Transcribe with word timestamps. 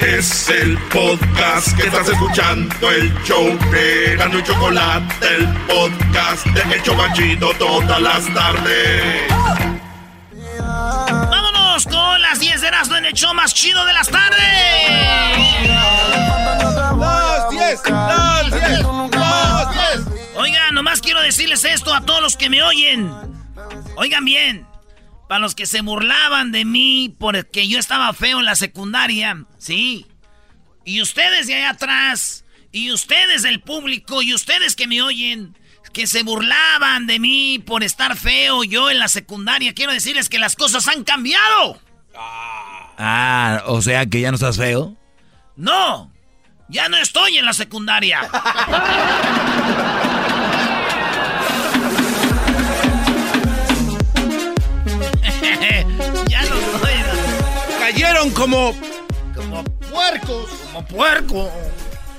Es 0.00 0.48
el 0.48 0.78
podcast 0.92 1.76
que 1.76 1.88
estás 1.88 2.08
escuchando, 2.08 2.90
el 2.90 3.12
show 3.24 3.58
de 3.72 4.14
Gano 4.16 4.38
y 4.38 4.42
Chocolate, 4.44 5.26
el 5.26 5.48
podcast 5.66 6.46
de 6.46 6.74
El 6.74 6.82
Chocachito 6.82 7.50
todas 7.58 8.00
las 8.00 8.32
tardes. 8.32 9.28
Vámonos 10.60 11.84
con 11.86 12.22
las 12.22 12.38
10 12.38 12.60
de 12.60 12.68
Erasmo 12.68 12.96
en 12.96 13.06
el 13.06 13.12
show 13.12 13.34
más 13.34 13.52
chido 13.52 13.84
de 13.84 13.92
las 13.92 14.08
tardes. 14.08 14.38
Las 16.98 17.50
10, 17.50 17.90
las 17.90 18.50
10, 18.52 18.86
las 19.10 19.74
10. 19.74 20.06
Oigan, 20.36 20.74
nomás 20.74 21.00
quiero 21.00 21.20
decirles 21.22 21.64
esto 21.64 21.92
a 21.92 22.02
todos 22.02 22.22
los 22.22 22.36
que 22.36 22.48
me 22.48 22.62
oyen. 22.62 23.12
Oigan 23.96 24.24
bien. 24.24 24.64
Para 25.28 25.40
los 25.40 25.54
que 25.54 25.66
se 25.66 25.82
burlaban 25.82 26.52
de 26.52 26.64
mí 26.64 27.14
porque 27.18 27.68
yo 27.68 27.78
estaba 27.78 28.12
feo 28.14 28.38
en 28.38 28.46
la 28.46 28.56
secundaria, 28.56 29.44
sí. 29.58 30.06
Y 30.84 31.02
ustedes 31.02 31.46
de 31.46 31.54
allá 31.54 31.70
atrás, 31.70 32.46
y 32.72 32.92
ustedes 32.92 33.42
del 33.42 33.60
público, 33.60 34.22
y 34.22 34.32
ustedes 34.32 34.74
que 34.74 34.86
me 34.86 35.02
oyen, 35.02 35.54
que 35.92 36.06
se 36.06 36.22
burlaban 36.22 37.06
de 37.06 37.18
mí 37.18 37.58
por 37.58 37.82
estar 37.82 38.16
feo 38.16 38.64
yo 38.64 38.90
en 38.90 38.98
la 38.98 39.08
secundaria, 39.08 39.74
quiero 39.74 39.92
decirles 39.92 40.30
que 40.30 40.38
las 40.38 40.56
cosas 40.56 40.88
han 40.88 41.04
cambiado. 41.04 41.78
Ah, 42.14 43.62
o 43.66 43.82
sea 43.82 44.06
que 44.06 44.20
ya 44.20 44.30
no 44.30 44.36
estás 44.36 44.56
feo. 44.56 44.96
No, 45.56 46.10
ya 46.68 46.88
no 46.88 46.96
estoy 46.96 47.36
en 47.36 47.44
la 47.44 47.52
secundaria. 47.52 48.20
Cayeron 57.92 58.30
como 58.32 58.78
Como, 59.34 59.64
puercos. 59.64 60.50
como 60.50 60.86
puerco. 60.86 61.50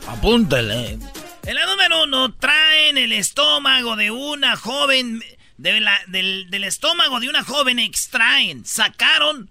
Apúntale. 0.07 0.97
En 1.45 1.55
la 1.55 1.65
número 1.67 2.03
uno, 2.05 2.33
traen 2.33 2.97
el 2.97 3.11
estómago 3.13 3.95
de 3.95 4.09
una 4.09 4.55
joven. 4.55 5.21
de 5.57 5.79
la- 5.81 5.99
del, 6.07 6.49
del 6.49 6.63
estómago 6.63 7.19
de 7.19 7.29
una 7.29 7.43
joven 7.43 7.77
extraen. 7.77 8.65
Sacaron. 8.65 9.49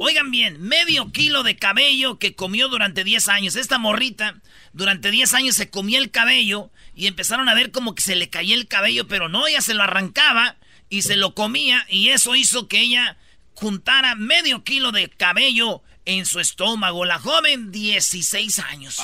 Oigan 0.00 0.30
bien, 0.32 0.60
medio 0.62 1.12
kilo 1.12 1.42
de 1.44 1.54
cabello 1.56 2.18
que 2.18 2.34
comió 2.34 2.66
durante 2.68 3.04
10 3.04 3.28
años. 3.28 3.54
Esta 3.54 3.78
morrita, 3.78 4.34
durante 4.72 5.10
10 5.12 5.32
años 5.34 5.54
se 5.54 5.70
comía 5.70 5.98
el 6.00 6.10
cabello 6.10 6.70
y 6.96 7.06
empezaron 7.06 7.48
a 7.48 7.54
ver 7.54 7.70
como 7.70 7.94
que 7.94 8.02
se 8.02 8.16
le 8.16 8.30
caía 8.30 8.54
el 8.56 8.66
cabello, 8.66 9.06
pero 9.06 9.28
no, 9.28 9.46
ella 9.46 9.60
se 9.60 9.74
lo 9.74 9.82
arrancaba 9.84 10.56
y 10.88 11.02
se 11.02 11.14
lo 11.16 11.34
comía 11.36 11.86
y 11.88 12.08
eso 12.08 12.34
hizo 12.34 12.66
que 12.66 12.80
ella 12.80 13.16
juntara 13.60 14.14
medio 14.14 14.64
kilo 14.64 14.90
de 14.92 15.08
cabello 15.10 15.82
en 16.04 16.26
su 16.26 16.40
estómago. 16.40 17.04
La 17.04 17.18
joven, 17.18 17.70
16 17.70 18.58
años. 18.60 18.98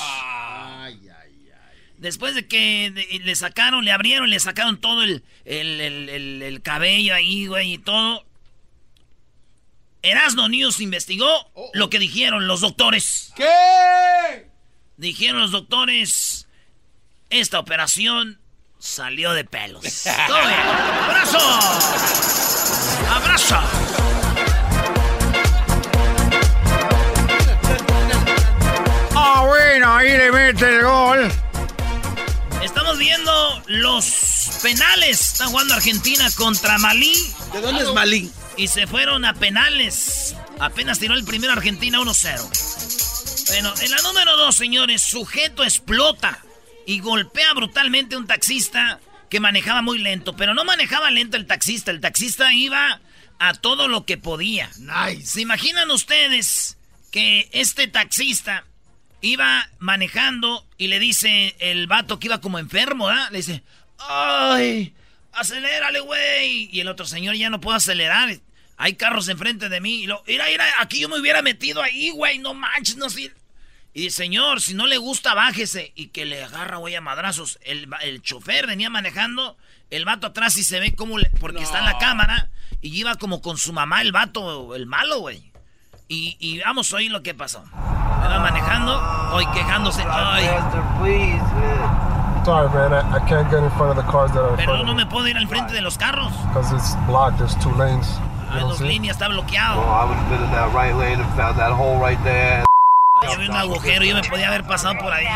Después 1.97 2.35
de 2.35 2.47
que 2.47 3.19
le 3.23 3.35
sacaron, 3.35 3.83
le 3.85 3.91
abrieron, 3.91 4.29
le 4.29 4.39
sacaron 4.39 4.79
todo 4.79 5.03
el, 5.03 5.23
el, 5.45 5.81
el- 5.81 6.09
el- 6.09 6.41
el 6.43 6.61
cabello 6.61 7.13
ahí, 7.15 7.47
güey, 7.47 7.73
y 7.73 7.77
todo. 7.79 8.23
Erasno 10.03 10.47
News 10.47 10.79
investigó 10.79 11.27
lo 11.73 11.89
que 11.89 11.97
dijeron 11.99 12.47
los 12.47 12.61
doctores. 12.61 13.33
¿Qué? 13.35 14.47
Dijeron 14.97 15.41
los 15.41 15.51
doctores, 15.51 16.47
esta 17.31 17.59
operación 17.59 18.39
salió 18.79 19.33
de 19.33 19.43
pelos. 19.43 20.05
¡Abrazo! 20.07 21.39
¡Abrazo! 23.09 23.59
Bueno, 29.79 29.95
ahí 29.95 30.09
le 30.09 30.31
mete 30.31 30.75
el 30.75 30.81
gol. 30.81 31.31
Estamos 32.63 32.97
viendo 32.97 33.63
los 33.67 34.59
penales. 34.63 35.21
Está 35.33 35.45
jugando 35.45 35.75
Argentina 35.75 36.27
contra 36.35 36.79
Malí. 36.79 37.13
¿De 37.53 37.61
dónde 37.61 37.83
es 37.83 37.93
Malín? 37.93 38.31
Y 38.57 38.69
se 38.69 38.87
fueron 38.87 39.23
a 39.23 39.35
penales. 39.35 40.35
Apenas 40.59 40.97
tiró 40.97 41.13
el 41.13 41.23
primero 41.25 41.53
Argentina 41.53 41.99
1-0. 41.99 43.49
Bueno, 43.49 43.71
en 43.79 43.91
la 43.91 44.01
número 44.01 44.35
2, 44.35 44.55
señores, 44.55 45.03
sujeto 45.03 45.63
explota 45.63 46.39
y 46.87 46.99
golpea 46.99 47.53
brutalmente 47.53 48.15
a 48.15 48.17
un 48.17 48.25
taxista 48.25 48.99
que 49.29 49.39
manejaba 49.39 49.83
muy 49.83 49.99
lento. 49.99 50.35
Pero 50.35 50.55
no 50.55 50.65
manejaba 50.65 51.11
lento 51.11 51.37
el 51.37 51.45
taxista. 51.45 51.91
El 51.91 52.01
taxista 52.01 52.51
iba 52.51 52.99
a 53.37 53.53
todo 53.53 53.87
lo 53.87 54.05
que 54.05 54.17
podía. 54.17 54.71
Nice. 54.79 55.27
¿Se 55.27 55.41
imaginan 55.41 55.91
ustedes 55.91 56.79
que 57.11 57.47
este 57.51 57.87
taxista 57.87 58.65
iba 59.21 59.69
manejando 59.79 60.65
y 60.77 60.87
le 60.87 60.99
dice 60.99 61.55
el 61.59 61.87
vato 61.87 62.19
que 62.19 62.27
iba 62.27 62.41
como 62.41 62.59
enfermo, 62.59 63.09
¿ah? 63.09 63.29
Le 63.31 63.37
dice, 63.37 63.63
¡ay! 63.99 64.93
¡Acelérale, 65.33 65.99
güey! 65.99 66.69
Y 66.71 66.79
el 66.79 66.87
otro 66.87 67.05
señor 67.05 67.35
ya 67.35 67.49
no 67.49 67.61
puede 67.61 67.77
acelerar. 67.77 68.29
Hay 68.77 68.93
carros 68.93 69.27
enfrente 69.27 69.69
de 69.69 69.81
mí. 69.81 70.03
Y 70.03 70.07
lo, 70.07 70.23
mira, 70.27 70.45
mira, 70.49 70.65
aquí 70.79 70.99
yo 70.99 71.09
me 71.09 71.19
hubiera 71.19 71.41
metido 71.41 71.81
ahí, 71.81 72.09
güey. 72.11 72.39
No 72.39 72.53
manches, 72.53 72.97
no 72.97 73.09
sé. 73.09 73.33
Y 73.93 74.11
señor, 74.11 74.61
si 74.61 74.75
no 74.75 74.85
le 74.85 74.97
gusta, 74.97 75.33
bájese. 75.33 75.91
Y 75.95 76.07
que 76.07 76.25
le 76.25 76.43
agarra, 76.43 76.77
güey, 76.77 76.95
a 76.95 77.01
madrazos. 77.01 77.59
El, 77.63 77.87
el 78.01 78.21
chofer 78.21 78.67
venía 78.67 78.89
manejando. 78.89 79.57
El 79.89 80.05
vato 80.05 80.27
atrás 80.27 80.57
y 80.57 80.63
se 80.63 80.79
ve 80.79 80.93
como... 80.93 81.17
Le, 81.17 81.29
porque 81.39 81.63
está 81.63 81.79
en 81.79 81.85
la 81.85 81.97
cámara. 81.97 82.51
Y 82.81 82.95
iba 82.95 83.15
como 83.15 83.41
con 83.41 83.57
su 83.57 83.73
mamá, 83.73 84.01
el 84.01 84.11
vato, 84.11 84.75
el 84.75 84.85
malo, 84.85 85.19
güey. 85.19 85.51
Y, 86.07 86.37
y 86.39 86.59
vamos 86.59 86.93
a 86.93 86.97
oír 86.97 87.11
lo 87.11 87.23
que 87.23 87.33
pasó. 87.33 87.63
Iba 88.27 88.39
manejando, 88.39 89.01
hoy 89.31 89.45
quejándose. 89.47 90.03
Ay, 90.09 90.49
Sorry, 92.43 92.69
man. 92.69 92.93
I, 92.93 93.17
I 93.17 93.19
can't 93.27 93.49
get 93.51 93.61
in 93.61 93.69
front 93.71 93.91
of 93.91 93.97
the 93.97 94.09
cars 94.09 94.31
that 94.31 94.41
are 94.41 94.55
pero 94.55 94.81
no 94.83 94.93
me 94.93 95.05
puedo 95.05 95.27
ir 95.27 95.35
al 95.35 95.47
frente 95.47 95.73
de 95.73 95.81
los 95.81 95.97
carros. 95.97 96.31
because 96.47 96.71
it's 96.71 96.95
blocked. 97.05 97.37
There's 97.39 97.55
two 97.55 97.71
lanes. 97.75 98.07
You 98.53 98.59
Hay 98.59 98.61
dos 98.61 98.79
líneas, 98.79 99.17
está 99.17 99.27
bloqueado. 99.27 99.83
I 99.83 100.05
would 100.05 100.15
have 100.15 100.29
been 100.29 100.41
in 100.41 100.51
that 100.51 100.73
right 100.73 100.95
lane 100.95 101.19
and 101.19 101.27
found 101.35 101.57
that 101.59 101.73
hole 101.73 101.99
right 101.99 102.17
there. 102.23 102.63
Ahí 103.21 103.33
había 103.33 103.49
un 103.49 103.57
agujero, 103.57 104.05
yo 104.05 104.15
me 104.15 104.23
podía 104.23 104.47
haber 104.47 104.63
pasado 104.63 104.95
por 104.97 105.11
ahí. 105.11 105.27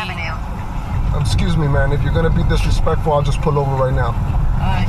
Excuse 1.20 1.56
me, 1.58 1.68
man. 1.68 1.92
If 1.92 2.02
you're 2.02 2.14
gonna 2.14 2.30
be 2.30 2.44
disrespectful, 2.44 3.12
I'll 3.12 3.22
just 3.22 3.42
pull 3.42 3.58
over 3.58 3.74
right 3.74 3.92
now. 3.92 4.14
Ahí 4.62 4.86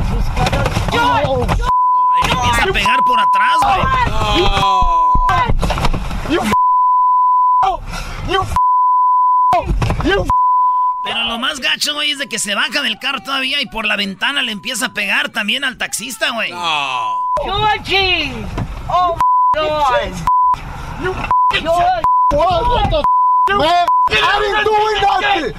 le 2.23 2.31
empieza 2.31 2.63
a 2.63 2.73
pegar 2.73 3.03
por 3.03 3.19
atrás, 3.19 3.57
güey. 3.61 5.12
Pero 11.03 11.23
lo 11.25 11.37
más 11.37 11.59
gacho, 11.59 11.93
güey, 11.93 12.11
es 12.11 12.17
de 12.17 12.29
que 12.29 12.39
se 12.39 12.55
baja 12.55 12.81
del 12.81 12.97
carro 12.97 13.21
todavía 13.21 13.61
y 13.61 13.65
por 13.65 13.85
la 13.85 13.97
ventana 13.97 14.41
le 14.41 14.53
empieza 14.53 14.87
a 14.87 14.93
pegar 14.93 15.29
también 15.29 15.63
al 15.65 15.77
taxista, 15.77 16.31
güey. 16.31 16.51
Georgie! 17.43 18.31
Oh 18.87 19.15
my 19.15 19.61
god! 19.61 20.13
George! 21.51 22.03
What 22.31 23.03
the 23.47 23.53
man? 23.55 23.85
I 24.09 24.39
didn't 24.39 24.63
do 24.63 24.71
nothing. 25.01 25.53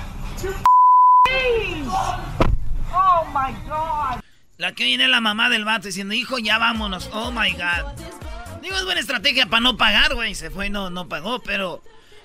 Oh 2.93 3.25
my 3.33 3.53
god! 3.69 4.21
La 4.57 4.73
que 4.73 4.85
viene 4.85 5.05
es 5.05 5.11
la 5.11 5.21
mamá 5.21 5.51
del 5.51 5.65
vato 5.65 5.89
diciendo, 5.89 6.15
hijo, 6.15 6.39
ya 6.39 6.59
vámonos. 6.59 7.11
Oh 7.13 7.31
my 7.31 7.53
god. 7.53 7.93
Digo, 8.63 8.77
es 8.77 8.85
buena 8.85 9.01
estrategia 9.01 9.47
para 9.47 9.61
no 9.61 9.77
pagar, 9.77 10.15
güey. 10.15 10.35
Se 10.35 10.51
fue 10.51 10.69
y 10.69 10.71
no, 10.71 10.89
no 10.89 11.07
pagó, 11.07 11.41
pero. 11.41 11.83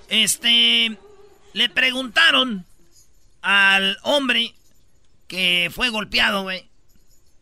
Este. 0.09 0.97
Le 1.53 1.69
preguntaron 1.69 2.65
al 3.41 3.97
hombre 4.03 4.53
que 5.27 5.71
fue 5.73 5.89
golpeado, 5.89 6.43
güey. 6.43 6.69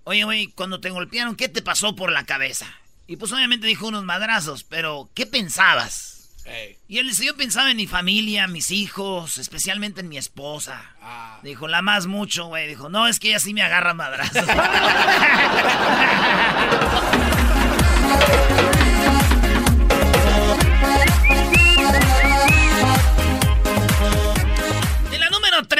Oye, 0.05 0.23
güey, 0.23 0.47
cuando 0.47 0.79
te 0.79 0.89
golpearon, 0.89 1.35
¿qué 1.35 1.49
te 1.49 1.61
pasó 1.61 1.95
por 1.95 2.11
la 2.11 2.25
cabeza? 2.25 2.67
Y 3.07 3.17
pues 3.17 3.31
obviamente 3.31 3.67
dijo 3.67 3.87
unos 3.87 4.05
madrazos, 4.05 4.63
pero 4.63 5.09
¿qué 5.13 5.25
pensabas? 5.25 6.17
Y 6.87 6.99
él 6.99 7.09
dice, 7.09 7.25
yo 7.25 7.35
pensaba 7.35 7.69
en 7.71 7.77
mi 7.77 7.87
familia, 7.87 8.47
mis 8.47 8.71
hijos, 8.71 9.37
especialmente 9.37 9.99
en 9.99 10.07
mi 10.07 10.17
esposa. 10.17 10.81
Ah. 11.01 11.39
Dijo, 11.43 11.67
la 11.67 11.81
más 11.81 12.07
mucho, 12.07 12.45
güey. 12.45 12.69
Dijo, 12.69 12.87
no, 12.87 13.05
es 13.07 13.19
que 13.19 13.29
ella 13.29 13.39
sí 13.39 13.53
me 13.53 13.61
agarra 13.61 13.93
madrazos. 13.93 14.45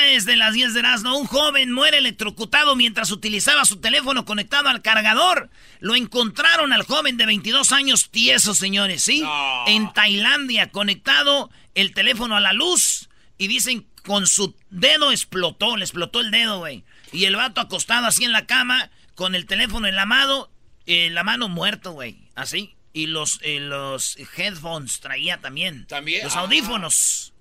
la 0.08 0.14
número 0.14 0.24
3 0.24 0.26
de 0.26 0.36
las 0.38 0.54
10 0.54 0.74
de 0.74 0.80
Erasmo, 0.80 1.18
un 1.18 1.28
joven 1.28 1.72
muere 1.72 1.98
electrocutado 1.98 2.76
mientras 2.76 3.12
utilizaba 3.12 3.66
su 3.66 3.78
teléfono 3.82 4.26
conectado 4.26 4.70
al 4.70 4.82
cargador. 4.82 5.50
Lo 5.80 5.96
encontraron 5.96 6.72
al 6.74 6.84
joven 6.84 7.18
de 7.18 7.26
22 7.26 7.72
años 7.72 8.10
tieso, 8.10 8.54
señores, 8.54 9.04
¿sí? 9.04 9.24
En 9.68 9.92
Tailandia, 9.94 10.72
conectado 10.72 11.50
el 11.76 11.94
teléfono 11.94 12.36
a 12.36 12.40
la 12.40 12.54
luz. 12.54 13.10
Y 13.38 13.48
dicen, 13.48 13.86
con 14.06 14.28
su 14.28 14.56
dedo 14.70 15.12
explotó, 15.12 15.76
le 15.78 15.84
explotó 15.84 16.22
el 16.22 16.32
dedo, 16.32 16.60
güey. 16.60 16.84
Y 17.12 17.26
el 17.26 17.36
vato 17.36 17.62
acostado 17.62 18.08
así 18.08 18.24
en 18.24 18.32
la 18.32 18.46
cama, 18.46 18.90
con 19.16 19.36
el 19.36 19.46
teléfono 19.46 19.88
en 19.88 19.96
la 19.96 20.06
mano, 20.06 20.50
en 20.86 21.14
la 21.14 21.24
mano 21.24 21.50
muerto, 21.50 21.92
güey. 21.92 22.30
Así. 22.36 22.76
Y 22.94 23.08
los, 23.08 23.40
eh, 23.44 23.60
los 23.60 24.18
headphones 24.38 25.00
traía 25.02 25.40
también. 25.40 25.86
También. 25.86 26.24
Los 26.24 26.36
Ah. 26.36 26.40
audífonos. 26.42 27.34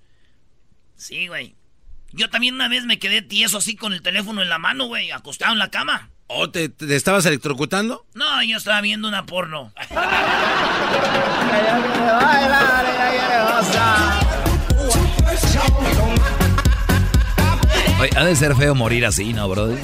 Sí, 0.97 1.29
güey. 1.29 1.55
Yo 2.17 2.31
también 2.31 2.55
una 2.55 2.69
vez 2.69 2.85
me 2.85 2.99
quedé 2.99 3.21
tieso 3.23 3.59
así 3.59 3.77
con 3.77 3.93
el 3.93 4.01
teléfono 4.03 4.41
en 4.43 4.49
la 4.49 4.59
mano, 4.59 4.87
güey, 4.87 5.11
acostado 5.11 5.53
en 5.53 5.59
la 5.59 5.71
cama. 5.71 6.09
¿O 6.29 6.51
te, 6.51 6.69
te 6.71 6.97
estabas 6.97 7.25
electrocutando? 7.27 8.05
No, 8.15 8.43
yo 8.43 8.57
estaba 8.57 8.81
viendo 8.81 9.07
una 9.07 9.27
porno. 9.27 9.73
Oye, 18.01 18.11
ha 18.17 18.25
de 18.25 18.37
ser 18.37 18.55
feo 18.55 18.75
morir 18.75 19.07
así, 19.07 19.33
¿no, 19.33 19.49
brody? 19.49 19.79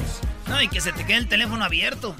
No, 0.46 0.60
y 0.60 0.68
que 0.68 0.80
se 0.80 0.92
te 0.92 1.06
quede 1.06 1.16
el 1.18 1.28
teléfono 1.28 1.64
abierto. 1.64 2.14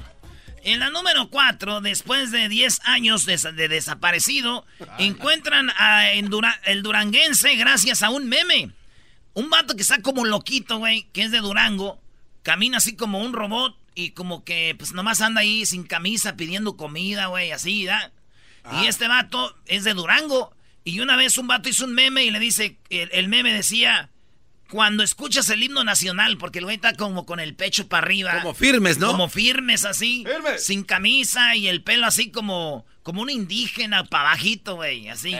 En 0.63 0.79
la 0.79 0.89
número 0.89 1.27
4, 1.29 1.81
después 1.81 2.31
de 2.31 2.47
10 2.49 2.79
años 2.85 3.25
de, 3.25 3.37
de 3.53 3.67
desaparecido, 3.67 4.65
encuentran 4.97 5.69
a 5.77 6.11
en 6.13 6.29
Dura- 6.29 6.59
el 6.65 6.81
duranguense 6.83 7.55
gracias 7.55 8.01
a 8.01 8.09
un 8.09 8.27
meme. 8.27 8.71
Un 9.33 9.49
vato 9.49 9.75
que 9.75 9.81
está 9.81 10.01
como 10.01 10.25
loquito, 10.25 10.77
güey, 10.77 11.07
que 11.11 11.23
es 11.23 11.31
de 11.31 11.39
Durango, 11.39 11.99
camina 12.43 12.77
así 12.77 12.95
como 12.95 13.19
un 13.19 13.33
robot 13.33 13.75
y 13.95 14.11
como 14.11 14.43
que 14.43 14.75
pues 14.77 14.93
nomás 14.93 15.21
anda 15.21 15.41
ahí 15.41 15.65
sin 15.65 15.83
camisa 15.83 16.35
pidiendo 16.35 16.77
comida, 16.77 17.27
güey, 17.27 17.51
así, 17.51 17.85
¿da? 17.85 18.11
Y 18.81 18.87
este 18.87 19.07
vato 19.07 19.57
es 19.65 19.83
de 19.83 19.93
Durango. 19.93 20.55
Y 20.85 20.99
una 20.99 21.15
vez 21.15 21.37
un 21.37 21.47
vato 21.47 21.69
hizo 21.69 21.85
un 21.85 21.93
meme 21.93 22.23
y 22.23 22.31
le 22.31 22.39
dice, 22.39 22.77
el, 22.89 23.09
el 23.11 23.27
meme 23.27 23.53
decía, 23.53 24.09
cuando 24.69 25.03
escuchas 25.03 25.49
el 25.49 25.61
himno 25.61 25.83
nacional, 25.83 26.37
porque 26.37 26.59
el 26.59 26.65
güey 26.65 26.77
está 26.77 26.93
como 26.95 27.25
con 27.25 27.39
el 27.39 27.55
pecho 27.55 27.87
para 27.87 28.05
arriba. 28.05 28.39
Como 28.41 28.53
firmes, 28.53 28.97
¿no? 28.97 29.11
Como 29.11 29.29
firmes 29.29 29.85
así. 29.85 30.25
Sin 30.57 30.83
camisa 30.83 31.55
y 31.55 31.67
el 31.67 31.83
pelo 31.83 32.07
así 32.07 32.31
como, 32.31 32.85
como 33.03 33.21
un 33.21 33.29
indígena 33.29 34.05
para 34.05 34.31
bajito, 34.31 34.75
güey, 34.75 35.09
así. 35.09 35.35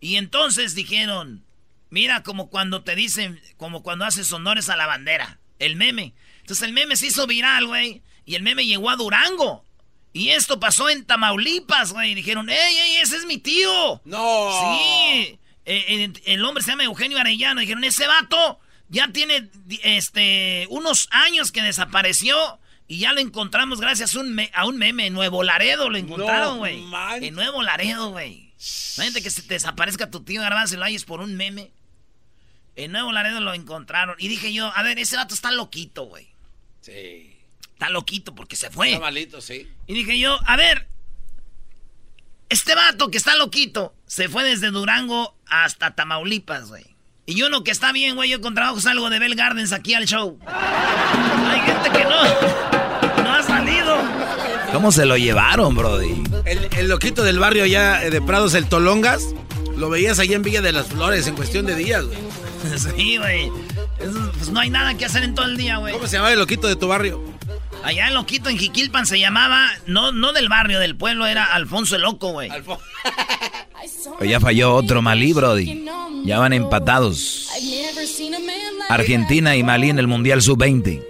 Y 0.00 0.16
entonces 0.16 0.74
dijeron, 0.74 1.44
mira 1.90 2.22
como 2.22 2.50
cuando 2.50 2.82
te 2.82 2.94
dicen, 2.94 3.40
como 3.56 3.82
cuando 3.82 4.04
haces 4.04 4.32
honores 4.32 4.68
a 4.68 4.76
la 4.76 4.86
bandera, 4.86 5.38
el 5.58 5.76
meme. 5.76 6.14
Entonces 6.40 6.66
el 6.66 6.72
meme 6.72 6.96
se 6.96 7.06
hizo 7.06 7.26
viral, 7.26 7.66
güey, 7.66 8.02
y 8.24 8.34
el 8.34 8.42
meme 8.42 8.66
llegó 8.66 8.90
a 8.90 8.96
Durango. 8.96 9.64
Y 10.12 10.30
esto 10.30 10.58
pasó 10.58 10.88
en 10.88 11.04
Tamaulipas, 11.04 11.92
güey. 11.92 12.12
y 12.12 12.14
Dijeron, 12.14 12.48
¡ey, 12.48 12.56
ey, 12.76 12.96
ese 12.96 13.16
es 13.16 13.26
mi 13.26 13.38
tío! 13.38 14.00
¡No! 14.04 14.50
Sí. 14.60 15.38
Eh, 15.66 15.84
eh, 15.88 16.12
el 16.24 16.44
hombre 16.44 16.64
se 16.64 16.70
llama 16.70 16.84
Eugenio 16.84 17.18
Arellano. 17.18 17.60
Dijeron, 17.60 17.84
ese 17.84 18.06
vato 18.06 18.58
ya 18.88 19.08
tiene 19.12 19.50
este, 19.82 20.66
unos 20.70 21.08
años 21.10 21.52
que 21.52 21.62
desapareció. 21.62 22.58
Y 22.90 23.00
ya 23.00 23.12
lo 23.12 23.20
encontramos 23.20 23.80
gracias 23.82 24.14
a 24.14 24.20
un, 24.20 24.34
me- 24.34 24.50
a 24.54 24.64
un 24.66 24.78
meme. 24.78 25.06
En 25.06 25.12
Nuevo 25.12 25.42
Laredo 25.42 25.90
lo 25.90 25.98
encontraron, 25.98 26.54
No 26.54 26.56
güey. 26.56 26.78
manches. 26.80 27.28
en 27.28 27.34
Nuevo 27.34 27.62
Laredo, 27.62 28.10
güey. 28.10 28.54
Imagínate 28.96 29.22
que 29.22 29.30
se 29.30 29.42
te 29.42 29.54
desaparezca 29.54 30.10
tu 30.10 30.22
tío 30.24 30.40
Garbanzo 30.40 30.74
y 30.74 30.78
lo 30.78 30.84
hayes 30.84 31.04
por 31.04 31.20
un 31.20 31.36
meme. 31.36 31.70
En 32.78 32.92
Nuevo 32.92 33.10
Laredo 33.10 33.40
lo 33.40 33.54
encontraron. 33.54 34.14
Y 34.20 34.28
dije 34.28 34.52
yo, 34.52 34.70
a 34.72 34.84
ver, 34.84 35.00
ese 35.00 35.16
vato 35.16 35.34
está 35.34 35.50
loquito, 35.50 36.04
güey. 36.04 36.28
Sí. 36.80 37.36
Está 37.72 37.90
loquito 37.90 38.36
porque 38.36 38.54
se 38.54 38.70
fue. 38.70 38.92
Está 38.92 39.00
malito, 39.00 39.40
sí. 39.40 39.68
Y 39.88 39.94
dije 39.94 40.16
yo, 40.20 40.38
a 40.46 40.56
ver, 40.56 40.86
este 42.48 42.76
vato 42.76 43.10
que 43.10 43.18
está 43.18 43.34
loquito 43.34 43.96
se 44.06 44.28
fue 44.28 44.44
desde 44.44 44.70
Durango 44.70 45.36
hasta 45.46 45.96
Tamaulipas, 45.96 46.68
güey. 46.68 46.86
Y 47.26 47.42
uno 47.42 47.64
que 47.64 47.72
está 47.72 47.90
bien, 47.90 48.14
güey, 48.14 48.30
yo 48.30 48.40
con 48.40 48.54
trabajo 48.54 48.80
salgo 48.80 49.10
de 49.10 49.18
Bell 49.18 49.34
Gardens 49.34 49.72
aquí 49.72 49.94
al 49.94 50.06
show. 50.06 50.38
Hay 50.46 51.60
gente 51.60 51.90
que 51.90 52.04
no, 52.04 53.24
no 53.24 53.34
ha 53.34 53.42
salido. 53.42 53.96
¿Cómo 54.72 54.92
se 54.92 55.04
lo 55.04 55.16
llevaron, 55.16 55.74
brody? 55.74 56.22
El, 56.44 56.68
el 56.76 56.88
loquito 56.88 57.24
del 57.24 57.40
barrio 57.40 57.64
allá 57.64 58.04
eh, 58.04 58.10
de 58.10 58.22
Prados, 58.22 58.54
el 58.54 58.68
Tolongas, 58.68 59.34
lo 59.76 59.90
veías 59.90 60.20
allá 60.20 60.36
en 60.36 60.42
Villa 60.42 60.62
de 60.62 60.70
las 60.70 60.86
Flores 60.86 61.26
en 61.26 61.34
cuestión 61.34 61.66
de 61.66 61.74
días, 61.74 62.04
güey. 62.04 62.28
Sí, 62.96 63.16
güey. 63.16 63.50
Pues 63.96 64.50
no 64.50 64.60
hay 64.60 64.70
nada 64.70 64.94
que 64.94 65.04
hacer 65.04 65.22
en 65.22 65.34
todo 65.34 65.46
el 65.46 65.56
día, 65.56 65.78
güey. 65.78 65.92
¿Cómo 65.92 66.06
se 66.06 66.16
llamaba 66.16 66.32
el 66.32 66.38
loquito 66.38 66.68
de 66.68 66.76
tu 66.76 66.88
barrio? 66.88 67.22
Allá 67.84 68.08
el 68.08 68.14
loquito 68.14 68.48
en 68.48 68.58
Jiquilpan 68.58 69.06
se 69.06 69.18
llamaba, 69.18 69.68
no, 69.86 70.12
no 70.12 70.32
del 70.32 70.48
barrio, 70.48 70.80
del 70.80 70.96
pueblo, 70.96 71.26
era 71.26 71.44
Alfonso 71.44 71.96
el 71.96 72.02
Loco, 72.02 72.32
güey. 72.32 72.50
Oye, 74.20 74.30
ya 74.30 74.40
falló 74.40 74.74
otro 74.74 75.00
Malí, 75.00 75.32
brody. 75.32 75.84
Ya 76.24 76.38
van 76.38 76.52
empatados. 76.52 77.48
Argentina 78.88 79.54
y 79.56 79.62
Malí 79.62 79.90
en 79.90 79.98
el 79.98 80.08
Mundial 80.08 80.42
Sub-20. 80.42 81.02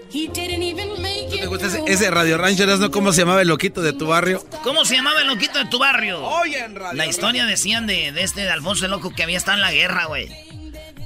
¿No 1.31 1.41
te 1.41 1.47
gusta 1.47 1.67
ese, 1.67 1.83
ese 1.87 2.11
Radio 2.11 2.37
Rancho, 2.37 2.67
no? 2.67 2.91
¿Cómo 2.91 3.13
se 3.13 3.23
llamaba 3.23 3.41
el 3.41 3.49
loquito 3.49 3.81
de 3.81 3.93
tu 3.93 4.07
barrio? 4.07 4.45
¿Cómo 4.63 4.85
se 4.85 4.97
llamaba 4.97 5.21
el 5.23 5.29
loquito 5.29 5.59
de 5.59 5.67
tu 5.67 5.79
barrio? 5.79 6.23
Oye, 6.23 6.59
en 6.63 6.75
Radio 6.75 6.97
La 6.97 7.07
historia 7.07 7.47
decían 7.47 7.87
de, 7.87 8.13
de 8.13 8.23
este 8.23 8.43
de 8.43 8.51
Alfonso 8.51 8.85
el 8.85 8.91
Loco 8.91 9.11
que 9.15 9.23
había 9.23 9.39
estado 9.39 9.57
en 9.57 9.63
la 9.63 9.73
guerra, 9.73 10.07
güey. 10.07 10.29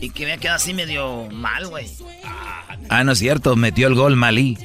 Y 0.02 0.10
que 0.10 0.24
había 0.24 0.36
quedado 0.36 0.56
así 0.56 0.74
medio 0.74 1.28
mal, 1.30 1.68
güey. 1.68 1.86
Ah, 2.88 3.04
no 3.04 3.12
es 3.12 3.20
cierto, 3.20 3.54
metió 3.54 3.86
el 3.86 3.94
gol 3.94 4.16
Malí. 4.16 4.58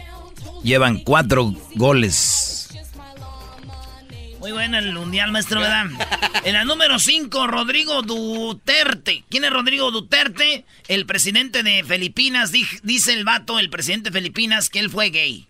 Llevan 0.63 0.97
cuatro 0.97 1.53
goles. 1.75 2.69
Muy 4.39 4.51
bueno 4.51 4.79
el 4.79 4.93
mundial, 4.93 5.31
maestro, 5.31 5.59
¿verdad? 5.59 5.85
En 6.43 6.53
la 6.53 6.65
número 6.65 6.97
5, 6.97 7.47
Rodrigo 7.47 8.01
Duterte. 8.01 9.25
¿Quién 9.29 9.43
es 9.43 9.51
Rodrigo 9.51 9.91
Duterte? 9.91 10.65
El 10.87 11.05
presidente 11.05 11.61
de 11.61 11.83
Filipinas. 11.83 12.51
Dice 12.51 13.13
el 13.13 13.23
vato, 13.23 13.59
el 13.59 13.69
presidente 13.69 14.09
de 14.09 14.19
Filipinas, 14.19 14.69
que 14.69 14.79
él 14.79 14.89
fue 14.89 15.11
gay. 15.11 15.46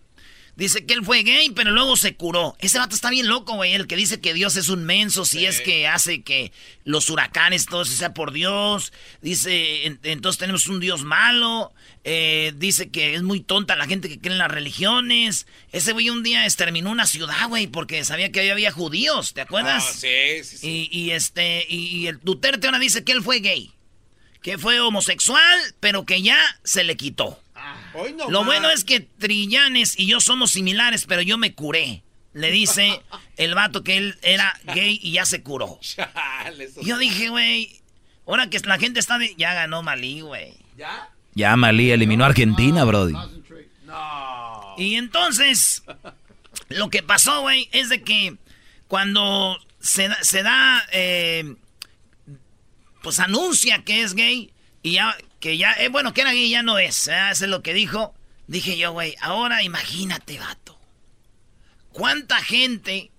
Dice 0.58 0.84
que 0.84 0.94
él 0.94 1.04
fue 1.04 1.22
gay, 1.22 1.50
pero 1.54 1.70
luego 1.70 1.96
se 1.96 2.16
curó. 2.16 2.56
Ese 2.58 2.78
vato 2.80 2.96
está 2.96 3.10
bien 3.10 3.28
loco, 3.28 3.54
güey. 3.54 3.74
El 3.74 3.86
que 3.86 3.94
dice 3.94 4.20
que 4.20 4.34
Dios 4.34 4.56
es 4.56 4.68
un 4.68 4.84
menso, 4.84 5.24
si 5.24 5.46
es 5.46 5.60
que 5.60 5.86
hace 5.86 6.22
que 6.22 6.50
los 6.82 7.08
huracanes, 7.10 7.66
todo 7.66 7.82
eso 7.82 7.92
sea 7.94 8.12
por 8.12 8.32
Dios. 8.32 8.92
Dice, 9.22 9.86
en- 9.86 10.00
entonces 10.02 10.38
tenemos 10.40 10.66
un 10.66 10.80
Dios 10.80 11.04
malo. 11.04 11.72
Eh, 12.02 12.52
dice 12.56 12.90
que 12.90 13.14
es 13.14 13.22
muy 13.22 13.38
tonta 13.40 13.76
la 13.76 13.86
gente 13.86 14.08
que 14.08 14.18
cree 14.18 14.32
en 14.32 14.38
las 14.38 14.50
religiones. 14.50 15.46
Ese 15.70 15.92
güey 15.92 16.10
un 16.10 16.24
día 16.24 16.44
exterminó 16.44 16.90
una 16.90 17.06
ciudad, 17.06 17.46
güey, 17.48 17.68
porque 17.68 18.04
sabía 18.04 18.32
que 18.32 18.40
ahí 18.40 18.50
había 18.50 18.72
judíos, 18.72 19.34
¿te 19.34 19.42
acuerdas? 19.42 19.84
Ah, 19.88 19.92
sí, 19.94 20.42
sí, 20.42 20.56
sí. 20.58 20.88
Y, 20.90 20.98
y 21.06 21.10
este, 21.12 21.66
y, 21.68 21.86
y 21.98 22.06
el 22.08 22.18
Duterte 22.20 22.66
ahora 22.66 22.80
dice 22.80 23.04
que 23.04 23.12
él 23.12 23.22
fue 23.22 23.38
gay. 23.38 23.70
Que 24.42 24.58
fue 24.58 24.80
homosexual, 24.80 25.58
pero 25.78 26.04
que 26.04 26.20
ya 26.22 26.38
se 26.64 26.82
le 26.82 26.96
quitó. 26.96 27.40
Hoy 27.94 28.12
no 28.12 28.30
Lo 28.30 28.40
más. 28.40 28.46
bueno 28.46 28.70
es 28.70 28.84
que 28.84 29.00
Trillanes 29.00 29.98
y 29.98 30.06
yo 30.06 30.20
somos 30.20 30.50
similares, 30.52 31.04
pero 31.06 31.22
yo 31.22 31.38
me 31.38 31.54
curé. 31.54 32.02
Le 32.34 32.50
dice 32.50 33.00
el 33.36 33.54
vato 33.54 33.82
que 33.82 33.96
él 33.96 34.18
era 34.22 34.58
gay 34.64 34.98
y 35.02 35.12
ya 35.12 35.24
se 35.26 35.42
curó. 35.42 35.78
Chale, 35.82 36.68
Yo 36.82 36.98
dije, 36.98 37.28
güey, 37.30 37.80
ahora 38.26 38.48
que 38.50 38.58
la 38.60 38.78
gente 38.78 39.00
está 39.00 39.18
de... 39.18 39.34
Ya 39.36 39.54
ganó 39.54 39.82
Malí, 39.82 40.20
güey. 40.20 40.54
¿Ya? 40.76 41.10
Ya 41.34 41.56
Malí 41.56 41.90
eliminó 41.90 42.24
a 42.24 42.28
Argentina, 42.28 42.84
brody. 42.84 43.14
No. 43.84 44.74
Y 44.76 44.94
entonces, 44.96 45.82
lo 46.68 46.90
que 46.90 47.02
pasó, 47.02 47.40
güey, 47.40 47.68
es 47.72 47.88
de 47.88 48.02
que 48.02 48.36
cuando 48.86 49.58
se, 49.80 50.08
da- 50.08 50.22
se 50.22 50.42
da, 50.42 50.84
eh, 50.92 51.54
pues 53.02 53.18
anuncia 53.20 53.82
que 53.84 54.02
es 54.02 54.14
gay 54.14 54.50
y 54.82 54.92
ya, 54.92 55.16
que 55.40 55.56
ya, 55.58 55.72
eh, 55.74 55.88
bueno, 55.88 56.12
que 56.14 56.20
era 56.22 56.32
gay 56.32 56.50
ya 56.50 56.62
no 56.62 56.78
es, 56.78 57.06
¿verdad? 57.06 57.30
eso 57.32 57.44
es 57.44 57.50
lo 57.50 57.62
que 57.62 57.74
dijo. 57.74 58.14
Dije 58.46 58.76
yo, 58.78 58.92
güey, 58.92 59.14
ahora 59.20 59.62
imagínate, 59.62 60.38
vato. 60.38 60.78
¿Cuánta 61.92 62.36
gente 62.42 63.10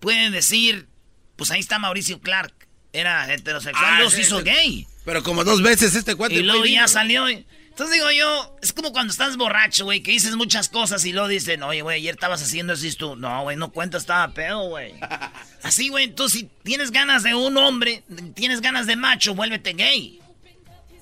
puede 0.00 0.30
decir, 0.30 0.88
pues 1.36 1.50
ahí 1.50 1.60
está 1.60 1.78
Mauricio 1.78 2.20
Clark, 2.20 2.52
era 2.92 3.32
heterosexual, 3.32 3.84
Ah, 4.02 4.10
sí, 4.10 4.16
se 4.16 4.22
hizo 4.22 4.38
sí. 4.38 4.44
gay? 4.44 4.86
Pero 5.04 5.22
como 5.22 5.44
dos 5.44 5.62
veces 5.62 5.94
este 5.94 6.14
cuate. 6.14 6.34
Y 6.34 6.42
luego 6.42 6.64
ya 6.64 6.88
salió. 6.88 7.28
y- 7.30 7.46
Entonces 7.68 7.94
digo 7.96 8.10
yo, 8.12 8.56
es 8.62 8.72
como 8.72 8.92
cuando 8.92 9.10
estás 9.12 9.36
borracho, 9.36 9.84
güey, 9.84 10.00
que 10.02 10.12
dices 10.12 10.36
muchas 10.36 10.68
cosas 10.68 11.04
y 11.04 11.12
luego 11.12 11.26
dicen, 11.28 11.62
oye, 11.64 11.82
güey, 11.82 11.98
ayer 12.00 12.14
estabas 12.14 12.40
haciendo 12.42 12.72
así 12.74 12.92
tú. 12.94 13.16
No, 13.16 13.42
güey, 13.42 13.56
no 13.56 13.72
cuenta, 13.72 13.98
estaba 13.98 14.32
pedo, 14.32 14.68
güey. 14.68 14.94
Así, 15.64 15.88
güey, 15.88 16.04
entonces 16.04 16.40
si 16.42 16.50
tienes 16.62 16.90
ganas 16.92 17.22
de 17.24 17.34
un 17.34 17.56
hombre, 17.56 18.04
tienes 18.34 18.60
ganas 18.60 18.86
de 18.86 18.96
macho, 18.96 19.34
vuélvete 19.34 19.72
gay. 19.72 20.20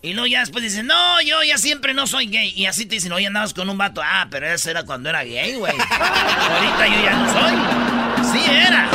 Y 0.04 0.14
luego 0.14 0.26
ya 0.26 0.40
después 0.40 0.64
dicen, 0.64 0.88
no, 0.88 1.22
yo 1.22 1.44
ya 1.44 1.56
siempre 1.58 1.94
no 1.94 2.08
soy 2.08 2.26
gay. 2.26 2.52
Y 2.56 2.66
así 2.66 2.86
te 2.86 2.96
dicen, 2.96 3.12
oye, 3.12 3.28
andabas 3.28 3.54
con 3.54 3.70
un 3.70 3.78
vato. 3.78 4.02
Ah, 4.04 4.26
pero 4.28 4.48
eso 4.48 4.68
era 4.68 4.84
cuando 4.84 5.08
era 5.08 5.22
gay, 5.22 5.54
güey. 5.54 5.72
Ahorita 5.72 6.86
yo 6.88 7.04
ya 7.04 7.14
no 7.14 7.32
soy. 7.32 8.32
Sí 8.32 8.50
era. 8.50 8.90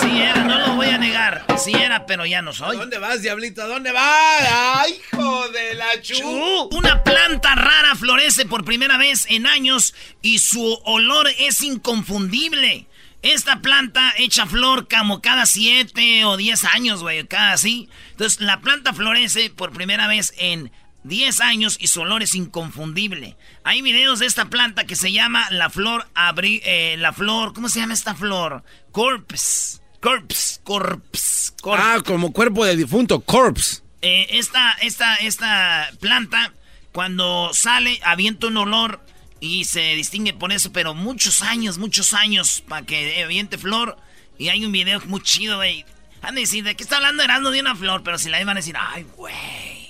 Sí 0.00 0.20
era, 0.22 0.44
no 0.44 0.58
lo 0.58 0.74
voy 0.74 0.88
a 0.88 0.96
negar. 0.96 1.44
Sí 1.58 1.72
era, 1.74 2.06
pero 2.06 2.24
ya 2.24 2.40
no 2.40 2.54
soy. 2.54 2.76
¿A 2.76 2.78
dónde 2.80 2.96
vas, 2.96 3.20
diablito? 3.20 3.62
¿A 3.62 3.66
dónde 3.66 3.92
vas? 3.92 4.48
¡Ay, 4.50 4.98
hijo 5.12 5.48
de 5.48 5.74
la 5.74 6.00
chu! 6.00 6.68
Una 6.72 7.04
planta 7.04 7.54
rara 7.54 7.94
florece 7.94 8.46
por 8.46 8.64
primera 8.64 8.96
vez 8.96 9.26
en 9.28 9.46
años 9.46 9.94
y 10.22 10.38
su 10.38 10.80
olor 10.84 11.28
es 11.38 11.60
inconfundible. 11.60 12.87
Esta 13.22 13.60
planta 13.60 14.14
echa 14.16 14.46
flor 14.46 14.86
como 14.88 15.20
cada 15.20 15.44
7 15.44 16.24
o 16.24 16.36
10 16.36 16.64
años, 16.64 17.02
güey, 17.02 17.26
cada 17.26 17.52
así. 17.52 17.88
Entonces, 18.12 18.40
la 18.40 18.60
planta 18.60 18.92
florece 18.92 19.50
por 19.50 19.72
primera 19.72 20.06
vez 20.06 20.32
en 20.38 20.70
10 21.02 21.40
años 21.40 21.76
y 21.80 21.88
su 21.88 22.00
olor 22.02 22.22
es 22.22 22.34
inconfundible. 22.34 23.36
Hay 23.64 23.82
videos 23.82 24.20
de 24.20 24.26
esta 24.26 24.46
planta 24.46 24.84
que 24.84 24.94
se 24.94 25.12
llama 25.12 25.48
la 25.50 25.70
flor 25.70 26.06
abri 26.14 26.60
eh, 26.64 26.96
la 26.98 27.12
flor, 27.12 27.54
¿cómo 27.54 27.68
se 27.68 27.80
llama 27.80 27.94
esta 27.94 28.14
flor? 28.14 28.62
Corpse. 28.92 29.80
Corpse, 30.00 30.60
corpse, 30.62 31.52
corpse. 31.60 31.84
Ah, 31.84 32.00
como 32.04 32.32
cuerpo 32.32 32.64
de 32.64 32.76
difunto, 32.76 33.20
corpse. 33.20 33.82
Eh, 34.00 34.28
esta, 34.30 34.72
esta, 34.80 35.16
esta 35.16 35.90
planta, 35.98 36.52
cuando 36.92 37.50
sale, 37.52 37.98
avienta 38.04 38.46
un 38.46 38.58
olor 38.58 39.04
y 39.40 39.64
se 39.64 39.94
distingue 39.94 40.32
por 40.32 40.52
eso, 40.52 40.72
pero 40.72 40.94
muchos 40.94 41.42
años, 41.42 41.78
muchos 41.78 42.12
años 42.12 42.62
para 42.66 42.84
que 42.84 43.22
aviente 43.22 43.58
flor. 43.58 43.96
Y 44.36 44.48
hay 44.48 44.64
un 44.64 44.72
video 44.72 45.00
muy 45.06 45.22
chido, 45.22 45.56
güey. 45.56 45.84
Han 46.22 46.34
de 46.34 46.42
decir, 46.42 46.64
¿de 46.64 46.74
qué 46.74 46.82
está 46.82 46.96
hablando 46.96 47.22
Erasmo 47.22 47.50
de 47.50 47.60
una 47.60 47.76
flor? 47.76 48.02
Pero 48.02 48.18
si 48.18 48.28
la 48.28 48.40
iban 48.40 48.56
a 48.56 48.60
decir, 48.60 48.76
ay, 48.78 49.06
güey. 49.16 49.88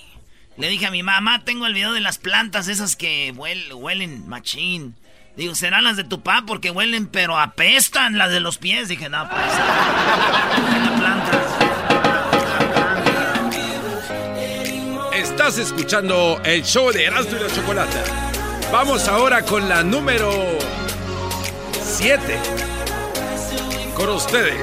Le 0.57 0.67
dije 0.69 0.85
a 0.87 0.91
mi 0.91 1.03
mamá, 1.03 1.45
tengo 1.45 1.65
el 1.65 1.73
video 1.73 1.93
de 1.93 2.01
las 2.01 2.17
plantas 2.17 2.67
esas 2.67 2.95
que 2.95 3.31
huelen, 3.35 4.27
machín. 4.27 4.95
Digo, 5.37 5.55
serán 5.55 5.85
las 5.85 5.95
de 5.95 6.03
tu 6.03 6.21
papá 6.21 6.45
porque 6.45 6.69
huelen, 6.69 7.07
pero 7.07 7.39
apestan 7.39 8.17
las 8.17 8.29
de 8.29 8.41
los 8.41 8.57
pies. 8.57 8.89
Dije, 8.89 9.07
no, 9.09 9.27
pues. 9.29 9.41
la 9.47 10.95
planta. 10.99 11.31
Estás 15.13 15.57
escuchando 15.57 16.41
el 16.43 16.63
show 16.63 16.91
de 16.91 17.05
Erasmo 17.05 17.37
y 17.37 17.39
la 17.39 17.49
Chocolata. 17.55 18.28
Vamos 18.71 19.07
ahora 19.07 19.41
con 19.41 19.67
la 19.67 19.83
número 19.83 20.31
7. 21.81 22.39
Con 23.95 24.09
ustedes, 24.09 24.55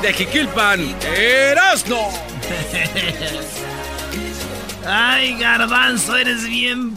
de 0.00 0.12
Jiquilpan, 0.14 0.80
Erasmo. 1.14 2.10
Ay, 4.86 5.36
garbanzo, 5.38 6.16
eres 6.16 6.48
bien. 6.48 6.96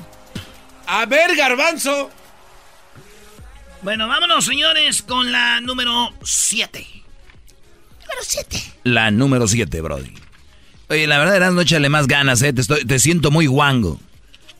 A 0.87 1.05
ver, 1.05 1.35
garbanzo. 1.35 2.09
Bueno, 3.81 4.07
vámonos, 4.07 4.45
señores, 4.45 5.01
con 5.01 5.29
la 5.31 5.59
número 5.59 6.13
7. 6.23 6.87
Número 8.01 8.21
7. 8.21 8.73
La 8.85 9.11
número 9.11 9.49
7, 9.49 9.81
Brody. 9.81 10.13
Oye, 10.87 11.07
la 11.07 11.19
verdad, 11.19 11.35
Erasmo, 11.35 11.59
échale 11.59 11.89
más 11.89 12.07
ganas, 12.07 12.41
¿eh? 12.41 12.53
Te, 12.53 12.61
estoy, 12.61 12.85
te 12.85 12.99
siento 12.99 13.31
muy 13.31 13.47
guango. 13.47 13.99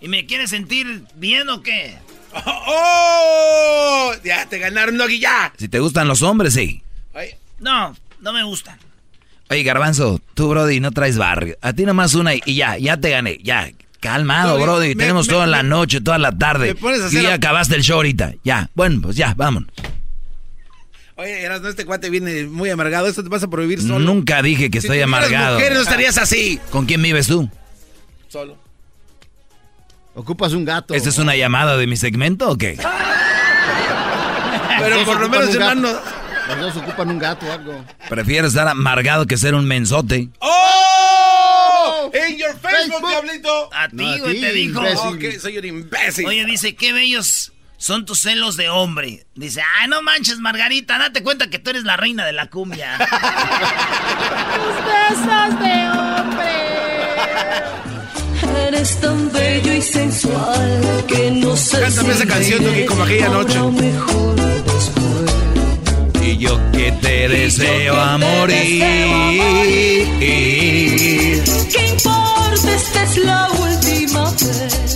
¿Y 0.02 0.08
me 0.08 0.26
quieres 0.26 0.50
sentir 0.50 1.04
bien 1.16 1.50
o 1.50 1.62
qué? 1.62 1.98
¡Oh! 2.46 4.12
Ya 4.24 4.48
te 4.48 4.60
ganaron, 4.60 4.98
Doggy, 4.98 5.20
ya. 5.20 5.54
Si 5.58 5.68
te 5.68 5.80
gustan 5.80 6.08
los 6.08 6.22
hombres, 6.22 6.54
sí. 6.54 6.82
No, 7.60 7.96
no 8.22 8.34
me 8.34 8.44
gustan. 8.44 8.78
Oye, 9.50 9.64
Garbanzo, 9.64 10.22
tú, 10.34 10.50
Brody, 10.50 10.80
no 10.80 10.92
traes 10.92 11.18
barrio. 11.18 11.58
A 11.62 11.74
ti 11.74 11.86
nomás 11.86 12.14
una 12.14 12.36
y, 12.36 12.42
ya, 12.46 12.78
ya 12.78 12.98
te 12.98 13.10
gané, 13.10 13.40
ya. 13.42 13.72
Calmado, 14.00 14.60
Brody. 14.60 14.94
Tenemos 14.94 15.28
toda 15.28 15.48
la 15.48 15.64
noche, 15.64 16.02
toda 16.02 16.20
la 16.20 16.38
tarde. 16.38 16.76
y 17.12 17.22
ya 17.22 17.34
acabaste 17.34 17.76
el 17.76 17.82
show 17.82 17.96
ahorita. 17.96 18.36
Ya, 18.44 18.70
bueno, 18.76 19.02
pues 19.02 19.16
ya, 19.16 19.34
vámonos. 19.36 19.72
Oye, 21.16 21.42
Erasmo, 21.42 21.70
este 21.70 21.84
cuate 21.84 22.12
viene 22.12 22.46
muy 22.46 22.70
amargado. 22.70 23.08
¿Esto 23.08 23.24
te 23.24 23.30
pasa 23.30 23.48
por 23.48 23.62
vivir 23.62 23.82
solo? 23.82 23.98
Nunca 23.98 24.44
dije 24.44 24.70
que 24.70 24.78
estoy 24.78 25.02
amargado. 25.02 25.56
mujer, 25.56 25.74
no 25.74 25.82
estarías 25.82 26.20
así. 26.20 26.60
¿Con 26.70 26.86
quién 26.86 27.02
vives 27.02 27.26
tú? 27.26 27.50
Solo. 28.28 28.67
Ocupas 30.18 30.54
un 30.54 30.66
gato. 30.66 30.96
¿Esta 30.96 31.10
es 31.10 31.20
una 31.20 31.36
llamada 31.36 31.78
de 31.78 31.86
mi 31.86 31.96
segmento 31.96 32.50
o 32.50 32.58
qué? 32.58 32.76
Pero 34.80 35.06
por 35.06 35.20
lo 35.20 35.30
menos, 35.30 35.54
hermano. 35.54 35.90
Los 36.48 36.60
dos 36.60 36.78
ocupan 36.78 37.12
un 37.12 37.20
gato 37.20 37.46
o 37.46 37.52
algo. 37.52 37.86
Prefiero 38.10 38.48
estar 38.48 38.68
amargado 38.68 39.28
que 39.28 39.38
ser 39.38 39.54
un 39.54 39.66
mensote. 39.66 40.30
¡Oh! 40.40 42.10
¡En 42.12 42.36
your 42.36 42.58
Facebook, 42.60 43.08
diablito! 43.08 43.70
A 43.72 43.90
ti, 43.90 44.20
güey, 44.20 44.42
te 44.42 44.54
dijo. 44.54 44.82
Okay, 45.10 45.40
soy 45.40 45.60
un 45.60 45.66
imbécil. 45.66 46.26
Oye, 46.26 46.46
dice, 46.46 46.76
qué 46.76 46.94
bellos 46.94 47.54
son 47.78 48.06
tus 48.06 48.22
celos 48.22 48.58
de 48.58 48.70
hombre. 48.70 49.28
Dice, 49.36 49.62
ay, 49.80 49.88
no 49.88 50.02
manches, 50.02 50.40
Margarita, 50.40 50.98
date 50.98 51.22
cuenta 51.22 51.52
que 51.52 51.60
tú 51.60 51.70
eres 51.70 51.84
la 51.84 51.96
reina 51.96 52.26
de 52.26 52.34
la 52.34 52.48
cumbia. 52.48 52.98
tus 54.58 54.76
besos 54.84 55.60
de 55.60 55.90
hombre. 55.90 56.68
Eres 58.68 58.98
tan 58.98 59.32
bello 59.32 59.74
y 59.74 59.82
sensual 59.82 61.06
que 61.08 61.32
no 61.32 61.56
sé 61.56 61.80
Cántame 61.80 62.12
esa 62.12 62.26
canción, 62.26 62.62
Duki, 62.66 62.84
como 62.86 63.04
aquella 63.04 63.30
noche. 63.30 63.58
Y 66.22 66.36
yo 66.36 66.60
que 66.74 66.92
te 67.02 67.30
deseo 67.30 67.94
que 67.94 68.00
a 68.00 68.18
te 68.18 68.26
morir. 68.26 68.84
¿Qué 71.72 71.88
importa? 71.94 72.76
Esta 72.76 73.04
es 73.04 73.18
la 73.20 73.50
última 73.52 74.32
vez. 74.32 74.87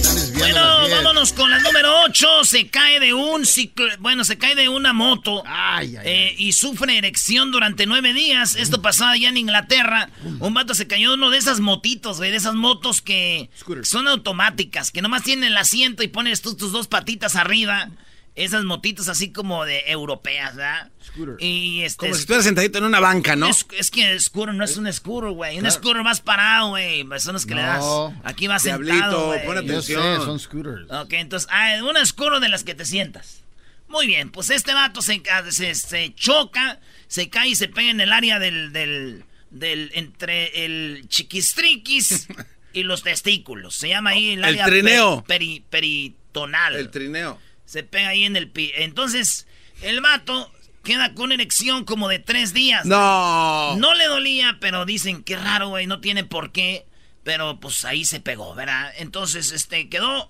Vámonos 1.21 1.33
con 1.33 1.51
la 1.51 1.59
número 1.59 2.01
8. 2.05 2.45
Se 2.45 2.67
cae 2.69 2.99
de 2.99 3.13
un 3.13 3.45
ciclo. 3.45 3.85
Bueno, 3.99 4.23
se 4.23 4.39
cae 4.39 4.55
de 4.55 4.69
una 4.69 4.91
moto. 4.91 5.43
Ay, 5.45 5.95
ay, 5.95 6.03
eh, 6.03 6.35
y 6.35 6.53
sufre 6.53 6.97
erección 6.97 7.51
durante 7.51 7.85
nueve 7.85 8.11
días. 8.11 8.55
Esto 8.55 8.81
pasó 8.81 9.05
allá 9.05 9.29
en 9.29 9.37
Inglaterra. 9.37 10.09
Un 10.39 10.55
vato 10.55 10.73
se 10.73 10.87
cayó 10.87 11.09
de 11.09 11.15
uno 11.17 11.29
de 11.29 11.37
esas 11.37 11.59
motitos, 11.59 12.17
güey. 12.17 12.31
De 12.31 12.37
esas 12.37 12.55
motos 12.55 13.03
que 13.03 13.51
son 13.83 14.07
automáticas. 14.07 14.89
Que 14.89 15.03
nomás 15.03 15.21
tienen 15.21 15.45
el 15.45 15.57
asiento 15.57 16.01
y 16.01 16.07
pones 16.07 16.41
tú 16.41 16.55
tus 16.55 16.71
dos 16.71 16.87
patitas 16.87 17.35
arriba. 17.35 17.91
Esas 18.33 18.63
motitos 18.63 19.09
así 19.09 19.33
como 19.33 19.65
de 19.65 19.83
europeas, 19.87 20.55
¿verdad? 20.55 20.89
Scooter. 21.05 21.35
Y 21.39 21.81
este, 21.81 21.97
Como 21.97 22.13
si 22.13 22.21
estuvieras 22.21 22.45
sentadito 22.45 22.77
en 22.77 22.85
una 22.85 23.01
banca, 23.01 23.35
¿no? 23.35 23.49
Es, 23.49 23.65
es 23.77 23.91
que 23.91 24.17
scooter 24.21 24.55
no 24.55 24.63
es 24.63 24.77
un 24.77 24.91
scooter, 24.93 25.31
güey. 25.31 25.59
Un 25.59 25.69
scooter 25.69 26.01
más 26.01 26.21
parado, 26.21 26.69
güey. 26.69 27.05
Son 27.19 27.33
los 27.33 27.45
que 27.45 27.55
le 27.55 27.61
das. 27.61 27.79
No. 27.81 28.21
Aquí 28.23 28.47
vas 28.47 28.63
Diablito, 28.63 28.93
sentado, 28.95 29.25
güey. 29.27 29.45
pon 29.45 29.55
Yo 29.67 29.81
sé, 29.81 29.95
atención. 29.95 30.25
son 30.25 30.39
scooters. 30.39 30.89
Ok, 30.91 31.13
entonces, 31.13 31.49
ah, 31.51 31.75
una 31.83 32.05
scooter 32.05 32.39
de 32.39 32.47
las 32.47 32.63
que 32.63 32.73
te 32.73 32.85
sientas. 32.85 33.43
Muy 33.89 34.07
bien, 34.07 34.31
pues 34.31 34.49
este 34.49 34.73
vato 34.73 35.01
se, 35.01 35.21
se, 35.49 35.75
se 35.75 36.13
choca, 36.15 36.79
se 37.07 37.29
cae 37.29 37.49
y 37.49 37.55
se 37.55 37.67
pega 37.67 37.89
en 37.91 37.99
el 37.99 38.13
área 38.13 38.39
del, 38.39 38.71
del, 38.71 39.25
del 39.49 39.91
entre 39.93 40.63
el 40.63 41.03
chiquistriquis 41.09 42.27
y 42.73 42.83
los 42.83 43.03
testículos. 43.03 43.75
Se 43.75 43.89
llama 43.89 44.11
ahí 44.11 44.29
el 44.31 44.39
El 44.39 44.45
área 44.45 44.65
trineo. 44.67 45.21
pe- 45.27 45.35
peri- 45.37 45.63
peritonal. 45.69 46.75
El 46.77 46.89
trineo. 46.89 47.37
Se 47.71 47.83
pega 47.83 48.09
ahí 48.09 48.25
en 48.25 48.35
el 48.35 48.49
pi. 48.49 48.73
Entonces, 48.75 49.47
el 49.81 50.01
vato 50.01 50.51
queda 50.83 51.13
con 51.13 51.31
erección 51.31 51.85
como 51.85 52.09
de 52.09 52.19
tres 52.19 52.53
días. 52.53 52.85
No. 52.85 53.77
No 53.77 53.93
le 53.93 54.07
dolía, 54.07 54.57
pero 54.59 54.83
dicen, 54.83 55.23
qué 55.23 55.37
raro, 55.37 55.69
güey, 55.69 55.87
no 55.87 56.01
tiene 56.01 56.25
por 56.25 56.51
qué. 56.51 56.85
Pero 57.23 57.61
pues 57.61 57.85
ahí 57.85 58.03
se 58.03 58.19
pegó, 58.19 58.53
¿verdad? 58.55 58.91
Entonces, 58.97 59.53
este, 59.53 59.87
quedó. 59.87 60.27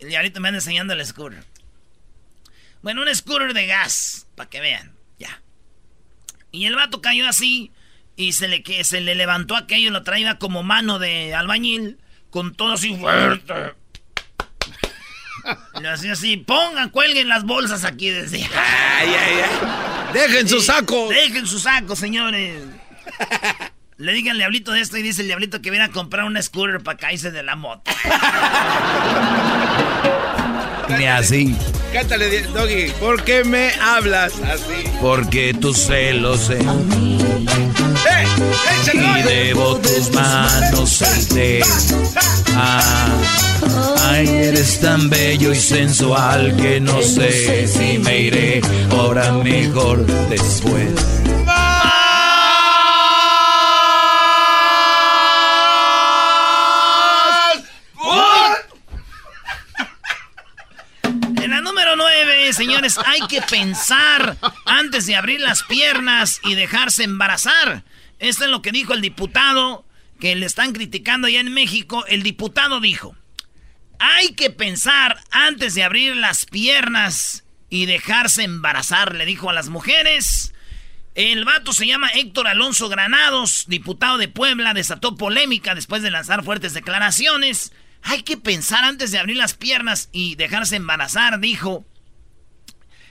Y 0.00 0.16
ahorita 0.16 0.40
me 0.40 0.48
anda 0.48 0.58
enseñando 0.58 0.94
el 0.94 1.06
scooter. 1.06 1.44
Bueno, 2.82 3.02
un 3.02 3.14
scooter 3.14 3.54
de 3.54 3.66
gas, 3.66 4.26
para 4.34 4.50
que 4.50 4.58
vean, 4.58 4.96
ya. 5.20 5.40
Y 6.50 6.64
el 6.64 6.74
vato 6.74 7.00
cayó 7.00 7.28
así 7.28 7.70
y 8.16 8.32
se 8.32 8.48
le, 8.48 8.64
que, 8.64 8.82
se 8.82 9.00
le 9.00 9.14
levantó 9.14 9.54
aquello 9.54 9.92
lo 9.92 10.02
traía 10.02 10.40
como 10.40 10.64
mano 10.64 10.98
de 10.98 11.36
albañil, 11.36 12.00
con 12.30 12.52
todo 12.56 12.72
así 12.72 12.96
fuerte. 12.96 13.74
Le 15.80 15.88
hacía 15.88 16.12
así, 16.12 16.36
pongan, 16.36 16.90
cuelguen 16.90 17.28
las 17.28 17.44
bolsas 17.44 17.84
aquí 17.84 18.10
desde... 18.10 18.38
Ay, 18.44 19.08
ay, 19.08 19.34
ay. 19.44 20.12
Dejen 20.12 20.48
sus 20.48 20.62
Sí, 20.62 20.66
sacos. 20.72 21.08
Dejen 21.10 21.46
sus 21.46 21.62
sacos, 21.62 21.98
señores. 21.98 22.62
Le 23.98 24.12
digan 24.12 24.32
al 24.32 24.38
diablito 24.38 24.72
de 24.72 24.80
esto 24.80 24.96
y 24.98 25.02
dice 25.02 25.22
el 25.22 25.28
diablito 25.28 25.62
que 25.62 25.70
viene 25.70 25.86
a 25.86 25.90
comprar 25.90 26.24
una 26.26 26.42
scooter 26.42 26.82
para 26.82 26.98
caerse 26.98 27.30
de 27.30 27.42
la 27.42 27.56
moto. 27.56 27.90
Ni 30.98 31.06
así. 31.06 31.56
Cántale, 31.92 32.42
Doggy. 32.42 32.90
¿Por 33.00 33.22
qué 33.24 33.42
me 33.44 33.72
hablas 33.80 34.34
así? 34.40 34.84
Porque 35.00 35.54
tus 35.54 35.78
celos 35.78 36.50
eh, 36.50 36.58
¡Eh! 36.60 37.15
Y 38.92 39.22
debo 39.22 39.76
tus 39.78 40.10
manos 40.12 41.02
té. 41.28 41.60
Ah, 42.54 43.06
Ay, 44.08 44.28
eres 44.28 44.80
tan 44.80 45.10
bello 45.10 45.52
y 45.52 45.56
sensual 45.56 46.56
que 46.56 46.80
no 46.80 47.02
sé 47.02 47.66
si 47.66 47.98
me 47.98 48.20
iré 48.20 48.60
ahora 48.90 49.32
mejor 49.32 50.06
después. 50.28 50.90
En 61.42 61.50
la 61.50 61.60
número 61.60 61.96
9, 61.96 62.52
señores, 62.52 62.98
hay 63.04 63.20
que 63.28 63.42
pensar 63.42 64.36
antes 64.64 65.06
de 65.06 65.16
abrir 65.16 65.40
las 65.40 65.62
piernas 65.64 66.40
y 66.44 66.54
dejarse 66.54 67.04
embarazar. 67.04 67.82
Esto 68.18 68.44
es 68.44 68.50
lo 68.50 68.62
que 68.62 68.72
dijo 68.72 68.94
el 68.94 69.00
diputado 69.00 69.86
que 70.20 70.34
le 70.34 70.46
están 70.46 70.72
criticando 70.72 71.26
allá 71.26 71.40
en 71.40 71.52
México. 71.52 72.04
El 72.06 72.22
diputado 72.22 72.80
dijo, 72.80 73.16
hay 73.98 74.34
que 74.34 74.50
pensar 74.50 75.22
antes 75.30 75.74
de 75.74 75.84
abrir 75.84 76.16
las 76.16 76.46
piernas 76.46 77.44
y 77.68 77.86
dejarse 77.86 78.44
embarazar, 78.44 79.14
le 79.14 79.26
dijo 79.26 79.50
a 79.50 79.52
las 79.52 79.68
mujeres. 79.68 80.52
El 81.14 81.44
vato 81.46 81.72
se 81.72 81.86
llama 81.86 82.10
Héctor 82.10 82.46
Alonso 82.46 82.88
Granados, 82.88 83.64
diputado 83.68 84.18
de 84.18 84.28
Puebla, 84.28 84.74
desató 84.74 85.16
polémica 85.16 85.74
después 85.74 86.02
de 86.02 86.10
lanzar 86.10 86.44
fuertes 86.44 86.74
declaraciones. 86.74 87.72
Hay 88.02 88.22
que 88.22 88.36
pensar 88.36 88.84
antes 88.84 89.10
de 89.10 89.18
abrir 89.18 89.36
las 89.36 89.54
piernas 89.54 90.10
y 90.12 90.34
dejarse 90.34 90.76
embarazar, 90.76 91.40
dijo. 91.40 91.86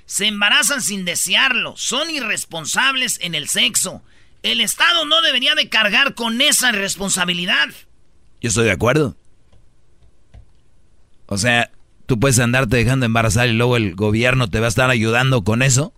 Se 0.05 0.27
embarazan 0.27 0.83
sin 0.83 1.03
desearlo, 1.03 1.75
son 1.77 2.11
irresponsables 2.11 3.17
en 3.21 3.33
el 3.33 3.49
sexo. 3.49 4.03
El 4.45 4.61
Estado 4.61 5.05
no 5.05 5.23
debería 5.23 5.55
de 5.55 5.69
cargar 5.69 6.13
con 6.13 6.39
esa 6.39 6.71
responsabilidad. 6.71 7.65
Yo 8.39 8.49
estoy 8.49 8.65
de 8.65 8.71
acuerdo. 8.73 9.17
O 11.25 11.39
sea, 11.39 11.71
tú 12.05 12.19
puedes 12.19 12.37
andarte 12.37 12.77
dejando 12.77 13.07
embarazar 13.07 13.47
y 13.47 13.53
luego 13.53 13.75
el 13.75 13.95
gobierno 13.95 14.47
te 14.47 14.59
va 14.59 14.67
a 14.67 14.69
estar 14.69 14.91
ayudando 14.91 15.43
con 15.43 15.63
eso. 15.63 15.93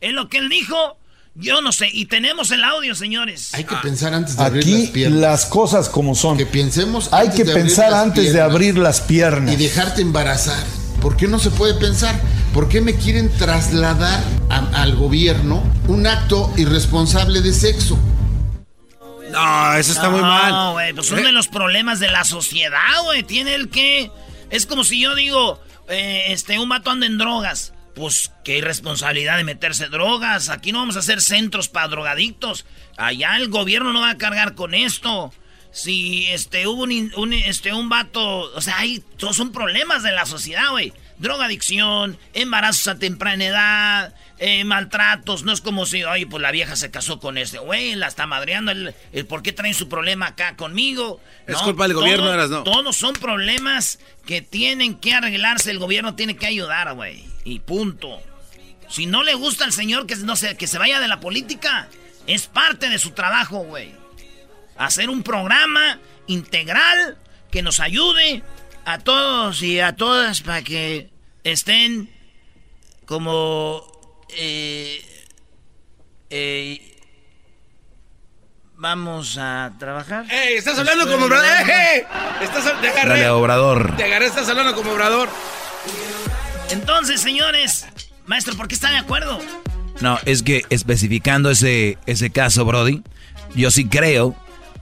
Es 0.00 0.14
lo 0.14 0.30
que 0.30 0.38
él 0.38 0.48
dijo. 0.48 0.96
Yo 1.34 1.60
no 1.60 1.72
sé. 1.72 1.90
Y 1.92 2.06
tenemos 2.06 2.50
el 2.52 2.64
audio, 2.64 2.94
señores. 2.94 3.52
Hay 3.52 3.64
que 3.64 3.76
pensar 3.82 4.14
antes 4.14 4.38
de 4.38 4.42
abrir 4.42 4.64
las 4.66 4.88
piernas. 4.88 5.20
las 5.20 5.44
cosas 5.44 5.90
como 5.90 6.14
son. 6.14 6.38
Que 6.38 6.46
pensemos 6.46 7.12
Hay 7.12 7.28
que 7.28 7.44
de 7.44 7.52
abrir 7.52 7.64
pensar 7.66 7.90
las 7.90 8.02
antes 8.02 8.32
de 8.32 8.40
abrir 8.40 8.78
las 8.78 9.02
piernas. 9.02 9.52
Y 9.52 9.56
dejarte 9.58 10.00
embarazar. 10.00 10.64
¿Por 11.02 11.18
qué 11.18 11.28
no 11.28 11.38
se 11.38 11.50
puede 11.50 11.74
pensar? 11.74 12.18
¿Por 12.52 12.68
qué 12.68 12.80
me 12.80 12.94
quieren 12.96 13.30
trasladar 13.36 14.22
a- 14.50 14.82
al 14.82 14.96
gobierno 14.96 15.62
un 15.86 16.06
acto 16.06 16.52
irresponsable 16.56 17.40
de 17.40 17.52
sexo? 17.52 17.98
No, 19.30 19.74
eso 19.74 19.92
está 19.92 20.08
muy 20.10 20.20
No, 20.20 20.26
mal. 20.26 20.72
güey, 20.72 20.92
pues 20.94 21.06
son 21.06 21.22
de 21.22 21.32
los 21.32 21.48
problemas 21.48 22.00
de 22.00 22.08
la 22.10 22.24
sociedad, 22.24 23.02
güey. 23.04 23.22
Tiene 23.22 23.54
el 23.54 23.68
que. 23.68 24.10
Es 24.50 24.64
como 24.66 24.84
si 24.84 25.00
yo 25.02 25.14
digo, 25.14 25.60
eh, 25.88 26.24
este, 26.28 26.58
un 26.58 26.68
vato 26.68 26.90
anda 26.90 27.06
en 27.06 27.18
drogas. 27.18 27.74
Pues 27.94 28.32
qué 28.44 28.58
irresponsabilidad 28.58 29.36
de 29.36 29.44
meterse 29.44 29.88
drogas. 29.88 30.48
Aquí 30.48 30.72
no 30.72 30.78
vamos 30.78 30.96
a 30.96 31.00
hacer 31.00 31.20
centros 31.20 31.68
para 31.68 31.88
drogadictos. 31.88 32.64
Allá 32.96 33.36
el 33.36 33.48
gobierno 33.48 33.92
no 33.92 34.00
va 34.00 34.10
a 34.10 34.18
cargar 34.18 34.54
con 34.54 34.72
esto. 34.74 35.32
Si 35.72 36.26
este 36.28 36.66
hubo 36.66 36.84
un, 36.84 37.32
este 37.34 37.72
un 37.74 37.88
vato, 37.90 38.22
o 38.54 38.60
sea, 38.62 38.78
hay 38.78 39.02
todos 39.18 39.36
son 39.36 39.52
problemas 39.52 40.02
de 40.02 40.12
la 40.12 40.24
sociedad, 40.26 40.70
güey. 40.70 40.92
Drogadicción, 41.18 42.18
embarazos 42.32 42.88
a 42.88 42.98
temprana 42.98 43.44
edad, 43.44 44.14
eh, 44.38 44.64
maltratos. 44.64 45.42
No 45.42 45.52
es 45.52 45.60
como 45.60 45.84
si, 45.84 46.04
oye, 46.04 46.26
pues 46.26 46.40
la 46.40 46.50
vieja 46.52 46.76
se 46.76 46.90
casó 46.90 47.18
con 47.18 47.38
este, 47.38 47.58
güey, 47.58 47.94
la 47.96 48.06
está 48.06 48.26
madreando. 48.26 48.70
El, 48.70 48.94
el 49.12 49.26
por 49.26 49.42
qué 49.42 49.52
traen 49.52 49.74
su 49.74 49.88
problema 49.88 50.28
acá 50.28 50.54
conmigo. 50.56 51.20
Es 51.46 51.56
culpa 51.58 51.84
del 51.84 51.94
gobierno, 51.94 52.24
todo- 52.24 52.34
Erasno. 52.34 52.62
Todos 52.64 52.96
son 52.96 53.14
problemas 53.14 53.98
que 54.26 54.42
tienen 54.42 54.94
que 54.94 55.12
arreglarse. 55.14 55.70
El 55.70 55.78
gobierno 55.78 56.14
tiene 56.14 56.36
que 56.36 56.46
ayudar, 56.46 56.94
güey. 56.94 57.24
Y 57.44 57.58
punto. 57.60 58.20
Si 58.88 59.06
no 59.06 59.22
le 59.22 59.34
gusta 59.34 59.64
al 59.64 59.72
señor 59.72 60.06
que 60.06 60.16
no 60.16 60.36
se, 60.36 60.56
que 60.56 60.66
se 60.66 60.78
vaya 60.78 61.00
de 61.00 61.08
la 61.08 61.20
política, 61.20 61.88
es 62.26 62.46
parte 62.46 62.88
de 62.88 62.98
su 62.98 63.10
trabajo, 63.10 63.58
güey. 63.64 63.92
Hacer 64.76 65.10
un 65.10 65.22
programa 65.22 65.98
integral 66.26 67.16
que 67.50 67.62
nos 67.62 67.80
ayude 67.80 68.42
a 68.88 68.98
todos 68.98 69.62
y 69.62 69.80
a 69.80 69.96
todas 69.96 70.40
para 70.40 70.62
que 70.62 71.10
estén 71.44 72.08
como 73.04 73.82
eh, 74.34 75.04
eh, 76.30 76.96
vamos 78.76 79.36
a 79.36 79.74
trabajar. 79.78 80.24
¡Ey! 80.30 80.54
Estás 80.56 80.78
hablando 80.78 81.06
como 81.06 81.26
obrador. 81.26 81.68
¡Ey! 81.68 82.02
Estás, 82.40 82.80
te 82.80 82.88
agarré. 82.88 83.08
Dale, 83.10 83.28
Obrador. 83.28 83.94
Te 83.94 84.04
agarré, 84.04 84.24
estás 84.24 84.48
hablando 84.48 84.74
como 84.74 84.92
obrador. 84.92 85.28
Entonces, 86.70 87.20
señores, 87.20 87.86
maestro, 88.24 88.56
¿por 88.56 88.68
qué 88.68 88.74
está 88.74 88.90
de 88.90 88.96
acuerdo? 88.96 89.38
No, 90.00 90.18
es 90.24 90.42
que 90.42 90.62
especificando 90.70 91.50
ese, 91.50 91.98
ese 92.06 92.30
caso, 92.30 92.64
Brody, 92.64 93.02
yo 93.54 93.70
sí 93.70 93.86
creo 93.86 94.34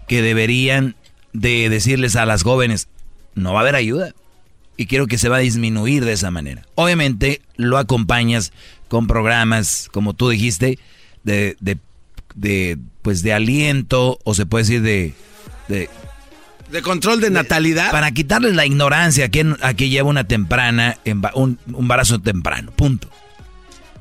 que 0.07 0.23
deberían 0.23 0.95
de 1.33 1.69
decirles 1.69 2.15
a 2.15 2.25
las 2.25 2.45
jóvenes, 2.45 2.87
no 3.37 3.53
va 3.53 3.61
a 3.61 3.63
haber 3.63 3.77
ayuda. 3.77 4.13
Y 4.77 4.87
quiero 4.87 5.07
que 5.07 5.17
se 5.17 5.29
va 5.31 5.37
a 5.37 5.41
disminuir 5.41 6.05
de 6.05 6.13
esa 6.13 6.31
manera. 6.31 6.63
Obviamente 6.75 7.41
lo 7.57 7.79
acompañas 7.79 8.53
con 8.89 9.07
programas, 9.07 9.89
como 9.93 10.13
tú 10.13 10.29
dijiste, 10.29 10.79
de, 11.23 11.57
de, 11.61 11.79
de, 12.35 12.77
pues 13.03 13.23
de 13.23 13.33
aliento, 13.33 14.19
o 14.25 14.35
se 14.35 14.45
puede 14.45 14.65
decir 14.65 14.83
de... 14.83 15.15
de 15.69 15.89
De 16.71 16.83
control 16.83 17.21
de 17.23 17.31
natalidad. 17.31 17.91
para 17.91 18.11
quitarles 18.11 18.55
la 18.55 18.67
ignorancia 18.67 19.25
a 19.27 19.29
que, 19.31 19.47
a 19.63 19.73
que 19.75 19.89
lleva 19.89 20.11
una 20.11 20.25
temprana, 20.25 20.99
un, 21.35 21.59
un 21.69 21.75
embarazo 21.79 22.19
temprano, 22.21 22.71
punto. 22.73 23.09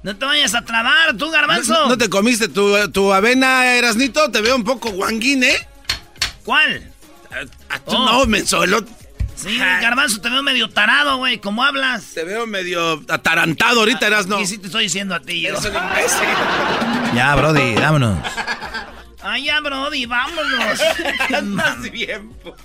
No 0.03 0.15
te 0.17 0.25
vayas 0.25 0.53
a 0.55 0.61
trabar, 0.63 1.15
tú, 1.17 1.31
garbanzo. 1.31 1.71
¿No, 1.73 1.87
no 1.89 1.97
te 1.97 2.09
comiste 2.09 2.47
tu, 2.49 2.75
tu 2.91 3.13
avena, 3.13 3.75
Erasnito? 3.75 4.29
Te 4.29 4.41
veo 4.41 4.55
un 4.57 4.63
poco 4.65 4.91
guanguín, 4.91 5.43
¿eh? 5.45 5.55
¿Cuál? 6.43 6.91
Tú 7.85 7.95
Oh. 7.95 8.05
No, 8.05 8.25
menso, 8.27 8.63
el 8.63 8.73
otro- 8.75 8.93
Sí, 9.35 9.57
garbanzo, 9.57 10.21
te 10.21 10.29
veo 10.29 10.41
medio 10.43 10.69
tarado, 10.69 11.17
güey. 11.17 11.39
¿Cómo 11.39 11.63
hablas? 11.63 12.03
Te 12.13 12.23
veo 12.23 12.47
medio 12.47 13.03
atarantado 13.09 13.79
ahorita, 13.81 14.07
Erasno. 14.07 14.39
Y 14.39 14.45
sí 14.47 14.57
te 14.57 14.67
estoy 14.67 14.83
diciendo 14.85 15.13
a 15.13 15.19
ti, 15.19 15.41
yo. 15.41 15.49
Eres 15.49 15.65
un 15.65 15.75
imbécil. 15.75 16.27
Ya, 17.13 17.35
Brody, 17.35 17.75
vámonos. 17.75 18.17
Ay, 19.21 19.45
ya, 19.45 19.59
Brody, 19.59 20.05
vámonos. 20.05 20.79
Andas 21.35 21.81
bien, 21.91 22.29
po- 22.43 22.55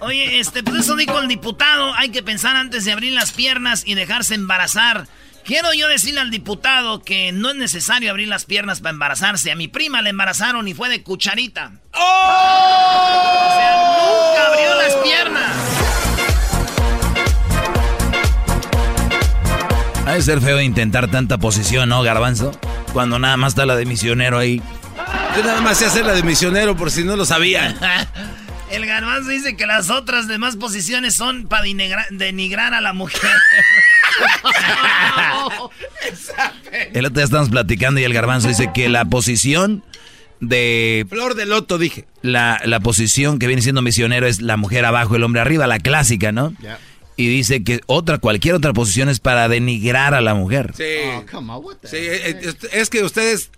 Oye, 0.00 0.40
este, 0.40 0.62
pues 0.62 0.80
eso 0.80 0.96
dijo 0.96 1.18
el 1.20 1.28
diputado. 1.28 1.94
Hay 1.94 2.10
que 2.10 2.22
pensar 2.22 2.56
antes 2.56 2.84
de 2.84 2.92
abrir 2.92 3.12
las 3.12 3.32
piernas 3.32 3.82
y 3.86 3.94
dejarse 3.94 4.34
embarazar. 4.34 5.06
Quiero 5.44 5.72
yo 5.74 5.88
decirle 5.88 6.20
al 6.20 6.30
diputado 6.30 7.02
que 7.02 7.32
no 7.32 7.50
es 7.50 7.56
necesario 7.56 8.10
abrir 8.10 8.28
las 8.28 8.44
piernas 8.44 8.80
para 8.80 8.90
embarazarse. 8.90 9.50
A 9.50 9.56
mi 9.56 9.66
prima 9.66 10.00
le 10.00 10.10
embarazaron 10.10 10.68
y 10.68 10.74
fue 10.74 10.88
de 10.88 11.02
cucharita. 11.02 11.72
¡Oh! 11.94 11.98
O 11.98 13.54
sea, 13.56 13.76
nunca 13.98 14.46
abrió 14.46 14.74
las 14.76 14.94
piernas. 14.96 15.56
Ha 20.06 20.12
de 20.12 20.22
ser 20.22 20.40
feo 20.40 20.60
intentar 20.60 21.10
tanta 21.10 21.38
posición, 21.38 21.88
¿no, 21.88 22.02
Garbanzo? 22.02 22.52
Cuando 22.92 23.18
nada 23.18 23.36
más 23.36 23.52
está 23.52 23.66
la 23.66 23.74
de 23.74 23.84
misionero 23.84 24.38
ahí. 24.38 24.62
Yo 25.36 25.42
nada 25.42 25.60
más 25.60 25.78
sé 25.78 25.86
hacer 25.86 26.06
la 26.06 26.12
de 26.12 26.22
misionero 26.22 26.76
por 26.76 26.92
si 26.92 27.02
no 27.02 27.16
lo 27.16 27.24
sabían. 27.24 27.76
El 28.70 28.86
garbanzo 28.86 29.28
dice 29.28 29.54
que 29.54 29.66
las 29.66 29.90
otras 29.90 30.28
demás 30.28 30.56
posiciones 30.56 31.14
son 31.14 31.46
para 31.46 31.64
denigrar 32.10 32.72
a 32.72 32.80
la 32.80 32.94
mujer. 32.94 33.20
El 36.92 37.04
otro 37.06 37.16
día 37.16 37.24
estamos 37.24 37.50
platicando 37.50 38.00
y 38.00 38.04
el 38.04 38.12
Garbanzo 38.12 38.48
dice 38.48 38.70
que 38.74 38.88
la 38.88 39.04
posición 39.04 39.84
de... 40.40 41.06
Flor 41.08 41.34
de 41.34 41.46
loto, 41.46 41.78
dije. 41.78 42.06
La, 42.22 42.60
la 42.64 42.80
posición 42.80 43.38
que 43.38 43.46
viene 43.46 43.62
siendo 43.62 43.82
misionero 43.82 44.26
es 44.26 44.42
la 44.42 44.56
mujer 44.56 44.84
abajo, 44.84 45.16
el 45.16 45.22
hombre 45.22 45.40
arriba, 45.40 45.66
la 45.66 45.78
clásica, 45.78 46.32
¿no? 46.32 46.54
Y 47.16 47.28
dice 47.28 47.62
que 47.62 47.80
otra, 47.86 48.18
cualquier 48.18 48.54
otra 48.54 48.72
posición 48.72 49.08
es 49.08 49.20
para 49.20 49.48
denigrar 49.48 50.14
a 50.14 50.20
la 50.20 50.34
mujer. 50.34 50.72
Sí. 50.76 50.84
Oh, 51.06 51.24
come 51.30 51.52
on, 51.52 51.64
what 51.64 51.76
the 51.76 51.88
Sí, 51.88 51.96
eh, 51.98 52.40
es, 52.42 52.56
es 52.72 52.90
que 52.90 53.02
ustedes... 53.04 53.50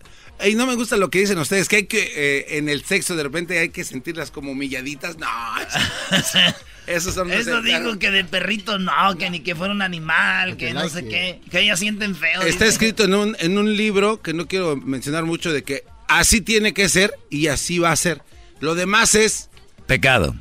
Y 0.44 0.56
no 0.56 0.66
me 0.66 0.74
gusta 0.74 0.96
lo 0.96 1.10
que 1.10 1.20
dicen 1.20 1.38
ustedes, 1.38 1.68
que 1.68 1.76
hay 1.76 1.86
que, 1.86 2.12
eh, 2.16 2.58
en 2.58 2.68
el 2.68 2.84
sexo 2.84 3.14
de 3.14 3.22
repente 3.22 3.56
hay 3.58 3.68
que 3.68 3.84
sentirlas 3.84 4.32
como 4.32 4.50
humilladitas. 4.50 5.16
No, 5.16 5.28
esos 6.86 7.14
son... 7.14 7.30
Eso 7.32 7.62
dijo 7.62 7.98
que 7.98 8.10
de 8.10 8.24
perrito 8.24 8.78
no, 8.78 9.16
que 9.18 9.30
ni 9.30 9.40
que 9.40 9.54
fuera 9.54 9.72
un 9.72 9.82
animal, 9.82 10.56
que 10.56 10.72
no 10.74 10.88
sé 10.88 11.06
qué, 11.08 11.40
que 11.50 11.60
ellas 11.60 11.78
sienten 11.78 12.14
feo. 12.14 12.42
Está 12.42 12.64
dice. 12.64 12.68
escrito 12.68 13.04
en 13.04 13.14
un, 13.14 13.36
en 13.40 13.56
un 13.58 13.76
libro 13.76 14.20
que 14.22 14.32
no 14.34 14.46
quiero 14.46 14.76
mencionar 14.76 15.24
mucho 15.24 15.52
de 15.52 15.62
que 15.62 15.84
así 16.08 16.40
tiene 16.40 16.74
que 16.74 16.88
ser 16.88 17.14
y 17.30 17.46
así 17.48 17.78
va 17.78 17.92
a 17.92 17.96
ser. 17.96 18.22
Lo 18.60 18.74
demás 18.74 19.14
es 19.14 19.50
Pecado, 19.86 20.34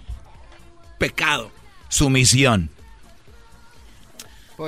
pecado. 1.00 1.52
sumisión. 1.90 2.70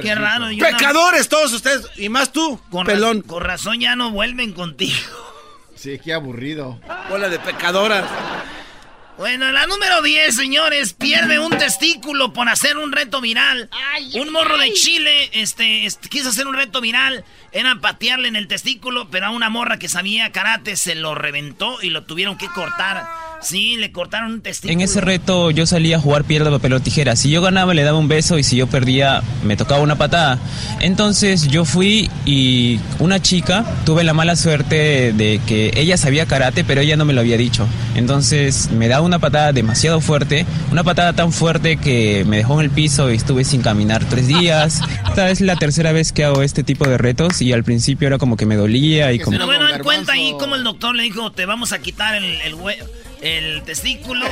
Qué 0.02 0.16
raro. 0.16 0.52
yo 0.52 0.66
no- 0.70 0.78
Pecadores 0.78 1.30
todos 1.30 1.54
ustedes 1.54 1.86
y 1.96 2.10
más 2.10 2.32
tú, 2.34 2.60
con, 2.70 2.86
ra- 2.86 2.94
pelón. 2.94 3.22
con 3.22 3.42
razón 3.44 3.80
ya 3.80 3.96
no 3.96 4.12
vuelven 4.12 4.52
contigo. 4.54 4.98
Sí, 5.76 6.00
qué 6.04 6.14
aburrido. 6.14 6.80
Bola 7.10 7.30
de 7.30 7.38
pecadoras. 7.40 8.06
Bueno, 9.18 9.50
la 9.54 9.66
número 9.66 10.02
10, 10.02 10.36
señores, 10.36 10.94
pierde 10.94 11.40
un 11.40 11.58
testículo 11.58 12.34
por 12.34 12.50
hacer 12.50 12.78
un 12.78 12.92
reto 12.92 13.22
viral. 13.22 13.70
un 14.14 14.32
morro 14.32 14.58
de 14.58 14.74
Chile, 14.74 15.30
este, 15.32 15.86
este, 15.86 16.10
quiso 16.10 16.30
hacer 16.30 16.48
un 16.48 16.54
reto 16.54 16.82
viral. 16.82 17.24
Era 17.54 17.76
patearle 17.76 18.28
en 18.28 18.36
el 18.36 18.50
testículo, 18.50 19.10
pero 19.10 19.28
a 19.28 19.30
una 19.30 19.50
morra 19.50 19.80
que 19.80 19.88
sabía 19.88 20.34
karate 20.34 20.76
se 20.76 20.96
lo 20.96 21.16
reventó 21.16 21.82
y 21.82 21.92
lo 21.92 22.04
tuvieron 22.04 22.38
que 22.38 22.48
cortar. 22.48 23.08
Sí, 23.46 23.78
le 23.78 23.92
cortaron 23.92 24.32
un 24.34 24.42
testículo. 24.42 24.74
En 24.74 24.82
ese 24.82 25.02
reto 25.02 25.52
yo 25.52 25.66
salía 25.66 25.98
a 25.98 26.00
jugar 26.00 26.24
piedra, 26.24 26.50
papel 26.52 26.74
o 26.74 26.80
tijera. 26.80 27.16
Si 27.16 27.30
yo 27.30 27.42
ganaba 27.42 27.74
le 27.74 27.84
daba 27.84 27.98
un 27.98 28.08
beso 28.08 28.38
y 28.40 28.44
si 28.44 28.56
yo 28.58 28.68
perdía 28.68 29.22
me 29.44 29.56
tocaba 29.56 29.82
una 29.82 29.96
patada. 29.98 30.40
Entonces 30.82 31.48
yo 31.48 31.64
fui 31.66 32.10
y 32.26 32.80
una 33.00 33.22
chica 33.22 33.66
tuve 33.86 34.04
la 34.04 34.14
mala 34.14 34.36
suerte 34.36 35.14
de 35.14 35.40
que 35.48 35.72
ella 35.76 35.98
sabía 35.98 36.26
karate 36.26 36.64
pero 36.64 36.82
ella 36.82 36.98
no 36.98 37.06
me 37.06 37.14
lo 37.14 37.22
había 37.22 37.38
dicho. 37.38 37.68
Entonces 37.96 38.72
me 38.72 38.88
da 38.88 39.02
una 39.02 39.20
patada 39.20 39.54
demasiado 39.54 40.02
fuerte, 40.02 40.46
una 40.72 40.84
patada 40.84 41.14
tan 41.14 41.32
fuerte 41.32 41.78
que 41.78 42.26
me 42.28 42.38
dejó 42.38 42.56
en 42.60 42.66
el 42.66 42.72
piso 42.72 43.12
y 43.12 43.16
estuve 43.16 43.44
sin 43.44 43.62
caminar 43.62 44.04
tres 44.06 44.28
días. 44.28 44.82
Esta 45.08 45.30
es 45.30 45.40
la 45.42 45.56
tercera 45.56 45.92
vez 45.92 46.12
que 46.12 46.24
hago 46.26 46.42
este 46.42 46.64
tipo 46.64 46.88
de 46.88 46.98
retos 46.98 47.42
y 47.42 47.54
al 47.54 47.64
principio 47.64 48.08
era 48.08 48.18
como 48.18 48.38
que 48.38 48.46
me 48.46 48.56
dolía 48.56 49.14
y 49.14 49.20
como... 49.20 49.38
Pero 49.38 49.46
bueno, 49.46 49.70
en 49.70 49.82
cuenta 49.84 50.14
ahí 50.14 50.34
como 50.40 50.56
el 50.56 50.64
doctor 50.64 50.96
le 50.96 51.04
dijo, 51.04 51.32
te 51.32 51.46
vamos 51.46 51.72
a 51.72 51.80
quitar 51.80 52.16
el, 52.16 52.26
el 52.42 52.56
hue- 52.56 52.78
el 53.22 53.64
testículo. 53.64 54.26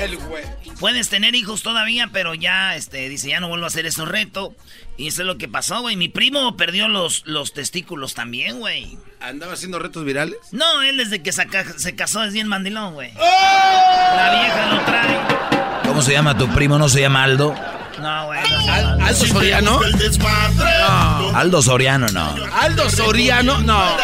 Puedes 0.79 1.09
tener 1.09 1.35
hijos 1.35 1.63
todavía, 1.63 2.09
pero 2.11 2.33
ya, 2.33 2.75
este, 2.75 3.07
dice, 3.09 3.29
ya 3.29 3.39
no 3.39 3.47
vuelvo 3.47 3.65
a 3.65 3.67
hacer 3.67 3.85
ese 3.85 4.03
reto. 4.05 4.53
Y 4.97 5.07
eso 5.07 5.21
es 5.21 5.27
lo 5.27 5.37
que 5.37 5.47
pasó, 5.47 5.81
güey. 5.81 5.95
Mi 5.95 6.07
primo 6.09 6.55
perdió 6.57 6.87
los, 6.87 7.23
los 7.25 7.53
testículos 7.53 8.13
también, 8.13 8.59
güey. 8.59 8.97
¿Andaba 9.21 9.53
haciendo 9.53 9.79
retos 9.79 10.05
virales? 10.05 10.37
No, 10.51 10.81
él 10.83 10.97
desde 10.97 11.23
que 11.23 11.31
se, 11.31 11.47
ca- 11.47 11.77
se 11.77 11.95
casó 11.95 12.23
es 12.23 12.33
bien 12.33 12.47
mandilón, 12.47 12.93
güey. 12.93 13.11
La 13.13 14.29
vieja 14.41 14.75
lo 14.75 14.81
trae. 14.85 15.83
¿Cómo 15.87 16.01
se 16.01 16.11
llama 16.13 16.37
tu 16.37 16.47
primo? 16.49 16.77
¿No 16.77 16.89
se 16.89 17.01
llama 17.01 17.23
Aldo? 17.23 17.55
No, 17.99 18.25
güey. 18.27 18.39
¿Aldo 18.69 19.13
Soriano? 19.27 19.79
No. 19.79 21.37
Aldo 21.37 21.61
Soriano, 21.61 22.07
no. 22.09 22.35
¿Aldo 22.53 22.89
Soriano? 22.89 23.59
No. 23.61 23.97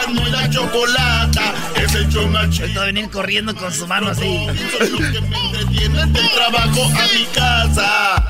Es 1.89 1.95
el 1.95 2.09
show 2.09 2.29
a 2.81 2.85
venir 2.85 3.09
corriendo 3.09 3.55
con 3.55 3.73
su 3.73 3.87
mano 3.87 4.09
así. 4.09 4.45
Son 4.77 4.91
los 4.91 5.11
que 5.11 5.21
me 5.21 5.37
entretienen 5.37 6.13
del 6.13 6.29
trabajo 6.31 6.83
a 6.85 7.07
mi 7.13 7.25
casa. 7.33 8.25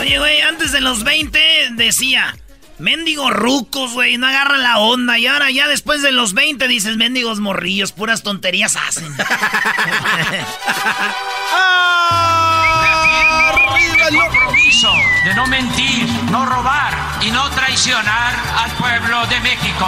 Oye, 0.00 0.18
güey, 0.18 0.40
antes 0.42 0.72
de 0.72 0.80
los 0.80 1.04
20 1.04 1.38
decía, 1.76 2.36
mendigos 2.78 3.32
rucos, 3.32 3.92
güey, 3.92 4.18
no 4.18 4.26
agarran 4.26 4.62
la 4.62 4.78
onda. 4.78 5.18
Y 5.18 5.26
ahora 5.26 5.50
ya 5.50 5.68
después 5.68 6.02
de 6.02 6.12
los 6.12 6.34
20 6.34 6.68
dices, 6.68 6.96
mendigos 6.96 7.40
morrillos, 7.40 7.92
puras 7.92 8.22
tonterías 8.22 8.76
hacen. 8.76 9.12
compromiso 14.16 14.90
de 15.24 15.34
no 15.34 15.46
mentir, 15.46 16.08
no 16.30 16.46
robar 16.46 16.94
y 17.20 17.30
no 17.30 17.48
traicionar 17.50 18.34
al 18.56 18.70
pueblo 18.72 19.26
de 19.26 19.40
México. 19.40 19.86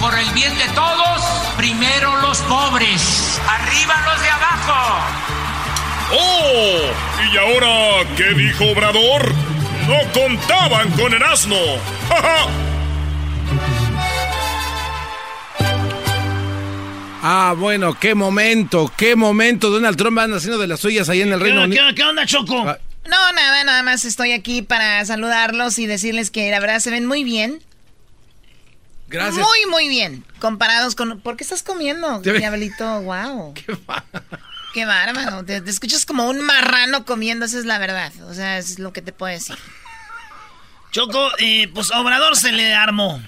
Por 0.00 0.16
el 0.16 0.30
bien 0.30 0.56
de 0.58 0.68
todos, 0.74 1.22
primero 1.56 2.16
los 2.20 2.38
pobres, 2.42 3.40
arriba 3.48 3.94
los 4.06 4.22
de 4.22 4.30
abajo. 4.30 5.00
¡Oh! 6.12 7.32
¿Y 7.32 7.36
ahora 7.36 8.08
qué 8.16 8.32
dijo 8.34 8.64
Obrador? 8.70 9.34
No 9.88 10.12
contaban 10.12 10.90
con 10.92 11.12
el 11.14 11.22
asno. 11.22 11.56
¡Ja, 12.08 12.22
ja! 12.22 12.46
Ah, 17.20 17.54
bueno, 17.58 17.98
qué 17.98 18.14
momento, 18.14 18.92
qué 18.96 19.16
momento. 19.16 19.70
Donald 19.70 19.96
Trump 19.96 20.18
anda 20.18 20.36
haciendo 20.36 20.58
de 20.58 20.66
las 20.68 20.80
suyas 20.80 21.08
ahí 21.08 21.20
en 21.22 21.32
el 21.32 21.40
Reino 21.40 21.60
¿Qué, 21.60 21.64
Unido. 21.66 21.88
qué- 21.88 21.94
qué 21.96 22.02
onda, 22.04 22.24
Choco? 22.26 22.60
Ah. 22.68 22.78
No, 23.06 23.32
nada, 23.32 23.64
nada 23.64 23.82
más 23.82 24.04
estoy 24.04 24.32
aquí 24.32 24.62
para 24.62 25.04
saludarlos 25.04 25.78
y 25.78 25.86
decirles 25.86 26.30
que 26.30 26.50
la 26.50 26.60
verdad 26.60 26.78
se 26.78 26.90
ven 26.90 27.06
muy 27.06 27.24
bien. 27.24 27.60
Gracias. 29.08 29.44
Muy, 29.44 29.66
muy 29.70 29.88
bien. 29.88 30.22
Comparados 30.38 30.94
con... 30.94 31.18
¿Por 31.20 31.36
qué 31.36 31.42
estás 31.44 31.62
comiendo, 31.62 32.20
diablito? 32.20 33.00
Wow. 33.00 33.54
Qué 34.74 34.84
bárbaro. 34.84 35.42
Te, 35.44 35.62
te 35.62 35.70
escuchas 35.70 36.04
como 36.04 36.28
un 36.28 36.40
marrano 36.42 37.04
comiendo, 37.06 37.46
esa 37.46 37.58
es 37.58 37.64
la 37.64 37.78
verdad. 37.78 38.12
O 38.28 38.34
sea, 38.34 38.58
es 38.58 38.78
lo 38.78 38.92
que 38.92 39.00
te 39.00 39.12
puedo 39.12 39.32
decir. 39.32 39.56
Choco, 40.90 41.30
eh, 41.38 41.68
pues 41.74 41.90
Obrador 41.92 42.36
se 42.36 42.52
le 42.52 42.74
armó. 42.74 43.22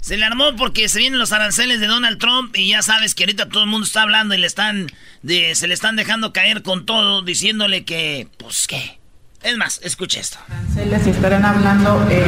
Se 0.00 0.16
le 0.16 0.24
armó 0.24 0.56
porque 0.56 0.88
se 0.88 0.98
vienen 0.98 1.18
los 1.18 1.32
aranceles 1.32 1.80
de 1.80 1.86
Donald 1.86 2.18
Trump 2.18 2.56
y 2.56 2.70
ya 2.70 2.82
sabes 2.82 3.14
que 3.14 3.24
ahorita 3.24 3.48
todo 3.48 3.64
el 3.64 3.68
mundo 3.68 3.86
está 3.86 4.02
hablando 4.02 4.34
y 4.34 4.38
le 4.38 4.46
están 4.46 4.86
de, 5.22 5.54
se 5.54 5.68
le 5.68 5.74
están 5.74 5.96
dejando 5.96 6.32
caer 6.32 6.62
con 6.62 6.86
todo, 6.86 7.22
diciéndole 7.22 7.84
que, 7.84 8.28
pues 8.38 8.66
qué. 8.66 8.98
Es 9.42 9.56
más, 9.56 9.80
escucha 9.82 10.20
esto. 10.20 10.38
Les 10.76 11.06
estarán 11.06 11.44
hablando, 11.44 12.06
eh, 12.10 12.24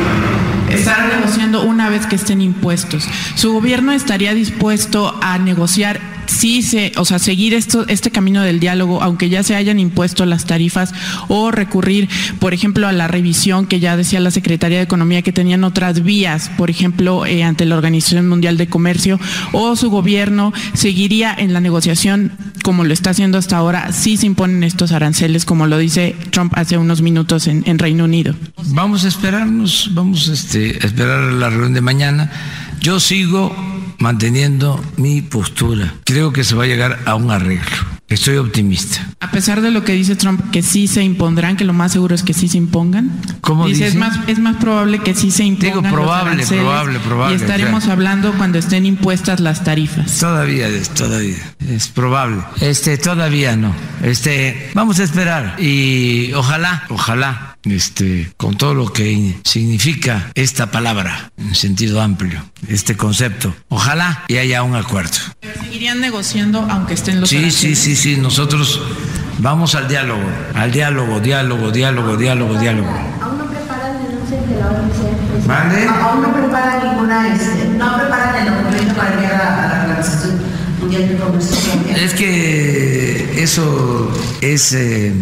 estarán 0.73 1.09
negociando 1.09 1.63
una 1.63 1.89
vez 1.89 2.07
que 2.07 2.17
estén 2.17 2.41
impuestos. 2.41 3.09
Su 3.35 3.53
gobierno 3.53 3.93
estaría 3.93 4.35
dispuesto 4.35 5.19
a 5.23 5.39
negociar, 5.39 6.01
sí, 6.27 6.63
se, 6.63 6.93
o 6.97 7.05
sea, 7.05 7.19
seguir 7.19 7.55
esto, 7.55 7.87
este 7.89 8.11
camino 8.11 8.43
del 8.43 8.61
diálogo, 8.61 9.03
aunque 9.03 9.29
ya 9.29 9.43
se 9.43 9.55
hayan 9.55 9.79
impuesto 9.79 10.25
las 10.27 10.47
tarifas, 10.47 10.93
o 11.29 11.51
recurrir, 11.51 12.09
por 12.39 12.55
ejemplo, 12.55 12.89
a 12.89 12.93
la 12.93 13.09
revisión 13.09 13.67
que 13.67 13.81
ya 13.81 13.97
decía 13.97 14.21
la 14.21 14.31
Secretaría 14.31 14.79
de 14.79 14.85
Economía 14.85 15.23
que 15.23 15.33
tenían 15.33 15.65
otras 15.65 16.03
vías, 16.03 16.51
por 16.57 16.71
ejemplo, 16.71 17.27
eh, 17.27 17.45
ante 17.45 17.67
la 17.67 17.77
Organización 17.77 18.29
Mundial 18.29 18.57
de 18.57 18.69
Comercio, 18.69 19.21
o 19.53 19.77
su 19.77 19.91
gobierno 19.91 20.53
seguiría 20.75 21.35
en 21.37 21.53
la 21.53 21.61
negociación 21.61 22.33
como 22.63 22.85
lo 22.85 22.93
está 22.93 23.11
haciendo 23.11 23.39
hasta 23.39 23.57
ahora, 23.57 23.93
si 23.93 24.17
se 24.17 24.27
imponen 24.27 24.63
estos 24.63 24.93
aranceles, 24.93 25.45
como 25.45 25.67
lo 25.67 25.79
dice 25.79 26.15
Trump 26.31 26.53
hace 26.57 26.79
unos 26.79 27.03
minutos 27.03 27.47
en, 27.49 27.65
en 27.67 27.79
Reino 27.79 28.05
Unido. 28.05 28.35
Vamos 28.69 29.05
a 29.05 29.09
esperarnos, 29.09 29.91
vamos 29.93 30.29
este, 30.29 30.62
esperar 30.71 31.21
la 31.33 31.51
reunión 31.51 31.75
de 31.75 31.81
mañana. 31.81 32.31
Yo 32.81 33.01
sigo 33.01 33.55
manteniendo 33.99 34.83
mi 34.97 35.23
postura. 35.23 35.95
Creo 36.05 36.33
que 36.33 36.45
se 36.45 36.55
va 36.55 36.65
a 36.65 36.67
llegar 36.67 36.99
a 37.05 37.15
un 37.15 37.31
arreglo. 37.31 37.93
Estoy 38.13 38.37
optimista. 38.37 39.09
A 39.21 39.31
pesar 39.31 39.63
de 39.63 39.71
lo 39.71 39.85
que 39.85 39.93
dice 39.93 40.17
Trump, 40.17 40.51
que 40.51 40.61
sí 40.61 40.87
se 40.87 41.03
impondrán, 41.03 41.57
que 41.57 41.65
lo 41.65 41.73
más 41.73 41.93
seguro 41.93 42.15
es 42.15 42.23
que 42.23 42.35
sí 42.35 42.47
se 42.47 42.59
impongan. 42.59 43.11
¿Cómo 43.41 43.67
dice? 43.67 43.87
Es 43.87 43.95
más, 43.95 44.19
es 44.27 44.39
más 44.39 44.57
probable 44.57 44.99
que 44.99 45.15
sí 45.15 45.31
se 45.31 45.45
impongan. 45.45 45.83
Digo, 45.83 45.95
probable, 45.95 46.45
probable, 46.45 46.99
probable, 46.99 47.37
Y 47.37 47.41
estaremos 47.41 47.89
hablando 47.89 48.35
cuando 48.35 48.59
estén 48.59 48.85
impuestas 48.85 49.41
las 49.41 49.65
tarifas. 49.65 50.19
Todavía 50.19 50.69
es, 50.69 50.91
todavía 50.91 51.39
es 51.67 51.89
probable. 51.89 52.43
Este, 52.61 52.99
todavía 52.99 53.57
no. 53.57 53.75
Este, 54.03 54.71
vamos 54.75 54.99
a 54.99 55.05
esperar 55.05 55.57
y 55.59 56.35
ojalá, 56.35 56.85
ojalá, 56.91 57.52
este, 57.65 58.33
con 58.37 58.57
todo 58.57 58.75
lo 58.75 58.93
que 58.93 59.37
significa 59.45 60.31
esta 60.35 60.71
palabra 60.71 61.31
en 61.39 61.55
sentido 61.55 62.01
amplio, 62.01 62.45
este 62.69 62.97
concepto, 62.97 63.55
ojalá 63.69 64.25
y 64.29 64.37
haya 64.39 64.63
un 64.63 64.75
acuerdo. 64.77 65.17
Seguirían 65.61 66.01
negociando 66.01 66.67
aunque 66.71 66.95
estén 66.95 67.21
los 67.21 67.29
Sí, 67.29 67.37
sí, 67.37 67.43
aranceles. 67.45 67.79
sí, 67.79 67.97
sí, 67.97 68.17
nosotros 68.17 68.81
vamos 69.39 69.75
al 69.75 69.89
diálogo, 69.89 70.23
al 70.55 70.73
diálogo, 70.73 71.21
diálogo, 71.21 71.71
diálogo, 71.71 72.17
diálogo, 72.17 72.59
diálogo. 72.59 72.91
Aún 73.21 73.39
no 73.39 73.47
preparan 73.47 74.03
denuncia 74.03 74.41
de 74.41 74.61
la 74.61 74.69
OMC. 74.69 76.03
Aún 76.03 76.23
no 76.23 76.33
preparan 76.35 76.89
ninguna, 76.89 77.35
este, 77.35 77.69
no 77.77 77.97
preparan 77.99 78.47
el 78.47 78.53
documento 78.55 78.95
para 78.95 79.13
enviar 79.15 79.33
a, 79.35 79.65
a 79.65 79.77
la 79.77 79.83
Organización 79.85 80.41
Mundial 80.81 81.09
de 81.09 81.17
Comercio. 81.17 81.57
Es 81.97 82.15
que 82.15 83.43
eso 83.43 84.11
es 84.41 84.73
eh, 84.73 85.13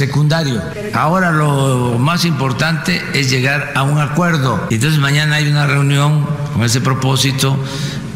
secundario. 0.00 0.62
Ahora 0.94 1.30
lo 1.30 1.98
más 1.98 2.24
importante 2.24 3.02
es 3.12 3.30
llegar 3.30 3.72
a 3.74 3.82
un 3.82 4.00
acuerdo. 4.00 4.66
Entonces 4.70 4.98
mañana 4.98 5.36
hay 5.36 5.48
una 5.48 5.66
reunión 5.66 6.26
con 6.54 6.64
ese 6.64 6.80
propósito 6.80 7.62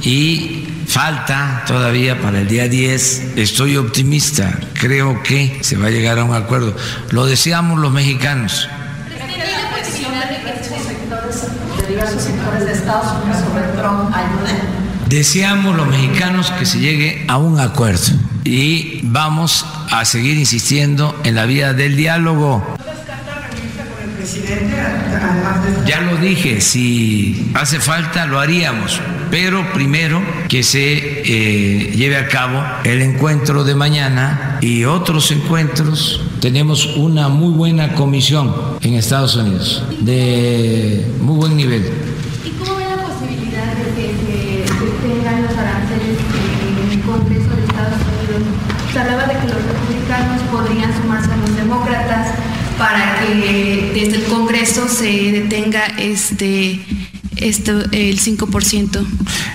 y 0.01 0.67
falta 0.87 1.65
todavía 1.67 2.21
para 2.23 2.41
el 2.41 2.49
día 2.49 2.69
10. 2.69 3.37
Estoy 3.37 3.77
optimista. 3.77 4.59
Creo 4.73 5.23
que 5.23 5.59
se 5.61 5.77
va 5.77 5.89
a 5.89 5.91
llegar 5.91 6.19
a 6.19 6.25
un 6.25 6.35
acuerdo. 6.35 6.75
Lo 7.11 7.27
deseamos 7.27 7.79
los 7.79 7.93
mexicanos. 7.93 8.67
Deseamos 15.15 15.77
los 15.77 15.87
mexicanos 15.87 16.51
que 16.59 16.67
se 16.67 16.81
llegue 16.81 17.25
a 17.29 17.39
un 17.39 17.61
acuerdo 17.61 18.03
y 18.43 18.99
vamos 19.05 19.65
a 19.93 20.05
seguir 20.05 20.37
insistiendo 20.37 21.17
en 21.23 21.37
la 21.37 21.47
vía 21.47 21.73
del 21.73 21.97
diálogo. 21.97 22.67
Ya 25.87 26.01
lo 26.01 26.17
dije, 26.17 26.61
si 26.61 27.53
hace 27.55 27.79
falta 27.79 28.27
lo 28.27 28.41
haríamos, 28.41 29.01
pero 29.31 29.73
primero 29.73 30.21
que 30.49 30.65
se 30.65 31.23
eh, 31.25 31.93
lleve 31.95 32.17
a 32.17 32.27
cabo 32.27 32.61
el 32.83 33.01
encuentro 33.01 33.63
de 33.63 33.77
mañana 33.77 34.59
y 34.61 34.85
otros 34.85 35.31
encuentros 35.31 36.23
Tenemos 36.41 36.87
una 36.97 37.29
muy 37.29 37.53
buena 37.53 37.95
comisión 37.95 38.53
en 38.81 38.95
Estados 38.95 39.37
Unidos, 39.37 39.85
de 40.01 41.07
muy 41.21 41.37
buen 41.37 41.57
nivel. 41.57 41.89
Se 48.95 49.01
hablaba 49.01 49.27
de 49.27 49.33
que 49.41 49.53
los 49.53 49.61
republicanos 49.61 50.41
podrían 50.53 50.97
sumarse 50.97 51.33
a 51.33 51.37
los 51.37 51.57
demócratas 51.57 52.29
para 52.79 53.19
que 53.19 53.91
desde 53.93 54.19
el 54.19 54.25
Congreso 54.27 54.87
se 54.89 55.33
detenga 55.33 55.85
este, 55.99 56.81
esto, 57.35 57.73
el 57.91 58.21
5%. 58.21 59.05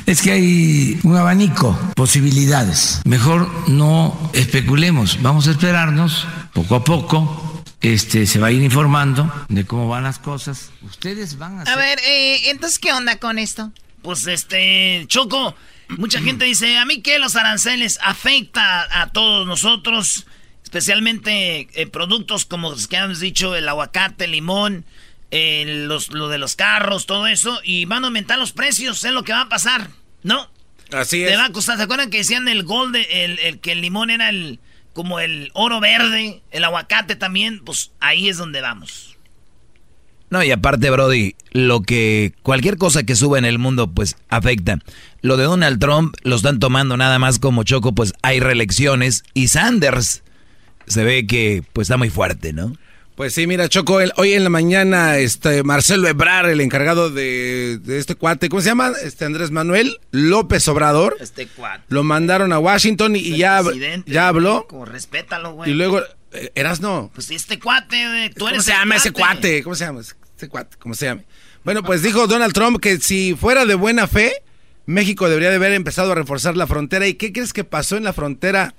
Es 0.08 0.22
que 0.22 0.34
hay 0.34 1.00
un 1.04 1.16
abanico, 1.16 1.80
posibilidades. 1.96 3.00
Mejor 3.06 3.50
no 3.70 4.30
especulemos, 4.34 5.22
vamos 5.22 5.48
a 5.48 5.52
esperarnos 5.52 6.28
poco 6.52 6.76
a 6.76 6.84
poco. 6.84 7.64
Este, 7.80 8.26
se 8.26 8.40
va 8.40 8.48
a 8.48 8.52
ir 8.52 8.62
informando 8.62 9.34
de 9.48 9.66
cómo 9.66 9.88
van 9.88 10.04
las 10.04 10.20
cosas. 10.20 10.72
Ustedes 10.82 11.38
van 11.38 11.60
a... 11.60 11.64
A 11.64 11.78
ver, 11.78 11.98
eh, 12.06 12.50
entonces, 12.50 12.78
¿qué 12.78 12.92
onda 12.92 13.16
con 13.20 13.40
esto? 13.40 13.72
Pues 14.02 14.28
este, 14.28 15.06
Choco, 15.08 15.56
mucha 15.98 16.22
gente 16.22 16.46
dice, 16.46 16.78
a 16.78 16.86
mí 16.86 17.02
que 17.02 17.20
los 17.20 17.36
aranceles 17.36 18.00
afecta 18.02 19.02
a, 19.02 19.12
todos 19.12 19.48
nosotros, 19.48 20.26
especialmente 20.64 21.68
eh, 21.74 21.88
productos 21.88 22.46
como 22.46 22.72
los 22.72 22.88
que 22.88 22.98
hemos 22.98 23.20
dicho, 23.20 23.56
el 23.56 23.68
aguacate, 23.68 24.26
el 24.26 24.32
limón, 24.32 24.86
eh, 25.32 25.84
los, 25.88 26.10
lo 26.12 26.30
de 26.30 26.38
los 26.38 26.56
carros, 26.56 27.06
todo 27.06 27.28
eso, 27.28 27.60
y 27.64 27.86
van 27.86 28.04
a 28.04 28.08
aumentar 28.08 28.38
los 28.38 28.52
precios, 28.52 29.04
es 29.04 29.12
lo 29.12 29.24
que 29.24 29.34
va 29.34 29.42
a 29.42 29.50
pasar, 29.50 29.90
¿no? 30.24 30.50
Así 30.92 31.24
Te 31.24 31.34
es. 31.34 31.38
va 31.38 31.46
a 31.46 31.52
costar, 31.52 31.78
¿se 31.78 31.84
acuerdan 31.84 32.10
que 32.10 32.18
decían 32.18 32.48
el 32.48 32.64
gold, 32.64 32.96
el, 32.96 33.40
el 33.40 33.60
que 33.60 33.74
el 33.74 33.82
limón 33.82 34.10
era 34.10 34.30
el 34.30 34.60
como 34.94 35.20
el 35.20 35.52
oro 35.54 35.80
verde, 35.80 36.42
el 36.52 36.64
aguacate 36.64 37.16
también? 37.16 37.64
Pues 37.64 37.92
ahí 38.00 38.28
es 38.28 38.38
donde 38.38 38.62
vamos. 38.62 39.09
No, 40.30 40.44
y 40.44 40.52
aparte, 40.52 40.90
Brody, 40.92 41.36
lo 41.52 41.82
que 41.82 42.34
cualquier 42.44 42.78
cosa 42.78 43.04
que 43.04 43.16
sube 43.16 43.40
en 43.40 43.46
el 43.46 43.58
mundo, 43.58 43.92
pues 43.92 44.16
afecta. 44.30 44.78
Lo 45.22 45.38
de 45.38 45.46
Donald 45.46 45.80
Trump 45.80 46.16
lo 46.24 46.36
están 46.36 46.60
tomando 46.60 46.98
nada 46.98 47.18
más 47.20 47.40
como 47.40 47.64
choco, 47.64 47.94
pues 47.96 48.14
hay 48.22 48.40
reelecciones 48.40 49.24
y 49.34 49.48
Sanders 49.48 50.22
se 50.88 51.04
ve 51.04 51.26
que 51.28 51.64
pues 51.74 51.86
está 51.88 51.98
muy 51.98 52.10
fuerte, 52.10 52.54
¿no? 52.54 52.74
Pues 53.16 53.34
sí, 53.34 53.48
mira, 53.48 53.68
Choco, 53.68 54.00
el- 54.00 54.14
hoy 54.16 54.32
en 54.32 54.46
la 54.46 54.50
mañana, 54.50 55.18
este 55.18 55.62
Marcelo 55.64 56.08
Ebrar, 56.08 56.48
el 56.48 56.62
encargado 56.62 57.10
de, 57.10 57.78
de 57.84 58.00
este 58.00 58.16
cuate, 58.16 58.48
¿cómo 58.48 58.62
se 58.62 58.70
llama? 58.70 58.94
Este 59.04 59.26
Andrés 59.26 59.52
Manuel 59.52 59.98
López 60.12 60.66
Obrador, 60.70 61.18
Este 61.20 61.46
cuate. 61.48 61.84
lo 61.90 62.04
mandaron 62.06 62.54
a 62.54 62.60
Washington 62.60 63.18
y, 63.18 63.20
y 63.20 63.38
ya, 63.38 63.62
presidente 63.62 64.10
ya 64.10 64.30
habló. 64.30 64.66
Respétalo, 64.86 65.52
güey. 65.52 65.70
Y 65.70 65.74
luego, 65.74 66.00
eh, 66.32 66.52
eras 66.56 66.80
no. 66.80 67.12
Pues 67.14 67.30
este 67.32 67.60
cuate, 67.60 68.08
güey, 68.08 68.30
tú 68.30 68.36
¿Cómo 68.40 68.50
eres 68.52 68.64
se 68.64 68.72
llama 68.72 68.96
ese 68.96 69.12
cuate? 69.12 69.64
¿Cómo 69.64 69.76
se 69.76 69.84
llama 69.84 70.00
ese 70.40 70.50
cuate? 70.50 70.78
¿Cómo 70.80 70.96
se 70.96 71.06
llama? 71.06 71.22
Bueno, 71.64 71.84
pues 71.84 72.02
dijo 72.02 72.28
Donald 72.28 72.54
Trump 72.54 72.80
que 72.80 72.98
si 73.00 73.36
fuera 73.36 73.66
de 73.66 73.76
buena 73.76 74.08
fe, 74.08 74.34
México 74.86 75.28
debería 75.28 75.50
de 75.50 75.58
haber 75.58 75.74
empezado 75.74 76.14
a 76.14 76.16
reforzar 76.16 76.56
la 76.56 76.66
frontera. 76.66 77.08
¿Y 77.08 77.16
qué 77.16 77.34
crees 77.34 77.54
que 77.54 77.64
pasó 77.64 77.98
en 77.98 78.06
la 78.06 78.14
frontera 78.14 78.74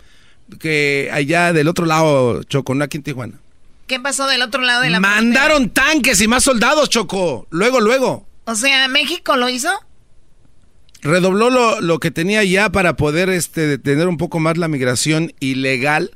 que 0.58 1.10
allá 1.12 1.52
del 1.52 1.68
otro 1.68 1.84
lado, 1.86 2.42
Choco, 2.44 2.74
no 2.74 2.82
aquí 2.82 2.96
en 2.96 3.02
Tijuana? 3.02 3.38
¿Qué 3.86 4.00
pasó 4.00 4.26
del 4.26 4.42
otro 4.42 4.62
lado 4.62 4.82
de 4.82 4.90
la 4.90 5.00
Mandaron 5.00 5.70
tanques 5.70 6.20
y 6.20 6.28
más 6.28 6.44
soldados, 6.44 6.88
Choco. 6.88 7.46
Luego, 7.50 7.80
luego. 7.80 8.26
O 8.44 8.54
sea, 8.54 8.88
¿México 8.88 9.36
lo 9.36 9.48
hizo? 9.48 9.70
Redobló 11.02 11.50
lo, 11.50 11.80
lo 11.80 11.98
que 11.98 12.10
tenía 12.10 12.42
ya 12.44 12.70
para 12.70 12.96
poder 12.96 13.28
este, 13.30 13.66
detener 13.66 14.08
un 14.08 14.16
poco 14.16 14.38
más 14.38 14.56
la 14.56 14.68
migración 14.68 15.32
ilegal. 15.40 16.12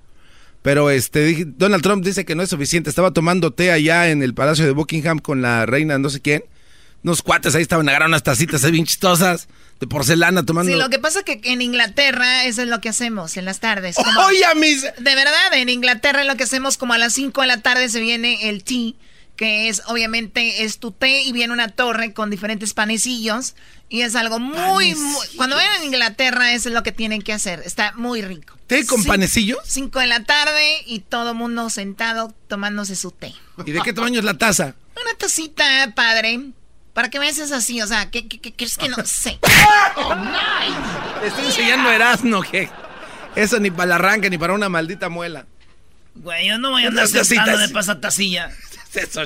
Pero 0.65 0.89
este 0.89 1.45
Donald 1.47 1.83
Trump 1.83 2.03
dice 2.03 2.25
que 2.25 2.35
no 2.35 2.43
es 2.43 2.49
suficiente. 2.49 2.89
Estaba 2.89 3.11
tomando 3.11 3.53
té 3.53 3.71
allá 3.71 4.09
en 4.09 4.23
el 4.23 4.33
Palacio 4.33 4.65
de 4.65 4.71
Buckingham 4.71 5.19
con 5.19 5.43
la 5.43 5.67
reina 5.67 5.99
no 5.99 6.09
sé 6.09 6.23
quién. 6.23 6.43
Unos 7.03 7.21
cuates 7.21 7.55
ahí 7.55 7.61
estaban 7.61 7.87
agarrando 7.87 8.13
unas 8.15 8.23
tacitas 8.23 8.65
ahí 8.65 8.71
bien 8.73 8.87
chistosas 8.87 9.47
de 9.79 9.87
porcelana 9.87 10.47
tomando. 10.47 10.73
Sí, 10.73 10.79
lo 10.79 10.89
que 10.89 10.99
pasa 10.99 11.19
es 11.19 11.25
que 11.27 11.39
en 11.53 11.61
Inglaterra 11.61 12.47
eso 12.47 12.63
es 12.63 12.69
lo 12.69 12.81
que 12.81 12.89
hacemos 12.89 13.37
en 13.37 13.45
las 13.45 13.61
tardes. 13.61 13.97
como- 13.97 14.21
Oye, 14.27 14.43
mis... 14.57 14.81
De 14.81 15.15
verdad, 15.15 15.53
en 15.53 15.69
Inglaterra 15.69 16.23
es 16.23 16.27
lo 16.27 16.37
que 16.39 16.45
hacemos 16.45 16.79
como 16.79 16.95
a 16.95 16.99
las 16.99 17.13
5 17.13 17.43
de 17.43 17.47
la 17.47 17.61
tarde 17.61 17.91
se 17.91 18.01
viene 18.01 18.49
el 18.49 18.65
tea, 18.65 18.93
que 19.37 19.69
es 19.69 19.83
obviamente 19.89 20.65
es 20.65 20.79
tu 20.79 20.93
té 20.93 21.21
y 21.25 21.33
viene 21.33 21.53
una 21.53 21.69
torre 21.69 22.15
con 22.15 22.31
diferentes 22.31 22.73
panecillos 22.73 23.55
y 23.95 24.03
es 24.03 24.17
algo 24.17 24.41
muy, 24.41 24.95
muy- 24.97 25.27
cuando 25.37 25.55
vayan 25.55 25.83
a 25.83 25.85
Inglaterra 25.85 26.53
eso 26.53 26.69
es 26.69 26.75
lo 26.75 26.83
que 26.83 26.91
tienen 26.91 27.23
que 27.23 27.33
hacer, 27.33 27.63
está 27.65 27.93
muy 27.95 28.23
rico. 28.23 28.59
¿Té 28.67 28.85
con 28.87 29.01
Sí, 29.03 29.07
panecillos? 29.07 29.59
5 29.65 30.01
de 30.01 30.07
la 30.09 30.25
tarde 30.25 30.79
y 30.87 30.99
todo 30.99 31.33
mundo 31.35 31.71
sentado 31.71 32.35
tomándose 32.49 32.97
su 32.97 33.13
té. 33.13 33.33
¿Y 33.65 33.71
de 33.71 33.81
qué 33.83 33.93
tamaño 33.93 34.19
es 34.19 34.25
la 34.25 34.35
taza? 34.37 34.75
Una 35.01 35.15
tacita, 35.17 35.93
padre. 35.95 36.41
¿Para 36.93 37.09
qué 37.09 37.21
me 37.21 37.29
haces 37.29 37.53
así? 37.53 37.81
O 37.83 37.87
sea, 37.87 38.11
¿qué, 38.11 38.27
qué, 38.27 38.41
qué 38.41 38.53
crees 38.53 38.77
que 38.77 38.89
no 38.89 38.97
sé? 39.05 39.39
Te 41.21 41.27
estoy 41.29 41.45
enseñando 41.47 41.91
Erasmo 41.91 42.43
que 42.43 42.69
eso 43.37 43.59
ni 43.61 43.71
para 43.71 43.85
el 43.85 43.93
arranque 43.93 44.29
ni 44.31 44.39
para 44.39 44.55
una 44.55 44.69
maldita 44.69 45.09
muela. 45.09 45.47
Güey, 46.17 46.49
yo 46.49 46.59
no 46.59 46.71
voy 46.71 46.85
a 46.85 46.89
andar 46.89 47.05
Unas 47.05 47.13
tacitas. 47.13 47.45
sentando 47.45 47.59
de 47.59 47.69
pasatacilla. 47.69 48.51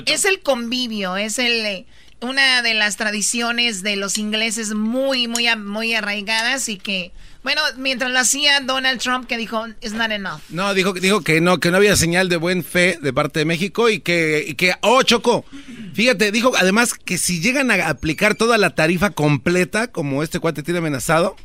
Es 0.07 0.25
el 0.25 0.41
convivio, 0.41 1.15
es 1.15 1.37
el 1.37 1.63
eh, 1.65 1.85
una 2.21 2.61
de 2.61 2.73
las 2.73 2.97
tradiciones 2.97 3.81
de 3.83 3.95
los 3.95 4.17
ingleses 4.17 4.73
muy, 4.73 5.27
muy, 5.27 5.47
muy 5.55 5.93
arraigadas 5.93 6.67
y 6.69 6.77
que, 6.77 7.11
bueno, 7.43 7.61
mientras 7.77 8.11
lo 8.11 8.19
hacía 8.19 8.59
Donald 8.59 8.99
Trump 8.99 9.27
que 9.27 9.37
dijo, 9.37 9.67
it's 9.81 9.93
not 9.93 10.11
enough. 10.11 10.39
No, 10.49 10.73
dijo, 10.73 10.93
dijo 10.93 11.21
que 11.21 11.39
no, 11.41 11.59
que 11.59 11.71
no 11.71 11.77
había 11.77 11.95
señal 11.95 12.27
de 12.29 12.37
buen 12.37 12.63
fe 12.63 12.97
de 13.01 13.13
parte 13.13 13.39
de 13.39 13.45
México 13.45 13.89
y 13.89 13.99
que, 13.99 14.45
y 14.47 14.55
que, 14.55 14.73
oh, 14.81 15.01
Choco, 15.03 15.45
fíjate, 15.93 16.31
dijo 16.31 16.51
además 16.57 16.93
que 16.93 17.17
si 17.17 17.39
llegan 17.39 17.71
a 17.71 17.87
aplicar 17.87 18.35
toda 18.35 18.57
la 18.57 18.75
tarifa 18.75 19.11
completa, 19.11 19.87
como 19.87 20.23
este 20.23 20.39
cuate 20.39 20.63
tiene 20.63 20.79
amenazado, 20.79 21.35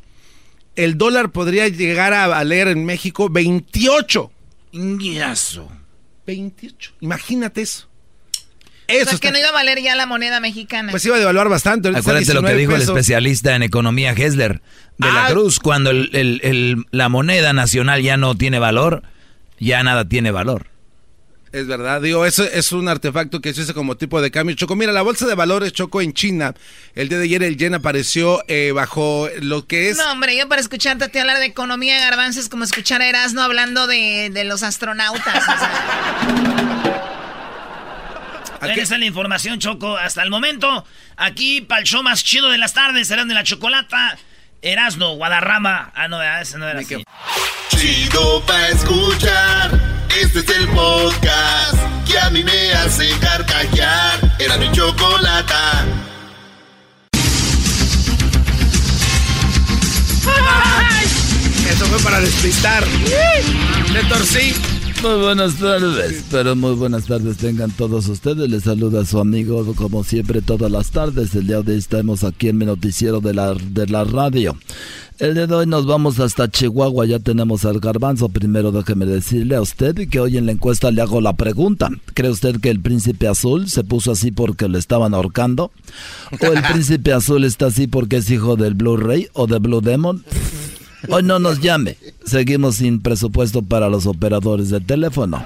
el 0.76 0.98
dólar 0.98 1.30
podría 1.30 1.68
llegar 1.68 2.12
a 2.12 2.26
valer 2.26 2.68
en 2.68 2.84
México 2.84 3.28
28. 3.30 4.30
Inguiazo. 4.72 5.70
28. 6.26 6.94
Imagínate 7.00 7.62
eso. 7.62 7.88
O 8.88 8.92
Eso 8.92 9.10
sea, 9.10 9.18
que 9.18 9.30
no 9.30 9.38
iba 9.38 9.48
a 9.48 9.52
valer 9.52 9.80
ya 9.82 9.94
la 9.96 10.06
moneda 10.06 10.40
mexicana. 10.40 10.90
Pues 10.90 11.04
iba 11.06 11.16
a 11.16 11.18
devaluar 11.18 11.48
bastante. 11.48 11.88
Acuérdate 11.88 12.34
lo 12.34 12.42
que 12.42 12.54
19 12.54 12.58
dijo 12.58 12.74
el 12.76 12.82
especialista 12.82 13.54
en 13.56 13.62
economía 13.62 14.12
Hessler 14.12 14.60
de 14.98 15.12
la 15.12 15.26
Ah. 15.26 15.30
Cruz. 15.30 15.58
Cuando 15.60 15.90
el- 15.90 16.10
el- 16.12 16.40
el- 16.44 16.84
la 16.90 17.08
moneda 17.08 17.52
nacional 17.52 18.02
ya 18.02 18.16
no 18.16 18.36
tiene 18.36 18.58
valor, 18.58 19.02
ya 19.58 19.82
nada 19.82 20.06
tiene 20.08 20.30
valor. 20.30 20.66
Es 21.52 21.68
verdad, 21.68 22.02
digo, 22.02 22.26
eso 22.26 22.42
es 22.42 22.72
un 22.72 22.88
artefacto 22.88 23.40
que 23.40 23.54
se 23.54 23.60
usa 23.60 23.74
como 23.74 23.96
tipo 23.96 24.20
de 24.20 24.32
cambio. 24.32 24.56
Choco, 24.56 24.74
mira, 24.74 24.90
la 24.90 25.02
bolsa 25.02 25.24
de 25.28 25.36
valores 25.36 25.72
Choco 25.72 26.02
en 26.02 26.12
China. 26.12 26.52
El 26.96 27.08
día 27.08 27.18
de 27.18 27.24
ayer 27.24 27.44
el 27.44 27.56
yen 27.56 27.74
apareció 27.74 28.42
eh, 28.48 28.72
bajo 28.74 29.28
lo 29.40 29.64
que 29.64 29.88
es... 29.90 29.96
No, 29.96 30.10
hombre, 30.10 30.36
yo 30.36 30.48
para 30.48 30.60
escucharte 30.60 31.04
a 31.04 31.08
ti 31.10 31.20
hablar 31.20 31.38
de 31.38 31.46
economía, 31.46 32.00
garbanzo, 32.00 32.40
es 32.40 32.48
como 32.48 32.64
escuchar 32.64 33.02
a 33.02 33.08
Erasmo 33.08 33.40
hablando 33.40 33.86
de, 33.86 34.30
de 34.34 34.42
los 34.42 34.64
astronautas. 34.64 35.44
o 35.44 35.58
sea. 35.58 37.00
Esa 38.72 38.94
es 38.94 39.00
la 39.00 39.06
información, 39.06 39.58
Choco. 39.58 39.96
Hasta 39.96 40.22
el 40.22 40.30
momento, 40.30 40.84
aquí 41.16 41.60
para 41.60 41.80
el 41.80 41.86
show 41.86 42.02
más 42.02 42.24
chido 42.24 42.50
de 42.50 42.58
las 42.58 42.72
tardes, 42.72 43.08
serán 43.08 43.28
de 43.28 43.34
la 43.34 43.44
chocolata. 43.44 44.16
Erasno, 44.62 45.14
Guadarrama. 45.16 45.92
Ah, 45.94 46.08
no, 46.08 46.22
ese 46.22 46.58
no 46.58 46.68
era 46.68 46.80
así. 46.80 47.04
Chido 47.68 48.42
pa' 48.46 48.68
escuchar. 48.68 49.70
Este 50.20 50.38
es 50.38 50.48
el 50.48 50.68
podcast 50.68 51.76
que 52.06 52.18
a 52.18 52.30
mí 52.30 52.42
me 52.44 52.72
hace 52.72 53.10
carcajear. 53.18 54.36
Era 54.38 54.56
mi 54.56 54.70
chocolata. 54.72 55.84
Eso 61.68 61.86
fue 61.86 61.98
para 62.00 62.20
despistar. 62.20 62.84
Me 63.92 64.04
torcí. 64.04 64.54
Muy 65.04 65.20
buenas 65.20 65.56
tardes, 65.56 66.24
pero 66.30 66.56
muy 66.56 66.74
buenas 66.76 67.04
tardes 67.04 67.36
tengan 67.36 67.70
todos 67.70 68.08
ustedes. 68.08 68.48
Les 68.48 68.62
saluda 68.62 69.04
su 69.04 69.18
amigo, 69.18 69.74
como 69.74 70.02
siempre, 70.02 70.40
todas 70.40 70.70
las 70.70 70.92
tardes. 70.92 71.34
El 71.34 71.46
día 71.46 71.60
de 71.60 71.72
hoy 71.72 71.78
estamos 71.78 72.24
aquí 72.24 72.48
en 72.48 72.56
mi 72.56 72.64
noticiero 72.64 73.20
de 73.20 73.34
la, 73.34 73.52
de 73.52 73.86
la 73.86 74.04
radio. 74.04 74.56
El 75.18 75.34
día 75.34 75.46
de 75.46 75.54
hoy 75.54 75.66
nos 75.66 75.84
vamos 75.84 76.20
hasta 76.20 76.50
Chihuahua. 76.50 77.04
Ya 77.04 77.18
tenemos 77.18 77.66
al 77.66 77.80
garbanzo. 77.80 78.30
Primero 78.30 78.72
déjeme 78.72 79.04
decirle 79.04 79.56
a 79.56 79.60
usted 79.60 80.08
que 80.08 80.20
hoy 80.20 80.38
en 80.38 80.46
la 80.46 80.52
encuesta 80.52 80.90
le 80.90 81.02
hago 81.02 81.20
la 81.20 81.34
pregunta. 81.34 81.90
¿Cree 82.14 82.30
usted 82.30 82.58
que 82.58 82.70
el 82.70 82.80
príncipe 82.80 83.28
azul 83.28 83.68
se 83.68 83.84
puso 83.84 84.12
así 84.12 84.32
porque 84.32 84.68
lo 84.68 84.78
estaban 84.78 85.12
ahorcando? 85.12 85.70
¿O 86.40 86.46
el 86.46 86.62
príncipe 86.72 87.12
azul 87.12 87.44
está 87.44 87.66
así 87.66 87.88
porque 87.88 88.16
es 88.16 88.30
hijo 88.30 88.56
del 88.56 88.72
Blu-ray 88.72 89.28
o 89.34 89.46
de 89.46 89.58
Blue 89.58 89.82
Demon? 89.82 90.24
Hoy 91.08 91.22
no 91.22 91.38
nos 91.38 91.60
llame. 91.60 91.96
Seguimos 92.24 92.76
sin 92.76 93.00
presupuesto 93.00 93.62
para 93.62 93.88
los 93.88 94.06
operadores 94.06 94.70
de 94.70 94.80
teléfono. 94.80 95.44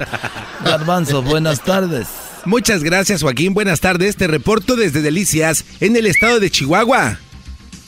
Garbanzo, 0.65 1.23
buenas 1.23 1.63
tardes. 1.63 2.07
Muchas 2.45 2.83
gracias, 2.83 3.23
Joaquín. 3.23 3.55
Buenas 3.55 3.81
tardes. 3.81 4.17
Te 4.17 4.27
reporto 4.27 4.77
desde 4.77 5.03
Delicias, 5.03 5.65
en 5.81 5.97
el 5.97 6.07
estado 6.07 6.41
de 6.41 6.51
Chihuahua. 6.51 7.19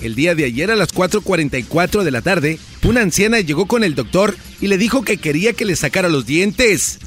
El 0.01 0.15
día 0.15 0.35
de 0.35 0.45
ayer 0.45 0.71
a 0.71 0.77
las 0.77 0.95
4.44 0.95 2.03
de 2.03 2.11
la 2.11 2.23
tarde, 2.23 2.59
una 2.83 3.03
anciana 3.03 3.41
llegó 3.41 3.67
con 3.67 3.85
el 3.85 3.95
doctor 3.95 4.37
y 4.61 4.69
le 4.69 4.79
dijo 4.79 5.03
que 5.03 5.19
quería 5.19 5.53
que 5.53 5.65
le 5.65 5.77
sacara 5.77 6.09
los 6.09 6.27
dientes. 6.27 6.99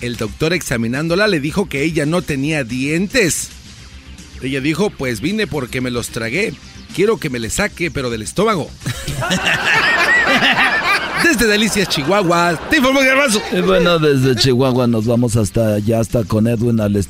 El 0.00 0.16
doctor 0.16 0.52
examinándola 0.52 1.28
le 1.28 1.40
dijo 1.40 1.68
que 1.68 1.84
ella 1.84 2.04
no 2.04 2.22
tenía 2.22 2.64
dientes. 2.64 3.48
Ella 4.42 4.60
dijo, 4.60 4.90
pues 4.90 5.20
vine 5.20 5.46
porque 5.46 5.80
me 5.80 5.92
los 5.92 6.08
tragué. 6.08 6.52
Quiero 6.94 7.18
que 7.18 7.30
me 7.30 7.38
le 7.38 7.50
saque, 7.50 7.90
pero 7.90 8.10
del 8.10 8.22
estómago. 8.22 8.68
Desde 11.22 11.46
Delicias, 11.46 11.88
Chihuahua, 11.88 12.58
te 12.68 12.78
informo 12.78 13.00
Garbanzo. 13.00 13.40
Y 13.52 13.60
bueno, 13.60 14.00
desde 14.00 14.34
Chihuahua 14.34 14.88
nos 14.88 15.06
vamos 15.06 15.36
hasta 15.36 15.74
allá, 15.74 16.00
hasta 16.00 16.24
con 16.24 16.48
Edwin 16.48 16.80
al, 16.80 17.06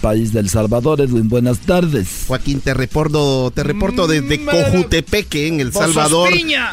país 0.00 0.32
del 0.32 0.48
Salvador. 0.48 1.00
Edwin, 1.00 1.28
buenas 1.28 1.58
tardes. 1.58 2.24
Joaquín, 2.28 2.60
te 2.60 2.72
reporto, 2.72 3.50
te 3.52 3.64
reporto 3.64 4.06
desde 4.06 4.38
Mm, 4.38 4.44
Cojutepeque, 4.46 5.48
en 5.48 5.60
El 5.60 5.72
Salvador. 5.72 6.30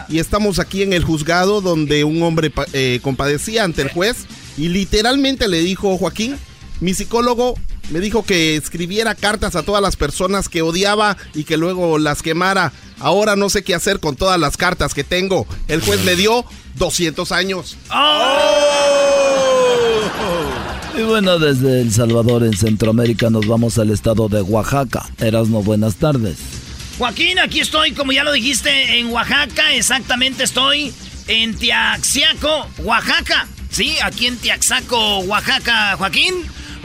Y 0.09 0.19
estamos 0.19 0.59
aquí 0.59 0.83
en 0.83 0.93
el 0.93 1.03
juzgado 1.03 1.59
donde 1.59 2.03
un 2.03 2.21
hombre 2.21 2.51
eh, 2.73 2.99
compadecía 3.01 3.63
ante 3.63 3.81
el 3.81 3.89
juez 3.89 4.27
y 4.57 4.69
literalmente 4.69 5.47
le 5.47 5.61
dijo, 5.61 5.97
Joaquín, 5.97 6.37
mi 6.81 6.93
psicólogo 6.93 7.55
me 7.89 7.99
dijo 7.99 8.25
que 8.25 8.55
escribiera 8.55 9.15
cartas 9.15 9.55
a 9.55 9.63
todas 9.63 9.81
las 9.81 9.95
personas 9.95 10.49
que 10.49 10.61
odiaba 10.61 11.17
y 11.33 11.43
que 11.43 11.57
luego 11.57 11.97
las 11.97 12.21
quemara. 12.21 12.71
Ahora 12.99 13.35
no 13.35 13.49
sé 13.49 13.63
qué 13.63 13.75
hacer 13.75 13.99
con 13.99 14.15
todas 14.15 14.39
las 14.39 14.57
cartas 14.57 14.93
que 14.93 15.03
tengo. 15.03 15.45
El 15.67 15.81
juez 15.81 16.03
me 16.03 16.15
dio 16.15 16.45
200 16.75 17.31
años. 17.31 17.77
Y 20.97 21.01
bueno, 21.03 21.39
desde 21.39 21.81
El 21.81 21.91
Salvador 21.91 22.43
en 22.43 22.55
Centroamérica 22.55 23.29
nos 23.29 23.47
vamos 23.47 23.77
al 23.77 23.91
estado 23.91 24.29
de 24.29 24.41
Oaxaca. 24.41 25.05
Erasmo, 25.19 25.61
buenas 25.61 25.95
tardes. 25.95 26.37
Joaquín, 26.97 27.37
aquí 27.39 27.59
estoy, 27.59 27.91
como 27.91 28.13
ya 28.13 28.23
lo 28.23 28.31
dijiste, 28.31 28.99
en 28.99 29.07
Oaxaca. 29.07 29.73
Exactamente 29.73 30.43
estoy 30.43 30.93
en 31.27 31.55
Tiaxiaco, 31.55 32.67
Oaxaca. 32.79 33.47
Sí, 33.69 33.97
aquí 34.01 34.27
en 34.27 34.37
Tiaxaco, 34.37 35.19
Oaxaca, 35.19 35.97
Joaquín. 35.97 36.33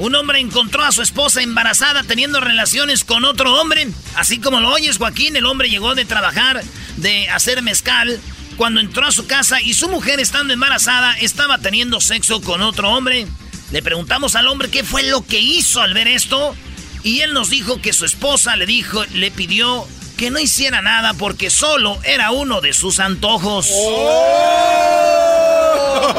Un 0.00 0.14
hombre 0.14 0.40
encontró 0.40 0.82
a 0.82 0.92
su 0.92 1.02
esposa 1.02 1.42
embarazada 1.42 2.02
teniendo 2.02 2.40
relaciones 2.40 3.04
con 3.04 3.26
otro 3.26 3.60
hombre. 3.60 3.86
Así 4.16 4.38
como 4.40 4.58
lo 4.58 4.72
oyes, 4.72 4.96
Joaquín, 4.96 5.36
el 5.36 5.44
hombre 5.44 5.68
llegó 5.68 5.94
de 5.94 6.06
trabajar, 6.06 6.62
de 6.96 7.28
hacer 7.28 7.60
mezcal. 7.60 8.18
Cuando 8.56 8.80
entró 8.80 9.06
a 9.06 9.12
su 9.12 9.26
casa 9.26 9.60
y 9.60 9.74
su 9.74 9.90
mujer, 9.90 10.18
estando 10.18 10.54
embarazada, 10.54 11.12
estaba 11.18 11.58
teniendo 11.58 12.00
sexo 12.00 12.40
con 12.40 12.62
otro 12.62 12.90
hombre. 12.90 13.26
Le 13.72 13.82
preguntamos 13.82 14.36
al 14.36 14.46
hombre 14.46 14.70
qué 14.70 14.84
fue 14.84 15.02
lo 15.02 15.20
que 15.26 15.38
hizo 15.38 15.82
al 15.82 15.92
ver 15.92 16.08
esto. 16.08 16.56
Y 17.02 17.20
él 17.20 17.34
nos 17.34 17.50
dijo 17.50 17.82
que 17.82 17.92
su 17.92 18.06
esposa 18.06 18.56
le 18.56 18.64
dijo, 18.64 19.04
le 19.12 19.30
pidió 19.30 19.86
que 20.16 20.30
no 20.30 20.38
hiciera 20.38 20.80
nada 20.80 21.12
porque 21.12 21.50
solo 21.50 22.00
era 22.04 22.30
uno 22.30 22.62
de 22.62 22.72
sus 22.72 23.00
antojos. 23.00 23.68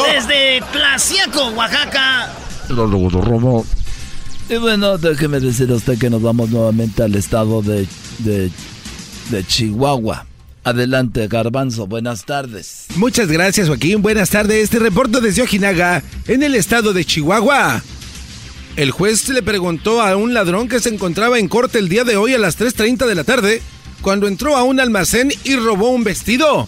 Desde 0.05 0.61
Tlaxiaco, 0.71 1.47
Oaxaca. 1.47 2.31
Y 4.49 4.57
bueno, 4.57 4.97
déjeme 4.97 5.39
decir 5.39 5.71
a 5.71 5.75
usted 5.75 5.97
que 5.97 6.09
nos 6.09 6.21
vamos 6.21 6.49
nuevamente 6.49 7.03
al 7.03 7.15
estado 7.15 7.61
de, 7.61 7.87
de, 8.19 8.51
de 9.29 9.45
Chihuahua. 9.45 10.25
Adelante, 10.63 11.27
Garbanzo, 11.27 11.87
buenas 11.87 12.25
tardes. 12.25 12.85
Muchas 12.95 13.29
gracias, 13.29 13.67
Joaquín. 13.67 14.01
Buenas 14.01 14.29
tardes. 14.29 14.63
Este 14.63 14.77
reporte 14.77 15.19
desde 15.21 15.41
Ojinaga, 15.41 16.03
en 16.27 16.43
el 16.43 16.53
estado 16.55 16.93
de 16.93 17.03
Chihuahua. 17.03 17.81
El 18.75 18.91
juez 18.91 19.27
le 19.29 19.41
preguntó 19.41 20.01
a 20.01 20.15
un 20.15 20.33
ladrón 20.33 20.67
que 20.67 20.79
se 20.79 20.89
encontraba 20.89 21.39
en 21.39 21.47
corte 21.47 21.79
el 21.79 21.89
día 21.89 22.03
de 22.03 22.15
hoy 22.15 22.33
a 22.33 22.37
las 22.37 22.59
3.30 22.59 23.07
de 23.07 23.15
la 23.15 23.23
tarde, 23.23 23.61
cuando 24.01 24.27
entró 24.27 24.55
a 24.55 24.63
un 24.63 24.79
almacén 24.79 25.31
y 25.43 25.55
robó 25.55 25.89
un 25.89 26.03
vestido. 26.03 26.67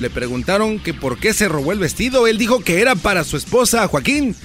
Le 0.00 0.10
preguntaron 0.10 0.78
que 0.78 0.94
por 0.94 1.18
qué 1.18 1.32
se 1.32 1.48
robó 1.48 1.72
el 1.72 1.78
vestido. 1.78 2.26
Él 2.26 2.38
dijo 2.38 2.60
que 2.60 2.80
era 2.80 2.94
para 2.94 3.24
su 3.24 3.36
esposa, 3.36 3.86
Joaquín. 3.88 4.36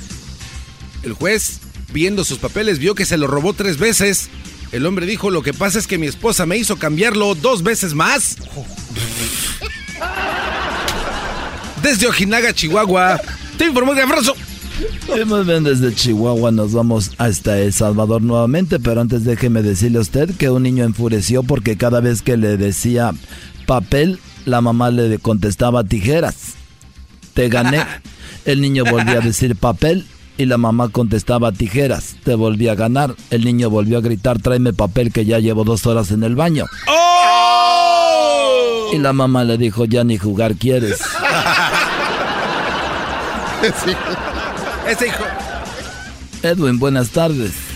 El 1.04 1.14
juez, 1.14 1.60
viendo 1.94 2.24
sus 2.24 2.40
papeles, 2.40 2.80
vio 2.80 2.96
que 2.96 3.06
se 3.06 3.18
lo 3.18 3.28
robó 3.28 3.54
tres 3.54 3.78
veces. 3.78 4.30
El 4.72 4.86
hombre 4.86 5.06
dijo, 5.06 5.32
lo 5.32 5.42
que 5.42 5.54
pasa 5.54 5.80
es 5.80 5.88
que 5.88 5.98
mi 5.98 6.08
esposa 6.08 6.46
me 6.46 6.58
hizo 6.58 6.78
cambiarlo 6.78 7.34
dos 7.36 7.64
veces 7.64 7.94
más. 7.94 8.38
Desde 11.82 12.08
Ojinaga, 12.08 12.54
Chihuahua, 12.54 13.20
te 13.58 13.66
informó 13.66 13.94
Gafroso. 13.94 14.36
Y 15.16 15.26
muy 15.26 15.44
bien, 15.44 15.64
desde 15.64 15.94
Chihuahua 15.94 16.52
nos 16.52 16.72
vamos 16.72 17.12
hasta 17.18 17.60
El 17.60 17.74
Salvador 17.74 18.22
nuevamente, 18.22 18.80
pero 18.80 19.02
antes 19.02 19.26
déjeme 19.26 19.62
decirle 19.62 19.98
a 19.98 20.02
usted 20.02 20.34
que 20.36 20.50
un 20.50 20.64
niño 20.64 20.86
enfureció 20.86 21.44
porque 21.44 21.76
cada 21.76 22.00
vez 22.00 22.22
que 22.22 22.38
le 22.38 22.56
decía 22.58 23.14
papel, 23.66 24.20
la 24.46 24.62
mamá 24.62 24.90
le 24.92 25.18
contestaba 25.18 25.84
tijeras. 25.84 26.54
Te 27.34 27.50
gané. 27.50 27.86
El 28.46 28.62
niño 28.62 28.86
volvía 28.86 29.18
a 29.18 29.22
decir 29.22 29.56
papel 29.56 30.06
y 30.40 30.46
la 30.46 30.58
mamá 30.58 30.88
contestaba 30.88 31.52
tijeras. 31.52 32.16
Te 32.24 32.34
volví 32.34 32.70
a 32.70 32.76
ganar. 32.76 33.14
El 33.30 33.44
niño 33.44 33.70
volvió 33.70 33.98
a 33.98 34.02
gritar 34.02 34.42
tráeme 34.42 34.72
papel 34.72 35.12
que 35.12 35.26
ya 35.26 35.38
llevo 35.40 35.66
dos 35.66 35.86
horas 35.86 36.12
en 36.12 36.24
el 36.24 36.38
baño. 36.38 36.66
Y 38.94 38.98
la 39.00 39.12
mamá 39.12 39.44
le 39.44 39.58
dijo 39.58 39.84
ya 39.84 40.06
ni 40.06 40.18
jugar 40.18 40.56
quieres. 40.56 41.02
Ese 44.88 45.08
hijo. 45.08 45.26
Edwin, 46.42 46.80
buenas 46.80 47.10
tardes. 47.10 47.69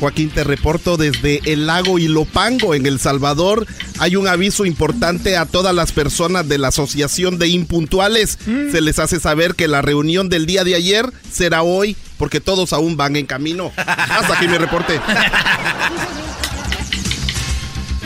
Joaquín, 0.00 0.30
te 0.30 0.44
reporto 0.44 0.96
desde 0.96 1.42
el 1.44 1.66
lago 1.66 1.98
Ilopango, 1.98 2.74
en 2.74 2.86
El 2.86 2.98
Salvador. 2.98 3.66
Hay 3.98 4.16
un 4.16 4.26
aviso 4.26 4.64
importante 4.64 5.36
a 5.36 5.44
todas 5.44 5.74
las 5.74 5.92
personas 5.92 6.48
de 6.48 6.56
la 6.56 6.68
Asociación 6.68 7.38
de 7.38 7.48
Impuntuales. 7.48 8.38
Se 8.72 8.80
les 8.80 8.98
hace 8.98 9.20
saber 9.20 9.54
que 9.54 9.68
la 9.68 9.82
reunión 9.82 10.30
del 10.30 10.46
día 10.46 10.64
de 10.64 10.74
ayer 10.74 11.04
será 11.30 11.62
hoy, 11.62 11.96
porque 12.16 12.40
todos 12.40 12.72
aún 12.72 12.96
van 12.96 13.14
en 13.14 13.26
camino. 13.26 13.72
Hasta 13.76 14.38
aquí 14.38 14.48
mi 14.48 14.56
reporte. 14.56 14.98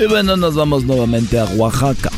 Y 0.00 0.06
bueno, 0.06 0.36
nos 0.36 0.56
vamos 0.56 0.82
nuevamente 0.82 1.38
a 1.38 1.44
Oaxaca. 1.44 2.10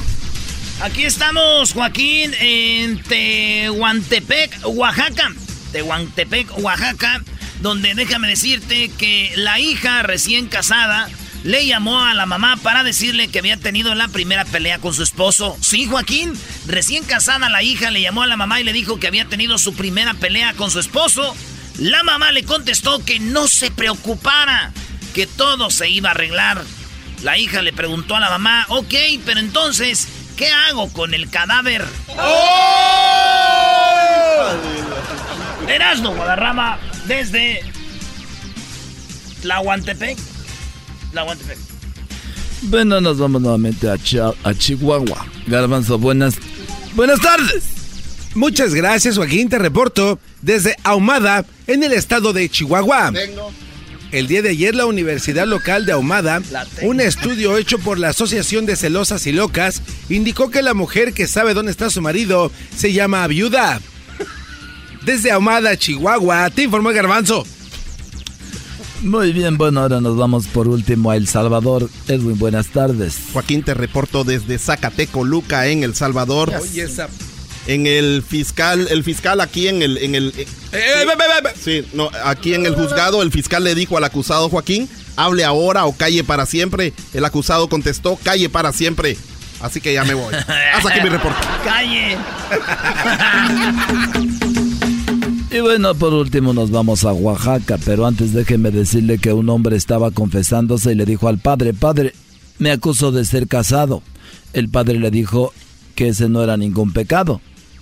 Aquí 0.80 1.04
estamos, 1.04 1.74
Joaquín, 1.74 2.32
en 2.40 3.02
Tehuantepec, 3.02 4.60
Oaxaca. 4.64 5.34
Tehuantepec, 5.72 6.58
Oaxaca, 6.60 7.22
donde 7.60 7.94
déjame 7.94 8.28
decirte 8.28 8.90
que 8.90 9.32
la 9.36 9.58
hija 9.58 10.02
recién 10.02 10.46
casada 10.46 11.08
le 11.46 11.64
llamó 11.64 12.02
a 12.02 12.12
la 12.14 12.26
mamá 12.26 12.56
para 12.62 12.82
decirle 12.82 13.28
que 13.28 13.38
había 13.38 13.56
tenido 13.56 13.94
la 13.94 14.08
primera 14.08 14.44
pelea 14.44 14.78
con 14.78 14.92
su 14.92 15.02
esposo. 15.02 15.56
Sí, 15.60 15.86
Joaquín, 15.86 16.32
recién 16.66 17.04
casada 17.04 17.48
la 17.48 17.62
hija 17.62 17.90
le 17.90 18.00
llamó 18.00 18.22
a 18.22 18.26
la 18.26 18.36
mamá 18.36 18.60
y 18.60 18.64
le 18.64 18.72
dijo 18.72 18.98
que 18.98 19.06
había 19.06 19.26
tenido 19.26 19.56
su 19.56 19.74
primera 19.74 20.14
pelea 20.14 20.54
con 20.54 20.70
su 20.70 20.80
esposo. 20.80 21.36
La 21.78 22.02
mamá 22.02 22.32
le 22.32 22.42
contestó 22.42 23.04
que 23.04 23.20
no 23.20 23.46
se 23.46 23.70
preocupara, 23.70 24.72
que 25.14 25.26
todo 25.26 25.70
se 25.70 25.88
iba 25.88 26.08
a 26.08 26.12
arreglar. 26.12 26.64
La 27.22 27.38
hija 27.38 27.62
le 27.62 27.72
preguntó 27.72 28.16
a 28.16 28.20
la 28.20 28.30
mamá, 28.30 28.66
ok, 28.68 28.94
pero 29.24 29.38
entonces, 29.38 30.08
¿qué 30.36 30.50
hago 30.50 30.92
con 30.92 31.14
el 31.14 31.30
cadáver? 31.30 31.84
Erasmo 35.68 36.14
Guadarrama 36.14 36.78
desde 37.06 37.60
Tlahuantepec. 39.42 40.18
Tlahuantepec. 41.12 41.58
Bueno, 42.62 43.00
nos 43.00 43.18
vamos 43.18 43.42
nuevamente 43.42 43.88
a, 43.88 43.98
Chihuahua. 44.54 45.26
Garbanzo, 45.46 45.98
buenas, 45.98 46.36
buenas 46.94 47.20
tardes. 47.20 47.64
Muchas 48.34 48.74
gracias, 48.74 49.16
Joaquín. 49.16 49.48
Te 49.48 49.58
reporto 49.58 50.18
desde 50.42 50.76
Ahumada, 50.82 51.44
en 51.66 51.84
el 51.84 51.92
estado 51.92 52.32
de 52.32 52.48
Chihuahua. 52.48 53.12
El 54.12 54.28
día 54.28 54.42
de 54.42 54.50
ayer, 54.50 54.74
la 54.74 54.86
Universidad 54.86 55.46
Local 55.46 55.84
de 55.84 55.92
Ahumada, 55.92 56.40
un 56.82 57.00
estudio 57.00 57.56
hecho 57.56 57.78
por 57.78 57.98
la 57.98 58.10
Asociación 58.10 58.64
de 58.64 58.76
Celosas 58.76 59.26
y 59.26 59.32
Locas, 59.32 59.82
indicó 60.08 60.50
que 60.50 60.62
la 60.62 60.74
mujer 60.74 61.12
que 61.12 61.26
sabe 61.26 61.54
dónde 61.54 61.72
está 61.72 61.90
su 61.90 62.00
marido 62.00 62.50
se 62.76 62.92
llama 62.92 63.26
viuda. 63.26 63.80
Desde 65.06 65.30
Ahumada, 65.30 65.76
Chihuahua, 65.76 66.50
te 66.50 66.64
informó 66.64 66.90
Garbanzo. 66.90 67.46
Muy 69.02 69.32
bien, 69.32 69.56
bueno, 69.56 69.82
ahora 69.82 70.00
nos 70.00 70.16
vamos 70.16 70.48
por 70.48 70.66
último 70.66 71.12
a 71.12 71.16
El 71.16 71.28
Salvador. 71.28 71.88
Edwin, 72.08 72.36
buenas 72.36 72.66
tardes. 72.66 73.16
Joaquín, 73.32 73.62
te 73.62 73.72
reporto 73.72 74.24
desde 74.24 74.58
Zacateco, 74.58 75.22
Luca, 75.22 75.68
en 75.68 75.84
El 75.84 75.94
Salvador. 75.94 76.52
Oye, 76.60 76.82
esa... 76.82 77.08
En 77.68 77.86
el 77.86 78.24
fiscal, 78.28 78.88
el 78.90 79.04
fiscal 79.04 79.40
aquí 79.40 79.68
en 79.68 79.82
el, 79.82 79.98
en 79.98 80.16
el, 80.16 80.34
Eh, 80.72 81.04
sí, 81.60 81.86
no, 81.94 82.10
aquí 82.24 82.54
en 82.54 82.66
el 82.66 82.74
juzgado, 82.74 83.22
el 83.22 83.30
fiscal 83.30 83.62
le 83.62 83.76
dijo 83.76 83.96
al 83.96 84.04
acusado 84.04 84.48
Joaquín, 84.48 84.88
hable 85.14 85.44
ahora 85.44 85.84
o 85.84 85.92
calle 85.96 86.24
para 86.24 86.46
siempre. 86.46 86.92
El 87.14 87.24
acusado 87.24 87.68
contestó, 87.68 88.18
calle 88.24 88.48
para 88.48 88.72
siempre. 88.72 89.16
Así 89.60 89.80
que 89.80 89.94
ya 89.94 90.02
me 90.04 90.14
voy. 90.14 90.34
Hasta 90.74 90.88
aquí 90.88 91.00
mi 91.00 91.08
reporte. 91.10 91.38
¡Calle! 91.64 92.16
Y 95.50 95.60
bueno, 95.60 95.94
por 95.94 96.12
último 96.12 96.52
nos 96.52 96.70
vamos 96.70 97.04
a 97.04 97.12
Oaxaca, 97.12 97.78
pero 97.84 98.06
antes 98.06 98.32
déjeme 98.32 98.70
decirle 98.70 99.18
que 99.18 99.32
un 99.32 99.48
hombre 99.48 99.76
estaba 99.76 100.10
confesándose 100.10 100.92
y 100.92 100.94
le 100.96 101.04
dijo 101.04 101.28
al 101.28 101.38
padre, 101.38 101.72
padre, 101.72 102.14
me 102.58 102.72
acuso 102.72 103.12
de 103.12 103.24
ser 103.24 103.46
casado. 103.46 104.02
El 104.52 104.68
padre 104.68 104.98
le 104.98 105.10
dijo 105.10 105.52
que 105.94 106.08
ese 106.08 106.28
no 106.28 106.42
era 106.42 106.56
ningún 106.56 106.92
pecado. 106.92 107.40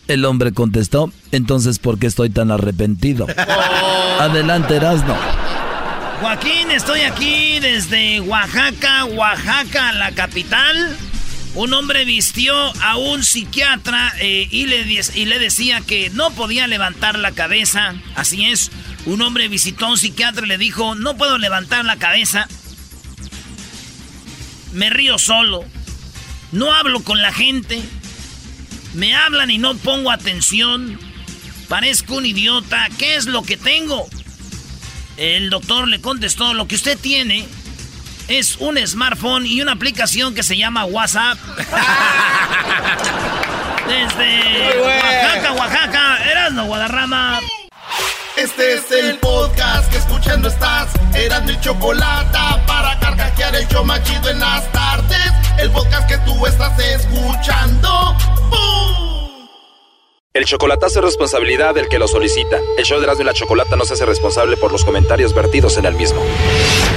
El 0.08 0.26
hombre 0.26 0.52
contestó, 0.52 1.10
entonces 1.32 1.78
¿por 1.78 1.98
qué 1.98 2.06
estoy 2.06 2.28
tan 2.28 2.50
arrepentido? 2.50 3.26
Adelante, 4.20 4.76
Erasno. 4.76 5.14
Joaquín, 6.20 6.70
estoy 6.70 7.00
aquí 7.00 7.58
desde 7.60 8.20
Oaxaca, 8.20 9.06
Oaxaca, 9.06 9.92
la 9.94 10.12
capital. 10.12 10.96
Un 11.55 11.72
hombre 11.72 12.05
vistió 12.05 12.55
a 12.82 12.96
un 12.96 13.22
psiquiatra 13.22 14.12
eh, 14.18 14.48
y, 14.50 14.66
le, 14.66 14.82
y 15.14 15.24
le 15.24 15.38
decía 15.38 15.80
que 15.80 16.11
no 16.11 16.32
podía 16.32 16.66
levantar 16.66 17.16
la 17.16 17.30
cabeza. 17.30 17.94
Así 18.16 18.46
es, 18.46 18.72
un 19.07 19.22
hombre 19.22 19.46
visitó 19.46 19.86
a 19.86 19.90
un 19.90 19.98
psiquiatra 19.98 20.46
y 20.46 20.48
le 20.48 20.59
dijo, 20.59 20.96
no 20.96 21.16
puedo 21.16 21.38
levantar 21.38 21.84
la 21.84 21.96
cabeza. 21.96 22.48
Me 24.72 24.90
río 24.90 25.16
solo. 25.18 25.64
No 26.50 26.72
hablo 26.72 27.05
con 27.05 27.22
la 27.22 27.32
gente. 27.32 27.80
Me 28.94 29.14
hablan 29.14 29.50
y 29.52 29.59
no 29.59 29.76
pongo 29.76 30.11
atención. 30.11 30.98
Parezco 31.68 32.16
un 32.16 32.26
idiota. 32.26 32.88
¿Qué 32.98 33.14
es 33.14 33.26
lo 33.26 33.42
que 33.42 33.57
tengo? 33.57 34.09
El 35.16 35.50
doctor 35.50 35.86
le 35.86 36.00
contestó, 36.00 36.52
lo 36.55 36.66
que 36.66 36.74
usted 36.74 36.98
tiene 36.98 37.46
es 38.29 38.57
un 38.57 38.79
smartphone 38.87 39.47
y 39.47 39.61
una 39.61 39.72
aplicación 39.72 40.35
que 40.35 40.43
se 40.43 40.57
llama 40.57 40.85
WhatsApp. 40.85 41.39
Desde 43.87 44.81
Oaxaca, 44.81 45.53
Oaxaca, 45.53 46.31
Erasmo 46.31 46.64
Guadarrama. 46.64 47.41
Este 48.37 48.75
es 48.75 48.91
el 48.91 49.18
podcast 49.18 49.91
que 49.91 49.99
escuchando 49.99 50.49
estás. 50.49 50.89
Eran 51.14 51.45
mi 51.47 51.59
chocolate 51.61 52.39
para 52.66 52.99
carcajear 52.99 53.55
el 53.55 53.68
show 53.68 53.85
machido 53.85 54.31
en 54.31 54.41
las 54.41 54.70
tardes. 54.72 55.33
El 55.59 55.70
podcast 55.70 56.09
que 56.09 56.18
tú 56.18 56.47
estás 56.47 56.79
escuchando. 56.79 58.16
El 60.33 60.47
chocolatazo 60.47 60.99
es 60.99 61.05
responsabilidad 61.05 61.77
del 61.77 61.89
que 61.89 62.01
lo 62.01 62.09
solicita. 62.09 62.59
El 62.77 62.85
show 62.85 62.99
de 62.99 63.05
Erasmo 63.05 63.22
y 63.22 63.27
la 63.27 63.35
Chocolata 63.35 63.77
no 63.77 63.85
se 63.85 63.95
hace 63.95 64.05
responsable 64.05 64.57
por 64.57 64.72
los 64.72 64.85
comentarios 64.85 65.33
vertidos 65.33 65.79
en 65.79 65.85
el 65.85 65.95
mismo. 65.95 66.20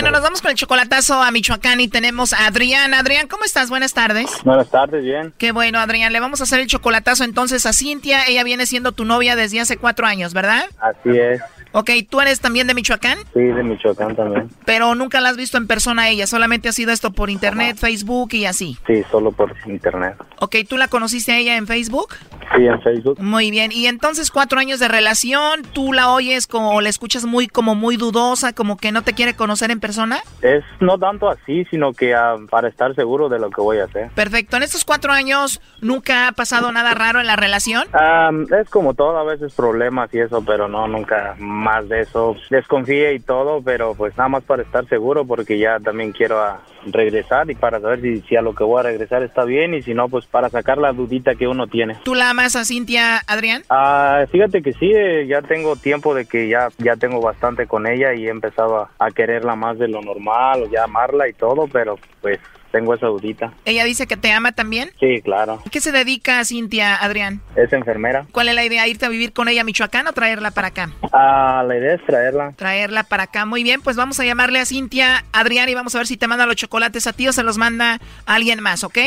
Bueno, 0.00 0.12
nos 0.12 0.22
vamos 0.22 0.40
con 0.40 0.52
el 0.52 0.56
chocolatazo 0.56 1.20
a 1.20 1.28
Michoacán 1.32 1.80
y 1.80 1.88
tenemos 1.88 2.32
a 2.32 2.46
Adrián. 2.46 2.94
Adrián, 2.94 3.26
¿cómo 3.26 3.42
estás? 3.42 3.68
Buenas 3.68 3.94
tardes. 3.94 4.30
Buenas 4.44 4.70
tardes, 4.70 5.02
bien. 5.02 5.34
Qué 5.36 5.50
bueno, 5.50 5.80
Adrián. 5.80 6.12
Le 6.12 6.20
vamos 6.20 6.40
a 6.40 6.44
hacer 6.44 6.60
el 6.60 6.68
chocolatazo 6.68 7.24
entonces 7.24 7.66
a 7.66 7.72
Cintia. 7.72 8.24
Ella 8.28 8.44
viene 8.44 8.66
siendo 8.66 8.92
tu 8.92 9.04
novia 9.04 9.34
desde 9.34 9.58
hace 9.58 9.76
cuatro 9.76 10.06
años, 10.06 10.34
¿verdad? 10.34 10.66
Así 10.78 11.18
es. 11.18 11.40
Ok, 11.72 11.90
¿tú 12.08 12.20
eres 12.20 12.40
también 12.40 12.66
de 12.66 12.74
Michoacán? 12.74 13.18
Sí, 13.34 13.40
de 13.40 13.62
Michoacán 13.62 14.16
también. 14.16 14.48
Pero 14.64 14.94
nunca 14.94 15.20
la 15.20 15.30
has 15.30 15.36
visto 15.36 15.58
en 15.58 15.66
persona 15.66 16.02
a 16.02 16.08
ella, 16.08 16.26
solamente 16.26 16.68
ha 16.68 16.72
sido 16.72 16.92
esto 16.92 17.12
por 17.12 17.30
internet, 17.30 17.76
Facebook 17.78 18.30
y 18.32 18.46
así. 18.46 18.78
Sí, 18.86 19.02
solo 19.10 19.32
por 19.32 19.54
internet. 19.66 20.14
Ok, 20.40 20.56
¿tú 20.68 20.76
la 20.76 20.88
conociste 20.88 21.32
a 21.32 21.38
ella 21.38 21.56
en 21.56 21.66
Facebook? 21.66 22.14
Sí, 22.56 22.66
en 22.66 22.80
Facebook. 22.80 23.20
Muy 23.20 23.50
bien, 23.50 23.72
y 23.72 23.86
entonces 23.86 24.30
cuatro 24.30 24.58
años 24.58 24.80
de 24.80 24.88
relación, 24.88 25.62
¿tú 25.72 25.92
la 25.92 26.10
oyes 26.10 26.46
como, 26.46 26.80
la 26.80 26.88
escuchas 26.88 27.26
muy, 27.26 27.48
como 27.48 27.74
muy 27.74 27.96
dudosa, 27.96 28.54
como 28.54 28.76
que 28.76 28.90
no 28.92 29.02
te 29.02 29.12
quiere 29.12 29.34
conocer 29.34 29.70
en 29.70 29.80
persona? 29.80 30.20
Es 30.40 30.64
no 30.80 30.98
tanto 30.98 31.28
así, 31.28 31.64
sino 31.66 31.92
que 31.92 32.14
ah, 32.14 32.36
para 32.50 32.68
estar 32.68 32.94
seguro 32.94 33.28
de 33.28 33.38
lo 33.38 33.50
que 33.50 33.60
voy 33.60 33.78
a 33.78 33.84
hacer. 33.84 34.10
Perfecto, 34.14 34.56
en 34.56 34.62
estos 34.62 34.84
cuatro 34.84 35.12
años, 35.12 35.60
¿nunca 35.80 36.28
ha 36.28 36.32
pasado 36.32 36.72
nada 36.72 36.94
raro 36.94 37.20
en 37.20 37.26
la 37.26 37.36
relación? 37.36 37.86
Ah, 37.92 38.30
es 38.58 38.68
como 38.70 38.94
todo, 38.94 39.18
a 39.18 39.24
veces 39.24 39.52
problemas 39.52 40.12
y 40.14 40.20
eso, 40.20 40.42
pero 40.44 40.68
no, 40.68 40.88
nunca 40.88 41.36
más 41.58 41.88
de 41.88 42.00
eso 42.00 42.36
desconfíe 42.50 43.14
y 43.14 43.20
todo, 43.20 43.60
pero 43.62 43.94
pues 43.94 44.16
nada 44.16 44.28
más 44.28 44.44
para 44.44 44.62
estar 44.62 44.86
seguro 44.88 45.26
porque 45.26 45.58
ya 45.58 45.78
también 45.80 46.12
quiero 46.12 46.40
a 46.40 46.62
regresar 46.86 47.50
y 47.50 47.54
para 47.54 47.80
saber 47.80 48.00
si, 48.00 48.20
si, 48.22 48.36
a 48.36 48.42
lo 48.42 48.54
que 48.54 48.64
voy 48.64 48.80
a 48.80 48.84
regresar 48.84 49.22
está 49.22 49.44
bien 49.44 49.74
y 49.74 49.82
si 49.82 49.94
no, 49.94 50.08
pues 50.08 50.26
para 50.26 50.48
sacar 50.48 50.78
la 50.78 50.92
dudita 50.92 51.34
que 51.34 51.46
uno 51.46 51.66
tiene. 51.66 51.96
¿Tú 52.04 52.14
la 52.14 52.30
amas 52.30 52.56
a 52.56 52.64
Cintia, 52.64 53.18
Adrián? 53.26 53.62
Ah, 53.68 54.24
fíjate 54.30 54.62
que 54.62 54.72
sí, 54.72 54.92
eh, 54.94 55.26
ya 55.26 55.42
tengo 55.42 55.76
tiempo 55.76 56.14
de 56.14 56.26
que 56.26 56.48
ya, 56.48 56.68
ya 56.78 56.96
tengo 56.96 57.20
bastante 57.20 57.66
con 57.66 57.86
ella 57.86 58.14
y 58.14 58.26
he 58.26 58.30
empezado 58.30 58.78
a, 58.78 58.90
a 58.98 59.10
quererla 59.10 59.56
más 59.56 59.78
de 59.78 59.88
lo 59.88 60.00
normal 60.00 60.62
o 60.62 60.70
ya 60.70 60.84
amarla 60.84 61.28
y 61.28 61.32
todo, 61.32 61.66
pero 61.66 61.98
pues 62.22 62.38
tengo 62.70 62.94
esa 62.94 63.06
dudita. 63.06 63.52
¿Ella 63.64 63.84
dice 63.84 64.06
que 64.06 64.16
te 64.16 64.32
ama 64.32 64.52
también? 64.52 64.90
Sí, 65.00 65.20
claro. 65.22 65.62
¿Qué 65.70 65.80
se 65.80 65.92
dedica 65.92 66.40
a 66.40 66.44
Cintia, 66.44 66.96
Adrián? 66.96 67.40
Es 67.56 67.72
enfermera. 67.72 68.26
¿Cuál 68.32 68.48
es 68.48 68.54
la 68.54 68.64
idea? 68.64 68.86
¿Irte 68.86 69.06
a 69.06 69.08
vivir 69.08 69.32
con 69.32 69.48
ella 69.48 69.62
a 69.62 69.64
Michoacán 69.64 70.06
o 70.06 70.12
traerla 70.12 70.50
para 70.50 70.68
acá? 70.68 70.90
Ah, 71.12 71.64
la 71.66 71.76
idea 71.76 71.94
es 71.94 72.04
traerla. 72.04 72.52
Traerla 72.52 73.04
para 73.04 73.24
acá. 73.24 73.46
Muy 73.46 73.62
bien, 73.62 73.80
pues 73.80 73.96
vamos 73.96 74.20
a 74.20 74.24
llamarle 74.24 74.60
a 74.60 74.66
Cintia, 74.66 75.24
Adrián, 75.32 75.68
y 75.68 75.74
vamos 75.74 75.94
a 75.94 75.98
ver 75.98 76.06
si 76.06 76.16
te 76.16 76.28
manda 76.28 76.46
los 76.46 76.56
chocolates 76.56 77.06
a 77.06 77.12
ti 77.12 77.28
o 77.28 77.32
se 77.32 77.42
los 77.42 77.58
manda 77.58 77.98
a 78.26 78.34
alguien 78.34 78.60
más, 78.60 78.84
¿ok? 78.84 78.98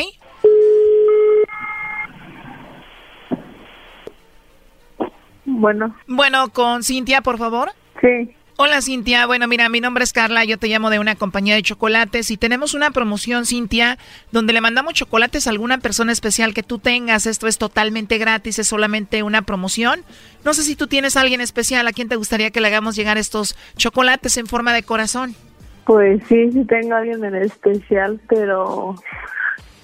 Bueno. 5.44 5.94
Bueno, 6.06 6.48
con 6.50 6.82
Cintia, 6.82 7.20
por 7.20 7.38
favor. 7.38 7.70
Sí. 8.00 8.34
Hola 8.58 8.82
Cintia, 8.82 9.26
bueno 9.26 9.48
mira, 9.48 9.68
mi 9.70 9.80
nombre 9.80 10.04
es 10.04 10.12
Carla, 10.12 10.44
yo 10.44 10.58
te 10.58 10.68
llamo 10.68 10.90
de 10.90 10.98
una 10.98 11.14
compañía 11.16 11.54
de 11.54 11.62
chocolates 11.62 12.30
y 12.30 12.36
tenemos 12.36 12.74
una 12.74 12.90
promoción 12.90 13.46
Cintia 13.46 13.96
donde 14.30 14.52
le 14.52 14.60
mandamos 14.60 14.92
chocolates 14.92 15.46
a 15.46 15.50
alguna 15.50 15.78
persona 15.78 16.12
especial 16.12 16.52
que 16.52 16.62
tú 16.62 16.78
tengas, 16.78 17.24
esto 17.26 17.48
es 17.48 17.56
totalmente 17.56 18.18
gratis, 18.18 18.58
es 18.58 18.68
solamente 18.68 19.22
una 19.22 19.42
promoción. 19.42 20.02
No 20.44 20.52
sé 20.52 20.64
si 20.64 20.76
tú 20.76 20.86
tienes 20.86 21.16
a 21.16 21.22
alguien 21.22 21.40
especial 21.40 21.88
a 21.88 21.92
quien 21.92 22.10
te 22.10 22.16
gustaría 22.16 22.50
que 22.50 22.60
le 22.60 22.68
hagamos 22.68 22.94
llegar 22.94 23.16
estos 23.16 23.56
chocolates 23.76 24.36
en 24.36 24.46
forma 24.46 24.74
de 24.74 24.82
corazón. 24.82 25.34
Pues 25.84 26.22
sí, 26.28 26.52
sí 26.52 26.64
tengo 26.66 26.94
a 26.94 26.98
alguien 26.98 27.24
en 27.24 27.36
especial, 27.36 28.20
pero 28.28 28.96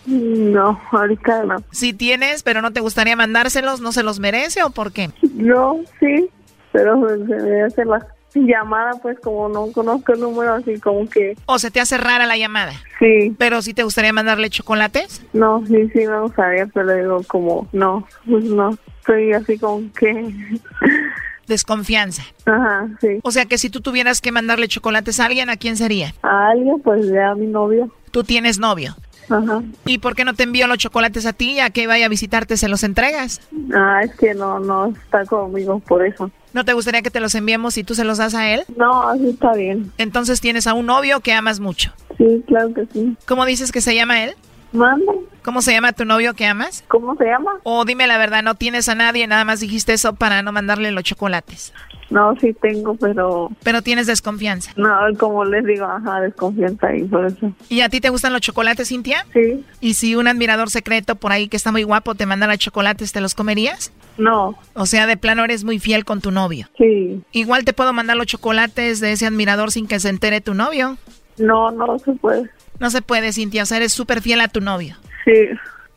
no, 0.06 0.80
ahorita 0.92 1.44
no. 1.44 1.56
Si 1.70 1.94
tienes, 1.94 2.42
pero 2.42 2.60
no 2.60 2.70
te 2.72 2.80
gustaría 2.80 3.16
mandárselos, 3.16 3.80
¿no 3.80 3.92
se 3.92 4.02
los 4.02 4.20
merece 4.20 4.62
o 4.62 4.70
por 4.70 4.92
qué? 4.92 5.10
No, 5.34 5.80
sí, 5.98 6.28
pero 6.70 7.00
se 7.26 7.34
me 7.34 7.62
hace 7.62 7.84
la 7.86 8.06
llamada, 8.34 8.92
pues 9.02 9.18
como 9.20 9.48
no 9.48 9.70
conozco 9.72 10.12
el 10.12 10.20
número, 10.20 10.54
así 10.54 10.78
como 10.80 11.08
que... 11.08 11.36
¿O 11.46 11.58
se 11.58 11.70
te 11.70 11.80
hace 11.80 11.98
rara 11.98 12.26
la 12.26 12.36
llamada? 12.36 12.72
Sí. 12.98 13.34
¿Pero 13.38 13.62
si 13.62 13.74
te 13.74 13.82
gustaría 13.82 14.12
mandarle 14.12 14.50
chocolates? 14.50 15.22
No, 15.32 15.64
sí, 15.66 15.88
sí 15.92 16.06
me 16.06 16.20
gustaría, 16.20 16.66
pero 16.66 16.94
digo 16.94 17.22
como, 17.26 17.68
no, 17.72 18.06
pues 18.26 18.44
no, 18.44 18.76
estoy 19.00 19.32
así 19.32 19.58
como 19.58 19.82
que... 19.92 20.34
Desconfianza. 21.46 22.22
Ajá, 22.44 22.88
sí. 23.00 23.20
O 23.22 23.30
sea 23.30 23.46
que 23.46 23.56
si 23.56 23.70
tú 23.70 23.80
tuvieras 23.80 24.20
que 24.20 24.32
mandarle 24.32 24.68
chocolates 24.68 25.18
a 25.18 25.24
alguien, 25.24 25.48
¿a 25.48 25.56
quién 25.56 25.78
sería? 25.78 26.14
A 26.22 26.50
alguien, 26.50 26.78
pues 26.82 27.08
ya 27.08 27.30
a 27.30 27.34
mi 27.34 27.46
novio. 27.46 27.90
¿Tú 28.10 28.22
tienes 28.22 28.58
novio? 28.58 28.96
Ajá. 29.30 29.62
¿Y 29.86 29.98
por 29.98 30.14
qué 30.14 30.24
no 30.24 30.34
te 30.34 30.42
envío 30.42 30.66
los 30.66 30.78
chocolates 30.78 31.26
a 31.26 31.32
ti? 31.32 31.60
¿A 31.60 31.70
que 31.70 31.86
vaya 31.86 32.06
a 32.06 32.08
visitarte 32.08 32.56
se 32.56 32.68
los 32.68 32.82
entregas? 32.82 33.40
Ah, 33.74 34.00
es 34.02 34.14
que 34.16 34.34
no, 34.34 34.58
no 34.58 34.86
está 34.88 35.24
conmigo 35.24 35.80
por 35.80 36.04
eso. 36.04 36.30
¿No 36.52 36.64
te 36.64 36.72
gustaría 36.72 37.02
que 37.02 37.10
te 37.10 37.20
los 37.20 37.34
enviemos 37.34 37.76
y 37.76 37.84
tú 37.84 37.94
se 37.94 38.04
los 38.04 38.18
das 38.18 38.34
a 38.34 38.50
él? 38.50 38.64
No, 38.76 39.08
así 39.08 39.28
está 39.28 39.52
bien. 39.54 39.92
Entonces 39.98 40.40
tienes 40.40 40.66
a 40.66 40.74
un 40.74 40.86
novio 40.86 41.20
que 41.20 41.32
amas 41.32 41.60
mucho. 41.60 41.92
Sí, 42.16 42.42
claro 42.46 42.72
que 42.74 42.86
sí. 42.92 43.16
¿Cómo 43.26 43.44
dices 43.44 43.70
que 43.70 43.80
se 43.80 43.94
llama 43.94 44.24
él? 44.24 44.34
Manda. 44.72 45.12
¿Cómo 45.42 45.62
se 45.62 45.72
llama 45.72 45.92
tu 45.92 46.04
novio 46.04 46.34
que 46.34 46.46
amas? 46.46 46.84
¿Cómo 46.88 47.16
se 47.16 47.24
llama? 47.24 47.52
O 47.62 47.84
dime 47.84 48.06
la 48.06 48.18
verdad, 48.18 48.42
no 48.42 48.54
tienes 48.54 48.88
a 48.88 48.94
nadie, 48.94 49.26
nada 49.26 49.44
más 49.44 49.60
dijiste 49.60 49.94
eso 49.94 50.14
para 50.14 50.42
no 50.42 50.52
mandarle 50.52 50.90
los 50.92 51.04
chocolates. 51.04 51.72
No, 52.10 52.34
sí 52.40 52.54
tengo, 52.54 52.94
pero... 52.94 53.50
Pero 53.62 53.82
tienes 53.82 54.06
desconfianza. 54.06 54.72
No, 54.76 54.90
como 55.18 55.44
les 55.44 55.64
digo, 55.64 55.84
ajá, 55.84 56.20
desconfianza 56.20 56.94
y 56.94 57.04
por 57.04 57.26
eso. 57.26 57.52
¿Y 57.68 57.82
a 57.82 57.88
ti 57.88 58.00
te 58.00 58.08
gustan 58.08 58.32
los 58.32 58.40
chocolates, 58.40 58.88
Cintia? 58.88 59.26
Sí. 59.32 59.64
¿Y 59.80 59.94
si 59.94 60.16
un 60.16 60.26
admirador 60.26 60.70
secreto 60.70 61.16
por 61.16 61.32
ahí 61.32 61.48
que 61.48 61.56
está 61.56 61.70
muy 61.70 61.82
guapo 61.82 62.14
te 62.14 62.24
mandara 62.24 62.56
chocolates, 62.56 63.12
te 63.12 63.20
los 63.20 63.34
comerías? 63.34 63.92
No. 64.16 64.58
O 64.74 64.86
sea, 64.86 65.06
de 65.06 65.18
plano 65.18 65.44
eres 65.44 65.64
muy 65.64 65.78
fiel 65.78 66.04
con 66.04 66.20
tu 66.20 66.30
novio. 66.30 66.68
Sí. 66.78 67.22
Igual 67.32 67.64
te 67.64 67.74
puedo 67.74 67.92
mandar 67.92 68.16
los 68.16 68.26
chocolates 68.26 69.00
de 69.00 69.12
ese 69.12 69.26
admirador 69.26 69.70
sin 69.70 69.86
que 69.86 70.00
se 70.00 70.08
entere 70.08 70.40
tu 70.40 70.54
novio. 70.54 70.96
No, 71.36 71.70
no 71.70 71.98
se 71.98 72.12
puede. 72.12 72.50
No 72.80 72.90
se 72.90 73.02
puede, 73.02 73.32
Cintia. 73.32 73.62
O 73.62 73.66
sea, 73.66 73.78
eres 73.78 73.92
súper 73.92 74.20
fiel 74.22 74.40
a 74.40 74.48
tu 74.48 74.60
novio. 74.60 74.96
Sí. 75.24 75.32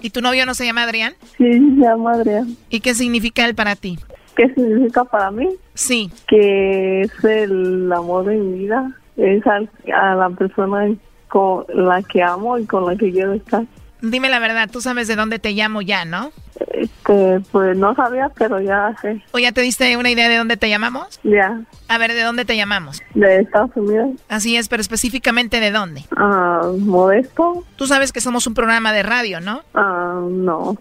¿Y 0.01 0.09
tu 0.09 0.21
novio 0.21 0.45
no 0.45 0.53
se 0.53 0.65
llama 0.65 0.83
Adrián? 0.83 1.13
Sí, 1.37 1.51
se 1.53 1.81
llama 1.81 2.13
Adrián. 2.13 2.55
¿Y 2.69 2.79
qué 2.79 2.93
significa 2.95 3.45
él 3.45 3.55
para 3.55 3.75
ti? 3.75 3.99
¿Qué 4.35 4.47
significa 4.53 5.03
para 5.03 5.29
mí? 5.29 5.49
Sí. 5.73 6.09
Que 6.27 7.01
es 7.01 7.23
el 7.23 7.91
amor 7.93 8.25
de 8.25 8.37
mi 8.37 8.59
vida. 8.59 8.91
Es 9.17 9.43
a, 9.45 9.59
a 9.93 10.15
la 10.15 10.29
persona 10.31 10.95
con 11.27 11.65
la 11.73 12.01
que 12.01 12.23
amo 12.23 12.57
y 12.57 12.65
con 12.65 12.85
la 12.85 12.95
que 12.95 13.11
quiero 13.11 13.33
estar. 13.33 13.63
Dime 14.01 14.29
la 14.29 14.39
verdad, 14.39 14.69
tú 14.71 14.81
sabes 14.81 15.07
de 15.07 15.15
dónde 15.15 15.39
te 15.39 15.51
llamo 15.51 15.81
ya, 15.81 16.05
¿no? 16.05 16.31
Este, 16.73 17.39
pues 17.51 17.77
no 17.77 17.93
sabía, 17.95 18.29
pero 18.29 18.59
ya 18.59 18.95
sé. 19.01 19.21
¿O 19.31 19.39
ya 19.39 19.51
te 19.51 19.61
diste 19.61 19.95
una 19.97 20.09
idea 20.09 20.29
de 20.29 20.37
dónde 20.37 20.57
te 20.57 20.69
llamamos? 20.69 21.19
Ya. 21.23 21.61
A 21.87 21.97
ver, 21.97 22.13
¿de 22.13 22.23
dónde 22.23 22.45
te 22.45 22.55
llamamos? 22.55 23.01
De 23.13 23.41
Estados 23.41 23.71
Unidos. 23.75 24.09
Así 24.29 24.55
es, 24.57 24.67
pero 24.67 24.81
específicamente 24.81 25.59
de 25.59 25.71
dónde? 25.71 26.05
Ah, 26.15 26.71
Modesto. 26.79 27.63
Tú 27.75 27.87
sabes 27.87 28.11
que 28.11 28.21
somos 28.21 28.47
un 28.47 28.53
programa 28.53 28.93
de 28.93 29.03
radio, 29.03 29.41
¿no? 29.41 29.61
Ah, 29.73 30.19
no. 30.27 30.77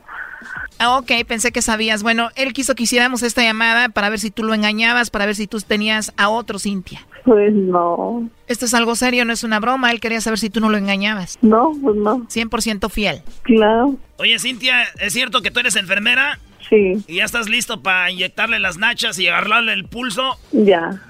Ah, 0.79 0.97
ok, 0.97 1.13
pensé 1.29 1.53
que 1.53 1.61
sabías. 1.61 2.03
Bueno, 2.03 2.31
él 2.37 2.55
quiso 2.55 2.75
que 2.75 2.85
hiciéramos 2.85 3.23
esta 3.23 3.43
llamada 3.43 3.91
para 3.91 4.09
ver 4.09 4.19
si 4.19 4.31
tú 4.31 4.45
lo 4.45 4.55
engañabas, 4.55 5.11
para 5.11 5.27
ver 5.27 5.35
si 5.35 5.47
tú 5.47 5.61
tenías 5.61 6.15
a 6.17 6.31
otro, 6.31 6.59
Cintia. 6.59 7.07
Pues 7.25 7.53
no. 7.53 8.29
Esto 8.47 8.65
es 8.65 8.75
algo 8.75 8.95
serio, 8.95 9.25
no 9.25 9.33
es 9.33 9.45
una 9.45 9.61
broma. 9.61 9.91
Él 9.91 10.01
quería 10.01 10.21
saber 10.21 10.39
si 10.39 10.51
tú 10.51 10.61
no 10.61 10.71
lo 10.71 10.79
engañabas. 10.79 11.39
No, 11.43 11.73
pues 11.83 11.97
no. 11.97 12.27
100% 12.29 12.91
fiel. 12.91 13.23
Claro. 13.43 13.97
Oye, 14.19 14.39
Cintia, 14.39 14.85
¿es 14.99 15.13
cierto 15.13 15.43
que 15.43 15.51
tú 15.51 15.61
eres 15.61 15.77
enfermera? 15.77 16.39
Sí. 16.69 17.05
¿Y 17.07 17.17
ya 17.17 17.25
estás 17.25 17.49
listo 17.49 17.83
para 17.83 18.11
inyectarle 18.11 18.59
las 18.59 18.79
nachas 18.79 19.19
y 19.19 19.29
agarrarle 19.29 19.73
el 19.73 19.85
pulso? 19.85 20.39
Ya. 20.53 21.03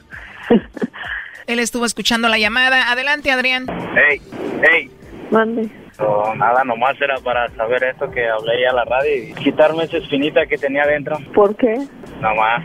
Él 1.46 1.58
estuvo 1.58 1.84
escuchando 1.84 2.28
la 2.28 2.38
llamada. 2.38 2.90
Adelante, 2.90 3.30
Adrián. 3.30 3.66
Hey, 3.94 4.20
hey. 4.62 4.90
Mande. 5.30 5.70
So, 5.96 6.34
nada, 6.34 6.64
nomás 6.64 7.00
era 7.00 7.16
para 7.18 7.48
saber 7.56 7.84
esto 7.84 8.10
que 8.10 8.26
hablé 8.26 8.62
ya 8.62 8.70
a 8.70 8.74
la 8.74 8.84
radio 8.84 9.24
y 9.24 9.34
quitarme 9.34 9.84
esa 9.84 9.98
espinita 9.98 10.46
que 10.46 10.56
tenía 10.56 10.86
dentro. 10.86 11.18
¿Por 11.34 11.54
qué? 11.56 11.76
Nomás. 12.20 12.64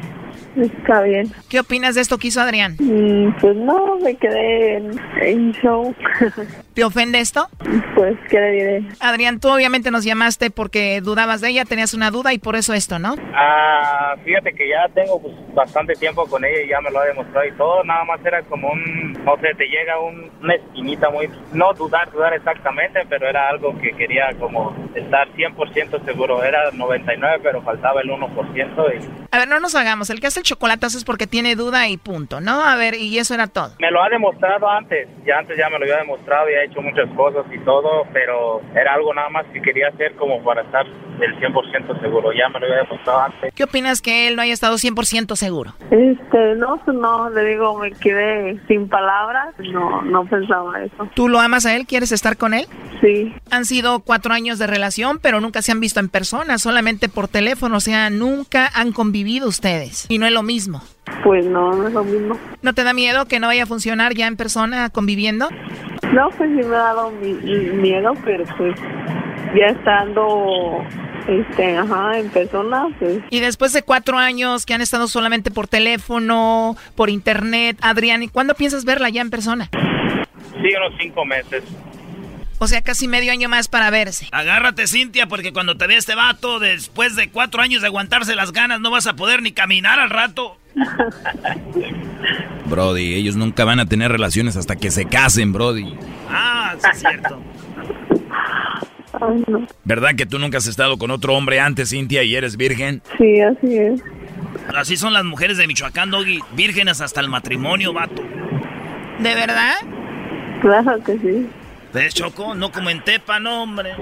Está 0.55 1.01
bien. 1.01 1.31
¿Qué 1.49 1.59
opinas 1.59 1.95
de 1.95 2.01
esto 2.01 2.17
que 2.17 2.29
hizo 2.29 2.41
Adrián? 2.41 2.75
Mm, 2.79 3.35
pues 3.39 3.55
no, 3.55 3.97
me 3.97 4.15
quedé 4.15 4.77
en, 4.77 4.99
en 5.21 5.51
show. 5.53 5.93
¿Te 6.73 6.83
ofende 6.83 7.19
esto? 7.19 7.47
Pues, 7.95 8.17
¿qué 8.29 8.39
le 8.39 8.51
diré? 8.51 8.83
Adrián, 8.99 9.39
tú 9.39 9.49
obviamente 9.49 9.91
nos 9.91 10.03
llamaste 10.03 10.51
porque 10.51 10.99
dudabas 11.01 11.41
de 11.41 11.49
ella, 11.49 11.65
tenías 11.65 11.93
una 11.93 12.11
duda 12.11 12.33
y 12.33 12.37
por 12.37 12.55
eso 12.55 12.73
esto, 12.73 12.99
¿no? 12.99 13.15
Ah, 13.33 14.15
fíjate 14.23 14.53
que 14.53 14.69
ya 14.69 14.87
tengo 14.93 15.21
pues, 15.21 15.33
bastante 15.53 15.93
tiempo 15.95 16.25
con 16.25 16.43
ella 16.43 16.61
y 16.63 16.69
ya 16.69 16.81
me 16.81 16.91
lo 16.91 16.99
ha 16.99 17.05
demostrado 17.05 17.47
y 17.47 17.51
todo. 17.53 17.83
Nada 17.83 18.03
más 18.05 18.25
era 18.25 18.41
como 18.43 18.69
un, 18.69 19.13
no 19.23 19.37
sé, 19.37 19.53
te 19.57 19.65
llega 19.67 19.99
un, 19.99 20.29
una 20.41 20.55
espinita 20.55 21.09
muy, 21.09 21.29
no 21.53 21.73
dudar, 21.73 22.11
dudar 22.11 22.33
exactamente, 22.33 22.99
pero 23.09 23.27
era 23.27 23.49
algo 23.49 23.77
que 23.79 23.91
quería 23.91 24.33
como 24.39 24.75
estar 24.95 25.27
100% 25.33 26.05
seguro. 26.05 26.43
Era 26.43 26.71
99, 26.71 27.39
pero 27.41 27.61
faltaba 27.61 28.01
el 28.01 28.09
1% 28.09 28.93
y... 28.93 29.25
A 29.31 29.37
ver, 29.37 29.47
no 29.47 29.59
nos 29.59 29.75
hagamos. 29.75 30.09
El 30.09 30.19
que 30.19 30.27
hace 30.27 30.39
el 30.41 30.44
chocolatazo 30.45 30.97
es 30.97 31.03
porque 31.03 31.27
tiene 31.27 31.55
duda 31.55 31.89
y 31.89 31.97
punto, 31.97 32.39
¿no? 32.39 32.63
A 32.63 32.75
ver, 32.75 32.95
y 32.95 33.17
eso 33.17 33.33
era 33.33 33.47
todo. 33.47 33.71
Me 33.79 33.91
lo 33.91 34.01
ha 34.01 34.09
demostrado 34.09 34.69
antes, 34.69 35.09
ya 35.25 35.39
antes 35.39 35.57
ya 35.57 35.69
me 35.69 35.79
lo 35.79 35.85
había 35.85 35.97
demostrado 35.97 36.49
y 36.49 36.53
ha 36.53 36.63
hecho 36.63 36.81
muchas 36.81 37.09
cosas 37.15 37.45
y 37.51 37.59
todo, 37.65 38.05
pero 38.13 38.61
era 38.73 38.93
algo 38.93 39.13
nada 39.13 39.29
más 39.29 39.45
que 39.51 39.61
quería 39.61 39.89
hacer 39.89 40.15
como 40.15 40.41
para 40.43 40.61
estar 40.61 40.85
del 41.19 41.35
100% 41.39 42.01
seguro. 42.01 42.31
Ya 42.31 42.47
me 42.49 42.59
lo 42.59 42.65
había 42.67 42.83
demostrado 42.83 43.19
antes. 43.21 43.53
¿Qué 43.53 43.63
opinas 43.63 44.01
que 44.01 44.27
él 44.27 44.35
no 44.35 44.41
haya 44.41 44.53
estado 44.53 44.75
100% 44.75 45.35
seguro? 45.35 45.73
Este, 45.91 46.55
no, 46.55 46.79
no, 46.87 47.29
le 47.29 47.45
digo, 47.45 47.77
me 47.79 47.91
quedé 47.91 48.59
sin 48.67 48.87
palabras. 48.87 49.55
No, 49.59 50.01
no 50.03 50.25
pensaba 50.25 50.83
eso. 50.83 51.09
¿Tú 51.15 51.27
lo 51.27 51.39
amas 51.39 51.65
a 51.65 51.75
él? 51.75 51.85
¿Quieres 51.87 52.11
estar 52.11 52.37
con 52.37 52.53
él? 52.53 52.67
Sí. 53.01 53.33
Han 53.51 53.65
sido 53.65 53.99
cuatro 53.99 54.33
años 54.33 54.59
de 54.59 54.67
relación, 54.67 55.19
pero 55.19 55.41
nunca 55.41 55.61
se 55.61 55.71
han 55.71 55.79
visto 55.79 55.99
en 55.99 56.09
persona, 56.09 56.57
solamente 56.57 57.09
por 57.09 57.27
teléfono. 57.27 57.77
O 57.77 57.81
sea, 57.81 58.09
nunca 58.09 58.69
han 58.73 58.91
convivido 58.91 59.47
ustedes. 59.47 60.05
Y 60.09 60.19
no 60.19 60.27
es 60.27 60.34
lo 60.35 60.43
mismo. 60.43 60.83
Pues 61.23 61.45
no, 61.47 61.71
no 61.71 61.87
es 61.87 61.93
lo 61.93 62.03
mismo. 62.03 62.37
¿No 62.61 62.73
te 62.73 62.83
da 62.83 62.93
miedo 62.93 63.25
que 63.25 63.39
no 63.39 63.47
vaya 63.47 63.63
a 63.63 63.65
funcionar 63.65 64.13
ya 64.13 64.27
en 64.27 64.37
persona 64.37 64.91
conviviendo? 64.91 65.49
No, 66.13 66.29
pues 66.37 66.51
sí 66.51 66.67
me 66.67 66.75
ha 66.75 66.93
dado 66.93 67.09
mi, 67.11 67.33
mi 67.33 67.57
miedo, 67.71 68.13
pero 68.23 68.43
pues 68.57 68.75
ya 69.55 69.65
estando 69.67 70.85
este, 71.27 71.77
ajá, 71.77 72.19
en 72.19 72.29
persona, 72.29 72.87
pues. 72.99 73.19
Y 73.29 73.39
después 73.39 73.73
de 73.73 73.81
cuatro 73.81 74.17
años 74.17 74.65
que 74.65 74.73
han 74.73 74.81
estado 74.81 75.07
solamente 75.07 75.51
por 75.51 75.67
teléfono, 75.67 76.75
por 76.95 77.09
internet, 77.09 77.77
Adrián, 77.81 78.21
¿y 78.23 78.27
cuándo 78.27 78.53
piensas 78.53 78.85
verla 78.85 79.09
ya 79.09 79.21
en 79.21 79.29
persona? 79.29 79.69
Sí, 79.71 80.69
unos 80.75 80.93
cinco 80.99 81.25
meses. 81.25 81.63
O 82.57 82.67
sea, 82.67 82.81
casi 82.81 83.07
medio 83.07 83.31
año 83.31 83.49
más 83.49 83.67
para 83.67 83.89
verse. 83.89 84.27
Agárrate, 84.31 84.87
Cintia, 84.87 85.27
porque 85.27 85.51
cuando 85.51 85.75
te 85.75 85.87
vea 85.87 85.97
este 85.97 86.15
vato, 86.15 86.59
después 86.59 87.15
de 87.15 87.29
cuatro 87.29 87.61
años 87.61 87.81
de 87.81 87.87
aguantarse 87.87 88.35
las 88.35 88.51
ganas, 88.53 88.79
no 88.79 88.91
vas 88.91 89.07
a 89.07 89.15
poder 89.15 89.41
ni 89.41 89.51
caminar 89.51 89.99
al 89.99 90.09
rato. 90.09 90.57
Brody, 92.65 93.13
ellos 93.13 93.35
nunca 93.35 93.65
van 93.65 93.79
a 93.79 93.85
tener 93.85 94.11
relaciones 94.11 94.55
hasta 94.55 94.75
que 94.75 94.89
se 94.91 95.05
casen, 95.05 95.53
Brody. 95.53 95.95
Ah, 96.29 96.75
sí 96.79 96.87
es 96.91 96.99
cierto. 96.99 97.41
Ay, 99.21 99.43
no. 99.47 99.67
¿Verdad 99.83 100.15
que 100.15 100.25
tú 100.25 100.39
nunca 100.39 100.57
has 100.57 100.67
estado 100.67 100.97
con 100.97 101.11
otro 101.11 101.35
hombre 101.35 101.59
antes, 101.59 101.89
Cintia, 101.89 102.23
y 102.23 102.35
eres 102.35 102.57
virgen? 102.57 103.01
Sí, 103.17 103.41
así 103.41 103.77
es. 103.77 104.01
Así 104.75 104.97
son 104.97 105.13
las 105.13 105.23
mujeres 105.23 105.57
de 105.57 105.67
Michoacán, 105.67 106.09
Doggy. 106.09 106.39
Vírgenes 106.53 107.01
hasta 107.01 107.21
el 107.21 107.29
matrimonio, 107.29 107.93
vato. 107.93 108.23
¿De 109.19 109.35
verdad? 109.35 109.75
Claro 110.61 111.01
que 111.03 111.17
sí. 111.19 111.47
¿Ves, 111.95 112.13
Choco? 112.13 112.55
No 112.55 112.73
como 112.73 112.89
en 112.89 113.01
Tepa, 113.05 113.39
no, 113.39 113.63
hombre. 113.63 113.93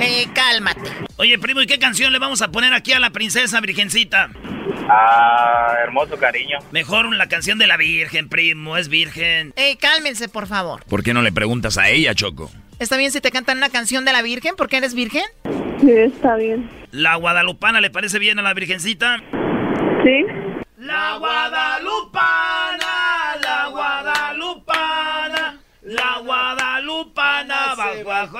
Eh, 0.00 0.26
cálmate. 0.32 0.90
Oye, 1.16 1.38
primo, 1.38 1.60
¿y 1.60 1.66
qué 1.66 1.78
canción 1.78 2.10
le 2.10 2.18
vamos 2.18 2.40
a 2.40 2.50
poner 2.50 2.72
aquí 2.72 2.92
a 2.92 2.98
la 2.98 3.10
princesa 3.10 3.60
virgencita? 3.60 4.30
Ah, 4.88 5.74
hermoso 5.84 6.16
cariño. 6.16 6.56
Mejor 6.72 7.14
la 7.14 7.28
canción 7.28 7.58
de 7.58 7.66
la 7.66 7.76
Virgen, 7.76 8.30
primo, 8.30 8.78
es 8.78 8.88
virgen. 8.88 9.52
Eh, 9.56 9.76
cálmense, 9.76 10.30
por 10.30 10.46
favor. 10.46 10.82
¿Por 10.86 11.02
qué 11.02 11.12
no 11.12 11.20
le 11.20 11.32
preguntas 11.32 11.76
a 11.76 11.90
ella, 11.90 12.14
Choco? 12.14 12.50
¿Está 12.78 12.96
bien 12.96 13.12
si 13.12 13.20
te 13.20 13.30
cantan 13.30 13.58
una 13.58 13.68
canción 13.68 14.06
de 14.06 14.12
la 14.12 14.22
Virgen 14.22 14.54
porque 14.56 14.78
eres 14.78 14.94
virgen? 14.94 15.24
Sí, 15.82 15.90
está 15.90 16.36
bien. 16.36 16.70
¿La 16.92 17.16
guadalupana 17.16 17.82
le 17.82 17.90
parece 17.90 18.18
bien 18.18 18.38
a 18.38 18.42
la 18.42 18.54
virgencita? 18.54 19.18
Sí. 20.02 20.24
La 20.78 21.18
guadalupana, 21.18 22.43
bajo. 28.32 28.38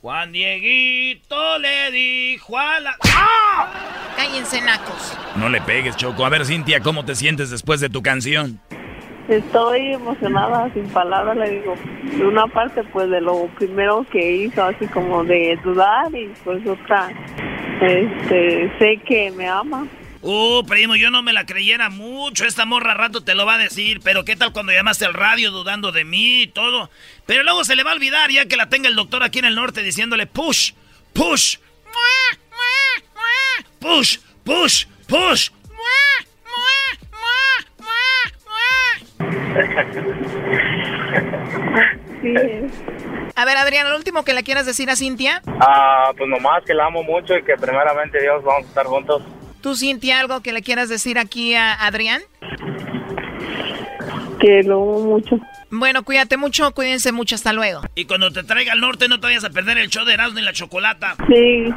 Juan 0.00 0.32
Dieguito 0.32 1.58
le 1.58 1.90
dijo 1.90 2.56
a 2.56 2.80
la... 2.80 2.96
¡Ah! 3.14 3.68
Cállense, 4.16 4.60
nacos. 4.62 5.16
No 5.36 5.48
le 5.48 5.60
pegues, 5.60 5.96
Choco. 5.96 6.24
A 6.24 6.28
ver, 6.28 6.46
Cintia, 6.46 6.80
¿cómo 6.80 7.04
te 7.04 7.14
sientes 7.14 7.50
después 7.50 7.80
de 7.80 7.88
tu 7.88 8.02
canción? 8.02 8.60
Estoy 9.28 9.92
emocionada, 9.92 10.72
sin 10.72 10.88
palabras, 10.88 11.36
le 11.36 11.50
digo. 11.50 11.74
De 12.16 12.24
una 12.24 12.46
parte, 12.46 12.82
pues, 12.84 13.10
de 13.10 13.20
lo 13.20 13.48
primero 13.58 14.06
que 14.10 14.36
hizo, 14.36 14.64
así 14.64 14.86
como 14.86 15.24
de 15.24 15.58
dudar, 15.62 16.14
y 16.14 16.32
pues 16.44 16.66
otra, 16.66 17.10
este, 17.82 18.72
sé 18.78 18.96
que 19.04 19.30
me 19.32 19.48
ama. 19.48 19.86
Uh, 20.20 20.64
primo, 20.66 20.96
yo 20.96 21.10
no 21.10 21.22
me 21.22 21.32
la 21.32 21.46
creyera 21.46 21.90
mucho. 21.90 22.44
Esta 22.44 22.64
morra 22.64 22.94
rato 22.94 23.22
te 23.22 23.34
lo 23.34 23.46
va 23.46 23.54
a 23.54 23.58
decir. 23.58 24.00
Pero 24.02 24.24
¿qué 24.24 24.36
tal 24.36 24.52
cuando 24.52 24.72
llamaste 24.72 25.04
al 25.04 25.14
radio 25.14 25.50
dudando 25.50 25.92
de 25.92 26.04
mí 26.04 26.42
y 26.42 26.46
todo? 26.48 26.90
Pero 27.26 27.44
luego 27.44 27.64
se 27.64 27.76
le 27.76 27.84
va 27.84 27.92
a 27.92 27.94
olvidar 27.94 28.30
ya 28.30 28.46
que 28.46 28.56
la 28.56 28.68
tenga 28.68 28.88
el 28.88 28.96
doctor 28.96 29.22
aquí 29.22 29.38
en 29.38 29.44
el 29.44 29.54
norte 29.54 29.82
diciéndole 29.82 30.26
push, 30.26 30.72
push, 31.12 31.56
push, 33.78 34.18
push, 34.44 34.86
push. 35.06 35.50
Sí. 42.20 42.34
A 43.36 43.44
ver, 43.44 43.56
Adrián, 43.56 43.88
lo 43.88 43.96
último 43.96 44.24
que 44.24 44.34
le 44.34 44.42
quieras 44.42 44.66
decir 44.66 44.90
a 44.90 44.96
Cintia. 44.96 45.42
Ah, 45.60 46.10
pues 46.16 46.28
nomás 46.28 46.64
que 46.64 46.74
la 46.74 46.86
amo 46.86 47.04
mucho 47.04 47.36
y 47.36 47.44
que 47.44 47.54
primeramente 47.54 48.20
Dios 48.20 48.42
vamos 48.42 48.64
a 48.64 48.68
estar 48.68 48.86
juntos. 48.86 49.22
¿Tú, 49.60 49.74
Cintia, 49.76 50.20
algo 50.20 50.40
que 50.40 50.52
le 50.52 50.62
quieras 50.62 50.88
decir 50.88 51.18
aquí 51.18 51.54
a 51.54 51.72
Adrián? 51.74 52.22
Que 54.40 54.62
lo 54.62 54.76
amo 54.76 55.00
mucho. 55.00 55.38
Bueno, 55.70 56.02
cuídate 56.04 56.36
mucho, 56.36 56.72
cuídense 56.72 57.12
mucho, 57.12 57.34
hasta 57.34 57.52
luego. 57.52 57.82
Y 57.94 58.06
cuando 58.06 58.30
te 58.30 58.42
traiga 58.44 58.72
al 58.72 58.80
norte 58.80 59.08
no 59.08 59.20
te 59.20 59.26
vayas 59.26 59.44
a 59.44 59.50
perder 59.50 59.78
el 59.78 59.88
show 59.88 60.04
de 60.04 60.14
Erasmo 60.14 60.38
y 60.38 60.42
la 60.42 60.52
Chocolata. 60.52 61.16
Sí. 61.28 61.74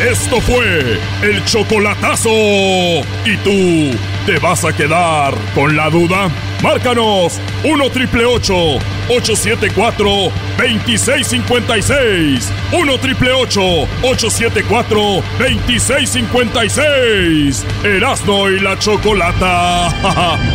Esto 0.00 0.40
fue 0.40 0.98
el 1.22 1.44
chocolatazo. 1.44 2.30
¿Y 2.30 3.36
tú 3.44 3.90
te 4.26 4.38
vas 4.38 4.64
a 4.64 4.72
quedar 4.72 5.34
con 5.54 5.76
la 5.76 5.90
duda? 5.90 6.30
Márcanos 6.62 7.38
1 7.64 7.90
triple 7.90 8.24
874 8.24 10.32
2656. 10.58 12.50
1 12.72 12.98
triple 12.98 13.32
874 13.32 15.22
2656. 15.38 17.64
Erasno 17.84 18.50
y 18.50 18.58
la 18.60 18.78
chocolata. 18.78 20.38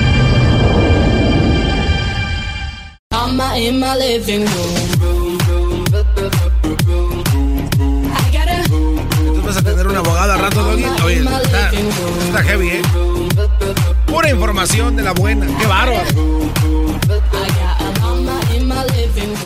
I'm 3.11 3.39
in 3.57 3.79
my 3.79 3.95
living 3.95 4.45
room. 4.45 5.16
Vas 10.01 10.09
a 10.09 10.21
tener 10.21 10.27
un 10.27 10.29
abogado 10.29 10.33
al 10.33 10.39
rato, 10.39 10.63
Doggy. 10.63 10.85
Oye, 11.03 11.17
está, 11.43 11.71
está 11.71 12.43
heavy, 12.43 12.69
¿eh? 12.69 12.81
Pura 14.05 14.29
información 14.29 14.95
de 14.95 15.03
la 15.03 15.11
buena. 15.11 15.45
¡Qué 15.57 15.67
bárbaro! 15.67 16.03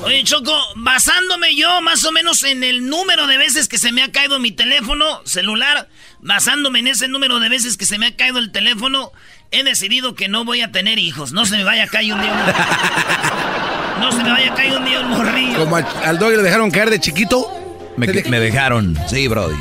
Oye, 0.03 0.23
Choco, 0.23 0.53
basándome 0.75 1.55
yo 1.55 1.81
más 1.81 2.03
o 2.05 2.11
menos 2.11 2.43
en 2.43 2.63
el 2.63 2.87
número 2.87 3.27
de 3.27 3.37
veces 3.37 3.67
que 3.67 3.77
se 3.77 3.91
me 3.91 4.03
ha 4.03 4.11
caído 4.11 4.39
mi 4.39 4.51
teléfono 4.51 5.21
celular, 5.25 5.87
basándome 6.19 6.79
en 6.79 6.87
ese 6.87 7.07
número 7.07 7.39
de 7.39 7.49
veces 7.49 7.77
que 7.77 7.85
se 7.85 7.97
me 7.97 8.07
ha 8.07 8.15
caído 8.15 8.39
el 8.39 8.51
teléfono, 8.51 9.11
he 9.51 9.63
decidido 9.63 10.15
que 10.15 10.27
no 10.27 10.43
voy 10.45 10.61
a 10.61 10.71
tener 10.71 10.99
hijos. 10.99 11.31
No 11.31 11.45
se 11.45 11.57
me 11.57 11.63
vaya 11.63 11.83
a 11.83 11.87
caer 11.87 12.13
un 12.13 12.21
día 12.21 12.31
un... 12.33 14.01
No 14.01 14.11
se 14.11 14.23
me 14.23 14.31
vaya 14.31 14.51
a 14.51 14.55
caer 14.55 14.77
un 14.77 14.85
día 14.85 14.99
un 15.01 15.09
morrillo. 15.09 15.59
Como 15.59 15.75
al, 15.75 15.87
al 16.03 16.17
dog 16.17 16.31
le 16.31 16.43
dejaron 16.43 16.71
caer 16.71 16.89
de 16.89 16.99
chiquito. 16.99 17.57
Me, 17.97 18.07
me 18.07 18.39
dejaron. 18.39 18.97
Sí, 19.07 19.27
Brody. 19.27 19.55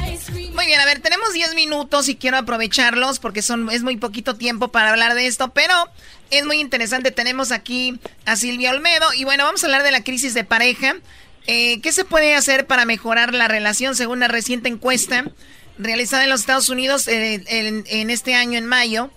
Muy 0.55 0.67
bien, 0.67 0.81
a 0.81 0.85
ver, 0.85 1.01
tenemos 1.01 1.33
10 1.33 1.55
minutos 1.55 2.09
y 2.09 2.17
quiero 2.17 2.37
aprovecharlos 2.37 3.19
porque 3.19 3.43
son, 3.43 3.71
es 3.71 3.83
muy 3.83 3.97
poquito 3.97 4.37
tiempo 4.37 4.69
para 4.69 4.91
hablar 4.91 5.15
de 5.15 5.27
esto, 5.27 5.53
pero 5.53 5.75
es 6.31 6.45
muy 6.45 6.61
interesante. 6.61 7.11
Tenemos 7.11 7.53
aquí 7.53 7.99
a 8.27 8.37
Silvia 8.37 8.71
Olmedo 8.71 9.07
y 9.15 9.25
bueno, 9.25 9.45
vamos 9.45 9.63
a 9.63 9.67
hablar 9.67 9.83
de 9.83 9.93
la 9.93 10.03
crisis 10.03 10.35
de 10.35 10.45
pareja. 10.45 10.97
Eh, 11.47 11.81
¿Qué 11.81 11.93
se 11.93 12.05
puede 12.05 12.35
hacer 12.35 12.67
para 12.67 12.85
mejorar 12.85 13.33
la 13.33 13.49
relación 13.49 13.95
según 13.95 14.19
una 14.19 14.29
reciente 14.29 14.69
encuesta 14.69 15.25
realizada 15.79 16.25
en 16.25 16.31
los 16.31 16.41
Estados 16.41 16.69
Unidos 16.69 17.09
eh, 17.09 17.43
en 17.47 18.11
este 18.11 18.35
año, 18.35 18.59
en 18.59 18.67
mayo? 18.67 19.11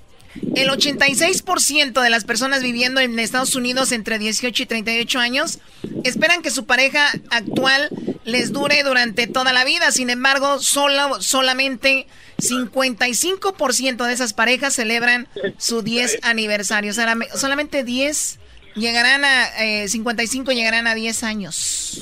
El 0.56 0.70
86% 0.70 2.02
de 2.02 2.10
las 2.10 2.24
personas 2.26 2.64
viviendo 2.64 3.00
en 3.00 3.18
Estados 3.20 3.56
Unidos 3.56 3.92
entre 3.92 4.20
18 4.20 4.64
y 4.64 4.66
38 4.66 5.20
años 5.20 5.60
esperan 6.04 6.42
que 6.42 6.52
su 6.52 6.66
pareja 6.66 7.12
actual 7.30 7.90
les 8.26 8.52
dure 8.52 8.84
durante 8.84 9.28
toda 9.28 9.54
la 9.54 9.64
vida. 9.66 9.92
Sin 9.92 10.10
embargo, 10.10 10.60
solo, 10.60 11.22
solamente 11.22 12.08
55% 12.38 14.06
de 14.06 14.14
esas 14.14 14.34
parejas 14.34 14.74
celebran 14.74 15.28
su 15.58 15.82
10 15.82 16.20
aniversario. 16.24 16.92
O 16.92 16.94
sea, 16.94 17.16
solamente 17.36 17.84
10 17.84 18.40
llegarán 18.76 19.26
a... 19.26 19.50
55 19.88 20.52
eh, 20.52 20.56
llegarán 20.56 20.88
a 20.88 20.96
10 20.96 21.24
años. 21.24 22.02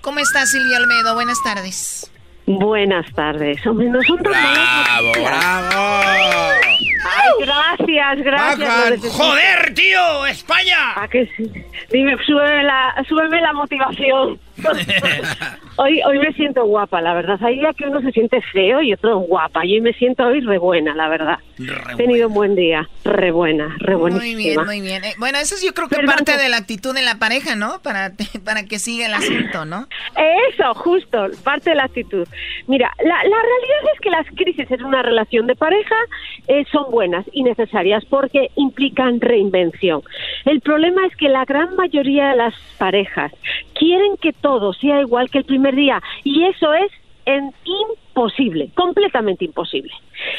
¿Cómo 0.00 0.20
está 0.20 0.46
Silvia 0.46 0.78
Olmedo? 0.78 1.14
Buenas 1.14 1.38
tardes. 1.42 2.10
Buenas 2.46 3.10
tardes. 3.14 3.66
Hombre, 3.66 3.88
nosotros 3.88 4.36
¡Bravo, 4.36 5.12
bravo! 5.12 6.50
Ay, 7.06 7.46
gracias, 7.46 8.18
gracias. 8.24 9.12
¡Joder, 9.12 9.74
tío! 9.74 10.26
¡España! 10.26 10.92
¿A 10.96 11.08
que 11.08 11.26
sí? 11.36 11.50
Dime, 11.90 12.16
súbeme 12.26 12.64
la, 12.64 13.02
súbeme 13.08 13.40
la 13.40 13.52
motivación. 13.54 14.38
hoy, 15.76 16.00
hoy 16.02 16.18
me 16.18 16.32
siento 16.32 16.64
guapa, 16.64 17.00
la 17.00 17.14
verdad. 17.14 17.38
Hay 17.42 17.58
día 17.58 17.72
que 17.76 17.86
uno 17.86 18.00
se 18.00 18.12
siente 18.12 18.40
feo 18.52 18.82
y 18.82 18.92
otro 18.92 19.18
guapa. 19.18 19.62
Yo 19.64 19.82
me 19.82 19.92
siento 19.94 20.24
hoy 20.24 20.40
re 20.40 20.58
buena, 20.58 20.94
la 20.94 21.08
verdad. 21.08 21.38
He 21.92 21.96
tenido 21.96 22.28
un 22.28 22.34
buen 22.34 22.54
día. 22.54 22.88
Re 23.04 23.30
buena, 23.30 23.74
re 23.78 23.94
buenísima. 23.94 24.24
Muy 24.24 24.44
bien, 24.44 24.64
muy 24.64 24.80
bien. 24.80 25.04
Eh, 25.04 25.14
bueno, 25.18 25.38
eso 25.38 25.54
es 25.54 25.64
yo 25.64 25.74
creo 25.74 25.88
que 25.88 25.96
parte 26.06 26.36
de 26.36 26.48
la 26.48 26.58
actitud 26.58 26.94
de 26.94 27.02
la 27.02 27.18
pareja, 27.18 27.56
¿no? 27.56 27.80
Para, 27.82 28.12
para 28.44 28.64
que 28.64 28.78
siga 28.78 29.06
el 29.06 29.14
asunto, 29.14 29.64
¿no? 29.64 29.86
Eso, 30.50 30.74
justo, 30.74 31.26
parte 31.42 31.70
de 31.70 31.76
la 31.76 31.84
actitud. 31.84 32.26
Mira, 32.66 32.92
la, 32.98 33.16
la 33.16 33.22
realidad 33.22 33.92
es 33.94 34.00
que 34.00 34.10
las 34.10 34.26
crisis 34.34 34.70
en 34.70 34.84
una 34.84 35.02
relación 35.02 35.46
de 35.46 35.56
pareja 35.56 35.96
eh, 36.48 36.64
son 36.70 36.90
buenas 36.90 37.24
y 37.32 37.42
necesarias 37.42 38.04
porque 38.08 38.50
implican 38.56 39.20
reinvención. 39.20 40.02
El 40.44 40.60
problema 40.60 41.06
es 41.06 41.16
que 41.16 41.28
la 41.28 41.44
gran 41.44 41.74
mayoría 41.76 42.28
de 42.28 42.36
las 42.36 42.54
parejas 42.78 43.32
quieren 43.74 44.16
que 44.20 44.32
todo 44.44 44.74
sea 44.74 45.00
igual 45.00 45.30
que 45.30 45.38
el 45.38 45.44
primer 45.44 45.74
día 45.74 46.02
y 46.22 46.44
eso 46.44 46.74
es 46.74 46.92
en 47.24 47.50
imposible, 47.64 48.68
completamente 48.74 49.46
imposible. 49.46 49.90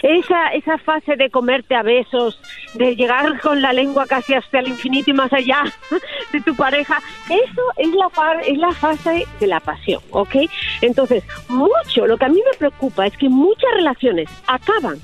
Esa, 0.03 0.49
esa 0.49 0.77
fase 0.77 1.15
de 1.15 1.31
comerte 1.31 1.73
a 1.73 1.81
besos, 1.81 2.39
de 2.75 2.95
llegar 2.95 3.41
con 3.41 3.63
la 3.63 3.73
lengua 3.73 4.05
casi 4.05 4.35
hasta 4.35 4.59
el 4.59 4.67
infinito 4.67 5.09
y 5.09 5.13
más 5.13 5.33
allá 5.33 5.63
de 6.31 6.41
tu 6.41 6.55
pareja, 6.55 6.99
eso 7.31 7.61
es 7.77 7.89
la, 7.95 8.09
es 8.45 8.57
la 8.59 8.71
fase 8.73 9.25
de 9.39 9.47
la 9.47 9.59
pasión, 9.59 10.03
¿ok? 10.11 10.35
Entonces, 10.81 11.23
mucho, 11.49 12.05
lo 12.05 12.15
que 12.17 12.25
a 12.25 12.29
mí 12.29 12.39
me 12.51 12.57
preocupa 12.59 13.07
es 13.07 13.17
que 13.17 13.27
muchas 13.27 13.71
relaciones 13.73 14.29
acaban 14.45 14.99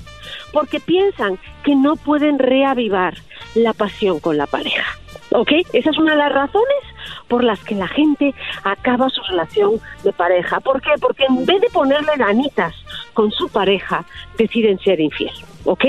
porque 0.52 0.78
piensan 0.78 1.40
que 1.64 1.74
no 1.74 1.96
pueden 1.96 2.38
reavivar 2.38 3.14
la 3.56 3.72
pasión 3.72 4.20
con 4.20 4.36
la 4.36 4.46
pareja. 4.46 5.01
¿Ok? 5.34 5.52
Esa 5.72 5.90
es 5.90 5.98
una 5.98 6.12
de 6.12 6.18
las 6.18 6.32
razones 6.32 6.82
por 7.28 7.44
las 7.44 7.62
que 7.64 7.74
la 7.74 7.88
gente 7.88 8.34
acaba 8.64 9.08
su 9.08 9.22
relación 9.22 9.80
de 10.04 10.12
pareja. 10.12 10.60
¿Por 10.60 10.80
qué? 10.80 10.90
Porque 11.00 11.24
en 11.24 11.46
vez 11.46 11.60
de 11.60 11.68
ponerle 11.70 12.12
ganitas 12.16 12.74
con 13.14 13.30
su 13.30 13.48
pareja, 13.48 14.04
deciden 14.36 14.78
ser 14.80 15.00
infiel. 15.00 15.32
¿Ok? 15.64 15.84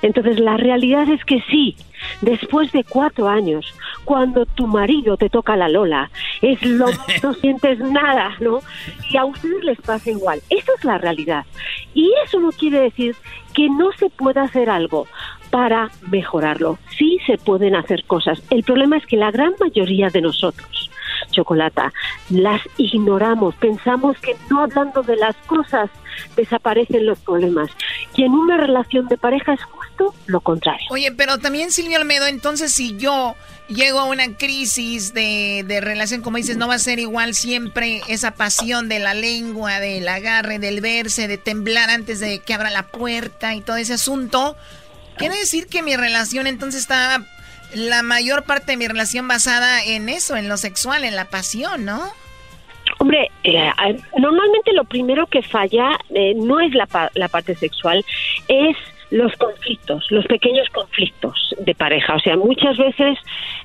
Entonces 0.00 0.38
la 0.40 0.56
realidad 0.56 1.08
es 1.08 1.24
que 1.24 1.42
sí, 1.50 1.76
después 2.20 2.72
de 2.72 2.84
cuatro 2.84 3.28
años, 3.28 3.66
cuando 4.04 4.46
tu 4.46 4.66
marido 4.66 5.16
te 5.16 5.28
toca 5.28 5.56
la 5.56 5.68
lola, 5.68 6.10
es 6.40 6.62
lo 6.62 6.86
no 7.22 7.34
sientes 7.34 7.78
nada, 7.78 8.36
¿no? 8.40 8.60
Y 9.10 9.16
a 9.16 9.24
ustedes 9.24 9.64
les 9.64 9.80
pasa 9.80 10.10
igual. 10.10 10.40
Esa 10.50 10.72
es 10.76 10.84
la 10.84 10.98
realidad. 10.98 11.44
Y 11.94 12.12
eso 12.24 12.40
no 12.40 12.50
quiere 12.50 12.80
decir 12.80 13.16
que 13.54 13.68
no 13.68 13.92
se 13.92 14.08
pueda 14.10 14.42
hacer 14.42 14.70
algo 14.70 15.06
para 15.52 15.90
mejorarlo. 16.10 16.78
Sí 16.98 17.18
se 17.26 17.36
pueden 17.36 17.76
hacer 17.76 18.04
cosas. 18.04 18.42
El 18.48 18.64
problema 18.64 18.96
es 18.96 19.04
que 19.04 19.18
la 19.18 19.30
gran 19.30 19.52
mayoría 19.60 20.08
de 20.08 20.22
nosotros, 20.22 20.90
Chocolata, 21.30 21.92
las 22.30 22.62
ignoramos. 22.78 23.54
Pensamos 23.56 24.16
que 24.18 24.34
no 24.50 24.62
hablando 24.62 25.02
de 25.02 25.16
las 25.16 25.36
cosas 25.46 25.90
desaparecen 26.36 27.04
los 27.04 27.18
problemas. 27.18 27.70
Y 28.16 28.24
en 28.24 28.32
una 28.32 28.56
relación 28.56 29.08
de 29.08 29.18
pareja 29.18 29.52
es 29.52 29.62
justo 29.62 30.14
lo 30.24 30.40
contrario. 30.40 30.86
Oye, 30.90 31.12
pero 31.12 31.36
también 31.36 31.70
Silvia 31.70 31.98
Almedo, 31.98 32.26
entonces 32.26 32.72
si 32.72 32.96
yo 32.96 33.34
llego 33.68 34.00
a 34.00 34.04
una 34.04 34.34
crisis 34.38 35.12
de, 35.12 35.64
de 35.66 35.82
relación, 35.82 36.22
como 36.22 36.38
dices, 36.38 36.56
no 36.56 36.68
va 36.68 36.76
a 36.76 36.78
ser 36.78 36.98
igual 36.98 37.34
siempre 37.34 38.00
esa 38.08 38.30
pasión 38.32 38.88
de 38.88 39.00
la 39.00 39.12
lengua, 39.12 39.80
del 39.80 40.08
agarre, 40.08 40.58
del 40.58 40.80
verse, 40.80 41.28
de 41.28 41.36
temblar 41.36 41.90
antes 41.90 42.20
de 42.20 42.40
que 42.40 42.54
abra 42.54 42.70
la 42.70 42.84
puerta 42.84 43.54
y 43.54 43.60
todo 43.60 43.76
ese 43.76 43.94
asunto 43.94 44.56
Quiere 45.22 45.38
decir 45.38 45.68
que 45.68 45.82
mi 45.82 45.94
relación 45.94 46.48
entonces 46.48 46.80
está 46.80 47.22
la 47.74 48.02
mayor 48.02 48.42
parte 48.42 48.72
de 48.72 48.76
mi 48.76 48.88
relación 48.88 49.28
basada 49.28 49.84
en 49.84 50.08
eso, 50.08 50.36
en 50.36 50.48
lo 50.48 50.56
sexual, 50.56 51.04
en 51.04 51.14
la 51.14 51.26
pasión, 51.26 51.84
¿no? 51.84 52.02
Hombre, 52.98 53.30
eh, 53.44 53.70
normalmente 54.18 54.72
lo 54.72 54.82
primero 54.84 55.26
que 55.28 55.42
falla 55.42 55.96
eh, 56.10 56.34
no 56.34 56.58
es 56.60 56.74
la, 56.74 56.88
la 57.14 57.28
parte 57.28 57.54
sexual, 57.54 58.04
es 58.48 58.76
los 59.10 59.32
conflictos, 59.36 60.10
los 60.10 60.26
pequeños 60.26 60.68
conflictos 60.70 61.54
de 61.58 61.74
pareja. 61.74 62.14
O 62.16 62.18
sea, 62.18 62.36
muchas 62.36 62.76
veces 62.76 63.18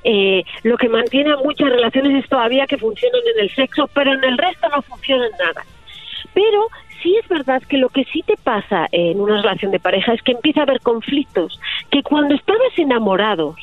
eh, 0.04 0.44
lo 0.64 0.78
que 0.78 0.90
mantiene 0.90 1.32
a 1.32 1.38
muchas 1.38 1.70
relaciones 1.70 2.24
es 2.24 2.30
todavía 2.30 2.68
que 2.68 2.78
funcionan 2.78 3.22
en 3.36 3.44
el 3.46 3.56
sexo, 3.56 3.90
pero 3.94 4.14
en 4.14 4.24
el 4.24 4.38
resto 4.38 4.68
no 4.70 4.82
funcionan 4.84 5.32
nada. 5.40 5.66
Pero 6.34 6.68
sí 7.02 7.16
es 7.22 7.28
verdad 7.28 7.62
que 7.64 7.78
lo 7.78 7.90
que 7.90 8.06
sí 8.06 8.24
te 8.26 8.36
pasa 8.38 8.88
en 8.92 9.20
una 9.20 9.42
relación 9.42 9.72
de 9.72 9.80
pareja 9.80 10.14
es 10.14 10.22
que 10.22 10.34
empieza 10.34 10.62
a 10.62 10.64
haber 10.64 10.82
conflictos 10.82 11.60
que 11.90 12.04
cuando 12.04 12.36
estabas 12.36 12.78
enamorados 12.78 13.56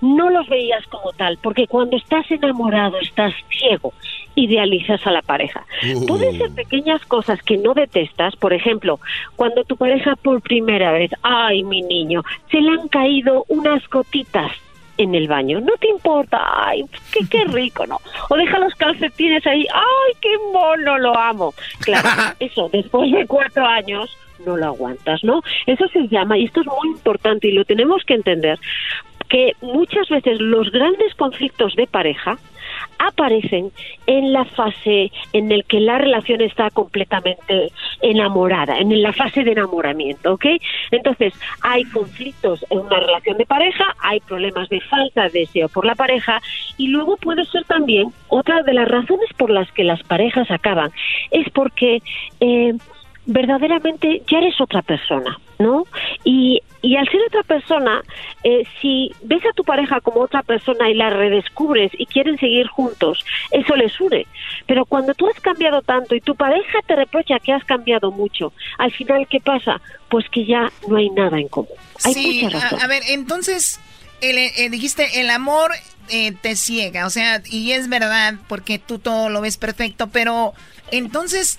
no 0.00 0.30
los 0.30 0.48
veías 0.48 0.84
como 0.86 1.12
tal, 1.12 1.38
porque 1.42 1.66
cuando 1.66 1.96
estás 1.96 2.30
enamorado 2.30 2.98
estás 3.00 3.32
ciego, 3.48 3.92
idealizas 4.34 5.06
a 5.06 5.10
la 5.10 5.22
pareja. 5.22 5.64
Uh. 5.82 6.06
Pueden 6.06 6.36
ser 6.36 6.50
pequeñas 6.52 7.04
cosas 7.06 7.42
que 7.42 7.56
no 7.56 7.74
detestas, 7.74 8.36
por 8.36 8.52
ejemplo, 8.52 9.00
cuando 9.36 9.64
tu 9.64 9.76
pareja 9.76 10.16
por 10.16 10.42
primera 10.42 10.92
vez, 10.92 11.10
ay 11.22 11.64
mi 11.64 11.82
niño, 11.82 12.22
se 12.50 12.60
le 12.60 12.70
han 12.70 12.88
caído 12.88 13.44
unas 13.48 13.86
gotitas 13.88 14.52
en 14.98 15.14
el 15.14 15.28
baño. 15.28 15.60
No 15.60 15.72
te 15.78 15.88
importa, 15.88 16.38
ay, 16.66 16.84
qué, 17.12 17.20
qué 17.28 17.44
rico, 17.52 17.86
¿no? 17.86 17.98
O 18.28 18.36
deja 18.36 18.58
los 18.58 18.74
calcetines 18.74 19.46
ahí, 19.46 19.66
ay, 19.72 20.12
qué 20.20 20.30
mono, 20.52 20.98
lo 20.98 21.16
amo. 21.16 21.54
Claro, 21.80 22.08
eso, 22.40 22.68
después 22.72 23.10
de 23.12 23.26
cuatro 23.26 23.66
años 23.66 24.16
no 24.44 24.56
lo 24.56 24.66
aguantas, 24.66 25.24
¿no? 25.24 25.42
Eso 25.66 25.88
se 25.88 26.08
llama, 26.08 26.38
y 26.38 26.44
esto 26.44 26.60
es 26.60 26.66
muy 26.66 26.88
importante 26.88 27.48
y 27.48 27.52
lo 27.52 27.64
tenemos 27.64 28.04
que 28.04 28.14
entender, 28.14 28.58
que 29.28 29.52
muchas 29.60 30.08
veces 30.08 30.40
los 30.40 30.70
grandes 30.70 31.14
conflictos 31.14 31.74
de 31.74 31.86
pareja 31.86 32.38
aparecen 32.98 33.72
en 34.06 34.32
la 34.32 34.44
fase 34.44 35.10
en 35.32 35.52
el 35.52 35.64
que 35.64 35.80
la 35.80 35.98
relación 35.98 36.40
está 36.40 36.70
completamente 36.70 37.72
enamorada, 38.00 38.78
en 38.78 39.02
la 39.02 39.12
fase 39.12 39.44
de 39.44 39.52
enamoramiento, 39.52 40.34
¿ok? 40.34 40.46
Entonces, 40.90 41.34
hay 41.62 41.84
conflictos 41.84 42.64
en 42.70 42.80
una 42.80 43.00
relación 43.00 43.38
de 43.38 43.46
pareja, 43.46 43.84
hay 44.00 44.20
problemas 44.20 44.68
de 44.68 44.80
falta 44.80 45.28
de 45.28 45.40
deseo 45.40 45.68
por 45.68 45.84
la 45.84 45.94
pareja 45.94 46.40
y 46.76 46.88
luego 46.88 47.16
puede 47.16 47.44
ser 47.46 47.64
también 47.64 48.12
otra 48.28 48.62
de 48.62 48.74
las 48.74 48.88
razones 48.88 49.28
por 49.36 49.50
las 49.50 49.70
que 49.72 49.84
las 49.84 50.02
parejas 50.02 50.50
acaban, 50.50 50.90
es 51.30 51.48
porque 51.50 52.02
eh, 52.40 52.74
verdaderamente 53.26 54.22
ya 54.28 54.38
eres 54.38 54.60
otra 54.60 54.82
persona, 54.82 55.38
¿no? 55.58 55.84
Y, 56.24 56.62
y 56.82 56.96
al 56.96 57.08
ser 57.08 57.20
otra 57.26 57.42
persona, 57.42 58.02
eh, 58.44 58.64
si 58.80 59.12
ves 59.22 59.44
a 59.44 59.52
tu 59.52 59.64
pareja 59.64 60.00
como 60.00 60.20
otra 60.20 60.42
persona 60.42 60.88
y 60.90 60.94
la 60.94 61.10
redescubres 61.10 61.90
y 61.98 62.06
quieren 62.06 62.38
seguir 62.38 62.66
juntos, 62.68 63.24
eso 63.50 63.74
les 63.76 64.00
une. 64.00 64.26
Pero 64.66 64.84
cuando 64.84 65.14
tú 65.14 65.26
has 65.28 65.40
cambiado 65.40 65.82
tanto 65.82 66.14
y 66.14 66.20
tu 66.20 66.34
pareja 66.34 66.78
te 66.86 66.96
reprocha 66.96 67.38
que 67.40 67.52
has 67.52 67.64
cambiado 67.64 68.10
mucho, 68.10 68.52
al 68.78 68.92
final, 68.92 69.26
¿qué 69.28 69.40
pasa? 69.40 69.80
Pues 70.08 70.28
que 70.28 70.44
ya 70.44 70.70
no 70.88 70.96
hay 70.96 71.10
nada 71.10 71.38
en 71.38 71.48
común. 71.48 71.76
Hay 72.04 72.14
sí, 72.14 72.40
mucha 72.44 72.60
razón. 72.60 72.80
a, 72.80 72.84
a 72.84 72.88
ver, 72.88 73.02
entonces 73.08 73.80
eh, 74.20 74.70
dijiste, 74.70 75.20
el 75.20 75.30
amor 75.30 75.72
eh, 76.08 76.32
te 76.32 76.56
ciega, 76.56 77.06
o 77.06 77.10
sea, 77.10 77.42
y 77.46 77.72
es 77.72 77.88
verdad, 77.88 78.34
porque 78.48 78.78
tú 78.78 78.98
todo 78.98 79.28
lo 79.28 79.40
ves 79.40 79.56
perfecto, 79.56 80.08
pero 80.08 80.54
entonces 80.90 81.58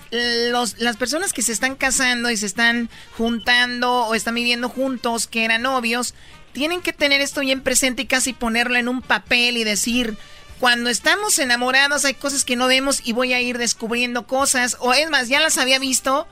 los, 0.50 0.78
las 0.78 0.96
personas 0.96 1.32
que 1.32 1.42
se 1.42 1.52
están 1.52 1.76
casando 1.76 2.30
y 2.30 2.36
se 2.36 2.46
están 2.46 2.88
juntando 3.16 4.06
o 4.06 4.14
están 4.14 4.34
viviendo 4.34 4.68
juntos, 4.68 5.26
que 5.26 5.44
eran 5.44 5.62
novios, 5.62 6.14
tienen 6.52 6.80
que 6.80 6.92
tener 6.92 7.20
esto 7.20 7.40
bien 7.40 7.62
presente 7.62 8.02
y 8.02 8.06
casi 8.06 8.32
ponerlo 8.32 8.76
en 8.76 8.88
un 8.88 9.02
papel 9.02 9.56
y 9.56 9.64
decir, 9.64 10.16
cuando 10.58 10.90
estamos 10.90 11.38
enamorados 11.38 12.04
hay 12.04 12.14
cosas 12.14 12.44
que 12.44 12.56
no 12.56 12.66
vemos 12.66 13.00
y 13.04 13.12
voy 13.12 13.32
a 13.32 13.40
ir 13.40 13.58
descubriendo 13.58 14.26
cosas, 14.26 14.76
o 14.80 14.92
es 14.92 15.08
más, 15.10 15.28
ya 15.28 15.40
las 15.40 15.58
había 15.58 15.78
visto, 15.78 16.26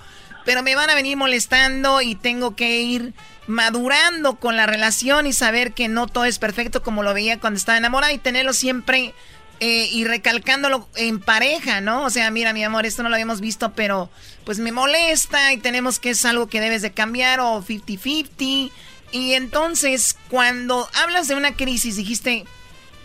pero 0.46 0.62
me 0.62 0.76
van 0.76 0.88
a 0.88 0.94
venir 0.94 1.16
molestando 1.16 2.00
y 2.00 2.14
tengo 2.14 2.54
que 2.54 2.80
ir 2.80 3.12
madurando 3.48 4.36
con 4.36 4.56
la 4.56 4.64
relación 4.64 5.26
y 5.26 5.32
saber 5.32 5.72
que 5.72 5.88
no 5.88 6.06
todo 6.06 6.24
es 6.24 6.38
perfecto 6.38 6.82
como 6.82 7.02
lo 7.02 7.12
veía 7.12 7.38
cuando 7.40 7.58
estaba 7.58 7.76
enamorada 7.76 8.12
y 8.12 8.18
tenerlo 8.18 8.52
siempre 8.52 9.12
eh, 9.58 9.88
y 9.90 10.04
recalcándolo 10.04 10.88
en 10.94 11.18
pareja, 11.18 11.80
¿no? 11.80 12.04
O 12.04 12.10
sea, 12.10 12.30
mira, 12.30 12.52
mi 12.52 12.62
amor, 12.62 12.86
esto 12.86 13.02
no 13.02 13.08
lo 13.08 13.16
habíamos 13.16 13.40
visto, 13.40 13.72
pero 13.72 14.08
pues 14.44 14.60
me 14.60 14.70
molesta 14.70 15.52
y 15.52 15.58
tenemos 15.58 15.98
que 15.98 16.10
es 16.10 16.24
algo 16.24 16.46
que 16.46 16.60
debes 16.60 16.80
de 16.80 16.92
cambiar 16.92 17.40
o 17.40 17.60
50-50. 17.62 18.70
Y 19.10 19.32
entonces, 19.32 20.16
cuando 20.30 20.88
hablas 20.94 21.26
de 21.26 21.34
una 21.34 21.56
crisis, 21.56 21.96
dijiste, 21.96 22.44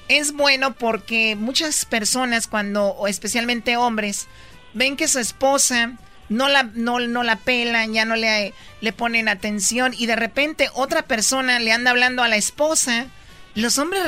es 0.09 0.33
bueno 0.33 0.75
porque 0.75 1.35
muchas 1.35 1.85
personas 1.85 2.47
cuando, 2.47 2.87
o 2.87 3.07
especialmente 3.07 3.77
hombres, 3.77 4.27
ven 4.73 4.95
que 4.95 5.07
su 5.07 5.17
esposa 5.17 5.97
no 6.32 6.47
la, 6.47 6.63
no, 6.73 6.99
no 6.99 7.23
la 7.23 7.36
pelan, 7.36 7.93
ya 7.93 8.05
no 8.05 8.15
le, 8.15 8.53
le 8.79 8.93
ponen 8.93 9.27
atención 9.27 9.93
y 9.97 10.05
de 10.05 10.15
repente 10.15 10.69
otra 10.73 11.03
persona 11.03 11.59
le 11.59 11.73
anda 11.73 11.91
hablando 11.91 12.23
a 12.23 12.29
la 12.29 12.38
esposa, 12.38 13.07
los 13.53 13.77
hombres 13.77 14.01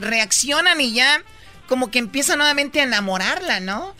reaccionan 0.00 0.80
y 0.80 0.92
ya 0.92 1.22
como 1.68 1.90
que 1.90 2.00
empiezan 2.00 2.38
nuevamente 2.38 2.80
a 2.80 2.84
enamorarla, 2.84 3.60
¿no? 3.60 3.94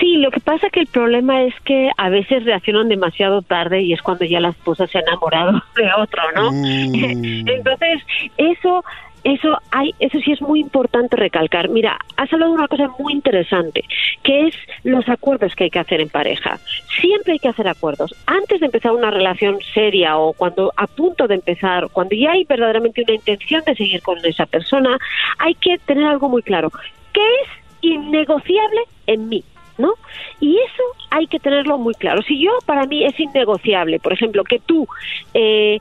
Sí, 0.00 0.16
lo 0.16 0.30
que 0.30 0.40
pasa 0.40 0.68
que 0.70 0.80
el 0.80 0.86
problema 0.86 1.42
es 1.42 1.54
que 1.64 1.90
a 1.96 2.08
veces 2.08 2.44
reaccionan 2.44 2.88
demasiado 2.88 3.42
tarde 3.42 3.82
y 3.82 3.92
es 3.92 4.00
cuando 4.00 4.24
ya 4.24 4.40
la 4.40 4.48
esposa 4.48 4.86
se 4.86 4.98
ha 4.98 5.02
enamorado 5.02 5.52
de 5.76 5.90
otro, 5.98 6.22
¿no? 6.34 6.52
Mm. 6.52 7.48
Entonces, 7.48 8.02
eso 8.38 8.82
eso 9.26 9.58
hay, 9.72 9.92
eso 9.98 10.20
sí 10.20 10.30
es 10.30 10.40
muy 10.40 10.60
importante 10.60 11.16
recalcar. 11.16 11.68
Mira, 11.68 11.98
has 12.16 12.32
hablado 12.32 12.52
de 12.52 12.58
una 12.58 12.68
cosa 12.68 12.88
muy 12.96 13.12
interesante, 13.12 13.82
que 14.22 14.46
es 14.46 14.54
los 14.84 15.08
acuerdos 15.08 15.56
que 15.56 15.64
hay 15.64 15.70
que 15.70 15.80
hacer 15.80 16.00
en 16.00 16.08
pareja. 16.08 16.60
Siempre 17.00 17.32
hay 17.32 17.38
que 17.40 17.48
hacer 17.48 17.66
acuerdos. 17.66 18.14
Antes 18.26 18.60
de 18.60 18.66
empezar 18.66 18.92
una 18.92 19.10
relación 19.10 19.58
seria 19.74 20.16
o 20.16 20.32
cuando 20.32 20.72
a 20.76 20.86
punto 20.86 21.26
de 21.26 21.34
empezar, 21.34 21.88
cuando 21.92 22.14
ya 22.14 22.32
hay 22.32 22.44
verdaderamente 22.44 23.02
una 23.02 23.14
intención 23.14 23.64
de 23.66 23.74
seguir 23.74 24.00
con 24.02 24.24
esa 24.24 24.46
persona, 24.46 24.96
hay 25.38 25.54
que 25.54 25.76
tener 25.78 26.04
algo 26.04 26.28
muy 26.28 26.42
claro. 26.42 26.70
¿Qué 27.12 27.26
es 27.42 27.48
innegociable 27.80 28.82
en 29.08 29.28
mí? 29.28 29.44
¿no? 29.78 29.92
Y 30.40 30.56
eso 30.56 30.82
hay 31.10 31.26
que 31.26 31.38
tenerlo 31.38 31.78
muy 31.78 31.94
claro. 31.94 32.22
Si 32.22 32.42
yo, 32.42 32.50
para 32.64 32.86
mí, 32.86 33.04
es 33.04 33.18
innegociable, 33.18 33.98
por 33.98 34.12
ejemplo, 34.12 34.44
que 34.44 34.58
tú 34.58 34.86
eh, 35.34 35.80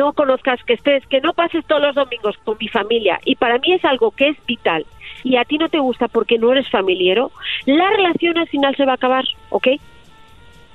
no 0.00 0.14
conozcas, 0.14 0.58
que 0.64 0.72
estés, 0.72 1.06
que 1.08 1.20
no 1.20 1.34
pases 1.34 1.62
todos 1.66 1.82
los 1.82 1.94
domingos 1.94 2.34
con 2.42 2.56
mi 2.58 2.68
familia 2.68 3.20
y 3.26 3.36
para 3.36 3.58
mí 3.58 3.74
es 3.74 3.84
algo 3.84 4.10
que 4.12 4.30
es 4.30 4.36
vital 4.46 4.86
y 5.22 5.36
a 5.36 5.44
ti 5.44 5.58
no 5.58 5.68
te 5.68 5.78
gusta 5.78 6.08
porque 6.08 6.38
no 6.38 6.50
eres 6.52 6.70
familiero, 6.70 7.30
la 7.66 7.86
relación 7.90 8.38
al 8.38 8.48
final 8.48 8.74
se 8.76 8.86
va 8.86 8.92
a 8.92 8.94
acabar, 8.94 9.24
¿ok? 9.50 9.68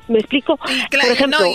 ¿Me 0.07 0.19
explico? 0.19 0.59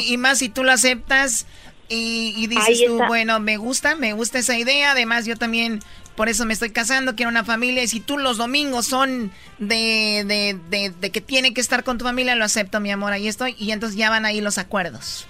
Y, 0.09 0.17
más 0.17 0.39
si 0.39 0.49
tú 0.49 0.65
lo 0.65 0.73
aceptas 0.73 1.47
y, 1.89 2.49
dices 2.49 2.85
tú, 2.85 2.99
bueno, 3.07 3.39
me 3.39 3.57
gusta, 3.57 3.95
me 3.95 4.15
gusta 4.15 4.41
esa 4.41 4.59
idea, 4.59 4.91
además 4.91 5.25
yo 5.25 5.37
también 5.37 5.79
por 6.17 6.29
eso 6.29 6.45
me 6.47 6.53
estoy 6.53 6.71
casando, 6.71 7.15
quiero 7.15 7.31
una 7.31 7.45
familia. 7.45 7.85
Y 7.85 7.89
si 7.89 8.01
tú 8.01 8.19
los 8.19 8.37
domingos 8.37 8.87
son 8.87 9.31
de, 9.59 10.25
de, 10.27 10.59
de, 10.69 10.91
de, 10.91 11.11
que 11.11 11.21
tiene 11.21 11.55
que 11.55 11.61
estar 11.61 11.85
con 11.85 11.99
tu 11.99 12.05
familia, 12.05 12.35
lo 12.35 12.45
acepto, 12.45 12.81
mi 12.81 12.91
amor, 12.91 13.13
ahí 13.13 13.29
estoy. 13.29 13.55
Y 13.59 13.71
entonces 13.71 13.97
ya 13.97 14.11
van 14.11 14.27
ahí 14.27 14.41
los 14.41 14.59
acuerdos. 14.59 15.27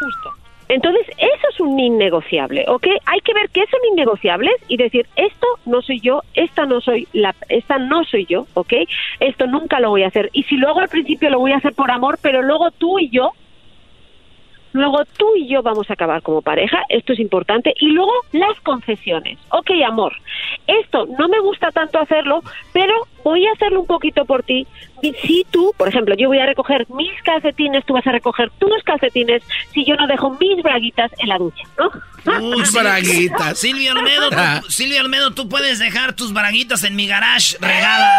Justo. 0.00 0.33
Entonces, 0.68 1.06
eso 1.18 1.48
es 1.50 1.60
un 1.60 1.78
innegociable, 1.78 2.64
¿ok? 2.68 2.86
Hay 3.06 3.20
que 3.20 3.34
ver 3.34 3.50
qué 3.50 3.64
son 3.70 3.80
innegociables 3.92 4.54
y 4.68 4.76
decir, 4.76 5.06
esto 5.16 5.46
no 5.66 5.82
soy 5.82 6.00
yo, 6.00 6.22
esta 6.34 6.64
no 6.66 6.80
soy 6.80 7.06
la, 7.12 7.34
esta 7.48 7.78
no 7.78 8.04
soy 8.04 8.26
yo, 8.26 8.46
¿ok? 8.54 8.72
Esto 9.20 9.46
nunca 9.46 9.80
lo 9.80 9.90
voy 9.90 10.04
a 10.04 10.08
hacer. 10.08 10.30
Y 10.32 10.44
si 10.44 10.56
luego 10.56 10.80
al 10.80 10.88
principio 10.88 11.30
lo 11.30 11.38
voy 11.38 11.52
a 11.52 11.58
hacer 11.58 11.74
por 11.74 11.90
amor, 11.90 12.18
pero 12.22 12.42
luego 12.42 12.70
tú 12.70 12.98
y 12.98 13.10
yo 13.10 13.32
Luego 14.74 15.04
tú 15.16 15.36
y 15.36 15.46
yo 15.46 15.62
vamos 15.62 15.88
a 15.88 15.92
acabar 15.92 16.20
como 16.20 16.42
pareja, 16.42 16.82
esto 16.88 17.12
es 17.12 17.20
importante. 17.20 17.72
Y 17.78 17.90
luego 17.90 18.10
las 18.32 18.58
concesiones. 18.60 19.38
Ok, 19.50 19.70
amor, 19.86 20.12
esto 20.66 21.06
no 21.16 21.28
me 21.28 21.38
gusta 21.38 21.70
tanto 21.70 22.00
hacerlo, 22.00 22.42
pero 22.72 22.92
voy 23.24 23.46
a 23.46 23.52
hacerlo 23.52 23.80
un 23.80 23.86
poquito 23.86 24.24
por 24.24 24.44
ti. 24.44 24.66
Si 25.00 25.44
tú, 25.50 25.74
por 25.76 25.88
ejemplo, 25.88 26.14
yo 26.14 26.28
voy 26.28 26.38
a 26.38 26.46
recoger 26.46 26.86
mis 26.90 27.10
calcetines, 27.24 27.84
tú 27.84 27.94
vas 27.94 28.06
a 28.06 28.12
recoger 28.12 28.50
tus 28.58 28.82
calcetines, 28.84 29.42
si 29.72 29.84
yo 29.84 29.96
no 29.96 30.06
dejo 30.06 30.30
mis 30.38 30.62
braguitas 30.62 31.10
en 31.18 31.28
la 31.28 31.38
ducha, 31.38 31.62
¿no? 31.78 31.90
Tus 32.24 32.72
braguitas. 32.72 33.58
Silvia 33.58 33.92
Almedo, 33.92 34.30
tú, 34.30 34.36
ah. 34.38 34.62
Silvia 34.68 35.00
Almedo, 35.00 35.32
tú 35.32 35.48
puedes 35.48 35.78
dejar 35.78 36.14
tus 36.14 36.32
braguitas 36.32 36.84
en 36.84 36.96
mi 36.96 37.06
garage 37.06 37.56
regadas. 37.60 38.12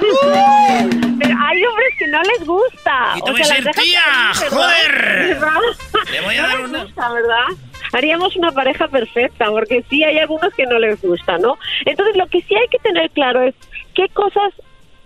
Pero 0.00 1.36
hay 1.38 1.64
hombres 1.64 1.94
que 1.98 2.06
no 2.08 2.22
les 2.22 2.44
gusta. 2.44 3.14
Y 3.16 3.22
te 3.22 3.30
voy 3.30 3.40
a 3.42 3.44
decir, 3.44 3.70
tía, 3.72 4.48
joder. 4.50 5.38
Le 6.10 6.20
voy 6.22 6.36
a 6.36 6.42
dar 6.42 6.60
una. 6.60 6.84
Gusta, 6.84 7.12
¿verdad? 7.12 7.46
Haríamos 7.92 8.34
una 8.36 8.50
pareja 8.50 8.88
perfecta, 8.88 9.46
porque 9.46 9.84
sí 9.88 10.02
hay 10.02 10.18
algunos 10.18 10.52
que 10.54 10.66
no 10.66 10.78
les 10.78 11.00
gusta, 11.00 11.38
¿no? 11.38 11.56
Entonces, 11.84 12.16
lo 12.16 12.26
que 12.26 12.42
sí 12.42 12.54
hay 12.54 12.66
que 12.68 12.78
tener 12.78 13.10
claro 13.10 13.42
es 13.42 13.54
qué 13.96 14.08
cosas 14.10 14.52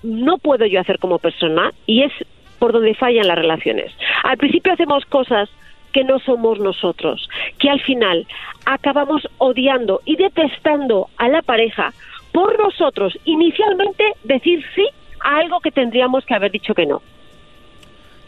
no 0.02 0.36
puedo 0.38 0.66
yo 0.66 0.80
hacer 0.80 0.98
como 0.98 1.18
persona 1.18 1.72
y 1.86 2.02
es 2.02 2.12
por 2.58 2.72
donde 2.72 2.94
fallan 2.94 3.28
las 3.28 3.38
relaciones. 3.38 3.92
Al 4.24 4.36
principio 4.36 4.72
hacemos 4.72 5.06
cosas 5.06 5.48
que 5.92 6.04
no 6.04 6.18
somos 6.20 6.58
nosotros, 6.58 7.28
que 7.58 7.70
al 7.70 7.80
final 7.80 8.26
acabamos 8.66 9.26
odiando 9.38 10.02
y 10.04 10.16
detestando 10.16 11.08
a 11.16 11.28
la 11.28 11.42
pareja 11.42 11.92
por 12.32 12.58
nosotros 12.58 13.18
inicialmente 13.24 14.04
decir 14.24 14.64
sí 14.74 14.86
a 15.20 15.38
algo 15.38 15.60
que 15.60 15.70
tendríamos 15.70 16.24
que 16.24 16.34
haber 16.34 16.52
dicho 16.52 16.74
que 16.74 16.86
no. 16.86 17.02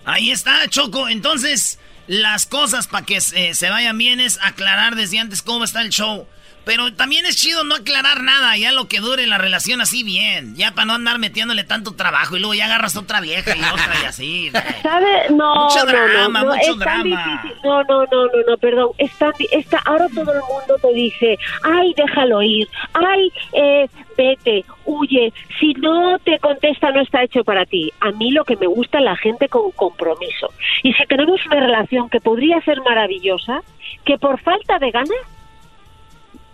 Ahí 0.04 0.30
está, 0.30 0.66
Choco. 0.68 1.08
Entonces, 1.08 1.78
las 2.08 2.46
cosas 2.46 2.88
para 2.88 3.06
que 3.06 3.20
se 3.20 3.70
vayan 3.70 3.96
bien 3.98 4.18
es 4.18 4.40
aclarar 4.42 4.96
desde 4.96 5.18
antes 5.18 5.42
cómo 5.42 5.64
está 5.64 5.82
el 5.82 5.90
show. 5.90 6.26
Pero 6.64 6.92
también 6.94 7.26
es 7.26 7.36
chido 7.36 7.64
no 7.64 7.74
aclarar 7.74 8.22
nada, 8.22 8.56
ya 8.56 8.72
lo 8.72 8.86
que 8.86 9.00
dure 9.00 9.26
la 9.26 9.38
relación 9.38 9.80
así 9.80 10.04
bien. 10.04 10.54
Ya 10.56 10.72
para 10.72 10.86
no 10.86 10.94
andar 10.94 11.18
metiéndole 11.18 11.64
tanto 11.64 11.94
trabajo 11.94 12.36
y 12.36 12.40
luego 12.40 12.54
ya 12.54 12.66
agarras 12.66 12.96
otra 12.96 13.20
vieja 13.20 13.56
y 13.56 13.60
otra 13.60 13.92
y 14.02 14.06
así. 14.06 14.50
¿Sabe? 14.82 15.30
No, 15.30 15.64
mucho 15.64 15.84
drama, 15.86 16.42
no, 16.42 16.54
mucho 16.54 16.74
drama. 16.76 17.42
No, 17.64 17.82
no, 17.84 18.04
no, 18.04 18.26
no, 18.26 18.42
no, 18.48 18.56
perdón. 18.58 18.90
Está, 18.98 19.32
está, 19.50 19.78
ahora 19.84 20.06
todo 20.14 20.32
el 20.32 20.40
mundo 20.40 20.76
te 20.80 20.92
dice, 20.94 21.38
ay, 21.64 21.94
déjalo 21.96 22.42
ir, 22.42 22.68
ay, 22.94 23.32
eh, 23.52 23.88
vete, 24.16 24.64
huye. 24.84 25.32
Si 25.58 25.74
no 25.74 26.18
te 26.20 26.38
contesta, 26.38 26.90
no 26.92 27.00
está 27.00 27.22
hecho 27.24 27.42
para 27.44 27.66
ti. 27.66 27.92
A 28.00 28.12
mí 28.12 28.30
lo 28.30 28.44
que 28.44 28.56
me 28.56 28.66
gusta 28.66 28.98
es 28.98 29.04
la 29.04 29.16
gente 29.16 29.48
con 29.48 29.70
compromiso. 29.72 30.48
Y 30.82 30.92
si 30.92 31.06
tenemos 31.06 31.44
una 31.46 31.60
relación 31.60 32.08
que 32.08 32.20
podría 32.20 32.60
ser 32.62 32.80
maravillosa, 32.82 33.62
que 34.04 34.18
por 34.18 34.40
falta 34.40 34.78
de 34.78 34.90
ganas 34.90 35.10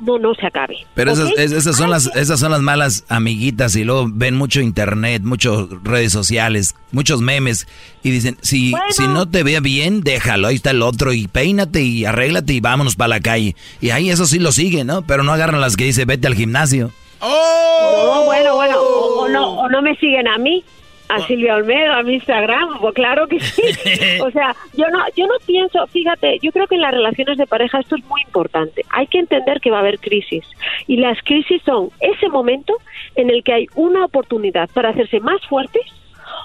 no, 0.01 0.19
no 0.19 0.35
se 0.35 0.47
acabe. 0.47 0.77
Pero 0.95 1.13
esas, 1.13 1.31
esas, 1.37 1.77
son 1.77 1.91
las, 1.91 2.07
esas 2.15 2.39
son 2.39 2.53
las 2.53 2.61
malas 2.61 3.05
amiguitas 3.09 3.75
y 3.77 3.85
luego 3.85 4.07
ven 4.09 4.37
mucho 4.37 4.61
internet, 4.61 5.23
muchas 5.25 5.69
redes 5.83 6.13
sociales, 6.13 6.75
muchos 6.93 7.21
memes 7.21 7.67
y 8.03 8.11
dicen, 8.11 8.39
si, 8.41 8.73
si 8.91 9.07
no 9.09 9.29
te 9.29 9.43
ve 9.43 9.61
bien, 9.61 10.03
déjalo, 10.03 10.49
ahí 10.49 10.57
está 10.57 10.71
el 10.71 10.83
otro 10.83 11.13
y 11.13 11.27
peínate 11.27 11.83
y 11.83 12.05
arréglate 12.05 12.53
y 12.53 12.61
vámonos 12.61 12.97
para 12.97 13.09
la 13.09 13.21
calle. 13.21 13.57
Y 13.81 13.91
ahí 13.91 14.11
eso 14.11 14.27
sí 14.27 14.39
lo 14.39 14.53
sigue, 14.53 14.85
¿no? 14.85 15.03
Pero 15.03 15.23
no 15.23 15.33
agarran 15.33 15.61
las 15.61 15.77
que 15.77 15.85
dice 15.85 16.05
vete 16.05 16.27
al 16.27 16.35
gimnasio. 16.35 16.91
¡Oh! 17.21 18.23
bueno, 18.27 18.55
bueno, 18.55 18.81
o 18.81 19.29
no, 19.29 19.55
o 19.55 19.69
no 19.69 19.83
me 19.83 19.97
siguen 19.97 20.29
a 20.29 20.39
mí 20.39 20.65
a 21.09 21.21
Silvia 21.27 21.55
Olmedo, 21.55 21.93
a 21.93 22.03
mi 22.03 22.15
Instagram, 22.15 22.79
pues 22.81 22.95
claro 22.95 23.27
que 23.27 23.41
sí. 23.41 23.63
O 24.23 24.31
sea, 24.31 24.55
yo 24.75 24.89
no, 24.91 25.01
yo 25.17 25.27
no 25.27 25.35
pienso, 25.47 25.87
fíjate, 25.87 26.39
yo 26.43 26.53
creo 26.53 26.67
que 26.67 26.75
en 26.75 26.83
las 26.83 26.93
relaciones 26.93 27.39
de 27.39 27.47
pareja 27.47 27.81
esto 27.81 27.97
es 27.97 28.05
muy 28.07 28.21
importante. 28.23 28.85
Hay 28.91 29.07
que 29.07 29.19
entender 29.19 29.61
que 29.61 29.71
va 29.71 29.79
a 29.79 29.81
haber 29.81 29.99
crisis. 29.99 30.45
Y 30.87 30.97
las 30.97 31.21
crisis 31.23 31.63
son 31.65 31.91
ese 32.01 32.29
momento 32.29 32.75
en 33.15 33.31
el 33.31 33.43
que 33.43 33.53
hay 33.53 33.67
una 33.75 34.05
oportunidad 34.05 34.69
para 34.71 34.91
hacerse 34.91 35.21
más 35.21 35.45
fuertes 35.47 35.83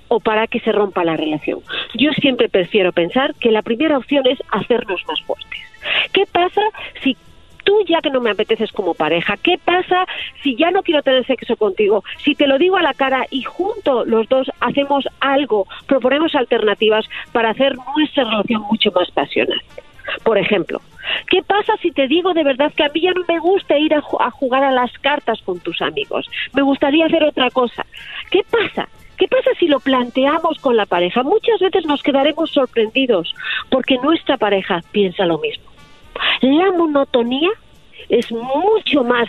o 0.08 0.20
para 0.20 0.48
que 0.48 0.60
se 0.60 0.72
rompa 0.72 1.04
la 1.04 1.18
relación. 1.18 1.60
Yo 1.96 2.12
siempre 2.14 2.50
prefiero 2.50 2.92
pensar 2.92 3.36
que 3.36 3.52
la 3.52 3.62
primera 3.62 3.98
opción 3.98 4.26
es 4.28 4.40
hacernos 4.52 5.02
más 5.08 5.22
fuertes. 5.24 5.60
¿Qué 6.14 6.26
pasa 6.26 6.62
si 7.02 7.18
tú 7.64 7.84
ya 7.88 8.02
que 8.02 8.10
no 8.10 8.22
me 8.22 8.32
apeteces 8.32 8.72
como 8.72 8.94
pareja, 8.94 9.38
¿qué 9.38 9.58
pasa 9.64 10.06
si 10.42 10.56
ya 10.56 10.72
no 10.72 10.84
quiero 10.84 11.02
tener 11.02 11.26
sexo 11.26 11.56
contigo? 11.56 12.04
Si 12.24 12.36
te 12.36 12.48
lo 12.48 12.58
digo 12.58 12.78
a 12.78 12.82
la 12.82 12.94
cara 12.94 13.26
y 13.30 13.44
junto 13.44 14.06
los 14.06 14.28
dos 14.30 14.50
hacemos 14.60 15.08
algo, 15.20 15.68
proponemos 15.88 16.36
alternativas 16.36 17.06
para 17.32 17.50
hacer 17.52 17.76
nuestra 17.96 18.24
relación 18.24 18.62
mucho 18.70 18.92
más 18.92 19.10
pasional. 19.12 19.62
Por 20.24 20.38
ejemplo, 20.38 20.82
¿qué 21.30 21.42
pasa 21.44 21.74
si 21.82 21.92
te 21.92 22.08
digo 22.08 22.34
de 22.34 22.44
verdad 22.44 22.74
que 22.76 22.84
a 22.84 22.90
mí 22.90 23.02
ya 23.02 23.12
no 23.12 23.24
me 23.28 23.40
gusta 23.40 23.78
ir 23.78 23.94
a, 23.94 24.04
a 24.20 24.32
jugar 24.32 24.64
a 24.64 24.72
las 24.72 24.92
cartas 25.00 25.42
con 25.44 25.60
tus 25.60 25.82
amigos? 25.82 26.30
Me 26.54 26.62
gustaría 26.62 27.06
hacer 27.06 27.24
otra 27.24 27.50
cosa. 27.50 27.86
¿Qué 28.30 28.42
pasa? 28.50 28.90
¿Qué 29.18 29.28
pasa 29.28 29.52
si 29.60 29.68
lo 29.68 29.80
planteamos 29.80 30.60
con 30.60 30.76
la 30.76 30.86
pareja? 30.86 31.24
Muchas 31.24 31.60
veces 31.60 31.86
nos 31.86 32.02
quedaremos 32.04 32.52
sorprendidos 32.52 33.34
porque 33.70 33.98
nuestra 34.00 34.38
pareja 34.38 34.82
piensa 34.92 35.26
lo 35.26 35.38
mismo. 35.38 35.73
La 36.42 36.72
monotonía 36.72 37.50
es 38.10 38.32
mucho 38.32 39.04
más 39.04 39.28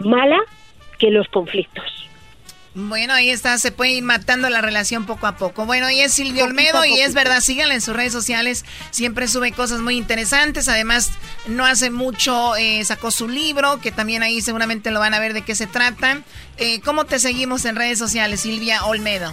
mala 0.00 0.38
que 0.98 1.10
los 1.10 1.28
conflictos. 1.28 1.84
Bueno, 2.78 3.14
ahí 3.14 3.30
está, 3.30 3.56
se 3.56 3.72
puede 3.72 3.92
ir 3.92 4.02
matando 4.02 4.50
la 4.50 4.60
relación 4.60 5.06
poco 5.06 5.26
a 5.26 5.38
poco. 5.38 5.64
Bueno, 5.64 5.90
y 5.90 6.00
es 6.00 6.12
Silvio 6.12 6.44
Olmedo 6.44 6.84
y 6.84 7.00
es 7.00 7.14
verdad, 7.14 7.40
síganle 7.40 7.72
en 7.72 7.80
sus 7.80 7.96
redes 7.96 8.12
sociales, 8.12 8.66
siempre 8.90 9.28
sube 9.28 9.52
cosas 9.52 9.80
muy 9.80 9.96
interesantes. 9.96 10.68
Además, 10.68 11.10
no 11.46 11.64
hace 11.64 11.88
mucho 11.88 12.54
eh, 12.56 12.84
sacó 12.84 13.10
su 13.10 13.28
libro, 13.28 13.80
que 13.80 13.92
también 13.92 14.22
ahí 14.22 14.42
seguramente 14.42 14.90
lo 14.90 15.00
van 15.00 15.14
a 15.14 15.20
ver 15.20 15.32
de 15.32 15.40
qué 15.40 15.54
se 15.54 15.66
trata. 15.66 16.20
Eh, 16.58 16.82
¿Cómo 16.82 17.06
te 17.06 17.18
seguimos 17.18 17.64
en 17.64 17.76
redes 17.76 17.98
sociales, 17.98 18.40
Silvia 18.40 18.84
Olmedo? 18.84 19.32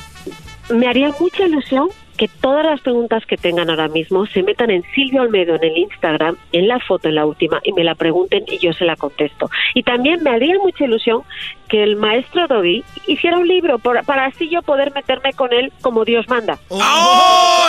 Me 0.70 0.88
haría 0.88 1.14
mucha 1.20 1.44
ilusión 1.44 1.90
que 2.18 2.28
todas 2.28 2.66
las 2.66 2.80
preguntas 2.82 3.26
que 3.26 3.38
tengan 3.38 3.70
ahora 3.70 3.88
mismo 3.88 4.26
se 4.28 4.44
metan 4.44 4.70
en 4.72 4.84
Silvia 4.94 5.22
Olmedo 5.22 5.56
en 5.56 5.64
el 5.64 5.78
Instagram, 5.78 6.36
en 6.52 6.68
la 6.68 6.80
foto, 6.80 7.10
en 7.10 7.16
la 7.16 7.26
última, 7.26 7.60
y 7.64 7.74
me 7.74 7.84
la 7.84 7.96
pregunten 7.96 8.44
y 8.48 8.60
yo 8.60 8.72
se 8.74 8.86
la 8.86 8.96
contesto. 8.96 9.50
Y 9.74 9.84
también 9.84 10.22
me 10.24 10.30
haría 10.30 10.56
mucha 10.62 10.84
ilusión 10.86 11.22
que 11.68 11.82
el 11.84 11.96
maestro 11.96 12.48
Doggy 12.48 12.84
hiciera 13.08 13.38
un 13.38 13.48
libro 13.48 13.80
por- 13.80 14.04
para 14.06 14.26
así 14.26 14.48
yo 14.50 14.62
poder 14.62 14.94
meterme 14.94 15.34
con 15.34 15.52
él 15.54 15.72
como 15.82 16.06
Dios 16.06 16.28
manda. 16.30 16.60
¡Oh, 16.70 17.68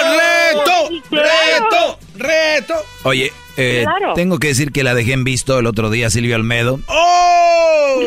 reto! 0.52 0.88
Sí, 0.88 1.02
claro. 1.08 1.28
¡Reto! 1.70 1.98
¡Reto! 2.16 2.74
Oye, 3.04 3.32
eh, 3.56 3.82
Claro. 3.84 4.14
tengo 4.14 4.38
que 4.38 4.48
decir 4.48 4.72
que 4.72 4.82
la 4.84 4.94
dejé 4.94 5.12
en 5.14 5.24
visto 5.24 5.58
el 5.58 5.66
otro 5.66 5.88
día, 5.90 6.10
Silvio 6.10 6.36
Almedo. 6.36 6.80
¡Oh! 6.88 8.00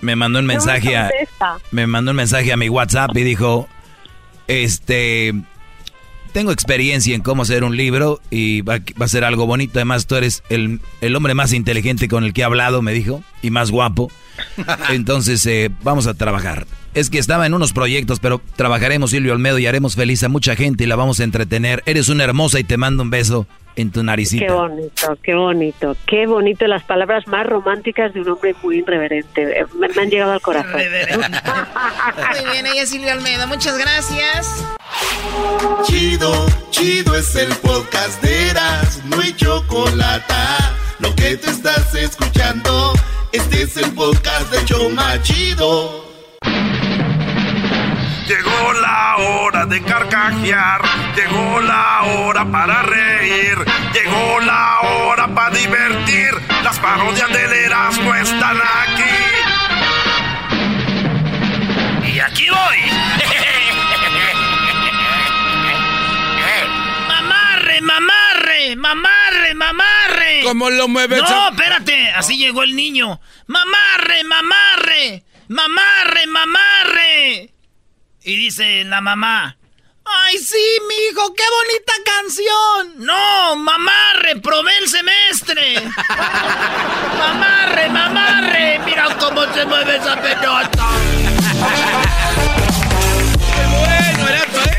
Me 0.00 0.16
mandó 0.16 0.38
un 0.38 0.46
mensaje 0.46 0.96
a, 0.96 1.10
me 1.70 1.86
mandó 1.86 2.10
un 2.10 2.16
mensaje 2.18 2.52
a 2.52 2.56
mi 2.56 2.68
WhatsApp 2.68 3.16
y 3.16 3.22
dijo, 3.22 3.68
este, 4.48 5.34
tengo 6.32 6.50
experiencia 6.50 7.14
en 7.14 7.22
cómo 7.22 7.42
hacer 7.42 7.62
un 7.64 7.76
libro 7.76 8.20
y 8.30 8.62
va, 8.62 8.80
va 9.00 9.06
a 9.06 9.08
ser 9.08 9.24
algo 9.24 9.46
bonito. 9.46 9.78
Además, 9.78 10.06
tú 10.06 10.16
eres 10.16 10.42
el, 10.48 10.80
el 11.00 11.16
hombre 11.16 11.34
más 11.34 11.52
inteligente 11.52 12.08
con 12.08 12.24
el 12.24 12.32
que 12.32 12.40
he 12.40 12.44
hablado, 12.44 12.82
me 12.82 12.92
dijo, 12.92 13.22
y 13.40 13.50
más 13.50 13.70
guapo. 13.70 14.10
Entonces, 14.90 15.46
eh, 15.46 15.70
vamos 15.82 16.06
a 16.06 16.14
trabajar. 16.14 16.66
Es 16.92 17.10
que 17.10 17.18
estaba 17.18 17.46
en 17.46 17.54
unos 17.54 17.72
proyectos, 17.72 18.20
pero 18.20 18.40
trabajaremos, 18.56 19.10
Silvio 19.10 19.32
Olmedo, 19.32 19.58
y 19.58 19.66
haremos 19.66 19.94
feliz 19.94 20.22
a 20.24 20.28
mucha 20.28 20.56
gente 20.56 20.84
y 20.84 20.86
la 20.86 20.96
vamos 20.96 21.20
a 21.20 21.24
entretener. 21.24 21.82
Eres 21.86 22.08
una 22.08 22.24
hermosa 22.24 22.58
y 22.58 22.64
te 22.64 22.76
mando 22.76 23.02
un 23.02 23.10
beso 23.10 23.46
en 23.76 23.90
tu 23.90 24.02
naricita. 24.02 24.46
Qué 24.46 24.52
bonito, 24.52 25.18
qué 25.22 25.34
bonito, 25.34 25.96
qué 26.06 26.26
bonito 26.26 26.66
las 26.66 26.84
palabras 26.84 27.26
más 27.26 27.46
románticas 27.46 28.14
de 28.14 28.20
un 28.20 28.28
hombre 28.30 28.54
muy 28.62 28.78
irreverente. 28.78 29.60
Eh, 29.60 29.66
Me, 29.74 29.88
me 29.88 30.02
han 30.02 30.10
llegado 30.10 30.32
al 30.32 30.40
corazón. 30.40 30.72
Muy 30.74 32.52
bien, 32.52 32.66
ella 32.66 32.82
es 32.82 32.90
Silvia 32.90 33.14
Olmedo, 33.14 33.46
muchas 33.46 33.76
gracias. 33.78 34.64
Chido, 35.84 36.46
chido 36.70 37.16
es 37.16 37.34
el 37.36 37.54
podcast 37.56 38.22
de 38.22 38.50
Eras, 38.50 39.02
no 39.06 39.20
hay 39.20 39.32
chocolate. 39.34 40.34
Lo 41.00 41.14
que 41.14 41.36
te 41.36 41.50
estás 41.50 41.94
escuchando, 41.94 42.92
este 43.32 43.62
es 43.62 43.76
el 43.76 43.92
podcast 43.92 44.50
de 44.52 44.64
Choma 44.64 45.20
Chido. 45.22 46.03
Llegó 48.26 48.72
la 48.72 49.16
hora 49.18 49.66
de 49.66 49.82
carcajear, 49.82 50.80
llegó 51.14 51.60
la 51.60 52.02
hora 52.04 52.46
para 52.46 52.80
reír, 52.82 53.58
llegó 53.92 54.40
la 54.40 54.80
hora 54.80 55.28
para 55.28 55.54
divertir. 55.54 56.30
Las 56.62 56.78
parodias 56.78 57.28
del 57.28 57.52
Erasmo 57.52 58.14
están 58.14 58.56
aquí. 58.56 59.02
Y 62.14 62.18
aquí 62.18 62.46
voy. 62.48 62.78
mamarre, 67.08 67.80
mamarre, 67.82 68.76
mamarre, 68.76 69.54
mamarre. 69.54 70.40
¿Cómo 70.44 70.70
lo 70.70 70.88
mueves? 70.88 71.20
No, 71.20 71.50
espérate. 71.50 72.08
Así 72.12 72.38
llegó 72.38 72.62
el 72.62 72.74
niño. 72.74 73.20
Mamarre, 73.48 74.24
mamarre, 74.24 75.24
mamarre, 75.48 76.26
mamarre. 76.26 77.53
Y 78.26 78.36
dice 78.36 78.84
la 78.84 79.02
mamá. 79.02 79.58
Ay, 80.02 80.38
sí, 80.38 80.56
mijo, 80.88 81.34
qué 81.34 81.42
bonita 81.60 81.92
canción. 82.06 83.04
No, 83.04 83.54
mamarre, 83.56 84.36
probé 84.40 84.78
el 84.78 84.88
semestre. 84.88 85.82
mamarre, 87.18 87.90
mamarre. 87.90 88.80
Mira 88.86 89.14
cómo 89.20 89.42
se 89.52 89.66
mueve 89.66 89.96
esa 89.96 90.16
pelota. 90.22 90.88
Bueno, 93.70 94.28
Erasmo, 94.28 94.60
¿eh? 94.60 94.78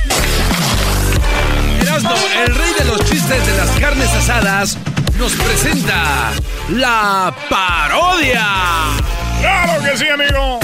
Erasmo, 1.82 2.16
el 2.46 2.56
rey 2.56 2.74
de 2.80 2.86
los 2.86 3.06
chistes 3.06 3.46
de 3.46 3.58
las 3.58 3.70
carnes 3.80 4.10
asadas, 4.10 4.78
nos 5.20 5.34
presenta 5.34 6.32
la 6.70 7.32
parodia. 7.48 8.48
¡Claro 9.40 9.84
que 9.84 9.98
sí, 9.98 10.08
amigo! 10.08 10.60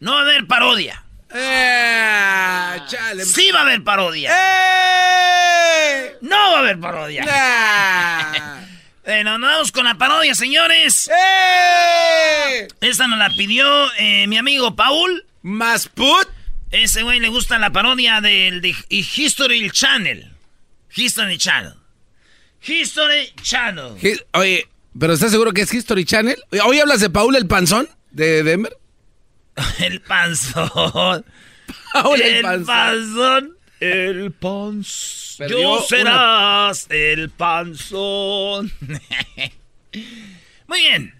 No 0.00 0.12
va 0.14 0.18
a 0.20 0.22
haber 0.22 0.46
parodia. 0.46 1.04
Eh, 1.32 2.80
chale. 2.88 3.24
Sí 3.24 3.50
va 3.52 3.60
a 3.60 3.62
haber 3.62 3.82
parodia. 3.84 4.30
¡Eh! 4.32 6.16
No 6.22 6.36
va 6.36 6.56
a 6.56 6.58
haber 6.60 6.78
parodia. 6.80 7.24
Ah. 7.28 8.56
Bueno, 9.02 9.38
nos 9.38 9.50
vamos 9.50 9.72
con 9.72 9.84
la 9.86 9.96
parodia, 9.96 10.34
señores. 10.36 11.08
¡Eh! 11.10 12.68
Esta 12.80 13.08
nos 13.08 13.18
la 13.18 13.30
pidió 13.30 13.66
eh, 13.98 14.26
mi 14.28 14.36
amigo 14.36 14.76
Paul. 14.76 15.24
¿Más 15.42 15.88
put? 15.88 16.28
Ese 16.70 17.02
güey 17.02 17.18
le 17.18 17.28
gusta 17.28 17.58
la 17.58 17.70
parodia 17.70 18.20
del 18.20 18.60
de 18.60 18.72
History 18.90 19.68
Channel. 19.70 20.30
History 20.94 21.38
Channel. 21.38 21.74
History 22.64 23.32
Channel. 23.42 23.94
Hi- 24.00 24.20
Oye, 24.34 24.68
¿pero 24.96 25.14
estás 25.14 25.32
seguro 25.32 25.52
que 25.52 25.62
es 25.62 25.74
History 25.74 26.04
Channel? 26.04 26.36
¿Hoy 26.64 26.78
hablas 26.78 27.00
de 27.00 27.10
Paul 27.10 27.34
el 27.34 27.48
Panzón? 27.48 27.88
¿De 28.12 28.44
Denver? 28.44 28.76
El 29.80 30.00
panzón. 30.00 31.24
Paul 31.92 32.20
el, 32.20 32.36
el 32.36 32.42
Panzón. 32.42 32.66
panzón. 32.66 33.56
El 33.80 34.32
panzón. 34.32 35.48
Yo 35.48 35.80
serás 35.88 36.86
el 36.90 37.30
panzón. 37.30 38.72
Muy 40.66 40.80
bien. 40.80 41.14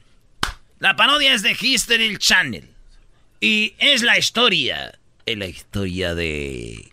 La 0.78 0.95
parodia 0.97 1.34
es 1.34 1.43
de 1.43 1.57
History 1.59 2.16
Channel. 2.18 2.68
Y 3.41 3.74
es 3.78 4.03
la 4.03 4.18
historia. 4.18 4.99
Es 5.24 5.38
la 5.38 5.47
historia 5.47 6.14
de. 6.14 6.91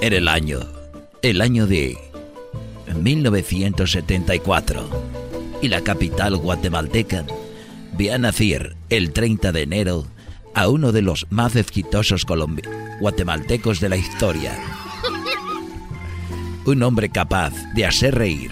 Era 0.00 0.16
el 0.18 0.28
año. 0.28 0.60
El 1.24 1.40
año 1.40 1.66
de 1.66 1.96
1974. 3.00 4.90
Y 5.62 5.68
la 5.68 5.80
capital 5.80 6.36
guatemalteca 6.36 7.24
ve 7.96 8.12
a 8.12 8.18
nacer 8.18 8.76
el 8.90 9.14
30 9.14 9.50
de 9.50 9.62
enero 9.62 10.06
a 10.54 10.68
uno 10.68 10.92
de 10.92 11.00
los 11.00 11.26
más 11.30 11.56
exitosos 11.56 12.26
guatemaltecos 13.00 13.80
de 13.80 13.88
la 13.88 13.96
historia. 13.96 14.52
Un 16.66 16.82
hombre 16.82 17.08
capaz 17.08 17.54
de 17.74 17.86
hacer 17.86 18.16
reír 18.16 18.50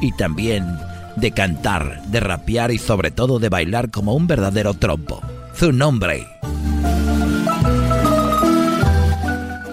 y 0.00 0.12
también 0.12 0.64
de 1.16 1.32
cantar, 1.32 2.06
de 2.06 2.20
rapear 2.20 2.70
y 2.70 2.78
sobre 2.78 3.10
todo 3.10 3.40
de 3.40 3.48
bailar 3.48 3.90
como 3.90 4.14
un 4.14 4.28
verdadero 4.28 4.74
trompo. 4.74 5.20
Su 5.54 5.72
nombre. 5.72 6.24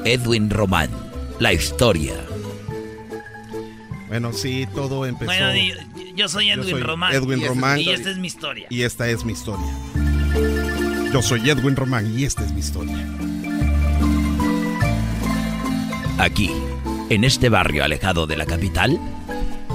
Edwin 0.03 0.49
Román. 0.49 1.12
La 1.43 1.51
historia. 1.51 2.13
Bueno, 4.07 4.31
sí, 4.31 4.65
todo 4.73 5.05
empezó. 5.05 5.25
Bueno, 5.25 5.53
y- 5.53 5.73
yo 6.15 6.29
soy 6.29 6.47
Yo 6.47 6.53
Edwin 6.53 6.69
soy 6.69 6.81
Román. 6.81 7.13
Edwin 7.13 7.41
y, 7.41 7.45
Román. 7.45 7.79
Y 7.81 7.89
esta 7.89 8.11
es 8.11 8.17
mi 8.17 8.27
historia. 8.27 8.67
Y 8.69 8.83
esta 8.83 9.09
es 9.09 9.25
mi 9.25 9.33
historia. 9.33 9.67
Yo 11.11 11.21
soy 11.21 11.49
Edwin 11.49 11.75
Román 11.75 12.17
y 12.17 12.23
esta 12.23 12.45
es 12.45 12.53
mi 12.53 12.61
historia. 12.61 12.95
Aquí, 16.17 16.49
en 17.09 17.25
este 17.25 17.49
barrio 17.49 17.83
alejado 17.83 18.25
de 18.25 18.37
la 18.37 18.45
capital, 18.45 18.97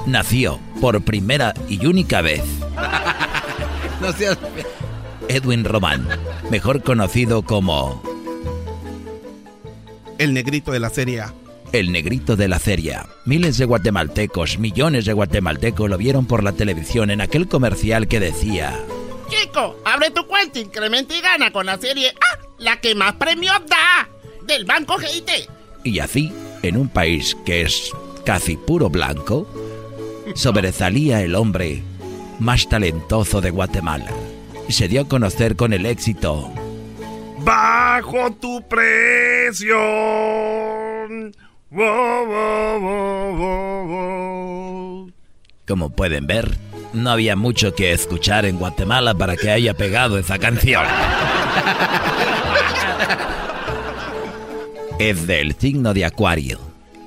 nació 0.07 0.59
por 0.81 1.03
primera 1.03 1.53
y 1.69 1.85
única 1.85 2.23
vez 2.23 2.45
No 4.01 4.11
seas... 4.13 4.39
Edwin 5.29 5.65
Román, 5.65 6.09
mejor 6.51 6.83
conocido 6.83 7.43
como 7.43 8.03
El 10.17 10.33
negrito 10.33 10.73
de 10.73 10.81
la 10.81 10.89
serie 10.89 11.21
A. 11.21 11.35
el 11.73 11.93
negrito 11.93 12.37
de 12.37 12.49
la 12.49 12.59
feria. 12.59 13.07
Miles 13.25 13.59
de 13.59 13.65
guatemaltecos, 13.65 14.59
millones 14.59 15.05
de 15.05 15.13
guatemaltecos 15.13 15.89
lo 15.89 15.99
vieron 15.99 16.27
por 16.27 16.43
la 16.43 16.53
televisión 16.53 17.11
en 17.11 17.21
aquel 17.21 17.49
comercial 17.49 18.09
que 18.09 18.21
decía, 18.21 18.79
Chico, 19.29 19.77
abre 19.85 20.11
tu 20.11 20.27
cuenta, 20.27 20.59
incrementa 20.59 21.15
y 21.17 21.21
gana 21.21 21.53
con 21.53 21.67
la 21.67 21.79
serie 21.79 22.09
A, 22.09 22.39
la 22.59 22.81
que 22.81 22.95
más 22.95 23.15
premios 23.15 23.61
da 23.67 24.09
del 24.47 24.65
Banco 24.65 24.97
GIT. 24.97 25.31
Y 25.85 25.99
así, 25.99 26.33
en 26.63 26.77
un 26.77 26.89
país 26.89 27.37
que 27.45 27.63
es 27.63 27.93
casi 28.25 28.57
puro 28.57 28.89
blanco, 28.89 29.47
sobresalía 30.35 31.23
el 31.23 31.35
hombre 31.35 31.83
más 32.39 32.69
talentoso 32.69 33.41
de 33.41 33.51
Guatemala. 33.51 34.11
Se 34.69 34.89
dio 34.89 35.03
a 35.03 35.09
conocer 35.09 35.57
con 35.57 35.73
el 35.73 35.87
éxito. 35.87 36.53
Bajo 37.39 38.33
tu 38.33 38.67
presión. 38.69 39.79
Como 45.67 45.91
pueden 45.91 46.27
ver, 46.27 46.57
no 46.95 47.11
había 47.11 47.37
mucho 47.37 47.75
que 47.75 47.93
escuchar 47.93 48.47
en 48.47 48.59
Guatemala 48.59 49.15
para 49.15 49.37
que 49.37 49.51
haya 49.51 49.75
pegado 49.75 50.19
esa 50.19 50.39
canción. 50.39 50.85
Es 54.99 55.27
del 55.27 55.55
signo 55.57 55.93
de 55.93 56.07
Acuario 56.07 56.59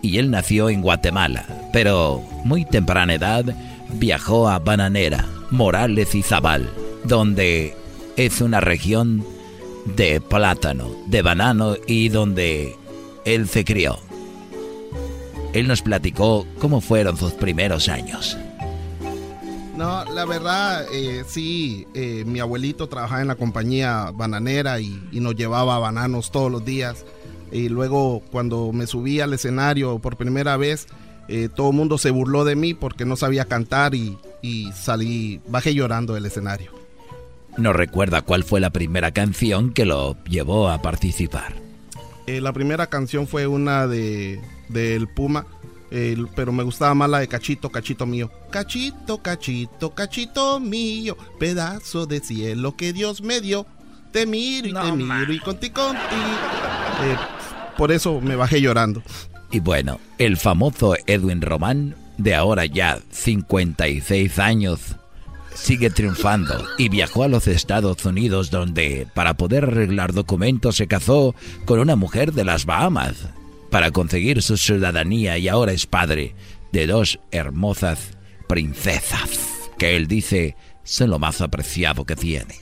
y 0.04 0.20
él 0.20 0.30
nació 0.30 0.70
en 0.70 0.82
Guatemala, 0.82 1.46
pero 1.74 2.22
muy 2.46 2.64
temprana 2.64 3.16
edad 3.16 3.44
viajó 3.94 4.48
a 4.48 4.60
Bananera, 4.60 5.26
Morales 5.50 6.14
y 6.16 6.22
Zabal, 6.22 6.70
donde 7.04 7.76
es 8.16 8.42
una 8.42 8.62
región 8.62 9.26
de 9.86 10.22
plátano, 10.22 10.92
de 11.08 11.22
banano 11.24 11.76
y 11.88 12.10
donde 12.10 12.76
él 13.26 13.48
se 13.48 13.66
crió. 13.66 14.00
Él 15.54 15.68
nos 15.68 15.82
platicó 15.82 16.48
cómo 16.60 16.82
fueron 16.82 17.18
sus 17.18 17.34
primeros 17.34 17.90
años. 17.90 18.38
No, 19.76 20.06
la 20.06 20.26
verdad, 20.26 20.86
eh, 20.94 21.24
sí, 21.28 21.88
eh, 21.94 22.24
mi 22.26 22.40
abuelito 22.40 22.88
trabajaba 22.88 23.22
en 23.22 23.28
la 23.28 23.36
compañía 23.36 24.12
bananera 24.14 24.80
y, 24.80 25.02
y 25.12 25.20
nos 25.20 25.36
llevaba 25.36 25.80
bananos 25.80 26.32
todos 26.32 26.52
los 26.52 26.64
días. 26.64 27.06
Y 27.52 27.68
luego 27.68 28.22
cuando 28.32 28.72
me 28.72 28.88
subí 28.88 29.20
al 29.20 29.34
escenario 29.34 30.00
por 30.00 30.18
primera 30.18 30.56
vez, 30.56 30.88
eh, 31.28 31.50
todo 31.54 31.72
el 31.72 31.76
mundo 31.76 31.98
se 31.98 32.12
burló 32.12 32.46
de 32.46 32.56
mí 32.56 32.74
porque 32.74 33.06
no 33.06 33.16
sabía 33.16 33.46
cantar 33.46 33.96
y, 33.96 34.18
y 34.42 34.72
salí, 34.74 35.42
bajé 35.48 35.74
llorando 35.74 36.14
del 36.14 36.28
escenario. 36.28 36.72
No 37.58 37.74
recuerda 37.74 38.22
cuál 38.22 38.44
fue 38.44 38.62
la 38.62 38.70
primera 38.70 39.12
canción 39.12 39.74
que 39.74 39.86
lo 39.86 40.16
llevó 40.24 40.70
a 40.70 40.82
participar. 40.82 41.56
La 42.28 42.54
primera 42.54 42.88
canción 42.88 43.28
fue 43.28 43.48
una 43.48 43.88
de 43.88 44.40
del 44.72 45.08
Puma, 45.08 45.46
el- 45.92 46.28
pero 46.36 46.52
me 46.52 46.64
gustaba 46.64 46.94
más 46.96 47.10
la 47.10 47.20
de 47.20 47.28
Cachito, 47.28 47.70
Cachito 47.70 48.06
mío. 48.06 48.32
Cachito, 48.52 49.18
cachito, 49.22 49.94
cachito 49.94 50.60
mío, 50.60 51.18
pedazo 51.40 52.06
de 52.06 52.20
cielo 52.20 52.76
que 52.76 52.94
Dios 52.94 53.22
me 53.22 53.42
dio. 53.42 53.66
Te 54.12 54.26
miro 54.26 54.68
y 54.68 54.74
te 54.74 54.92
miro 54.92 55.32
y 55.34 55.40
conti 55.40 55.70
conti. 55.70 56.00
Eh, 57.04 57.16
por 57.78 57.92
eso 57.92 58.20
me 58.22 58.36
bajé 58.36 58.60
llorando. 58.62 59.02
Y 59.52 59.60
bueno, 59.60 60.00
el 60.18 60.38
famoso 60.38 60.96
Edwin 61.08 61.42
Román, 61.42 61.96
de 62.18 62.36
ahora 62.36 62.66
ya 62.66 63.00
56 63.12 64.40
años, 64.40 64.80
sigue 65.54 65.90
triunfando 65.90 66.66
y 66.78 66.90
viajó 66.90 67.24
a 67.24 67.28
los 67.28 67.48
Estados 67.48 68.04
Unidos 68.06 68.52
donde, 68.52 69.08
para 69.14 69.34
poder 69.36 69.66
arreglar 69.66 70.14
documentos, 70.14 70.76
se 70.78 70.88
casó 70.88 71.36
con 71.66 71.80
una 71.80 71.96
mujer 71.96 72.34
de 72.34 72.46
las 72.46 72.66
Bahamas 72.66 73.28
para 73.72 73.90
conseguir 73.90 74.44
su 74.44 74.58
ciudadanía 74.58 75.38
y 75.40 75.48
ahora 75.48 75.72
es 75.72 75.88
padre 75.88 76.36
de 76.72 76.86
dos 76.86 77.20
hermosas 77.32 78.12
princesas 78.48 79.40
que 79.80 79.96
él 79.96 80.08
dice 80.08 80.56
son 80.84 81.10
lo 81.10 81.18
más 81.20 81.42
apreciado 81.42 82.06
que 82.06 82.16
tiene. 82.16 82.56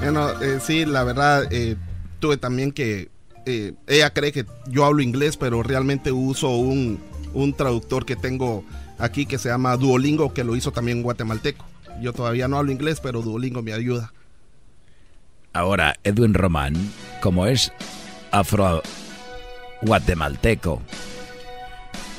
Bueno, 0.00 0.40
eh, 0.40 0.60
sí, 0.64 0.84
la 0.84 1.02
verdad, 1.04 1.52
eh, 1.52 1.76
tuve 2.20 2.36
también 2.36 2.70
que... 2.70 3.10
eh, 3.44 3.74
ella 3.88 4.12
cree 4.12 4.30
que 4.30 4.46
yo 4.68 4.84
hablo 4.84 5.02
inglés, 5.02 5.36
pero 5.36 5.62
realmente 5.62 6.12
uso 6.12 6.50
un, 6.50 7.00
un 7.34 7.54
traductor 7.54 8.06
que 8.06 8.14
tengo 8.14 8.64
aquí 8.98 9.26
que 9.26 9.38
se 9.38 9.48
llama 9.48 9.76
Duolingo, 9.76 10.32
que 10.32 10.44
lo 10.44 10.54
hizo 10.54 10.70
también 10.70 11.02
guatemalteco. 11.02 11.64
Yo 12.00 12.12
todavía 12.12 12.46
no 12.46 12.58
hablo 12.58 12.70
inglés, 12.70 13.00
pero 13.02 13.22
Duolingo 13.22 13.62
me 13.62 13.72
ayuda. 13.72 14.12
Ahora, 15.56 15.96
Edwin 16.04 16.34
Román, 16.34 16.74
como 17.22 17.46
es 17.46 17.72
afro 18.30 18.82
guatemalteco, 19.80 20.82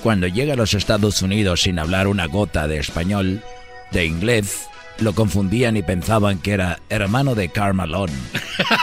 cuando 0.02 0.26
llega 0.26 0.54
a 0.54 0.58
los 0.58 0.74
Estados 0.74 1.22
Unidos 1.22 1.62
sin 1.62 1.78
hablar 1.78 2.08
una 2.08 2.26
gota 2.26 2.68
de 2.68 2.80
español, 2.80 3.44
de 3.92 4.06
inglés, 4.06 4.68
lo 5.00 5.14
confundían 5.14 5.78
y 5.78 5.84
pensaban 5.84 6.40
que 6.40 6.54
era 6.54 6.80
hermano 6.90 7.36
de 7.36 7.50
Carmalón 7.50 8.10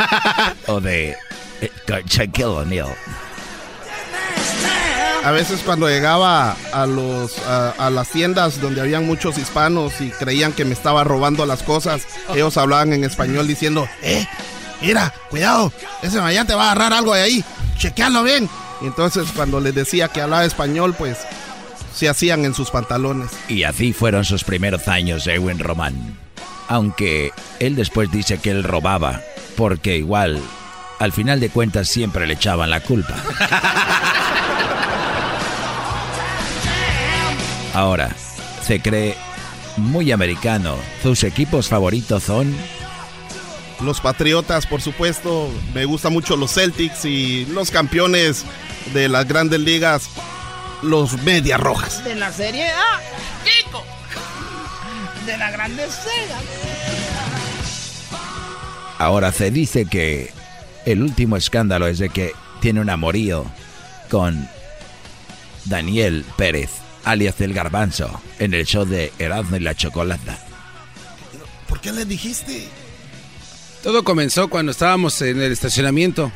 o 0.69 0.81
de 0.81 1.17
eh, 1.61 1.71
Shaquille 2.07 2.45
O'Neal. 2.45 2.95
A 5.25 5.31
veces 5.31 5.63
cuando 5.65 5.89
llegaba 5.89 6.55
a, 6.73 6.85
los, 6.87 7.39
a, 7.39 7.71
a 7.79 7.89
las 7.89 8.11
tiendas 8.11 8.61
donde 8.61 8.83
habían 8.83 9.07
muchos 9.07 9.39
hispanos 9.39 9.99
y 10.03 10.11
creían 10.11 10.53
que 10.53 10.67
me 10.67 10.75
estaba 10.75 11.03
robando 11.03 11.47
las 11.47 11.63
cosas, 11.63 12.07
ellos 12.35 12.59
hablaban 12.59 12.93
en 12.93 13.05
español 13.05 13.47
diciendo, 13.47 13.89
eh, 14.03 14.27
mira, 14.83 15.15
cuidado, 15.31 15.73
ese 16.03 16.21
mañana 16.21 16.47
te 16.47 16.55
va 16.55 16.65
a 16.69 16.73
agarrar 16.73 16.93
algo 16.93 17.15
de 17.15 17.23
ahí, 17.23 17.45
chequealo 17.79 18.23
bien. 18.23 18.51
Y 18.83 18.87
entonces 18.87 19.29
cuando 19.35 19.61
les 19.61 19.75
decía 19.75 20.09
que 20.09 20.21
hablaba 20.21 20.45
español, 20.45 20.95
pues 20.99 21.17
se 21.95 22.09
hacían 22.09 22.45
en 22.45 22.53
sus 22.53 22.71
pantalones. 22.71 23.31
Y 23.49 23.63
así 23.63 23.95
fueron 23.95 24.27
sus 24.27 24.45
primeros 24.45 24.89
años 24.89 25.25
de 25.25 25.37
Edwin 25.37 25.59
Román. 25.59 26.19
Aunque 26.69 27.33
él 27.61 27.77
después 27.77 28.11
dice 28.11 28.39
que 28.39 28.51
él 28.51 28.63
robaba, 28.63 29.23
porque 29.57 29.97
igual, 29.97 30.39
al 30.99 31.13
final 31.13 31.41
de 31.41 31.49
cuentas 31.49 31.89
siempre 31.89 32.27
le 32.27 32.35
echaban 32.35 32.69
la 32.69 32.81
culpa. 32.81 33.15
Ahora, 37.75 38.15
se 38.65 38.81
cree 38.81 39.17
muy 39.77 40.13
americano. 40.13 40.77
Sus 41.03 41.25
equipos 41.25 41.69
favoritos 41.69 42.23
son 42.23 42.55
Los 43.81 44.01
Patriotas, 44.01 44.67
por 44.67 44.81
supuesto, 44.81 45.51
me 45.75 45.85
gustan 45.85 46.13
mucho 46.13 46.37
los 46.37 46.55
Celtics 46.55 47.05
y 47.05 47.47
los 47.47 47.71
campeones 47.71 48.45
de 48.93 49.09
las 49.09 49.27
grandes 49.27 49.61
ligas, 49.61 50.09
los 50.83 51.21
Medias 51.23 51.61
Rojas. 51.61 52.05
De 52.05 52.15
la 52.15 52.33
serie 52.33 52.69
A, 52.69 53.01
Kiko. 53.45 53.83
De 55.27 55.37
la 55.37 55.51
grande 55.51 55.83
Sega. 55.91 56.39
Ahora 58.99 59.33
se 59.33 59.51
dice 59.51 59.87
que 59.87 60.33
el 60.87 61.03
último 61.03 61.37
escándalo 61.37 61.89
es 61.89 61.99
de 61.99 62.11
que 62.11 62.33
tiene 62.61 62.81
un 62.81 62.91
amorío 62.91 63.45
con 64.11 64.49
Daniel 65.65 66.25
Pérez, 66.37 66.71
alias 67.05 67.41
el 67.41 67.55
Garbanzo, 67.55 68.21
en 68.39 68.55
el 68.55 68.65
show 68.65 68.85
de 68.85 69.13
Erasmo 69.19 69.57
y 69.57 69.61
la 69.61 69.75
Chocolata. 69.75 70.39
¿Por 71.69 71.81
qué 71.81 71.93
le 71.93 72.05
dijiste? 72.05 72.69
Todo 73.83 74.05
comenzó 74.05 74.49
cuando 74.49 74.73
estábamos 74.73 75.21
en 75.23 75.41
el 75.41 75.53
estacionamiento 75.53 76.33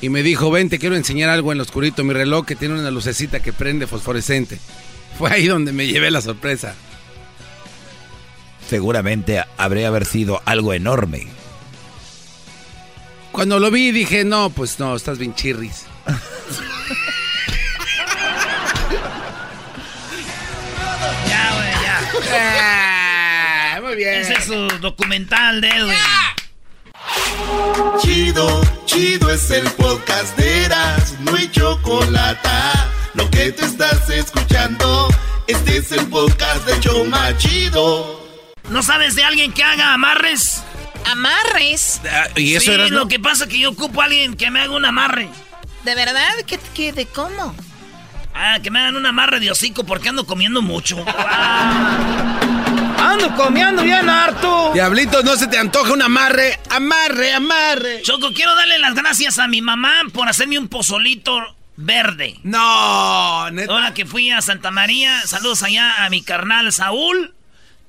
y 0.00 0.08
me 0.08 0.22
dijo, 0.22 0.50
ven, 0.50 0.68
te 0.68 0.78
quiero 0.78 0.96
enseñar 0.96 1.30
algo 1.30 1.52
en 1.52 1.58
lo 1.58 1.64
oscurito, 1.64 2.02
mi 2.04 2.14
reloj 2.14 2.46
que 2.46 2.56
tiene 2.56 2.78
una 2.78 2.90
lucecita 2.90 3.40
que 3.40 3.52
prende 3.52 3.86
fosforescente. 3.86 4.58
Fue 5.18 5.30
ahí 5.30 5.46
donde 5.46 5.72
me 5.72 5.86
llevé 5.86 6.10
la 6.10 6.20
sorpresa. 6.20 6.74
Seguramente 8.68 9.44
habría 9.56 9.88
haber 9.88 10.06
sido 10.06 10.40
algo 10.44 10.72
enorme. 10.72 11.26
Cuando 13.32 13.58
lo 13.58 13.70
vi 13.70 13.92
dije, 13.92 14.24
no, 14.24 14.50
pues 14.50 14.78
no, 14.78 14.96
estás 14.96 15.18
bien 15.18 15.34
chirris. 15.34 15.84
ya. 22.30 23.80
muy 23.82 23.96
bien. 23.96 24.14
Ese 24.20 24.34
es 24.34 24.44
su 24.44 24.68
documental 24.80 25.60
de 25.60 25.68
Edwin. 25.68 25.96
Chido, 28.00 28.60
chido 28.86 29.30
es 29.30 29.50
el 29.50 29.68
podcast 29.72 30.36
de 30.36 30.64
Eras, 30.64 31.14
no 31.20 31.34
hay 31.34 31.50
chocolate. 31.50 32.48
Lo 33.14 33.28
que 33.30 33.52
te 33.52 33.64
estás 33.64 34.08
escuchando, 34.10 35.08
este 35.46 35.78
es 35.78 35.92
el 35.92 36.06
podcast 36.06 36.66
de 36.66 36.78
Choma 36.80 37.36
Chido. 37.36 38.20
¿No 38.68 38.82
sabes 38.82 39.16
de 39.16 39.24
alguien 39.24 39.52
que 39.52 39.64
haga 39.64 39.94
amarres? 39.94 40.62
¿Amarres? 41.06 42.00
¿Y 42.36 42.54
eso 42.54 42.66
sí, 42.66 42.70
era 42.72 42.88
lo 42.88 43.08
que 43.08 43.18
pasa 43.18 43.44
es 43.44 43.50
que 43.50 43.58
yo 43.58 43.70
ocupo 43.70 44.00
a 44.00 44.04
alguien 44.04 44.36
que 44.36 44.50
me 44.50 44.60
haga 44.60 44.76
un 44.76 44.84
amarre. 44.84 45.28
¿De 45.84 45.94
verdad? 45.94 46.30
¿Qué, 46.46 46.58
qué, 46.74 46.92
de 46.92 47.06
cómo? 47.06 47.54
Ah, 48.42 48.58
que 48.62 48.70
me 48.70 48.78
hagan 48.78 48.96
un 48.96 49.04
amarre 49.04 49.38
de 49.38 49.50
hocico 49.50 49.84
porque 49.84 50.08
ando 50.08 50.24
comiendo 50.24 50.62
mucho. 50.62 50.96
ando 52.98 53.36
comiendo 53.36 53.82
bien 53.82 54.08
harto. 54.08 54.70
Diablitos, 54.72 55.22
no 55.24 55.36
se 55.36 55.46
te 55.46 55.58
antoja 55.58 55.92
un 55.92 56.00
amarre. 56.00 56.58
Amarre, 56.70 57.34
amarre. 57.34 58.00
Choco, 58.00 58.32
quiero 58.32 58.54
darle 58.54 58.78
las 58.78 58.94
gracias 58.94 59.38
a 59.38 59.46
mi 59.46 59.60
mamá 59.60 60.04
por 60.14 60.26
hacerme 60.26 60.58
un 60.58 60.68
pozolito 60.68 61.38
verde. 61.76 62.40
No, 62.42 63.50
neta. 63.50 63.70
Ahora 63.70 63.92
que 63.92 64.06
fui 64.06 64.30
a 64.30 64.40
Santa 64.40 64.70
María, 64.70 65.20
saludos 65.26 65.62
allá 65.62 66.06
a 66.06 66.08
mi 66.08 66.22
carnal 66.22 66.72
Saúl. 66.72 67.34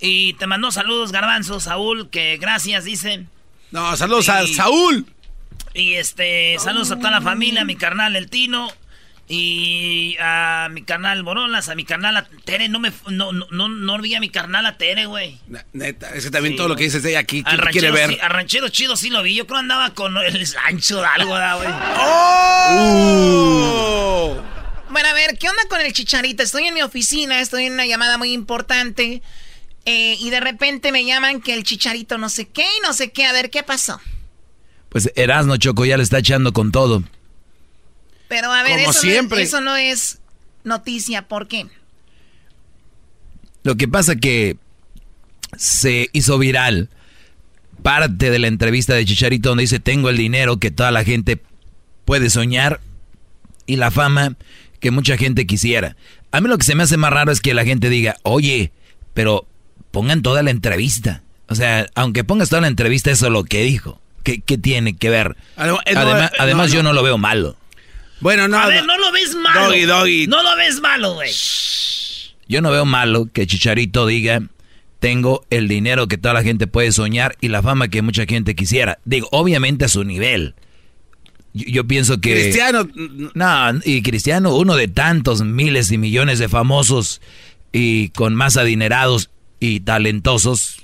Y 0.02 0.34
te 0.34 0.48
mandó 0.48 0.70
saludos, 0.74 1.14
Garbanzo, 1.14 1.62
Saúl, 1.62 2.10
que 2.10 2.36
gracias, 2.36 2.84
dicen. 2.84 3.30
No, 3.72 3.96
saludos 3.96 4.28
a 4.28 4.46
Saúl. 4.48 5.06
Y 5.74 5.94
este, 5.94 6.58
saludos 6.60 6.92
a 6.92 6.98
toda 6.98 7.12
la 7.12 7.22
familia, 7.22 7.62
a 7.62 7.66
mi 7.66 7.78
carnal 7.78 8.18
El 8.18 8.30
Tino. 8.30 8.68
Y 9.34 10.18
a 10.20 10.68
mi 10.72 10.82
carnal 10.84 11.24
Borolas, 11.24 11.70
a 11.70 11.76
mi 11.76 11.86
carnal 11.86 12.18
a 12.18 12.28
Tere, 12.44 12.68
no 12.68 12.80
me 12.82 12.92
no, 13.08 13.32
no, 13.32 13.48
no, 13.50 13.70
no 13.70 13.94
olvidé 13.94 14.18
a 14.18 14.20
mi 14.20 14.30
carnal 14.30 14.66
a 14.66 14.78
Tere, 14.78 15.06
güey. 15.06 15.38
Neta, 15.72 16.10
ese 16.14 16.30
también 16.32 16.54
Sí, 16.54 16.58
todo 16.58 16.68
lo 16.68 16.76
que 16.76 16.84
dices 16.84 17.02
de 17.02 17.16
aquí, 17.16 17.42
¿quién 17.42 17.58
quiere 17.72 17.90
ranchero, 17.90 17.94
ver? 17.94 18.10
sí, 18.10 18.18
al 18.22 18.30
ranchero 18.30 18.68
chido 18.68 18.98
sí 18.98 19.10
lo 19.10 19.24
vi. 19.24 19.36
Yo 19.36 19.48
creo 19.48 19.60
andaba 19.60 19.92
con 19.94 20.18
el 20.18 20.46
ancho 20.66 21.00
de 21.00 21.06
algo, 21.06 21.34
¿da, 21.36 21.56
güey. 21.56 21.70
¡Oh! 22.72 24.42
Bueno, 24.90 25.08
a 25.08 25.14
ver, 25.14 25.38
¿qué 25.38 25.48
onda 25.48 25.62
con 25.70 25.80
el 25.80 25.94
chicharito? 25.94 26.44
Estoy 26.44 26.66
en 26.66 26.74
mi 26.74 26.82
oficina, 26.82 27.40
estoy 27.40 27.66
en 27.68 27.74
una 27.74 27.86
llamada 27.86 28.18
muy 28.18 28.34
importante. 28.34 29.22
eh, 29.86 30.18
y 30.20 30.30
de 30.30 30.40
repente 30.42 30.92
me 30.92 31.06
llaman 31.06 31.42
que 31.42 31.54
el 31.54 31.64
chicharito 31.64 32.18
no 32.18 32.28
sé 32.30 32.50
qué 32.50 32.64
y 32.64 32.82
no 32.84 32.92
sé 32.94 33.12
qué. 33.12 33.26
A 33.26 33.32
ver, 33.34 33.50
¿qué 33.50 33.64
pasó? 33.64 34.00
Pues 34.90 35.10
Erasno 35.16 35.56
Choco 35.58 35.86
ya 35.86 35.96
le 35.98 36.04
está 36.04 36.18
echando 36.20 36.52
con 36.52 36.72
todo. 36.74 37.02
Pero 38.32 38.50
a 38.54 38.64
ver, 38.64 38.78
Como 38.78 38.92
eso, 38.92 39.02
siempre. 39.02 39.40
No, 39.40 39.44
eso 39.44 39.60
no 39.60 39.76
es 39.76 40.20
noticia. 40.64 41.28
¿Por 41.28 41.50
qué? 41.50 41.68
Lo 43.64 43.76
que 43.76 43.90
pasa 43.90 44.16
que 44.16 44.56
se 45.58 46.08
hizo 46.14 46.38
viral 46.38 46.88
parte 47.84 48.32
de 48.32 48.40
la 48.40 48.48
entrevista 48.48 48.94
de 48.94 49.04
Chicharito 49.04 49.50
donde 49.50 49.64
dice 49.64 49.82
tengo 49.82 50.10
el 50.10 50.16
dinero 50.16 50.60
que 50.60 50.72
toda 50.72 50.92
la 50.92 51.04
gente 51.04 51.42
puede 52.06 52.30
soñar 52.30 52.80
y 53.66 53.76
la 53.76 53.92
fama 53.92 54.38
que 54.80 54.92
mucha 54.92 55.18
gente 55.18 55.46
quisiera. 55.46 55.98
A 56.32 56.40
mí 56.40 56.48
lo 56.48 56.58
que 56.58 56.64
se 56.64 56.74
me 56.74 56.84
hace 56.84 56.96
más 56.96 57.12
raro 57.12 57.34
es 57.34 57.42
que 57.42 57.54
la 57.54 57.66
gente 57.66 57.90
diga, 57.90 58.16
oye, 58.24 58.72
pero 59.14 59.46
pongan 59.92 60.22
toda 60.22 60.42
la 60.42 60.52
entrevista. 60.52 61.22
O 61.50 61.56
sea, 61.56 61.86
aunque 61.96 62.24
pongas 62.24 62.48
toda 62.48 62.62
la 62.62 62.70
entrevista, 62.70 63.12
eso 63.12 63.26
es 63.26 63.34
lo 63.34 63.44
que 63.44 63.62
dijo. 63.64 64.00
¿Qué, 64.24 64.40
qué 64.40 64.58
tiene 64.58 64.96
que 64.96 65.10
ver? 65.10 65.36
Eh, 65.58 65.66
no, 65.66 65.80
además 65.86 66.32
eh, 66.32 66.36
además 66.40 66.70
no, 66.70 66.76
yo 66.76 66.84
no 66.84 66.94
lo 66.94 67.04
veo 67.04 67.18
malo. 67.18 67.58
Bueno, 68.22 68.48
no. 68.48 68.58
a 68.58 68.68
ver, 68.68 68.86
no 68.86 68.98
lo 68.98 69.12
ves 69.12 69.36
malo. 69.36 69.66
Doggy, 69.68 69.82
doggy. 69.82 70.28
No 70.28 70.42
lo 70.44 70.56
ves 70.56 70.80
malo, 70.80 71.16
güey. 71.16 71.32
Yo 72.48 72.62
no 72.62 72.72
veo 72.72 72.86
malo 72.86 73.30
que 73.32 73.48
Chicharito 73.48 74.06
diga, 74.06 74.42
tengo 75.00 75.46
el 75.50 75.68
dinero 75.68 76.08
que 76.08 76.18
toda 76.18 76.34
la 76.34 76.44
gente 76.44 76.68
puede 76.68 76.92
soñar 76.92 77.36
y 77.42 77.48
la 77.48 77.64
fama 77.64 77.88
que 77.88 78.02
mucha 78.02 78.26
gente 78.26 78.56
quisiera. 78.56 79.00
Digo, 79.06 79.28
obviamente 79.32 79.86
a 79.86 79.90
su 79.90 80.04
nivel. 80.04 80.54
Yo, 81.54 81.66
yo 81.68 81.88
pienso 81.88 82.22
que... 82.22 82.34
Cristiano. 82.34 82.88
No, 83.34 83.80
y 83.84 84.04
Cristiano, 84.04 84.56
uno 84.56 84.76
de 84.76 84.88
tantos 84.88 85.44
miles 85.44 85.92
y 85.92 85.98
millones 85.98 86.40
de 86.40 86.50
famosos 86.50 87.22
y 87.72 88.10
con 88.10 88.36
más 88.36 88.58
adinerados 88.58 89.30
y 89.60 89.80
talentosos, 89.80 90.82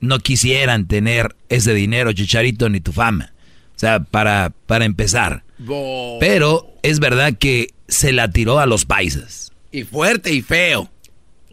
no 0.00 0.18
quisieran 0.18 0.86
tener 0.86 1.36
ese 1.48 1.74
dinero, 1.74 2.12
Chicharito, 2.12 2.68
ni 2.68 2.80
tu 2.80 2.92
fama. 2.92 3.32
O 3.76 3.78
sea, 3.78 4.00
para, 4.00 4.52
para 4.66 4.84
empezar. 4.84 5.43
Bo- 5.58 6.18
Pero 6.20 6.66
es 6.82 7.00
verdad 7.00 7.34
que 7.38 7.68
se 7.88 8.12
la 8.12 8.30
tiró 8.30 8.58
a 8.58 8.66
los 8.66 8.84
paisas. 8.84 9.52
Y 9.70 9.84
fuerte 9.84 10.32
y 10.32 10.42
feo. 10.42 10.90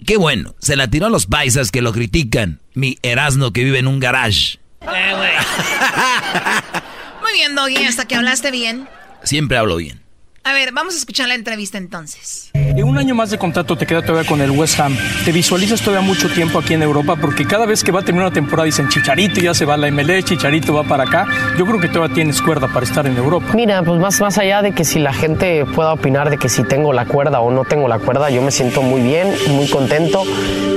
Qué 0.06 0.18
bueno, 0.18 0.56
se 0.60 0.76
la 0.76 0.90
tiró 0.90 1.06
a 1.06 1.10
los 1.10 1.28
paisas 1.28 1.72
que 1.72 1.82
lo 1.82 1.94
critican. 1.94 2.60
Mi 2.74 2.98
Erasno 3.04 3.54
que 3.54 3.64
vive 3.64 3.80
en 3.80 3.88
un 3.88 4.00
garage. 4.00 4.58
Eh. 4.82 4.88
Muy 7.22 7.34
bien, 7.34 7.56
Doggy, 7.56 7.86
hasta 7.86 8.06
que 8.06 8.16
hablaste 8.16 8.52
bien. 8.52 8.88
Siempre 9.24 9.58
hablo 9.58 9.78
bien. 9.78 10.01
A 10.44 10.54
ver, 10.54 10.72
vamos 10.72 10.96
a 10.96 10.98
escuchar 10.98 11.28
la 11.28 11.36
entrevista 11.36 11.78
entonces. 11.78 12.50
Y 12.76 12.82
un 12.82 12.98
año 12.98 13.14
más 13.14 13.30
de 13.30 13.38
contrato 13.38 13.76
te 13.76 13.86
queda 13.86 14.02
todavía 14.02 14.28
con 14.28 14.42
el 14.42 14.50
West 14.50 14.80
Ham. 14.80 14.98
¿Te 15.24 15.32
visualizas 15.32 15.82
todavía 15.82 16.08
mucho 16.08 16.30
tiempo 16.30 16.58
aquí 16.58 16.74
en 16.74 16.82
Europa? 16.82 17.16
Porque 17.16 17.46
cada 17.46 17.68
vez 17.68 17.84
que 17.84 17.92
va 17.92 18.00
a 18.00 18.04
terminar 18.04 18.28
una 18.28 18.34
temporada 18.34 18.66
dicen 18.66 18.90
Chicharito 18.90 19.40
ya 19.40 19.54
se 19.54 19.66
va 19.66 19.76
a 19.76 19.78
la 19.78 19.92
MLS, 19.92 20.26
Chicharito 20.26 20.74
va 20.74 20.84
para 20.84 21.04
acá. 21.04 21.28
Yo 21.60 21.66
creo 21.68 21.80
que 21.80 21.90
todavía 21.90 22.16
tienes 22.16 22.42
cuerda 22.42 22.68
para 22.68 22.86
estar 22.86 23.06
en 23.06 23.18
Europa. 23.18 23.54
Mira, 23.54 23.84
pues 23.84 24.00
más, 24.00 24.20
más 24.20 24.40
allá 24.40 24.64
de 24.64 24.72
que 24.72 24.84
si 24.84 24.98
la 24.98 25.14
gente 25.14 25.64
pueda 25.76 25.94
opinar 25.94 26.32
de 26.32 26.40
que 26.40 26.50
si 26.50 26.64
tengo 26.64 26.92
la 26.92 27.06
cuerda 27.06 27.40
o 27.40 27.52
no 27.52 27.64
tengo 27.64 27.88
la 27.88 28.00
cuerda, 28.00 28.32
yo 28.32 28.42
me 28.42 28.50
siento 28.50 28.82
muy 28.82 29.02
bien, 29.02 29.32
muy 29.50 29.70
contento. 29.70 30.24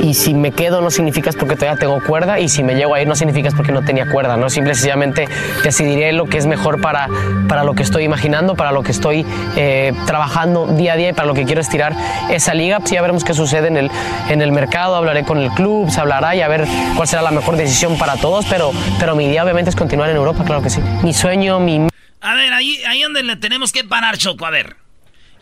Y 0.03 0.13
si 0.13 0.35
me 0.35 0.53
quedo 0.53 0.83
no 0.83 0.91
significa 0.91 1.31
es 1.31 1.37
porque 1.37 1.57
todavía 1.57 1.81
tengo 1.81 2.03
cuerda 2.03 2.39
y 2.39 2.51
si 2.51 2.63
me 2.63 2.75
llego 2.75 2.95
a 2.95 3.01
ir 3.01 3.09
no 3.09 3.17
significa 3.17 3.49
es 3.49 3.55
porque 3.55 3.73
no 3.73 3.83
tenía 3.83 4.11
cuerda, 4.11 4.37
¿no? 4.37 4.51
Simple 4.51 4.73
y 4.73 4.75
sencillamente 4.75 5.27
decidiré 5.63 6.13
lo 6.13 6.27
que 6.27 6.37
es 6.37 6.45
mejor 6.45 6.83
para, 6.83 7.09
para 7.49 7.65
lo 7.65 7.75
que 7.75 7.83
estoy 7.83 8.05
imaginando, 8.05 8.55
para 8.55 8.71
lo 8.71 8.83
que 8.83 8.93
estoy 8.93 9.25
eh, 9.57 9.93
trabajando 10.07 10.67
día 10.67 10.95
a 10.95 10.97
día 10.97 11.09
y 11.11 11.13
para 11.13 11.27
lo 11.27 11.35
que 11.35 11.45
quiero 11.45 11.61
estirar 11.61 11.95
esa 12.31 12.55
liga. 12.55 12.81
Pues 12.81 12.91
ya 12.93 13.01
veremos 13.01 13.25
qué 13.25 13.35
sucede 13.35 13.69
en 13.69 13.77
el, 13.77 13.91
en 14.29 14.43
el 14.43 14.53
mercado, 14.53 14.97
hablaré 14.97 15.25
con 15.25 15.39
el 15.39 15.51
club, 15.51 15.91
se 15.91 16.01
hablará 16.01 16.35
y 16.37 16.41
a 16.41 16.49
ver 16.49 16.67
cuál 16.97 17.09
será 17.09 17.23
la 17.23 17.31
mejor 17.31 17.57
decisión 17.57 17.99
para 17.99 18.17
todos, 18.17 18.47
pero, 18.47 18.73
pero 18.99 19.15
mi 19.17 19.27
idea 19.27 19.45
obviamente 19.45 19.71
es 19.71 19.77
continuar 19.77 20.11
en 20.11 20.17
Europa, 20.17 20.45
claro 20.45 20.63
que 20.63 20.71
sí. 20.71 20.81
Mi 21.03 21.13
sueño, 21.13 21.61
mi... 21.61 21.89
A 22.21 22.35
ver, 22.35 22.53
ahí, 22.53 22.79
ahí 22.87 23.03
donde 23.03 23.23
le 23.23 23.37
tenemos 23.37 23.73
que 23.73 23.85
parar, 23.85 24.17
Choco. 24.17 24.47
A 24.47 24.51
ver. 24.51 24.77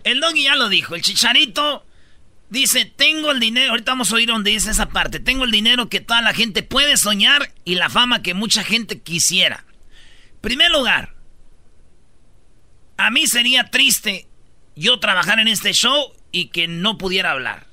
El 0.04 0.20
doggy 0.20 0.44
ya 0.44 0.56
lo 0.56 0.68
dijo. 0.68 0.94
El 0.96 1.02
chicharito 1.02 1.84
dice: 2.50 2.84
Tengo 2.84 3.30
el 3.30 3.38
dinero. 3.38 3.70
Ahorita 3.70 3.92
vamos 3.92 4.10
a 4.12 4.16
oír 4.16 4.28
donde 4.28 4.50
dice 4.50 4.70
esa 4.70 4.86
parte. 4.86 5.20
Tengo 5.20 5.44
el 5.44 5.52
dinero 5.52 5.88
que 5.88 6.00
toda 6.00 6.22
la 6.22 6.34
gente 6.34 6.64
puede 6.64 6.96
soñar 6.96 7.52
y 7.64 7.76
la 7.76 7.88
fama 7.88 8.22
que 8.22 8.34
mucha 8.34 8.64
gente 8.64 9.00
quisiera. 9.00 9.64
Primer 10.40 10.72
lugar, 10.72 11.14
a 12.96 13.10
mí 13.10 13.26
sería 13.26 13.70
triste 13.70 14.26
yo 14.76 14.98
trabajar 15.00 15.38
en 15.38 15.48
este 15.48 15.72
show 15.72 16.12
y 16.30 16.46
que 16.48 16.68
no 16.68 16.98
pudiera 16.98 17.32
hablar. 17.32 17.66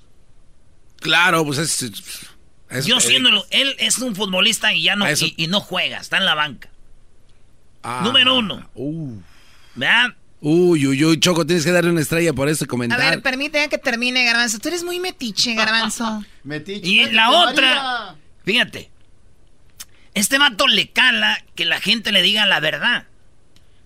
Claro, 1.00 1.46
pues 1.46 1.58
es. 1.60 1.82
es- 2.70 2.86
yo 2.86 2.98
es- 2.98 3.04
siéndolo, 3.06 3.46
él 3.52 3.76
es 3.80 3.98
un 4.00 4.16
futbolista 4.16 4.74
y 4.74 4.84
ya 4.84 4.96
no, 4.96 5.06
Eso- 5.08 5.26
y, 5.26 5.34
y 5.38 5.48
no 5.48 5.60
juega, 5.62 5.98
está 6.00 6.18
en 6.18 6.26
la 6.26 6.36
banca. 6.36 6.70
Ah. 7.84 8.02
Número 8.04 8.38
uno. 8.38 8.70
¿Verdad? 9.76 10.10
Uy, 10.42 10.88
uy, 10.88 11.04
uy, 11.06 11.20
Choco, 11.20 11.46
tienes 11.46 11.66
que 11.66 11.72
darle 11.72 11.92
una 11.92 12.02
estrella 12.02 12.32
por 12.34 12.48
este 12.50 12.66
A 12.66 12.68
comentario. 12.68 13.10
ver, 13.10 13.22
permíteme 13.22 13.68
que 13.70 13.78
termine, 13.78 14.24
Garbanzo. 14.24 14.60
Tú 14.60 14.68
eres 14.70 14.84
muy 14.84 15.00
metiche, 15.00 15.54
Garbanzo. 15.54 16.24
Y 16.66 17.06
la 17.12 17.30
otra, 17.32 18.16
fíjate, 18.46 18.90
este 20.14 20.38
vato 20.38 20.68
le 20.68 20.90
cala 20.90 21.44
que 21.56 21.66
la 21.66 21.80
gente 21.80 22.12
le 22.12 22.22
diga 22.22 22.46
la 22.46 22.60
verdad. 22.60 23.06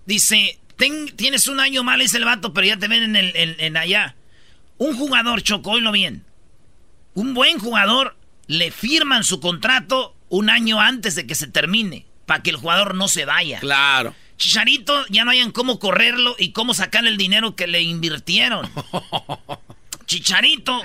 Dice, 0.06 0.58
"Ten- 0.76 1.14
tienes 1.16 1.46
un 1.48 1.60
año 1.60 1.82
mal, 1.84 2.00
dice 2.00 2.16
el 2.18 2.24
vato, 2.24 2.52
pero 2.52 2.66
ya 2.66 2.76
te 2.78 2.88
ven 2.88 3.02
en, 3.02 3.16
el, 3.16 3.34
en, 3.36 3.56
en 3.58 3.76
allá. 3.76 4.14
Un 4.78 4.96
jugador, 4.96 5.42
Choco, 5.42 5.72
oílo 5.72 5.92
bien. 5.92 6.24
Un 7.14 7.32
buen 7.34 7.58
jugador 7.58 8.16
le 8.46 8.70
firman 8.70 9.24
su 9.24 9.40
contrato 9.40 10.14
un 10.28 10.50
año 10.50 10.80
antes 10.80 11.14
de 11.14 11.26
que 11.26 11.34
se 11.36 11.46
termine, 11.46 12.06
para 12.26 12.42
que 12.42 12.50
el 12.50 12.56
jugador 12.56 12.94
no 12.94 13.06
se 13.08 13.24
vaya. 13.24 13.60
Claro. 13.60 14.14
Chicharito, 14.36 15.06
ya 15.10 15.24
no 15.24 15.30
hayan 15.30 15.52
cómo 15.52 15.78
correrlo 15.78 16.34
y 16.38 16.50
cómo 16.50 16.74
sacar 16.74 17.06
el 17.06 17.16
dinero 17.16 17.54
que 17.54 17.68
le 17.68 17.82
invirtieron. 17.82 18.68
Chicharito 20.06 20.82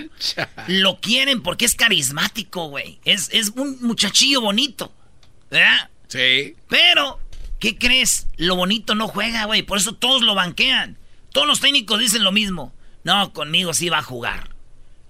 lo 0.67 0.99
quieren 1.01 1.41
porque 1.41 1.65
es 1.65 1.75
carismático, 1.75 2.67
güey. 2.69 2.99
Es, 3.05 3.29
es 3.33 3.49
un 3.55 3.77
muchachillo 3.81 4.41
bonito. 4.41 4.93
¿Verdad? 5.49 5.89
Sí. 6.07 6.55
Pero, 6.69 7.19
¿qué 7.59 7.77
crees? 7.77 8.27
Lo 8.37 8.55
bonito 8.55 8.95
no 8.95 9.07
juega, 9.07 9.45
güey. 9.45 9.63
Por 9.63 9.77
eso 9.77 9.93
todos 9.93 10.21
lo 10.21 10.35
banquean. 10.35 10.97
Todos 11.31 11.47
los 11.47 11.59
técnicos 11.59 11.99
dicen 11.99 12.23
lo 12.23 12.31
mismo. 12.31 12.73
No, 13.03 13.33
conmigo 13.33 13.73
sí 13.73 13.89
va 13.89 13.99
a 13.99 14.03
jugar. 14.03 14.55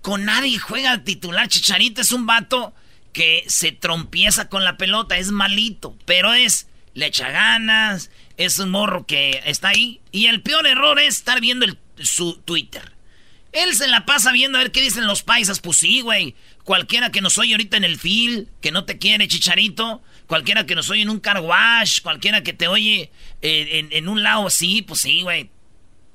Con 0.02 0.26
nadie 0.26 0.58
juega 0.60 0.92
al 0.92 1.04
titular. 1.04 1.48
Chicharito 1.48 2.02
es 2.02 2.12
un 2.12 2.26
vato 2.26 2.74
que 3.14 3.44
se 3.48 3.72
trompieza 3.72 4.50
con 4.50 4.64
la 4.64 4.78
pelota. 4.78 5.18
Es 5.18 5.32
malito. 5.32 5.98
Pero 6.06 6.34
es, 6.34 6.68
le 6.94 7.08
echa 7.08 7.30
ganas. 7.30 8.12
Es 8.38 8.60
un 8.60 8.70
morro 8.70 9.06
que 9.06 9.42
está 9.46 9.70
ahí. 9.70 10.02
Y 10.12 10.28
el 10.28 10.42
peor 10.42 10.68
error 10.68 11.00
es 11.00 11.18
estar 11.18 11.42
viendo 11.42 11.66
su 11.98 12.36
Twitter. 12.38 12.94
Él 13.52 13.74
se 13.74 13.88
la 13.88 14.06
pasa 14.06 14.32
viendo 14.32 14.58
a 14.58 14.62
ver 14.62 14.72
qué 14.72 14.82
dicen 14.82 15.08
los 15.08 15.24
paisas. 15.24 15.60
Pues 15.60 15.78
sí, 15.78 16.02
güey. 16.02 16.36
Cualquiera 16.64 17.12
que 17.12 17.22
nos 17.22 17.38
oye 17.38 17.54
ahorita 17.54 17.78
en 17.78 17.84
el 17.84 17.98
field, 17.98 18.48
que 18.62 18.72
no 18.72 18.86
te 18.86 19.00
quiere, 19.00 19.28
chicharito. 19.28 20.04
Cualquiera 20.30 20.66
que 20.66 20.76
nos 20.76 20.90
oye 20.90 21.02
en 21.02 21.10
un 21.10 21.20
car 21.20 21.42
wash. 21.42 22.00
Cualquiera 22.02 22.42
que 22.44 22.54
te 22.54 22.70
oye 22.70 23.12
eh, 23.42 23.68
en, 23.80 23.90
en 23.92 24.08
un 24.08 24.24
lado 24.24 24.48
así, 24.48 24.82
pues 24.84 25.02
sí, 25.02 25.24
güey. 25.24 25.50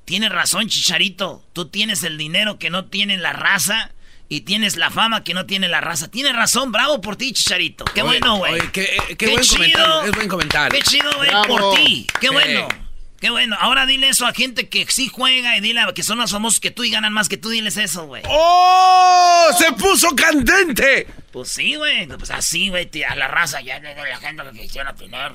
Tienes 0.07 0.31
razón, 0.31 0.69
chicharito. 0.69 1.45
Tú 1.53 1.66
tienes 1.69 2.03
el 2.05 2.16
dinero 2.16 2.59
que 2.59 2.70
no 2.70 2.85
tiene 2.86 3.19
la 3.19 3.32
raza. 3.32 3.91
Y 4.28 4.41
tienes 4.43 4.77
la 4.77 4.91
fama 4.91 5.23
que 5.24 5.35
no 5.35 5.45
tiene 5.47 5.69
la 5.69 5.81
raza. 5.82 6.11
Tienes 6.11 6.35
razón, 6.35 6.73
bravo 6.73 7.01
por 7.01 7.16
ti, 7.16 7.32
chicharito. 7.32 7.85
Qué 7.85 8.01
Oye, 8.03 8.19
bueno, 8.20 8.36
güey. 8.39 8.59
qué- 8.73 8.97
eh, 9.11 9.16
qué 9.16 9.27
buen 9.28 9.45
comentario, 9.47 10.03
es 10.05 10.12
buen 10.12 10.28
comentario. 10.28 10.78
Qué 10.78 10.82
chido, 10.85 11.12
güey, 11.16 11.28
Bravo. 11.28 11.47
por 11.47 11.74
ti. 11.77 12.07
Qué 12.20 12.28
Sí. 12.28 12.32
bueno. 12.32 12.69
Qué 13.25 13.31
bueno. 13.31 13.57
Ahora 13.59 13.87
dile 13.87 14.11
eso 14.11 14.27
a 14.27 14.35
gente 14.35 14.69
que 14.69 14.85
sí 14.91 15.09
juega 15.09 15.57
y 15.57 15.63
dile 15.63 15.81
a 15.81 15.95
que 15.95 16.03
son 16.03 16.19
más 16.19 16.31
famosos 16.31 16.61
que 16.61 16.71
tú 16.71 16.85
y 16.85 16.91
ganan 16.91 17.15
más 17.15 17.31
que 17.31 17.39
tú. 17.39 17.49
Diles 17.49 17.79
eso, 17.79 18.05
güey. 18.05 18.23
¡Oh! 18.29 19.49
¡Se 19.57 19.73
puso 19.73 20.15
candente! 20.15 21.07
Pues 21.33 21.49
sí, 21.49 21.75
güey. 21.77 22.07
Pues 22.07 22.31
así, 22.31 22.69
güey. 22.69 22.91
A 23.09 23.17
la 23.17 23.29
raza 23.29 23.63
ya 23.63 23.81
la 23.81 24.19
gente 24.19 24.43
que 24.53 24.61
quisiera 24.61 24.95
tener. 24.95 25.33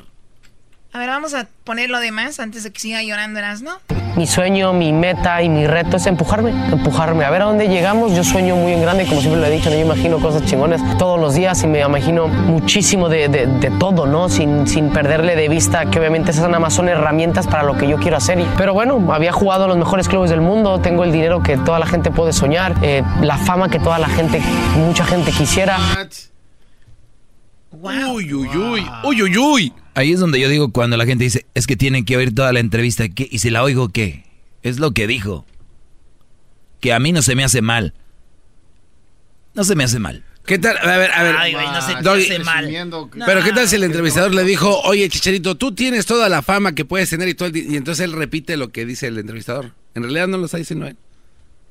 A 0.92 0.98
ver, 0.98 1.08
vamos 1.08 1.36
a 1.36 1.46
poner 1.66 1.92
lo 1.92 2.00
demás 2.00 2.40
antes 2.40 2.64
de 2.64 2.72
que 2.72 2.80
siga 2.80 3.04
llorando, 3.04 3.40
¿no? 3.62 3.78
Mi 4.16 4.26
sueño, 4.26 4.74
mi 4.74 4.92
meta 4.92 5.44
y 5.44 5.48
mi 5.48 5.68
reto 5.68 5.98
es 5.98 6.08
empujarme, 6.08 6.50
empujarme. 6.50 7.26
A 7.26 7.30
ver 7.30 7.44
a 7.44 7.46
dónde 7.46 7.68
llegamos. 7.68 8.16
Yo 8.16 8.24
sueño 8.24 8.56
muy 8.56 8.74
en 8.74 8.82
grande, 8.82 9.06
como 9.06 9.22
siempre 9.22 9.40
lo 9.40 9.46
he 9.46 9.52
dicho, 9.52 9.70
¿no? 9.70 9.76
yo 9.76 9.82
imagino 9.82 10.18
cosas 10.18 10.44
chingones 10.46 10.82
todos 10.98 11.20
los 11.20 11.36
días 11.36 11.64
y 11.64 11.68
me 11.68 11.82
imagino 11.82 12.28
muchísimo 12.28 13.08
de, 13.08 13.30
de, 13.30 13.46
de 13.46 13.70
todo, 13.78 14.08
¿no? 14.08 14.30
Sin, 14.30 14.68
sin, 14.68 14.90
perderle 14.90 15.36
de 15.36 15.48
vista 15.48 15.86
que 15.86 16.00
obviamente 16.00 16.32
esas 16.32 16.46
nada 16.48 16.60
más 16.60 16.74
son 16.74 16.90
herramientas 16.90 17.46
para 17.46 17.62
lo 17.62 17.78
que 17.78 17.88
yo 17.88 17.98
quiero 17.98 18.18
hacer. 18.18 18.44
Pero 18.58 18.74
bueno, 18.74 19.14
había 19.14 19.32
jugado 19.32 19.66
a 19.66 19.68
los 19.68 19.78
mejores 19.78 20.10
clubes 20.10 20.32
del 20.32 20.42
mundo, 20.42 20.80
tengo 20.82 21.04
el 21.04 21.12
dinero 21.12 21.44
que 21.44 21.56
toda 21.58 21.78
la 21.78 21.86
gente 21.86 22.10
puede 22.10 22.34
soñar, 22.34 22.76
eh, 22.82 23.04
la 23.22 23.38
fama 23.38 23.70
que 23.70 23.80
toda 23.80 24.00
la 24.00 24.10
gente, 24.10 24.42
mucha 24.76 25.06
gente 25.06 25.32
quisiera. 25.32 25.78
Wow. 27.72 28.16
Uy, 28.16 28.34
uy, 28.34 28.48
uy, 28.58 28.90
uy, 29.04 29.22
uy, 29.22 29.38
uy. 29.38 29.74
Ahí 30.00 30.14
es 30.14 30.22
donde 30.22 30.40
yo 30.40 30.48
digo 30.48 30.72
cuando 30.72 30.96
la 30.96 31.06
gente 31.06 31.26
dice, 31.26 31.46
es 31.56 31.68
que 31.68 31.76
tienen 31.76 32.06
que 32.06 32.16
oír 32.16 32.34
toda 32.34 32.54
la 32.54 32.62
entrevista, 32.62 33.10
¿qué? 33.10 33.28
y 33.30 33.40
si 33.40 33.50
la 33.50 33.64
oigo, 33.64 33.90
¿qué? 33.90 34.24
Es 34.64 34.80
lo 34.80 34.94
que 34.94 35.08
dijo. 35.08 35.46
Que 36.80 36.94
a 36.94 37.00
mí 37.02 37.12
no 37.12 37.22
se 37.22 37.36
me 37.36 37.44
hace 37.44 37.62
mal. 37.62 37.94
No 39.54 39.66
se 39.66 39.76
me 39.76 39.84
hace 39.84 40.00
mal. 40.00 40.24
¿Qué 40.46 40.58
tal? 40.58 40.78
A 40.78 40.98
ver, 40.98 41.12
a 41.12 41.24
ver. 41.24 41.36
Ay, 41.38 41.52
güey, 41.52 41.68
no 41.68 41.82
se 41.82 41.96
te 41.96 42.10
hace 42.10 42.40
mal. 42.40 42.66
Pero 43.26 43.44
¿qué 43.44 43.52
tal 43.52 43.68
si 43.68 43.76
el 43.76 43.84
entrevistador 43.84 44.34
le 44.34 44.46
dijo, 44.46 44.80
oye, 44.84 45.10
Chicharito, 45.10 45.58
tú 45.58 45.76
tienes 45.76 46.06
toda 46.06 46.30
la 46.30 46.44
fama 46.44 46.74
que 46.74 46.86
puedes 46.86 47.10
tener 47.10 47.28
y 47.28 47.34
todo 47.34 47.50
el 47.50 47.58
Y 47.58 47.76
entonces 47.76 48.06
él 48.06 48.14
repite 48.14 48.56
lo 48.56 48.70
que 48.70 48.86
dice 48.86 49.08
el 49.08 49.18
entrevistador. 49.18 49.74
En 49.96 50.04
realidad 50.04 50.30
no 50.30 50.38
lo 50.38 50.46
está 50.46 50.60
diciendo 50.60 50.88
él. 50.88 50.96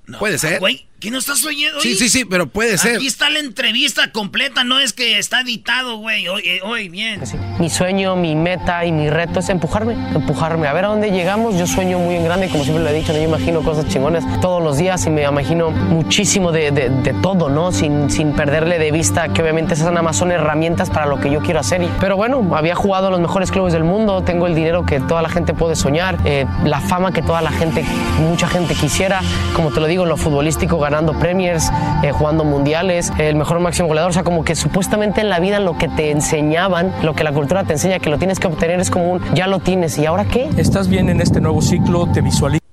No, 0.06 0.18
puede 0.18 0.36
ser. 0.36 0.60
Güey, 0.60 0.86
¿qué 1.00 1.10
no 1.10 1.18
estás 1.18 1.44
oyendo? 1.44 1.80
Sí, 1.80 1.94
sí, 1.94 2.08
sí, 2.08 2.24
pero 2.24 2.46
puede 2.46 2.76
ser. 2.78 2.96
Aquí 2.96 3.06
está 3.06 3.30
la 3.30 3.38
entrevista 3.38 4.10
completa, 4.10 4.64
no 4.64 4.78
es 4.80 4.92
que 4.92 5.18
está 5.18 5.40
editado, 5.40 5.98
güey. 5.98 6.28
Oye, 6.28 6.60
oye, 6.62 6.88
bien. 6.88 7.22
Mi 7.58 7.70
sueño, 7.70 8.16
mi 8.16 8.34
meta 8.34 8.84
y 8.84 8.92
mi 8.92 9.08
reto 9.10 9.40
es 9.40 9.48
empujarme, 9.48 9.94
empujarme. 10.14 10.66
A 10.66 10.72
ver 10.72 10.86
a 10.86 10.88
dónde 10.88 11.10
llegamos. 11.10 11.56
Yo 11.56 11.66
sueño 11.66 11.98
muy 11.98 12.16
en 12.16 12.24
grande, 12.24 12.48
como 12.48 12.64
siempre 12.64 12.82
lo 12.84 12.90
he 12.90 12.94
dicho, 12.94 13.12
¿no? 13.12 13.18
yo 13.18 13.24
imagino 13.24 13.62
cosas 13.62 13.86
chingones 13.88 14.24
todos 14.40 14.62
los 14.62 14.78
días 14.78 15.06
y 15.06 15.10
me 15.10 15.22
imagino 15.22 15.70
muchísimo 15.70 16.52
de, 16.52 16.70
de, 16.70 16.90
de, 16.90 17.14
todo, 17.14 17.48
¿no? 17.48 17.72
Sin, 17.72 18.10
sin 18.10 18.32
perderle 18.32 18.78
de 18.78 18.90
vista 18.90 19.28
que 19.28 19.42
obviamente 19.42 19.74
esas 19.74 19.88
nada 19.88 20.02
más 20.02 20.16
son 20.16 20.32
herramientas 20.32 20.90
para 20.90 21.06
lo 21.06 21.20
que 21.20 21.30
yo 21.30 21.40
quiero 21.40 21.60
hacer. 21.60 21.82
Y, 21.82 21.90
pero 22.00 22.16
bueno, 22.16 22.54
había 22.54 22.74
jugado 22.74 23.08
a 23.08 23.10
los 23.10 23.20
mejores 23.20 23.50
clubes 23.50 23.72
del 23.72 23.84
mundo, 23.84 24.22
tengo 24.22 24.46
el 24.46 24.54
dinero 24.54 24.84
que 24.84 25.00
toda 25.00 25.22
la 25.22 25.28
gente 25.28 25.54
puede 25.54 25.76
soñar, 25.76 26.18
eh, 26.24 26.46
la 26.64 26.80
fama 26.80 27.12
que 27.12 27.22
toda 27.22 27.42
la 27.42 27.50
gente, 27.50 27.84
mucha 28.28 28.48
gente 28.48 28.74
quisiera. 28.74 29.20
Como 29.54 29.70
te 29.70 29.80
lo 29.80 29.86
digo, 29.86 30.02
en 30.02 30.08
lo 30.08 30.16
futbolístico, 30.16 30.78
ganando 30.88 31.18
premiers, 31.18 31.70
eh, 32.02 32.12
jugando 32.12 32.44
mundiales, 32.44 33.12
el 33.18 33.36
mejor 33.36 33.60
máximo 33.60 33.88
goleador. 33.88 34.10
O 34.10 34.14
sea, 34.14 34.24
como 34.24 34.44
que 34.44 34.54
supuestamente 34.54 35.20
en 35.20 35.28
la 35.28 35.38
vida 35.38 35.60
lo 35.60 35.76
que 35.76 35.88
te 35.88 36.10
enseñaban, 36.10 36.94
lo 37.02 37.14
que 37.14 37.24
la 37.24 37.32
cultura 37.32 37.64
te 37.64 37.74
enseña 37.74 37.98
que 37.98 38.08
lo 38.08 38.18
tienes 38.18 38.38
que 38.40 38.46
obtener 38.46 38.80
es 38.80 38.90
como 38.90 39.12
un 39.12 39.34
ya 39.34 39.46
lo 39.46 39.60
tienes. 39.60 39.98
¿Y 39.98 40.06
ahora 40.06 40.24
qué? 40.24 40.48
Estás 40.56 40.88
bien 40.88 41.08
en 41.10 41.20
este 41.20 41.40
nuevo 41.40 41.60
ciclo, 41.60 42.10
te 42.12 42.22
visualizas. 42.22 42.66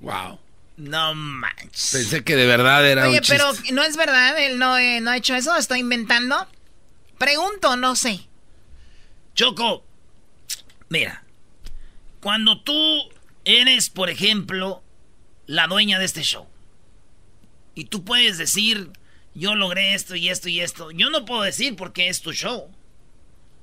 Wow. 0.00 0.38
No 0.76 1.14
manches. 1.14 1.90
Pensé 1.92 2.22
que 2.24 2.36
de 2.36 2.46
verdad 2.46 2.86
era 2.86 3.08
Oye, 3.08 3.18
un 3.18 3.20
chiste. 3.22 3.36
pero 3.36 3.74
no 3.74 3.82
es 3.82 3.96
verdad, 3.96 4.38
él 4.38 4.58
no, 4.58 4.76
eh, 4.78 5.00
no 5.00 5.10
ha 5.10 5.16
hecho 5.16 5.34
eso, 5.34 5.56
estoy 5.56 5.80
inventando. 5.80 6.36
Pregunto, 7.18 7.76
no 7.76 7.96
sé. 7.96 8.20
Choco, 9.34 9.82
mira, 10.88 11.22
cuando 12.20 12.60
tú 12.60 12.74
eres, 13.44 13.88
por 13.88 14.10
ejemplo, 14.10 14.82
la 15.46 15.66
dueña 15.66 15.98
de 15.98 16.04
este 16.04 16.22
show, 16.22 16.46
y 17.74 17.84
tú 17.84 18.04
puedes 18.04 18.38
decir, 18.38 18.90
yo 19.34 19.54
logré 19.54 19.94
esto 19.94 20.16
y 20.16 20.28
esto 20.28 20.48
y 20.48 20.60
esto, 20.60 20.90
yo 20.90 21.10
no 21.10 21.24
puedo 21.24 21.42
decir 21.42 21.76
porque 21.76 22.08
es 22.08 22.20
tu 22.22 22.32
show. 22.32 22.70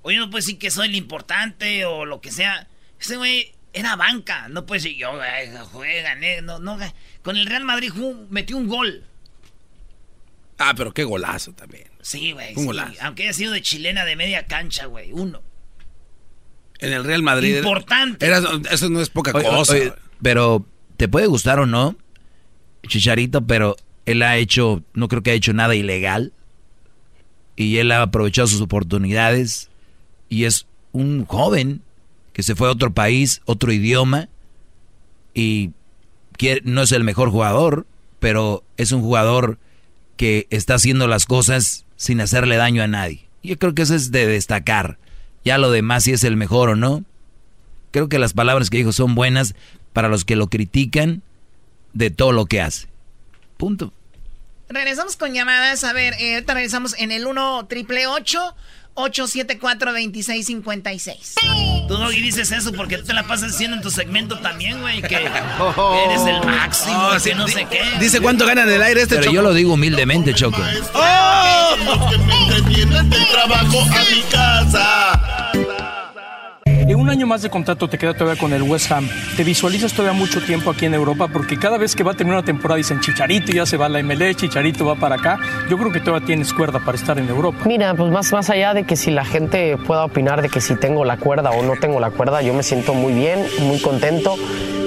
O 0.06 0.12
yo 0.12 0.20
no 0.20 0.26
puedo 0.30 0.42
decir 0.44 0.60
que 0.60 0.70
soy 0.70 0.88
el 0.90 0.96
importante 0.96 1.86
o 1.86 2.06
lo 2.06 2.20
que 2.20 2.30
sea. 2.32 2.68
Ese 3.00 3.16
güey 3.18 3.54
era 3.72 3.96
banca, 3.96 4.50
no 4.50 4.66
puede 4.66 4.82
decir 4.82 4.98
yo 4.98 5.12
jugué, 5.72 6.02
gané, 6.02 6.42
no, 6.42 6.60
no, 6.60 6.78
con 7.22 7.38
el 7.38 7.46
Real 7.48 7.64
Madrid 7.64 7.90
jugó, 7.94 8.14
metió 8.30 8.58
un 8.58 8.68
gol. 8.68 9.04
Ah, 10.58 10.74
pero 10.76 10.94
qué 10.94 11.04
golazo 11.04 11.54
también. 11.54 11.90
Sí, 12.02 12.32
güey. 12.34 12.54
Un 12.54 12.60
Sí. 12.62 12.66
golazo. 12.66 12.94
Aunque 13.02 13.24
haya 13.24 13.34
sido 13.34 13.54
de 13.54 13.62
chilena 13.62 14.06
de 14.06 14.16
media 14.16 14.46
cancha, 14.46 14.86
güey. 14.86 15.12
Uno. 15.12 15.42
En 16.80 16.94
el 16.94 17.04
Real 17.04 17.24
Madrid. 17.24 17.58
Importante. 17.58 18.26
Era- 18.26 18.42
eso 18.70 18.90
no 18.90 19.02
es 19.02 19.10
poca 19.10 19.32
Oye, 19.34 19.48
cosa. 19.48 19.74
oye, 19.74 19.94
pero 20.22 20.66
te 21.04 21.10
puede 21.10 21.28
gustar 21.28 21.60
o 21.60 21.66
no, 21.66 21.98
Chicharito, 22.88 23.46
pero 23.46 23.76
él 24.06 24.22
ha 24.22 24.38
hecho, 24.38 24.84
no 24.94 25.10
creo 25.10 25.22
que 25.22 25.32
ha 25.32 25.34
hecho 25.34 25.52
nada 25.52 25.76
ilegal. 25.76 26.32
Y 27.58 27.80
él 27.80 27.92
ha 27.92 28.02
aprovechado 28.02 28.48
sus 28.48 28.62
oportunidades. 28.62 29.70
Y 30.30 30.46
es 30.46 30.66
un 30.94 31.26
joven 31.26 31.82
que 32.32 32.42
se 32.42 32.56
fue 32.56 32.70
a 32.70 32.72
otro 32.72 32.94
país, 32.94 33.42
otro 33.44 33.74
idioma. 33.74 34.30
Y 35.34 35.72
no 36.64 36.84
es 36.84 36.94
el 36.94 37.04
mejor 37.04 37.32
jugador, 37.32 37.86
pero 38.22 38.64
es 38.78 38.94
un 38.94 39.02
jugador 39.02 39.58
que 40.16 40.48
está 40.52 40.76
haciendo 40.76 41.10
las 41.10 41.26
cosas 41.26 41.86
sin 41.98 42.22
hacerle 42.22 42.56
daño 42.56 42.82
a 42.82 42.88
nadie. 42.88 43.28
Yo 43.44 43.60
creo 43.60 43.76
que 43.76 43.82
eso 43.82 43.96
es 43.96 44.10
de 44.12 44.26
destacar. 44.26 44.98
Ya 45.44 45.58
lo 45.58 45.70
demás, 45.70 46.06
si 46.06 46.14
es 46.14 46.24
el 46.24 46.38
mejor 46.38 46.70
o 46.70 46.76
no. 46.78 47.04
Creo 47.92 48.08
que 48.08 48.20
las 48.20 48.32
palabras 48.32 48.70
que 48.70 48.78
dijo 48.78 48.94
son 48.94 49.16
buenas 49.16 49.54
para 49.94 50.10
los 50.10 50.26
que 50.26 50.36
lo 50.36 50.48
critican 50.48 51.22
de 51.94 52.10
todo 52.10 52.32
lo 52.32 52.46
que 52.46 52.62
hace. 52.62 52.88
Punto. 53.58 53.94
Regresamos 54.70 55.16
con 55.16 55.34
llamadas. 55.34 55.84
A 55.84 55.94
ver, 55.94 56.16
eh, 56.20 56.34
ahorita 56.36 56.54
regresamos 56.56 56.96
en 56.98 57.12
el 57.12 57.28
1 57.28 57.68
triple 57.68 58.08
874 58.08 59.92
2656 59.92 61.36
Tú 61.88 61.98
no 61.98 62.10
dices 62.10 62.52
eso 62.52 62.72
porque 62.74 62.98
tú 62.98 63.04
te 63.06 63.14
la 63.14 63.24
pasas 63.24 63.52
diciendo 63.52 63.76
en 63.78 63.84
tu 63.84 63.92
segmento 63.92 64.40
también, 64.40 64.80
güey, 64.82 65.02
que 65.02 65.16
eres 65.16 66.22
el 66.26 66.42
máximo, 66.46 67.10
Oh, 67.12 67.18
que 67.24 67.36
no 67.36 67.48
sé 67.48 67.66
qué. 67.70 67.82
Dice 68.00 68.22
cuánto 68.22 68.46
gana 68.46 68.64
en 68.64 68.70
el 68.70 68.82
aire 68.82 69.02
este 69.02 69.16
Pero 69.16 69.26
Choco. 69.26 69.36
yo 69.36 69.42
lo 69.42 69.54
digo 69.54 69.74
humildemente, 69.74 70.34
Choco. 70.34 70.58
Los 70.60 72.10
que 72.12 72.18
me 72.20 72.44
entretienen 72.44 73.10
del 73.10 73.28
trabajo 73.28 73.82
a 73.82 74.04
mi 74.16 74.22
casa. 74.32 75.20
Un 77.04 77.10
año 77.10 77.28
más 77.28 77.42
de 77.42 77.50
contrato 77.50 77.90
te 77.90 77.98
queda 77.98 78.14
todavía 78.14 78.40
con 78.40 78.54
el 78.54 78.62
West 78.62 78.90
Ham. 78.90 79.10
¿Te 79.36 79.44
visualizas 79.44 79.92
todavía 79.92 80.18
mucho 80.18 80.40
tiempo 80.40 80.72
aquí 80.72 80.86
en 80.86 80.94
Europa? 80.94 81.28
Porque 81.28 81.60
cada 81.60 81.78
vez 81.78 81.98
que 81.98 82.02
va 82.02 82.14
a 82.14 82.14
terminar 82.14 82.38
una 82.38 82.46
temporada 82.46 82.78
dicen 82.78 83.02
Chicharito 83.02 83.52
ya 83.52 83.66
se 83.66 83.76
va 83.76 83.90
la 83.90 84.02
MLS, 84.02 84.38
Chicharito 84.38 84.86
va 84.86 84.96
para 84.96 85.16
acá. 85.16 85.38
Yo 85.70 85.78
creo 85.78 85.92
que 85.92 86.00
todavía 86.00 86.26
tienes 86.26 86.54
cuerda 86.54 86.80
para 86.80 86.98
estar 86.98 87.20
en 87.20 87.28
Europa. 87.28 87.58
Mira, 87.66 87.94
pues 87.94 88.10
más, 88.10 88.32
más 88.32 88.50
allá 88.50 88.74
de 88.74 88.86
que 88.86 88.96
si 88.96 89.12
la 89.12 89.26
gente 89.26 89.76
pueda 89.86 90.06
opinar 90.06 90.42
de 90.42 90.48
que 90.48 90.62
si 90.62 90.78
tengo 90.78 91.04
la 91.04 91.18
cuerda 91.18 91.52
o 91.52 91.62
no 91.62 91.74
tengo 91.76 92.00
la 92.00 92.10
cuerda, 92.10 92.42
yo 92.42 92.54
me 92.54 92.64
siento 92.64 92.94
muy 92.94 93.12
bien, 93.12 93.46
muy 93.60 93.82
contento. 93.82 94.38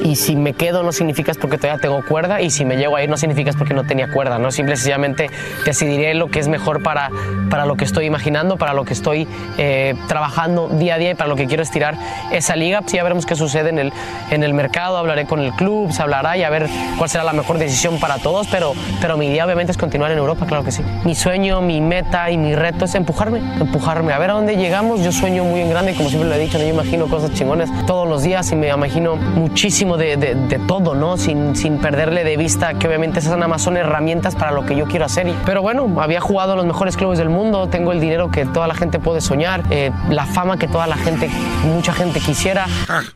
Y 0.02 0.14
si 0.14 0.36
me 0.36 0.52
quedo 0.52 0.84
no 0.84 0.92
significa 0.92 1.32
es 1.32 1.36
porque 1.36 1.58
todavía 1.58 1.80
tengo 1.80 2.00
cuerda 2.04 2.40
y 2.40 2.50
si 2.50 2.64
me 2.64 2.76
llego 2.76 2.94
a 2.94 3.02
ir 3.02 3.10
no 3.10 3.16
significa 3.16 3.50
es 3.50 3.56
porque 3.56 3.74
no 3.74 3.84
tenía 3.84 4.08
cuerda, 4.08 4.38
¿no? 4.38 4.52
Simple 4.52 4.74
y 4.74 4.76
sencillamente 4.76 5.30
decidiré 5.64 6.14
lo 6.14 6.28
que 6.30 6.38
es 6.38 6.46
mejor 6.46 6.80
para, 6.80 7.10
para 7.50 7.66
lo 7.66 7.76
que 7.76 7.84
estoy 7.84 8.06
imaginando, 8.06 8.56
para 8.56 8.72
lo 8.72 8.84
que 8.84 8.92
estoy 8.92 9.26
eh, 9.58 9.94
trabajando 10.06 10.68
día 10.68 10.94
a 10.94 10.98
día 10.98 11.10
y 11.10 11.14
para 11.16 11.28
lo 11.28 11.34
que 11.34 11.46
quiero 11.46 11.64
estirar 11.64 11.98
esa 12.30 12.56
liga. 12.56 12.80
Pues 12.80 12.92
ya 12.92 13.02
veremos 13.02 13.26
qué 13.26 13.34
sucede 13.36 13.70
en 13.70 13.78
el, 13.78 13.92
en 14.30 14.42
el 14.42 14.54
mercado, 14.54 14.96
hablaré 14.96 15.26
con 15.26 15.40
el 15.40 15.52
club, 15.52 15.92
se 15.92 16.02
hablará 16.02 16.36
y 16.36 16.42
a 16.42 16.50
ver 16.50 16.68
cuál 16.98 17.08
será 17.10 17.24
la 17.24 17.32
mejor 17.32 17.58
decisión 17.58 17.98
para 17.98 18.18
todos, 18.18 18.46
pero, 18.48 18.72
pero 19.00 19.16
mi 19.16 19.26
idea 19.26 19.44
obviamente 19.44 19.72
es 19.72 19.78
continuar 19.78 20.10
en 20.12 20.18
Europa, 20.18 20.46
claro 20.46 20.64
que 20.64 20.72
sí. 20.72 20.82
Mi 21.04 21.14
sueño, 21.14 21.60
mi 21.60 21.80
meta 21.80 22.30
y 22.30 22.38
mi 22.38 22.54
reto 22.54 22.84
es 22.84 22.94
empujarme, 22.94 23.38
empujarme. 23.60 24.12
A 24.12 24.18
ver 24.18 24.30
a 24.30 24.34
dónde 24.34 24.56
llegamos. 24.56 25.02
Yo 25.02 25.12
sueño 25.12 25.44
muy 25.44 25.60
en 25.60 25.70
grande, 25.70 25.94
como 25.94 26.08
siempre 26.08 26.28
lo 26.28 26.34
he 26.34 26.38
dicho, 26.38 26.58
¿no? 26.58 26.64
yo 26.64 26.70
imagino 26.70 27.06
cosas 27.06 27.32
chingones 27.32 27.70
todos 27.86 28.08
los 28.08 28.22
días 28.22 28.50
y 28.52 28.56
me 28.56 28.68
imagino 28.68 29.16
muchísimo 29.16 29.96
de, 29.96 30.16
de- 30.16 30.56
todo, 30.66 30.94
¿no? 30.94 31.16
Sin, 31.16 31.54
sin 31.54 31.78
perderle 31.78 32.24
de 32.24 32.36
vista 32.36 32.74
que 32.74 32.88
obviamente 32.88 33.18
esas 33.20 33.32
nada 33.36 33.46
más 33.46 33.62
son 33.62 33.76
herramientas 33.76 34.34
para 34.34 34.50
lo 34.50 34.64
que 34.64 34.74
yo 34.74 34.86
quiero 34.86 35.04
hacer. 35.04 35.32
Pero 35.44 35.60
bueno, 35.62 35.86
había 36.00 36.20
jugado 36.20 36.52
a 36.54 36.56
los 36.56 36.64
mejores 36.66 36.96
clubes 36.96 37.18
del 37.18 37.28
mundo, 37.28 37.68
tengo 37.68 37.92
el 37.92 38.00
dinero 38.00 38.30
que 38.30 38.46
toda 38.46 38.66
la 38.66 38.74
gente 38.74 38.98
puede 38.98 39.20
soñar, 39.20 39.62
eh, 39.70 39.90
la 40.08 40.24
fama 40.26 40.56
que 40.56 40.66
toda 40.66 40.86
la 40.86 40.96
gente, 40.96 41.28
mucha 41.64 41.92
gente 41.96 42.20
quisiera. 42.20 42.66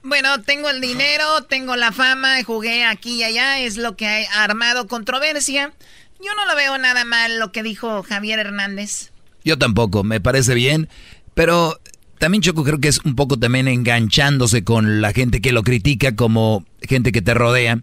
Bueno, 0.03 0.41
tengo 0.43 0.71
el 0.71 0.81
dinero, 0.81 1.43
tengo 1.49 1.77
la 1.77 1.93
fama, 1.93 2.43
jugué 2.43 2.85
aquí 2.85 3.17
y 3.17 3.25
allá, 3.25 3.61
es 3.61 3.77
lo 3.77 3.97
que 3.97 4.07
ha 4.07 4.43
armado 4.43 4.87
controversia. 4.87 5.73
Yo 6.19 6.35
no 6.35 6.47
lo 6.47 6.57
veo 6.57 6.79
nada 6.79 7.05
mal 7.05 7.39
lo 7.39 7.53
que 7.53 7.63
dijo 7.63 8.03
Javier 8.03 8.39
Hernández. 8.39 9.11
Yo 9.45 9.59
tampoco, 9.59 10.03
me 10.03 10.21
parece 10.21 10.55
bien, 10.55 10.89
pero 11.35 11.79
también 12.19 12.43
Choco 12.43 12.65
creo 12.65 12.81
que 12.81 12.89
es 12.89 13.01
un 13.05 13.17
poco 13.17 13.39
también 13.39 13.69
enganchándose 13.69 14.65
con 14.65 15.01
la 15.01 15.13
gente 15.13 15.41
que 15.41 15.53
lo 15.53 15.63
critica 15.63 16.17
como 16.17 16.65
gente 16.83 17.13
que 17.13 17.23
te 17.23 17.35
rodea 17.35 17.83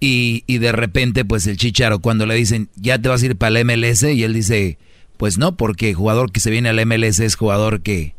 y, 0.00 0.44
y 0.46 0.58
de 0.58 0.72
repente 0.72 1.24
pues 1.24 1.46
el 1.46 1.58
chicharo 1.58 1.98
cuando 1.98 2.24
le 2.24 2.34
dicen 2.34 2.70
ya 2.76 2.98
te 2.98 3.10
vas 3.10 3.22
a 3.22 3.26
ir 3.26 3.36
para 3.36 3.60
el 3.60 3.66
MLS 3.66 4.02
y 4.04 4.24
él 4.24 4.32
dice 4.32 4.78
pues 5.18 5.36
no 5.36 5.58
porque 5.58 5.92
jugador 5.92 6.32
que 6.32 6.40
se 6.40 6.50
viene 6.50 6.70
al 6.70 6.86
MLS 6.86 7.20
es 7.20 7.34
jugador 7.34 7.82
que 7.82 8.14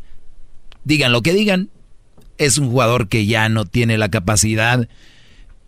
digan 0.84 1.12
lo 1.12 1.24
que 1.24 1.34
digan 1.34 1.72
es 2.46 2.58
un 2.58 2.70
jugador 2.70 3.08
que 3.08 3.26
ya 3.26 3.50
no 3.50 3.66
tiene 3.66 3.98
la 3.98 4.10
capacidad 4.10 4.88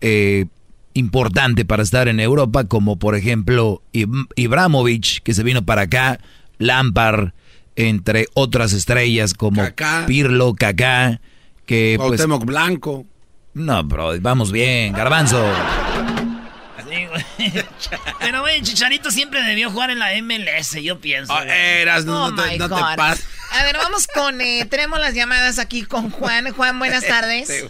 eh, 0.02 0.46
importante 0.94 1.66
para 1.66 1.84
estar 1.84 2.08
en 2.08 2.20
Europa, 2.20 2.66
como 2.66 2.98
por 2.98 3.16
ejemplo 3.16 3.82
Ib- 3.94 4.28
Ibrahimovic, 4.36 5.22
que 5.24 5.34
se 5.34 5.44
vino 5.44 5.64
para 5.64 5.84
acá, 5.84 6.20
Lampard, 6.58 7.30
entre 7.76 8.28
otras 8.34 8.74
estrellas 8.74 9.34
como 9.34 9.62
Pirlo, 10.06 10.54
Kaká, 10.54 11.22
que 11.66 11.96
pues... 12.08 12.22
Blanco. 12.46 13.06
No, 13.54 13.84
bro, 13.84 14.20
vamos 14.20 14.52
bien, 14.52 14.94
Garbanzo. 14.94 15.44
Pero, 18.20 18.42
güey, 18.42 18.62
Chicharito 18.62 19.12
siempre 19.12 19.42
debió 19.44 19.70
jugar 19.70 19.90
en 19.92 20.00
la 20.00 20.12
MLS, 20.22 20.82
yo 20.82 21.00
pienso. 21.00 21.34
Oh, 21.34 21.42
eras, 21.42 22.06
no, 22.06 22.26
Oh, 22.26 22.32
no 22.32 22.44
te, 22.44 22.58
no 22.58 22.68
te 22.70 22.74
God. 22.76 22.96
pases. 22.96 23.28
A 23.52 23.64
ver, 23.64 23.78
vamos 23.78 24.08
con. 24.08 24.42
eh, 24.42 24.66
tenemos 24.70 25.00
las 25.00 25.14
llamadas 25.14 25.60
aquí 25.60 25.84
con 25.84 26.10
Juan. 26.10 26.52
Juan, 26.54 26.80
buenas 26.80 27.04
tardes. 27.08 27.70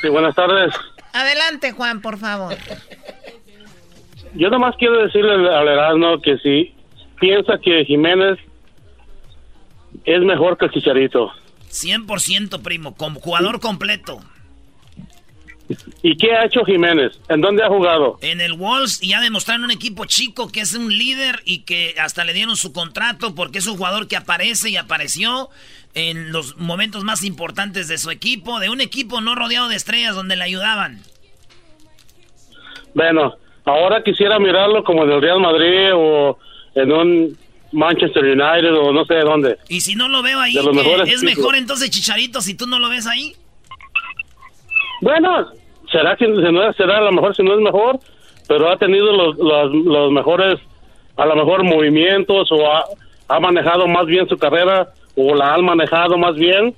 Sí, 0.00 0.08
buenas 0.08 0.34
tardes. 0.34 0.74
Adelante, 1.12 1.72
Juan, 1.72 2.00
por 2.00 2.18
favor. 2.18 2.56
Yo 4.34 4.48
nomás 4.50 4.74
quiero 4.78 5.02
decirle 5.04 5.32
al 5.54 5.68
Erasmo 5.68 6.20
que 6.22 6.38
si 6.38 6.74
piensa 7.20 7.54
que 7.62 7.84
Jiménez 7.84 8.38
es 10.04 10.20
mejor 10.22 10.56
que 10.58 10.66
el 10.66 10.70
Chicharito. 10.72 11.30
100% 11.70 12.62
primo, 12.62 12.94
como 12.96 13.20
jugador 13.20 13.60
completo. 13.60 14.20
¿Y 16.02 16.16
qué 16.16 16.34
ha 16.34 16.44
hecho 16.44 16.64
Jiménez? 16.64 17.18
¿En 17.28 17.40
dónde 17.40 17.62
ha 17.62 17.68
jugado? 17.68 18.18
En 18.22 18.40
el 18.40 18.54
Wolves 18.54 19.02
y 19.02 19.08
ya 19.08 19.20
demostraron 19.20 19.64
un 19.64 19.70
equipo 19.70 20.04
chico 20.04 20.50
que 20.50 20.60
es 20.60 20.74
un 20.74 20.96
líder 20.96 21.40
y 21.44 21.60
que 21.60 21.94
hasta 22.00 22.24
le 22.24 22.32
dieron 22.32 22.56
su 22.56 22.72
contrato 22.72 23.34
porque 23.34 23.58
es 23.58 23.66
un 23.66 23.76
jugador 23.76 24.08
que 24.08 24.16
aparece 24.16 24.70
y 24.70 24.76
apareció 24.76 25.48
en 25.94 26.32
los 26.32 26.56
momentos 26.56 27.04
más 27.04 27.24
importantes 27.24 27.88
de 27.88 27.98
su 27.98 28.10
equipo, 28.10 28.60
de 28.60 28.70
un 28.70 28.80
equipo 28.80 29.20
no 29.20 29.34
rodeado 29.34 29.68
de 29.68 29.76
estrellas 29.76 30.14
donde 30.14 30.36
le 30.36 30.44
ayudaban. 30.44 31.00
Bueno, 32.94 33.34
ahora 33.64 34.02
quisiera 34.02 34.38
mirarlo 34.38 34.84
como 34.84 35.04
en 35.04 35.10
el 35.10 35.20
Real 35.20 35.40
Madrid 35.40 35.90
o 35.94 36.38
en 36.74 36.92
un 36.92 37.38
Manchester 37.72 38.24
United 38.24 38.74
o 38.74 38.92
no 38.92 39.04
sé 39.04 39.14
dónde. 39.20 39.58
Y 39.68 39.80
si 39.80 39.94
no 39.94 40.08
lo 40.08 40.22
veo 40.22 40.40
ahí, 40.40 40.56
¿es 41.06 41.22
mejor 41.22 41.56
entonces 41.56 41.90
Chicharito 41.90 42.40
si 42.40 42.54
tú 42.54 42.66
no 42.66 42.78
lo 42.78 42.88
ves 42.88 43.06
ahí? 43.06 43.34
Bueno, 45.00 45.48
será 45.92 46.16
que 46.16 46.26
si 46.26 46.32
no 46.32 46.72
será 46.72 46.98
a 46.98 47.02
lo 47.02 47.12
mejor 47.12 47.36
si 47.36 47.42
no 47.42 47.54
es 47.54 47.60
mejor, 47.60 48.00
pero 48.48 48.70
ha 48.70 48.76
tenido 48.76 49.12
los, 49.12 49.36
los, 49.36 49.72
los 49.72 50.10
mejores, 50.10 50.58
a 51.16 51.26
lo 51.26 51.36
mejor 51.36 51.62
movimientos 51.62 52.50
o 52.50 52.66
ha, 52.66 52.84
ha 53.28 53.40
manejado 53.40 53.86
más 53.86 54.06
bien 54.06 54.28
su 54.28 54.36
carrera 54.36 54.92
o 55.16 55.34
la 55.34 55.54
han 55.54 55.64
manejado 55.64 56.16
más 56.18 56.34
bien. 56.34 56.74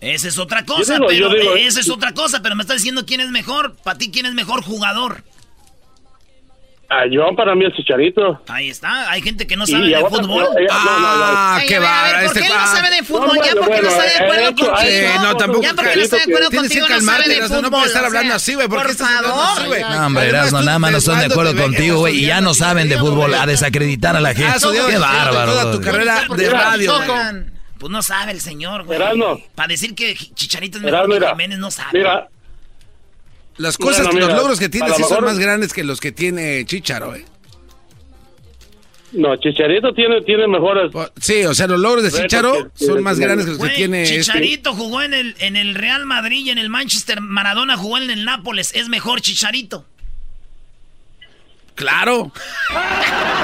Esa 0.00 0.28
es 0.28 0.38
otra 0.38 0.64
cosa, 0.64 0.94
digo, 0.94 1.06
pero 1.08 1.28
digo, 1.30 1.54
esa 1.56 1.80
es 1.80 1.90
otra 1.90 2.12
cosa, 2.12 2.40
pero 2.40 2.54
me 2.54 2.62
estás 2.62 2.76
diciendo 2.76 3.04
quién 3.04 3.20
es 3.20 3.30
mejor. 3.30 3.74
Para 3.82 3.98
ti, 3.98 4.10
¿quién 4.10 4.26
es 4.26 4.34
mejor 4.34 4.62
jugador? 4.62 5.24
Ah, 6.90 7.04
yo 7.10 7.20
para 7.36 7.54
mí 7.54 7.66
el 7.66 7.72
chicharito. 7.74 8.40
Ahí 8.48 8.70
está, 8.70 9.10
hay 9.10 9.20
gente 9.20 9.46
que 9.46 9.58
no 9.58 9.64
Y 9.64 9.66
sabe 9.72 9.88
de 9.88 9.96
otra- 9.96 10.08
fútbol. 10.08 10.44
eh, 10.58 10.66
no, 10.70 10.84
no, 10.84 11.00
no. 11.00 11.24
Ah, 11.26 11.60
qué 11.68 11.76
a 11.76 11.80
ver, 11.80 11.88
a 11.88 11.92
ver, 12.02 12.12
bárbaro. 12.14 12.16
¿por 12.16 12.24
Este 12.24 12.40
qué 12.40 12.46
él 12.46 12.52
no 12.58 12.66
sabe 12.66 12.90
de 12.96 13.02
fútbol? 13.02 13.26
No, 13.28 13.34
ya 13.34 13.40
bueno, 13.40 13.60
porque 13.60 13.82
no 13.82 13.82
bueno, 13.82 13.88
está 13.90 14.02
de 14.02 14.08
eh, 14.08 14.12
acuerdo 14.24 14.48
hecho, 14.48 14.66
contigo. 14.70 14.88
eh, 14.88 15.10
no, 15.20 15.36
tampoco, 15.36 15.62
ya 15.62 15.74
porque 15.74 15.96
no 15.96 16.02
está 16.02 16.16
de 16.16 16.22
acuerdo 16.22 16.48
Tienes 16.48 16.50
que 16.72 16.78
contigo, 16.80 16.88
no 16.88 16.94
calmarte, 16.94 17.22
sabe 17.24 17.34
de 17.34 17.42
fútbol. 17.46 17.62
no 17.62 17.70
puedes 17.70 17.86
estar 17.88 18.02
o 18.02 18.06
hablando 18.06 18.28
sea, 18.28 18.36
así, 18.36 18.54
güey. 18.54 18.68
¿Por 18.68 18.78
hablando 18.78 19.04
favor. 19.04 19.58
así, 19.58 19.66
güey? 19.66 19.82
No, 19.82 20.06
hombre, 20.06 20.28
Erasmo, 20.28 20.62
nada 20.62 20.78
más 20.78 20.92
no 20.92 20.98
están 20.98 21.18
de 21.18 21.26
acuerdo 21.26 21.56
contigo, 21.62 21.98
güey, 21.98 22.16
y 22.16 22.26
ya 22.26 22.40
no 22.40 22.54
saben 22.54 22.88
de 22.88 22.96
fútbol, 22.98 23.34
a 23.34 23.44
desacreditar 23.44 24.16
a 24.16 24.20
la 24.20 24.32
gente. 24.34 24.54
Qué 24.88 24.96
bárbaro. 24.98 25.52
Toda 25.52 25.72
tu 25.72 25.80
carrera 25.82 26.22
de 26.34 26.48
radio, 26.48 26.94
Pues 27.78 27.92
no 27.92 28.00
sabe 28.00 28.32
el 28.32 28.40
señor, 28.40 28.84
güey. 28.84 28.98
Para 29.54 29.68
decir 29.68 29.94
que 29.94 30.14
Chicharito 30.16 30.78
es 30.78 30.84
mejor 30.84 31.06
que 31.20 31.26
Jiménez, 31.28 31.58
no 31.58 31.70
sabe. 31.70 31.90
mira, 31.98 32.28
Las 33.58 33.76
cosas, 33.76 34.06
Bueno, 34.06 34.28
los 34.28 34.36
logros 34.36 34.58
que 34.60 34.68
tiene 34.68 34.88
sí 34.94 35.02
son 35.02 35.24
más 35.24 35.38
grandes 35.38 35.72
que 35.72 35.84
los 35.84 36.00
que 36.00 36.12
tiene 36.12 36.64
Chicharo, 36.64 37.14
¿eh? 37.14 37.24
no, 39.12 39.34
Chicharito 39.36 39.92
tiene, 39.94 40.20
tiene 40.22 40.46
mejores. 40.46 40.92
Sí, 41.20 41.44
o 41.44 41.54
sea, 41.54 41.66
los 41.66 41.80
logros 41.80 42.04
de 42.04 42.12
Chicharo 42.12 42.70
que- 42.78 42.84
son 42.86 43.02
más 43.02 43.18
grandes 43.18 43.46
que 43.46 43.52
los 43.52 43.60
que 43.60 43.74
tiene 43.74 44.02
este. 44.02 44.20
Chicharito 44.20 44.74
jugó 44.74 45.02
en 45.02 45.14
el, 45.14 45.34
en 45.40 45.56
el 45.56 45.74
Real 45.74 46.04
Madrid 46.06 46.44
y 46.46 46.50
en 46.50 46.58
el 46.58 46.68
Manchester. 46.68 47.20
Maradona 47.20 47.76
jugó 47.76 47.98
en 47.98 48.10
el 48.10 48.24
Nápoles. 48.24 48.72
Es 48.74 48.88
mejor 48.88 49.20
Chicharito. 49.20 49.84
Claro. 51.74 52.32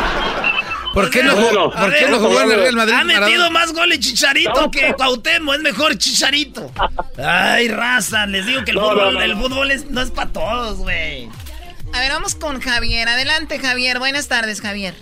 ¿Por 0.94 1.10
qué 1.10 1.22
no 1.24 1.32
jugó, 1.32 1.48
Bueno, 1.50 1.70
¿por 1.70 1.78
a 1.90 1.92
qué 1.94 2.00
ver, 2.04 2.10
no 2.10 2.18
jugó 2.18 2.40
en 2.40 2.50
el 2.52 2.60
Real 2.60 2.76
Madrid? 2.76 2.94
Ha 2.94 3.04
metido 3.04 3.22
Maradona? 3.26 3.50
más 3.50 3.72
goles 3.72 4.00
Chicharito 4.00 4.70
que 4.70 4.94
Cuauhtémoc. 4.94 5.54
Es 5.56 5.60
mejor 5.60 5.98
Chicharito. 5.98 6.70
Ay, 7.18 7.68
raza. 7.68 8.26
Les 8.26 8.46
digo 8.46 8.64
que 8.64 8.70
el 8.70 8.76
No, 8.76 8.82
fútbol, 8.90 8.96
no, 9.04 9.10
no, 9.12 9.20
el 9.22 9.34
no. 9.34 9.40
fútbol 9.42 9.70
es- 9.70 9.90
no 9.90 10.00
es 10.00 10.10
para 10.10 10.30
todos, 10.32 10.78
güey. 10.78 11.28
A 11.92 12.00
ver, 12.00 12.10
vamos 12.12 12.34
con 12.34 12.60
Javier. 12.60 13.08
Adelante, 13.08 13.58
Javier. 13.58 13.98
Buenas 13.98 14.28
tardes, 14.28 14.60
Javier. 14.60 14.94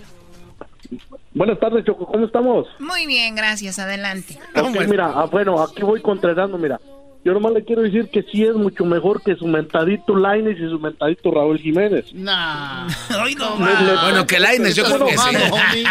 Buenas 1.34 1.58
tardes, 1.58 1.84
Choco, 1.86 2.06
¿cómo 2.06 2.26
estamos? 2.26 2.66
Muy 2.78 3.06
bien, 3.06 3.34
gracias. 3.34 3.78
Adelante. 3.78 4.38
Ok, 4.54 4.86
mira, 4.86 5.12
ah, 5.14 5.24
bueno, 5.24 5.62
aquí 5.62 5.82
voy 5.82 6.02
contratando, 6.02 6.58
mira. 6.58 6.78
Yo 7.24 7.32
nomás 7.34 7.52
le 7.52 7.62
quiero 7.64 7.82
decir 7.82 8.08
que 8.08 8.22
sí 8.24 8.42
es 8.42 8.54
mucho 8.54 8.84
mejor 8.84 9.22
que 9.22 9.36
su 9.36 9.46
mentadito 9.46 10.16
Laines 10.16 10.58
y 10.58 10.68
su 10.68 10.78
mentadito 10.80 11.30
Raúl 11.30 11.58
Jiménez. 11.58 12.12
Nah. 12.14 12.88
Hoy 13.22 13.36
no 13.36 13.56
Bueno, 13.56 14.26
que 14.26 14.40
Lainez, 14.40 14.74
yo 14.74 14.82
creo 14.84 15.06
que 15.06 15.16
sí. 15.16 15.84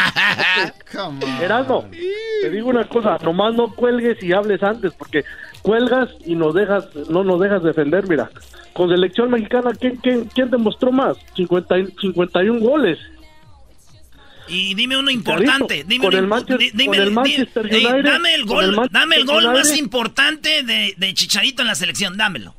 Erasmo, 1.41 1.85
te 2.41 2.49
digo 2.49 2.69
una 2.69 2.83
cosa, 2.87 3.17
nomás 3.23 3.53
no 3.55 3.73
cuelgues 3.73 4.21
y 4.21 4.33
hables 4.33 4.61
antes, 4.61 4.91
porque 4.93 5.23
cuelgas 5.61 6.09
y 6.25 6.35
nos 6.35 6.53
dejas, 6.53 6.85
no 7.09 7.23
nos 7.23 7.39
dejas 7.39 7.63
defender, 7.63 8.07
mira. 8.07 8.29
Con 8.73 8.89
selección 8.89 9.29
mexicana, 9.31 9.71
¿quién, 9.79 9.97
quién, 9.97 10.25
quién 10.33 10.49
demostró 10.49 10.91
más? 10.91 11.17
50, 11.35 11.77
y- 11.79 11.87
51 12.01 12.59
goles. 12.59 12.97
Y 14.51 14.73
dime 14.75 14.97
uno 14.97 15.09
importante. 15.09 15.83
Dime, 15.87 16.03
con 16.05 16.13
el 16.13 16.27
Manchester- 16.27 16.71
dime 16.73 16.85
con 16.85 16.95
el 17.07 17.11
Manchester 17.11 17.69
dame 18.03 18.33
el 18.35 18.45
gol, 18.45 18.65
el 18.65 18.89
dame 18.91 19.15
el 19.15 19.25
gol 19.25 19.45
más 19.45 19.75
importante 19.77 20.63
de, 20.63 20.93
de 20.97 21.13
Chicharito 21.13 21.61
en 21.61 21.67
la 21.69 21.75
selección. 21.75 22.17
Dámelo. 22.17 22.53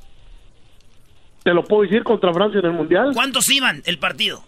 Te 1.44 1.52
lo 1.52 1.64
puedo 1.64 1.82
decir 1.82 2.02
contra 2.04 2.32
Francia 2.32 2.60
en 2.60 2.66
el 2.66 2.72
Mundial. 2.72 3.10
¿Cuántos 3.14 3.48
iban 3.50 3.82
el 3.86 3.98
partido? 3.98 4.44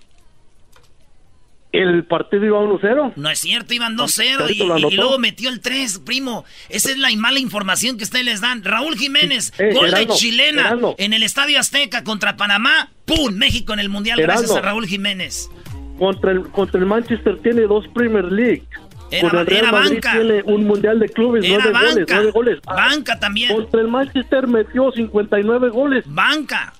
El 1.72 2.04
partido 2.04 2.44
iba 2.44 2.60
1-0. 2.60 3.14
No 3.16 3.30
es 3.30 3.40
cierto, 3.40 3.74
iban 3.74 3.96
2-0 3.96 4.48
y, 4.48 4.52
Chicharito 4.52 4.78
lo 4.78 4.88
y- 4.90 4.94
luego 4.94 5.18
metió 5.18 5.50
el 5.50 5.58
3, 5.60 5.98
primo. 6.06 6.44
Esa 6.68 6.90
es 6.92 6.98
la 6.98 7.10
mala 7.16 7.40
información 7.40 7.98
que 7.98 8.04
ustedes 8.04 8.24
les 8.24 8.40
dan. 8.40 8.62
Raúl 8.62 8.96
Jiménez, 8.96 9.52
Eh, 9.58 9.72
gol 9.74 9.90
de 9.90 10.06
chilena 10.06 10.76
en 10.98 11.12
el 11.14 11.24
Estadio 11.24 11.58
Azteca 11.58 12.04
contra 12.04 12.36
Panamá. 12.36 12.90
¡Pum! 13.06 13.34
México 13.34 13.72
en 13.72 13.80
el 13.80 13.88
Mundial 13.88 14.20
gracias 14.20 14.52
a 14.52 14.60
Raúl 14.60 14.86
Jiménez. 14.86 15.50
Contra 15.98 16.32
el, 16.32 16.42
contra 16.48 16.80
el 16.80 16.86
Manchester 16.86 17.38
tiene 17.42 17.62
dos 17.62 17.86
Premier 17.94 18.24
League. 18.24 18.64
Era- 19.10 19.30
Con 19.30 19.38
el 19.40 19.46
Real 19.46 19.62
era 19.64 19.72
Madrid 19.72 19.94
banca. 19.94 20.12
tiene 20.12 20.42
un 20.44 20.64
Mundial 20.66 20.98
de 20.98 21.08
Clubes, 21.08 21.44
Era 21.44 21.58
nueve 21.70 21.72
goles, 21.78 21.94
banca. 21.96 22.14
nueve 22.16 22.30
goles. 22.32 22.58
Ah, 22.66 22.74
Banca 22.74 23.20
también. 23.20 23.54
Contra 23.54 23.80
el 23.80 23.88
Manchester 23.88 24.46
metió 24.48 24.90
59 24.90 25.68
goles. 25.70 26.04
Banca. 26.06 26.72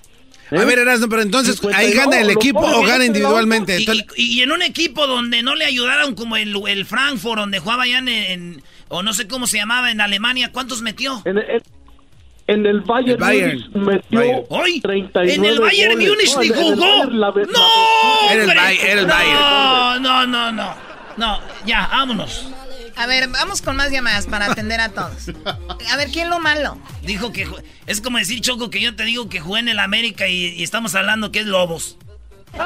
¿Eh? 0.51 0.59
A 0.59 0.65
ver, 0.65 0.79
Erasmo, 0.79 1.07
pero 1.09 1.21
entonces, 1.21 1.59
¿ahí 1.73 1.87
52, 1.87 2.05
gana 2.05 2.21
el 2.21 2.29
equipo 2.29 2.59
o 2.59 2.83
gana 2.85 3.05
individualmente? 3.05 3.79
Y, 3.79 3.85
y- 4.17 4.37
y 4.39 4.41
en 4.41 4.51
un 4.51 4.61
equipo 4.61 5.07
donde 5.07 5.41
no 5.43 5.55
le 5.55 5.65
ayudaron 5.65 6.13
como 6.13 6.35
el, 6.37 6.53
el 6.67 6.85
Frankfurt, 6.85 7.39
donde 7.39 7.59
jugaba 7.59 7.87
ya 7.87 7.99
en, 7.99 8.07
en- 8.09 8.63
o 8.89 9.01
no 9.01 9.13
sé 9.13 9.27
cómo 9.27 9.47
se 9.47 9.57
llamaba, 9.57 9.89
en 9.91 10.01
Alemania, 10.01 10.51
¿cuántos 10.51 10.81
metió? 10.81 11.21
En, 11.25 11.37
en- 11.39 11.63
en 12.47 12.65
el 12.65 12.81
Bayern, 12.81 13.19
Bayern. 13.19 13.63
Metió 13.73 14.19
Bayern. 14.19 14.43
Hoy, 14.49 14.79
39 14.81 15.33
en 15.33 15.45
el 15.45 15.59
Bayern 15.59 15.93
goles. 15.93 16.09
Múnich 16.09 16.33
No, 16.35 16.41
ni 16.41 16.47
en 16.47 16.53
jugó. 16.53 16.75
¡No! 17.05 18.31
Era 18.31 18.41
el 18.43 18.47
no, 19.07 19.13
Bayern. 19.13 20.03
no, 20.03 20.27
no, 20.27 20.51
no. 20.51 20.75
No, 21.17 21.39
ya, 21.65 21.87
vámonos. 21.91 22.49
A 22.97 23.07
ver, 23.07 23.27
vamos 23.29 23.61
con 23.61 23.75
más 23.75 23.91
llamadas 23.91 24.25
para 24.27 24.45
atender 24.51 24.79
a 24.79 24.89
todos. 24.89 25.29
A 25.91 25.97
ver, 25.97 26.09
¿quién 26.11 26.29
lo 26.29 26.39
malo? 26.39 26.77
Dijo 27.01 27.31
que 27.33 27.45
ju- 27.47 27.61
es 27.87 27.99
como 27.99 28.17
decir 28.19 28.39
Choco 28.41 28.69
que 28.69 28.79
yo 28.79 28.95
te 28.95 29.03
digo 29.03 29.27
que 29.27 29.39
jugué 29.41 29.59
en 29.61 29.67
el 29.69 29.79
América 29.79 30.27
y, 30.27 30.45
y 30.53 30.63
estamos 30.63 30.95
hablando 30.95 31.31
que 31.31 31.39
es 31.39 31.45
Lobos. 31.45 31.97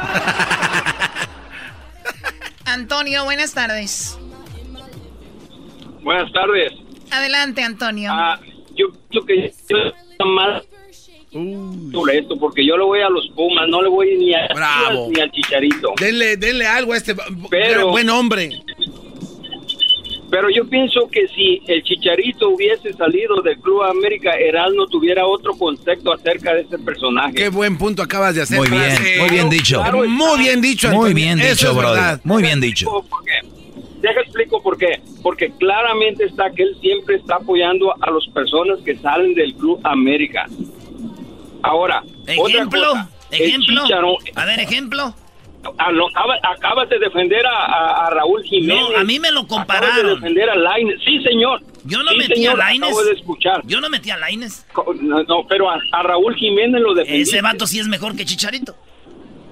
Antonio, 2.66 3.24
buenas 3.24 3.54
tardes. 3.54 4.18
Buenas 6.04 6.32
tardes. 6.32 6.72
Adelante, 7.12 7.64
Antonio. 7.64 8.12
Ah, 8.14 8.40
yo 9.12 9.26
que 9.26 9.46
está 9.46 9.76
mal 10.26 10.64
sobre 11.92 12.18
esto, 12.20 12.38
porque 12.40 12.66
yo 12.66 12.76
le 12.78 12.84
voy 12.84 13.02
a 13.02 13.10
los 13.10 13.28
Pumas, 13.36 13.68
no 13.70 13.82
le 13.82 13.90
voy 13.90 14.16
ni 14.18 14.34
a 14.34 14.48
Bravo. 14.54 15.10
ni 15.14 15.20
al 15.22 15.32
Chicharito. 15.32 15.94
Denle, 16.00 16.38
denle 16.38 16.66
algo 16.66 16.94
a 16.94 16.98
este 16.98 17.16
Pero- 17.50 17.90
buen 17.90 18.10
hombre. 18.10 18.50
Pero 20.32 20.48
yo 20.52 20.68
pienso 20.70 21.08
que 21.12 21.28
si 21.30 21.60
el 21.68 21.82
Chicharito 21.82 22.50
hubiese 22.50 22.94
salido 22.94 23.42
del 23.42 23.58
Club 23.60 23.82
América, 23.82 24.32
Erasmo 24.38 24.86
tuviera 24.86 25.26
otro 25.26 25.54
concepto 25.58 26.14
acerca 26.14 26.54
de 26.54 26.62
ese 26.62 26.78
personaje. 26.78 27.34
Qué 27.34 27.50
buen 27.50 27.78
punto 27.80 28.04
acabas 28.04 28.36
de 28.36 28.44
hacer. 28.44 28.60
Muy 28.60 28.70
bien, 28.70 28.94
muy 29.20 29.30
bien 29.30 29.50
dicho. 29.50 29.82
Claro, 29.82 30.08
Muy 30.08 30.40
bien 30.40 30.62
dicho, 30.62 30.92
Muy 30.92 31.14
bien 31.16 31.40
dicho, 31.40 31.74
brother. 31.74 32.20
Muy 32.24 32.44
bien 32.44 32.62
dicho. 32.62 32.86
¿Por 33.10 33.24
qué? 33.26 33.59
Deja 34.02 34.22
explico 34.22 34.62
por 34.62 34.78
qué. 34.78 35.02
Porque 35.22 35.52
claramente 35.52 36.26
está 36.26 36.50
que 36.52 36.64
él 36.64 36.76
siempre 36.82 37.16
está 37.18 37.36
apoyando 37.36 37.94
a 38.02 38.12
las 38.12 38.26
personas 38.34 38.80
que 38.86 38.96
salen 38.98 39.34
del 39.36 39.54
Club 39.56 39.80
América. 39.84 40.46
Ahora, 41.62 42.02
otra 42.04 42.34
Ejemplo, 42.34 42.80
cosa, 42.90 43.10
ejemplo. 43.32 43.82
A 44.36 44.46
ver, 44.46 44.60
ejemplo. 44.62 45.14
a- 45.78 45.92
lo- 45.92 46.08
acabas 46.44 46.88
de 46.90 47.00
defender 47.00 47.46
a, 47.46 48.10
Raúl 48.12 48.42
Jiménez. 48.44 48.82
No, 48.92 48.98
a 48.98 49.04
mí 49.04 49.20
me 49.20 49.30
lo 49.32 49.42
Acabas 49.42 49.58
compararon. 49.60 50.06
de 50.08 50.16
defender 50.16 50.50
a 50.50 50.56
Lainez. 50.56 50.96
Sí, 51.04 51.22
señor. 51.22 51.62
Yo 51.84 52.02
no 52.04 52.12
Sí, 52.12 52.18
metí 52.18 52.34
señor, 52.36 52.56
a 52.62 52.66
Lainez. 52.66 52.90
Acabo 52.90 53.04
de 53.04 53.12
escuchar. 53.14 53.62
Yo 53.66 53.82
no 53.82 53.90
metí 53.90 54.10
a 54.10 54.18
Laines. 54.18 54.66
No, 55.02 55.24
no, 55.24 55.46
pero 55.48 55.70
a, 55.70 55.78
a 55.92 56.04
Raúl 56.04 56.36
Jiménez 56.36 56.82
lo 56.82 56.94
defendí. 56.94 57.22
Ese 57.22 57.42
vato 57.42 57.68
sí 57.68 57.80
es 57.80 57.88
mejor 57.88 58.16
que 58.16 58.24
Chicharito. 58.26 58.76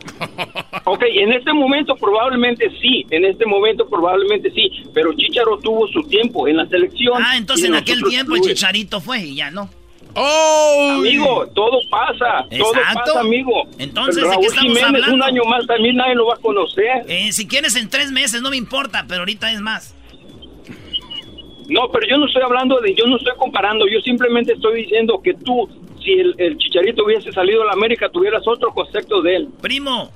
Ok, 0.86 1.04
en 1.04 1.34
este 1.34 1.52
momento 1.52 1.96
probablemente 1.98 2.70
sí, 2.82 3.06
en 3.10 3.26
este 3.26 3.46
momento 3.46 3.88
probablemente 3.90 4.50
sí, 4.52 4.72
pero 4.94 5.12
Chicharo 5.14 5.58
tuvo 5.60 5.86
su 5.90 6.02
tiempo 6.04 6.48
en 6.48 6.56
la 6.58 6.66
selección. 6.68 7.22
Ah, 7.22 7.36
entonces 7.36 7.66
en 7.66 7.74
en 7.74 7.82
aquel 7.82 8.02
tiempo 8.04 8.36
el. 8.36 8.42
Chicharito 8.42 9.02
fue 9.02 9.20
y 9.20 9.36
ya 9.36 9.52
no. 9.52 9.70
Amigo, 10.16 11.46
todo 11.54 11.80
pasa, 11.92 12.46
todo 12.58 12.74
Exacto. 12.74 13.02
pasa, 13.06 13.20
amigo. 13.20 13.64
Entonces, 13.78 14.24
¿de 14.24 14.30
Raúl 14.30 14.40
qué 14.42 14.48
estamos 14.48 14.68
Jiménez, 14.78 15.04
hablando? 15.04 15.16
un 15.16 15.24
año 15.24 15.44
más 15.44 15.68
también 15.68 15.96
nadie 15.98 16.16
lo 16.16 16.28
va 16.28 16.36
a 16.36 16.38
conocer. 16.38 17.04
Eh, 17.08 17.32
si 17.32 17.48
quieres 17.48 17.76
en 17.76 17.90
tres 17.90 18.12
meses, 18.12 18.42
no 18.42 18.50
me 18.50 18.58
importa, 18.58 19.06
pero 19.08 19.20
ahorita 19.22 19.52
es 19.52 19.60
más. 19.62 19.94
No, 21.68 21.90
pero 21.92 22.08
yo 22.08 22.18
no 22.18 22.28
estoy 22.28 22.42
hablando 22.44 22.80
de, 22.80 22.96
yo 22.96 23.06
no 23.08 23.18
estoy 23.18 23.34
comparando, 23.38 23.86
yo 23.88 24.00
simplemente 24.00 24.54
estoy 24.54 24.84
diciendo 24.84 25.20
que 25.22 25.34
tú, 25.34 25.70
si 26.08 26.14
el, 26.20 26.36
el 26.38 26.58
Chicharito 26.58 27.04
hubiese 27.04 27.32
salido 27.34 27.64
a 27.64 27.66
la 27.66 27.74
América, 27.74 28.08
tuvieras 28.10 28.42
otro 28.48 28.74
concepto 28.74 29.22
de 29.22 29.36
él. 29.36 29.48
Primo. 29.62 30.12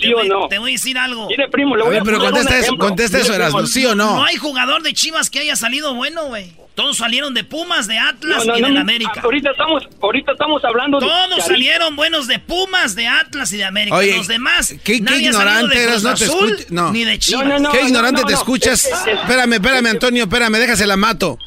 ¿Sí 0.00 0.12
o 0.12 0.24
no? 0.24 0.48
Te 0.48 0.58
voy 0.58 0.70
a 0.70 0.74
decir 0.74 0.98
algo. 0.98 1.28
Mire, 1.28 1.48
primo, 1.48 1.76
le 1.76 1.82
A 1.82 1.84
voy 1.84 1.92
ver, 1.94 2.02
a 2.02 2.04
pero 2.04 2.18
contesta 2.18 2.56
eso, 2.56 2.64
ejemplo. 2.64 2.86
contesta 2.88 3.18
eso, 3.18 3.32
Erasmo, 3.34 3.64
¿sí 3.66 3.86
o 3.86 3.94
no? 3.94 4.16
No 4.16 4.24
hay 4.24 4.36
jugador 4.36 4.82
de 4.82 4.92
Chivas 4.92 5.30
que 5.30 5.38
haya 5.38 5.54
salido 5.54 5.94
bueno, 5.94 6.26
güey. 6.26 6.52
Todos 6.74 6.96
salieron 6.96 7.32
de 7.34 7.44
Pumas, 7.44 7.86
de 7.86 7.96
Atlas 7.98 8.44
No, 8.44 8.52
no, 8.54 8.58
y 8.58 8.62
del 8.62 8.74
no, 8.74 8.80
América. 8.80 9.20
Ahorita 9.22 9.52
estamos, 9.52 9.84
ahorita 10.02 10.32
estamos 10.32 10.64
hablando 10.64 10.98
de 10.98 11.06
Todos 11.06 11.44
salieron 11.46 11.94
buenos 11.94 12.26
de 12.26 12.40
Pumas, 12.40 12.96
de 12.96 13.06
Atlas 13.06 13.52
y 13.52 13.58
de 13.58 13.64
América. 13.64 13.96
Oye, 13.96 14.16
Los 14.16 14.26
demás, 14.26 14.74
¿Qué, 14.82 15.04
qué 15.04 15.16
ignorante 15.18 15.78
de 15.78 15.84
eres? 15.84 16.02
No 16.02 16.14
te 16.14 16.24
Azul, 16.24 16.48
escuchas. 16.50 16.70
No. 16.72 16.90
Ni 16.90 17.04
de 17.04 17.18
Chivas. 17.20 17.46
No, 17.46 17.52
no, 17.52 17.58
no, 17.60 17.70
¿Qué 17.70 17.82
ignorante 17.82 18.22
no, 18.22 18.26
te 18.26 18.34
escuchas? 18.34 18.84
Es- 18.86 18.90
es- 18.92 19.06
es- 19.06 19.20
espérame, 19.20 19.52
espérame, 19.52 19.86
Antonio, 19.86 20.24
espérame, 20.24 20.54
déjase 20.58 20.86
la 20.88 20.96
mato. 20.96 21.38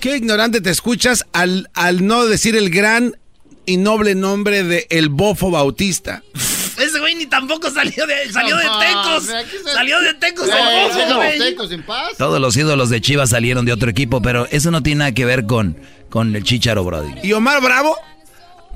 ¿Qué 0.00 0.16
ignorante 0.16 0.60
te 0.60 0.70
escuchas 0.70 1.24
al, 1.32 1.68
al 1.74 2.06
no 2.06 2.26
decir 2.26 2.54
el 2.54 2.70
gran 2.70 3.16
y 3.68 3.76
noble 3.76 4.14
nombre 4.14 4.64
de 4.64 4.86
El 4.88 5.10
Bofo 5.10 5.50
Bautista? 5.50 6.22
Ese 6.78 6.98
güey 7.00 7.14
ni 7.16 7.26
tampoco 7.26 7.70
salió 7.70 8.06
de, 8.06 8.32
salió 8.32 8.56
de 8.56 8.62
Tecos. 8.62 9.30
Salió 9.74 10.00
de 10.00 10.14
Tecos. 10.14 10.48
El 10.48 10.54
Bofo, 10.54 11.16
güey. 11.16 11.56
Todos 12.16 12.40
los 12.40 12.56
ídolos 12.56 12.88
de 12.88 13.02
Chivas 13.02 13.28
salieron 13.30 13.66
de 13.66 13.72
otro 13.72 13.90
equipo, 13.90 14.22
pero 14.22 14.46
eso 14.50 14.70
no 14.70 14.82
tiene 14.82 15.00
nada 15.00 15.12
que 15.12 15.26
ver 15.26 15.44
con, 15.44 15.76
con 16.08 16.34
el 16.34 16.44
Chicharo, 16.44 16.82
Brody. 16.82 17.12
¿Y 17.22 17.32
Omar 17.34 17.60
Bravo? 17.60 17.94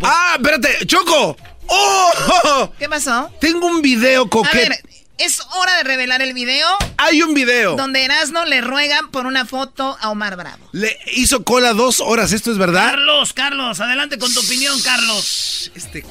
¡Ah, 0.02 0.34
espérate! 0.36 0.84
¡Choco! 0.86 1.38
¡Oh! 1.68 2.70
¿Qué 2.78 2.86
pasó? 2.86 3.30
Tengo 3.40 3.66
un 3.66 3.80
video 3.80 4.28
coqueto. 4.28 4.74
Es 5.24 5.40
hora 5.56 5.76
de 5.78 5.84
revelar 5.84 6.22
el 6.22 6.32
video 6.34 6.66
Hay 6.98 7.22
un 7.22 7.34
video. 7.34 7.76
donde 7.76 8.04
Erasno 8.04 8.44
le 8.44 8.60
ruegan 8.60 9.10
por 9.10 9.26
una 9.26 9.44
foto 9.46 9.96
a 10.00 10.10
Omar 10.10 10.36
Bravo. 10.36 10.64
Le 10.72 10.96
hizo 11.14 11.44
cola 11.44 11.72
dos 11.72 12.00
horas, 12.00 12.32
¿esto 12.32 12.50
es 12.52 12.58
verdad? 12.58 12.90
Carlos, 12.90 13.32
Carlos, 13.32 13.80
adelante 13.80 14.18
con 14.18 14.32
tu 14.32 14.40
opinión, 14.40 14.78
Carlos. 14.82 15.70
Este 15.74 16.04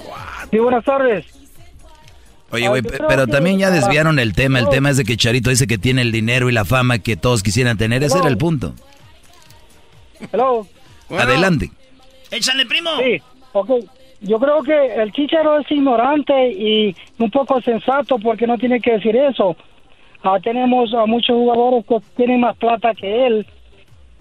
Sí, 0.51 0.57
buenas 0.59 0.83
tardes. 0.85 1.25
Oye, 2.51 2.67
güey, 2.67 2.81
pe- 2.81 2.99
pero 3.07 3.27
también 3.27 3.59
ya 3.59 3.69
desviaron 3.71 4.19
el 4.19 4.33
tema. 4.33 4.59
El 4.59 4.67
tema 4.69 4.89
es 4.89 4.97
de 4.97 5.05
que 5.05 5.15
Charito 5.15 5.49
dice 5.49 5.67
que 5.67 5.77
tiene 5.77 6.01
el 6.01 6.11
dinero 6.11 6.49
y 6.49 6.51
la 6.53 6.65
fama 6.65 6.99
que 6.99 7.15
todos 7.15 7.43
quisieran 7.43 7.77
tener. 7.77 8.03
Ese 8.03 8.17
era 8.17 8.27
el 8.27 8.38
punto. 8.38 8.75
Hello. 10.33 10.67
Adelante. 11.09 11.71
Échale, 12.29 12.65
primo. 12.65 12.89
Sí, 12.99 13.21
ok. 13.53 13.69
Yo 14.22 14.39
creo 14.39 14.61
que 14.61 15.02
el 15.02 15.11
Chicharo 15.11 15.60
es 15.60 15.72
ignorante 15.72 16.52
y 16.52 16.95
un 17.18 17.31
poco 17.31 17.60
sensato 17.61 18.19
porque 18.19 18.45
no 18.45 18.57
tiene 18.57 18.80
que 18.80 18.93
decir 18.93 19.15
eso. 19.15 19.56
Ah, 20.23 20.38
tenemos 20.41 20.93
a 20.93 21.07
muchos 21.07 21.35
jugadores 21.35 21.84
que 21.88 21.98
tienen 22.15 22.41
más 22.41 22.56
plata 22.57 22.93
que 22.93 23.26
él. 23.26 23.48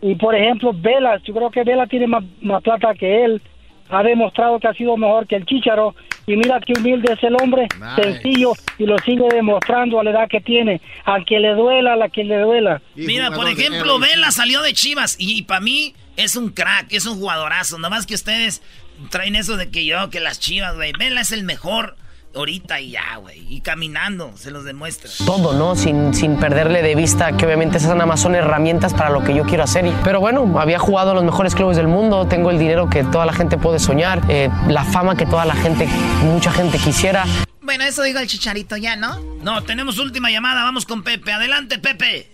Y 0.01 0.14
por 0.14 0.35
ejemplo, 0.35 0.72
Vela, 0.74 1.20
yo 1.22 1.35
creo 1.35 1.51
que 1.51 1.64
Vela 1.64 1.86
tiene 1.86 2.06
más, 2.06 2.24
más 2.40 2.62
plata 2.62 2.94
que 2.94 3.24
él. 3.24 3.43
Ha 3.90 4.02
demostrado 4.02 4.59
que 4.59 4.68
ha 4.68 4.72
sido 4.72 4.97
mejor 4.97 5.27
que 5.27 5.36
el 5.36 5.44
Chicharo. 5.44 5.94
Y 6.27 6.36
mira 6.36 6.60
qué 6.60 6.74
humilde 6.78 7.12
es 7.12 7.22
el 7.24 7.35
hombre, 7.43 7.66
sencillo, 7.97 8.52
y 8.78 8.85
lo 8.86 8.97
sigue 8.98 9.27
demostrando 9.32 9.98
a 9.98 10.05
la 10.05 10.10
edad 10.10 10.28
que 10.28 10.40
tiene. 10.40 10.81
A 11.05 11.18
quien 11.24 11.43
le 11.43 11.55
duela, 11.55 11.94
a 11.94 11.97
la 11.97 12.09
que 12.09 12.24
le 12.24 12.39
duela. 12.39 12.81
Mira, 12.94 13.31
por 13.32 13.48
ejemplo, 13.48 13.98
Vela 13.98 14.31
salió 14.31 14.62
de 14.62 14.72
Chivas 14.72 15.16
y, 15.18 15.43
para 15.43 15.60
mí 15.60 15.93
es 16.16 16.36
un 16.36 16.51
crack, 16.51 16.93
es 16.93 17.05
un 17.06 17.18
jugadorazo. 17.18 17.78
Nada 17.78 17.90
más 17.90 18.06
que 18.06 18.14
ustedes 18.14 18.62
traen 19.10 19.36
eso 19.36 19.56
de 19.56 19.70
que 19.70 19.85
yo, 19.85 20.10
que 20.10 20.20
las 20.20 20.39
Chivas, 20.40 20.74
güey. 20.77 20.93
Vela 20.98 21.20
es 21.22 21.32
el 21.32 21.44
mejor 21.44 21.97
ahorita 22.35 22.81
y 22.81 22.90
ya, 22.93 23.16
güey. 23.16 23.44
Y 23.52 23.60
caminando, 23.60 24.36
se 24.36 24.51
los 24.52 24.64
demuestra. 24.64 25.10
todo, 25.27 25.52
¿no? 25.55 25.74
Sin, 25.74 26.14
sin 26.14 26.39
perderle 26.39 26.81
de 26.82 26.94
vista 26.94 27.36
que 27.36 27.44
obviamente 27.47 27.78
esas 27.78 27.90
nada 27.94 28.06
más 28.06 28.20
son 28.20 28.35
herramientas 28.36 28.94
para 28.94 29.10
lo 29.10 29.24
que 29.24 29.35
yo 29.35 29.44
quiero 29.44 29.64
hacer. 29.64 29.85
Y- 29.86 29.94
Pero 30.05 30.20
bueno, 30.20 30.60
había 30.60 30.78
jugado 30.78 31.10
en 31.10 31.16
los 31.16 31.24
mejores 31.24 31.55
clubes 31.55 31.77
del 31.77 31.89
mundo, 31.89 32.27
tengo 32.28 32.51
el 32.51 32.59
dinero 32.59 32.89
que 32.89 33.02
toda 33.05 33.27
la 33.27 33.32
gente 33.32 33.59
puede 33.59 33.78
soñar, 33.81 34.20
eh, 34.28 34.48
la 34.68 34.85
fama 34.85 35.16
que 35.16 35.27
toda 35.27 35.44
la 35.44 35.55
gente, 35.55 35.86
mucha 36.22 36.52
gente 36.52 36.78
quisiera. 36.78 37.24
Bueno, 37.62 37.85
eso 37.85 38.02
digo 38.02 38.18
el 38.20 38.27
chicharito 38.28 38.77
ya, 38.77 38.97
¿no? 38.97 39.18
No, 39.43 39.62
tenemos 39.62 39.98
última 39.98 40.31
llamada, 40.31 40.62
vamos 40.64 40.86
con 40.86 41.02
Pepe. 41.02 41.32
Adelante, 41.32 41.78
Pepe. 41.78 42.28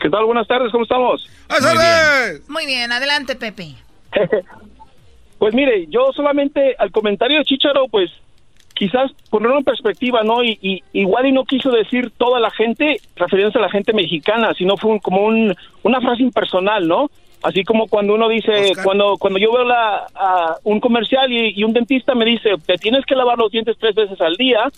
¿Qué 0.00 0.10
tal? 0.10 0.24
Buenas 0.24 0.46
tardes, 0.46 0.70
¿cómo 0.72 0.84
estamos? 0.84 1.26
Muy 2.48 2.66
bien, 2.66 2.92
adelante, 2.92 3.36
Pepe. 3.36 3.74
Pues 5.38 5.52
mire, 5.54 5.86
yo 5.90 6.12
solamente 6.14 6.74
al 6.78 6.90
comentario 6.90 7.36
de 7.38 7.44
Chicharo, 7.44 7.88
pues 7.88 8.10
quizás 8.72 9.12
ponerlo 9.28 9.58
en 9.58 9.64
perspectiva, 9.64 10.22
¿no? 10.22 10.42
Y, 10.42 10.58
y 10.62 10.82
igual 10.94 11.26
y 11.26 11.32
no 11.32 11.44
quiso 11.44 11.70
decir 11.70 12.10
toda 12.16 12.40
la 12.40 12.50
gente, 12.50 13.00
refiriéndose 13.16 13.58
a 13.58 13.62
la 13.62 13.68
gente 13.70 13.92
mexicana, 13.92 14.54
sino 14.56 14.78
fue 14.78 14.92
un- 14.92 14.98
como 14.98 15.26
un, 15.26 15.54
una 15.82 16.00
frase 16.00 16.22
impersonal, 16.22 16.88
¿no? 16.88 17.10
Así 17.42 17.64
como 17.64 17.86
cuando 17.86 18.14
uno 18.14 18.30
dice, 18.30 18.72
cuando 18.82 19.18
cuando 19.18 19.38
yo 19.38 19.52
veo 19.52 19.64
la, 19.64 20.06
a 20.14 20.56
un 20.64 20.80
comercial 20.80 21.30
y, 21.30 21.52
y 21.54 21.64
un 21.64 21.74
dentista 21.74 22.14
me 22.14 22.24
dice, 22.24 22.54
te 22.64 22.76
tienes 22.78 23.04
que 23.04 23.14
lavar 23.14 23.36
los 23.36 23.52
dientes 23.52 23.76
tres 23.78 23.94
veces 23.94 24.18
al 24.22 24.36
día, 24.36 24.70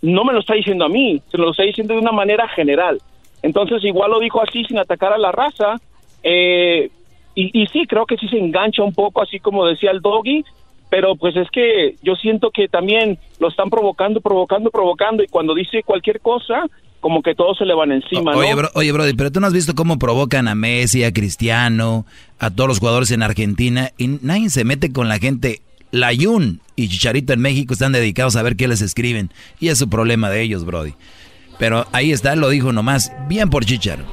no 0.00 0.24
me 0.24 0.32
lo 0.32 0.40
está 0.40 0.54
diciendo 0.54 0.86
a 0.86 0.88
mí, 0.88 1.20
se 1.30 1.36
lo 1.36 1.50
está 1.50 1.62
diciendo 1.64 1.92
de 1.92 2.00
una 2.00 2.12
manera 2.12 2.48
general. 2.48 2.98
Entonces 3.42 3.84
igual 3.84 4.12
lo 4.12 4.18
dijo 4.18 4.40
así 4.42 4.64
sin 4.64 4.78
atacar 4.78 5.12
a 5.12 5.18
la 5.18 5.30
raza. 5.30 5.76
Eh, 6.22 6.90
y, 7.34 7.62
y 7.62 7.66
sí, 7.68 7.86
creo 7.86 8.06
que 8.06 8.16
sí 8.16 8.28
se 8.28 8.38
engancha 8.38 8.82
un 8.82 8.92
poco, 8.92 9.22
así 9.22 9.38
como 9.38 9.66
decía 9.66 9.90
el 9.90 10.00
doggy, 10.00 10.44
pero 10.90 11.14
pues 11.14 11.36
es 11.36 11.48
que 11.50 11.96
yo 12.02 12.16
siento 12.16 12.50
que 12.50 12.68
también 12.68 13.18
lo 13.38 13.48
están 13.48 13.70
provocando, 13.70 14.20
provocando, 14.20 14.70
provocando, 14.70 15.22
y 15.22 15.28
cuando 15.28 15.54
dice 15.54 15.82
cualquier 15.84 16.20
cosa, 16.20 16.64
como 17.00 17.22
que 17.22 17.34
todos 17.34 17.56
se 17.56 17.64
le 17.64 17.74
van 17.74 17.92
encima, 17.92 18.36
Oye, 18.36 18.50
¿no? 18.50 18.56
bro, 18.56 18.68
oye, 18.74 18.92
Brody, 18.92 19.14
pero 19.14 19.30
tú 19.30 19.40
no 19.40 19.46
has 19.46 19.52
visto 19.52 19.74
cómo 19.74 19.98
provocan 19.98 20.48
a 20.48 20.54
Messi, 20.54 21.04
a 21.04 21.12
Cristiano, 21.12 22.04
a 22.38 22.50
todos 22.50 22.68
los 22.68 22.78
jugadores 22.78 23.10
en 23.10 23.22
Argentina 23.22 23.90
y 23.96 24.18
nadie 24.22 24.50
se 24.50 24.64
mete 24.64 24.92
con 24.92 25.08
la 25.08 25.18
gente. 25.18 25.62
Layun 25.92 26.60
y 26.76 26.88
Chicharito 26.88 27.32
en 27.32 27.40
México 27.40 27.72
están 27.72 27.92
dedicados 27.92 28.36
a 28.36 28.42
ver 28.42 28.54
qué 28.54 28.68
les 28.68 28.80
escriben 28.80 29.30
y 29.58 29.68
es 29.68 29.78
su 29.78 29.88
problema 29.88 30.30
de 30.30 30.42
ellos, 30.42 30.64
Brody. 30.64 30.94
Pero 31.58 31.86
ahí 31.92 32.12
está, 32.12 32.36
lo 32.36 32.48
dijo 32.48 32.72
nomás, 32.72 33.12
bien 33.28 33.50
por 33.50 33.64
Chicharo. 33.64 34.04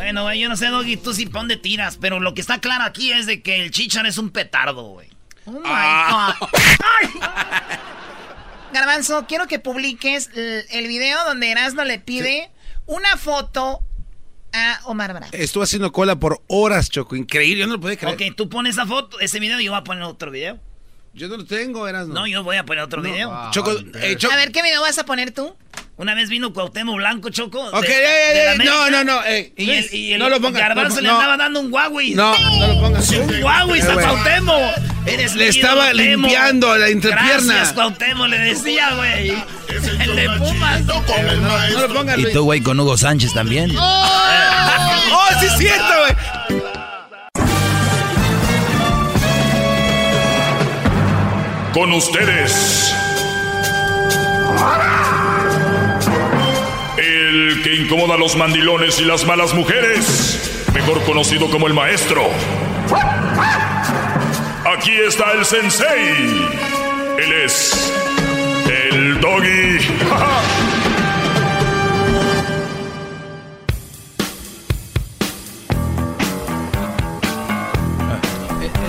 Bueno, 0.00 0.22
güey, 0.22 0.40
yo 0.40 0.48
no 0.48 0.56
sé, 0.56 0.66
Doggy, 0.68 0.96
tú 0.96 1.12
sí 1.12 1.26
pon 1.26 1.46
de 1.46 1.58
tiras, 1.58 1.98
pero 2.00 2.20
lo 2.20 2.32
que 2.32 2.40
está 2.40 2.58
claro 2.58 2.84
aquí 2.84 3.12
es 3.12 3.26
de 3.26 3.42
que 3.42 3.62
el 3.62 3.70
Chichar 3.70 4.06
es 4.06 4.16
un 4.16 4.30
petardo, 4.30 4.82
güey. 4.82 5.08
Oh 5.44 5.52
my 5.52 5.60
Ah. 5.64 6.34
God. 6.40 6.48
Garbanzo, 8.72 9.26
quiero 9.26 9.46
que 9.46 9.58
publiques 9.58 10.30
el, 10.34 10.64
el 10.70 10.88
video 10.88 11.18
donde 11.26 11.50
Erasmo 11.50 11.84
le 11.84 11.98
pide 11.98 12.50
una 12.86 13.16
foto 13.18 13.80
a 14.54 14.80
Omar 14.84 15.12
Bravo. 15.12 15.26
Estuvo 15.32 15.64
haciendo 15.64 15.92
cola 15.92 16.16
por 16.16 16.40
horas, 16.46 16.88
Choco. 16.88 17.14
Increíble, 17.16 17.60
yo 17.60 17.66
no 17.66 17.74
lo 17.74 17.80
podía 17.80 17.98
creer. 17.98 18.14
Ok, 18.14 18.22
tú 18.36 18.48
pones 18.48 18.76
esa 18.76 18.86
foto, 18.86 19.20
ese 19.20 19.38
video 19.38 19.60
y 19.60 19.64
yo 19.64 19.72
voy 19.72 19.80
a 19.80 19.84
poner 19.84 20.04
otro 20.04 20.30
video. 20.30 20.58
Yo 21.12 21.26
no 21.26 21.38
lo 21.38 21.44
tengo, 21.44 21.88
eras 21.88 22.06
No, 22.06 22.28
yo 22.28 22.44
voy 22.44 22.56
a 22.56 22.64
poner 22.64 22.84
otro 22.84 23.02
video. 23.02 23.50
Choco, 23.50 23.72
eh, 23.94 24.14
Choco. 24.16 24.32
A 24.32 24.36
ver, 24.36 24.52
¿qué 24.52 24.62
video 24.62 24.80
vas 24.80 24.96
a 24.98 25.04
poner 25.04 25.32
tú? 25.32 25.56
Una 26.00 26.14
vez 26.14 26.30
vino 26.30 26.50
Cuauhtémoc 26.50 26.96
Blanco, 26.96 27.28
Choco. 27.28 27.60
Ok, 27.62 27.82
de- 27.82 27.88
eh, 27.92 28.34
de 28.34 28.44
la 28.46 28.50
eh, 28.52 28.54
América, 28.54 28.74
no, 28.74 28.90
no, 28.90 29.04
no, 29.04 29.20
eh, 29.26 29.52
y 29.54 29.70
el, 29.70 29.94
y 29.94 30.12
el 30.14 30.18
no 30.18 30.30
lo 30.30 30.40
pongas, 30.40 30.62
Garbanzo 30.62 30.96
no, 30.96 31.02
le 31.02 31.08
no. 31.08 31.14
andaba 31.16 31.36
dando 31.36 31.60
un 31.60 31.70
Huawei. 31.70 32.14
No, 32.14 32.34
no 32.58 32.66
lo 32.68 32.80
pongas. 32.80 33.10
Un 33.10 33.42
Huawei 33.42 33.82
a. 33.82 33.92
Cuauhtémoc. 33.92 34.62
Eres 35.06 35.34
Le 35.34 35.48
estaba 35.48 35.92
limpiando 35.92 36.74
la 36.78 36.88
entrepierna. 36.88 37.52
Gracias, 37.54 37.74
Cuauhtémoc, 37.74 38.28
le 38.28 38.38
decía, 38.38 38.94
güey. 38.94 39.34
El 40.00 40.16
de 40.16 40.30
Pumas. 40.38 40.80
No 40.86 41.86
lo 41.86 41.94
pongas, 41.94 42.18
Y 42.18 42.32
tú, 42.32 42.44
güey, 42.44 42.62
con 42.62 42.80
Hugo 42.80 42.96
Sánchez 42.96 43.34
también. 43.34 43.70
¡Oh, 43.78 45.28
sí 45.38 45.46
es 45.46 45.58
cierto, 45.58 45.94
güey! 46.00 46.16
Con 51.74 51.92
ustedes. 51.92 52.94
El 57.60 57.64
que 57.64 57.76
incomoda 57.76 58.14
a 58.14 58.16
los 58.16 58.36
mandilones 58.36 58.98
y 59.00 59.04
las 59.04 59.26
malas 59.26 59.52
mujeres. 59.52 60.64
Mejor 60.72 61.02
conocido 61.04 61.50
como 61.50 61.66
el 61.66 61.74
maestro. 61.74 62.22
Aquí 64.64 64.92
está 65.06 65.32
el 65.32 65.44
sensei. 65.44 66.48
Él 67.18 67.32
es 67.44 67.92
el 68.66 69.20
doggy. 69.20 69.76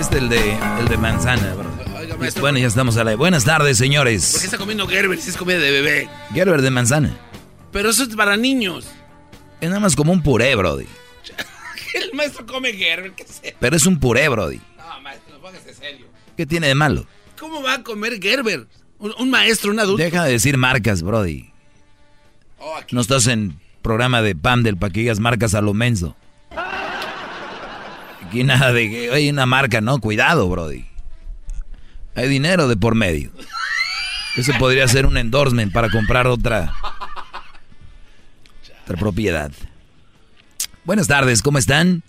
es 0.00 0.22
el 0.22 0.28
de, 0.30 0.56
el 0.80 0.88
de 0.88 0.96
manzana, 0.96 1.54
bro. 1.54 1.70
bueno, 2.40 2.58
ya 2.58 2.68
estamos 2.68 2.96
a 2.96 3.04
la... 3.04 3.16
Buenas 3.16 3.44
tardes, 3.44 3.76
señores. 3.76 4.30
¿Por 4.32 4.40
qué 4.40 4.46
está 4.46 4.56
comiendo 4.56 4.86
Gerber 4.88 5.18
si 5.18 5.28
es 5.28 5.36
comida 5.36 5.58
de 5.58 5.70
bebé? 5.70 6.08
Gerber 6.32 6.62
de 6.62 6.70
manzana. 6.70 7.31
Pero 7.72 7.90
eso 7.90 8.02
es 8.04 8.14
para 8.14 8.36
niños. 8.36 8.86
Es 9.60 9.68
nada 9.68 9.80
más 9.80 9.96
como 9.96 10.12
un 10.12 10.22
puré, 10.22 10.54
brody. 10.54 10.86
El 11.94 12.12
maestro 12.14 12.46
come 12.46 12.72
Gerber, 12.72 13.12
¿qué 13.12 13.24
sé? 13.24 13.56
Pero 13.58 13.76
es 13.76 13.86
un 13.86 13.98
puré, 13.98 14.28
brody. 14.28 14.60
No, 14.76 15.00
maestro, 15.00 15.40
póngase 15.40 15.74
serio. 15.74 16.06
¿Qué 16.36 16.46
tiene 16.46 16.68
de 16.68 16.74
malo? 16.74 17.06
¿Cómo 17.38 17.62
va 17.62 17.74
a 17.74 17.82
comer 17.82 18.20
Gerber? 18.20 18.66
Un, 18.98 19.14
un 19.18 19.30
maestro, 19.30 19.70
un 19.70 19.80
adulto. 19.80 20.02
Deja 20.02 20.24
de 20.24 20.32
decir 20.32 20.56
marcas, 20.56 21.02
brody. 21.02 21.50
Oh. 22.58 22.78
No 22.92 23.00
estás 23.00 23.26
en 23.26 23.58
programa 23.82 24.22
de 24.22 24.34
Pam 24.36 24.62
del 24.62 24.76
para 24.76 24.92
que 24.92 25.00
digas 25.00 25.18
marcas 25.18 25.54
a 25.54 25.60
lo 25.60 25.74
menso. 25.74 26.16
Aquí 28.26 28.44
nada 28.44 28.72
de 28.72 28.88
que 28.88 29.10
hay 29.10 29.28
una 29.28 29.44
marca, 29.44 29.82
no, 29.82 30.00
cuidado, 30.00 30.48
Brody. 30.48 30.86
Hay 32.14 32.28
dinero 32.28 32.66
de 32.66 32.76
por 32.76 32.94
medio. 32.94 33.30
Eso 34.36 34.52
podría 34.58 34.88
ser 34.88 35.04
un 35.04 35.18
endorsement 35.18 35.70
para 35.70 35.90
comprar 35.90 36.26
otra, 36.26 36.72
propiedad. 38.96 39.52
Buenas 40.84 41.08
tardes, 41.08 41.42
¿cómo 41.42 41.58
están? 41.58 42.02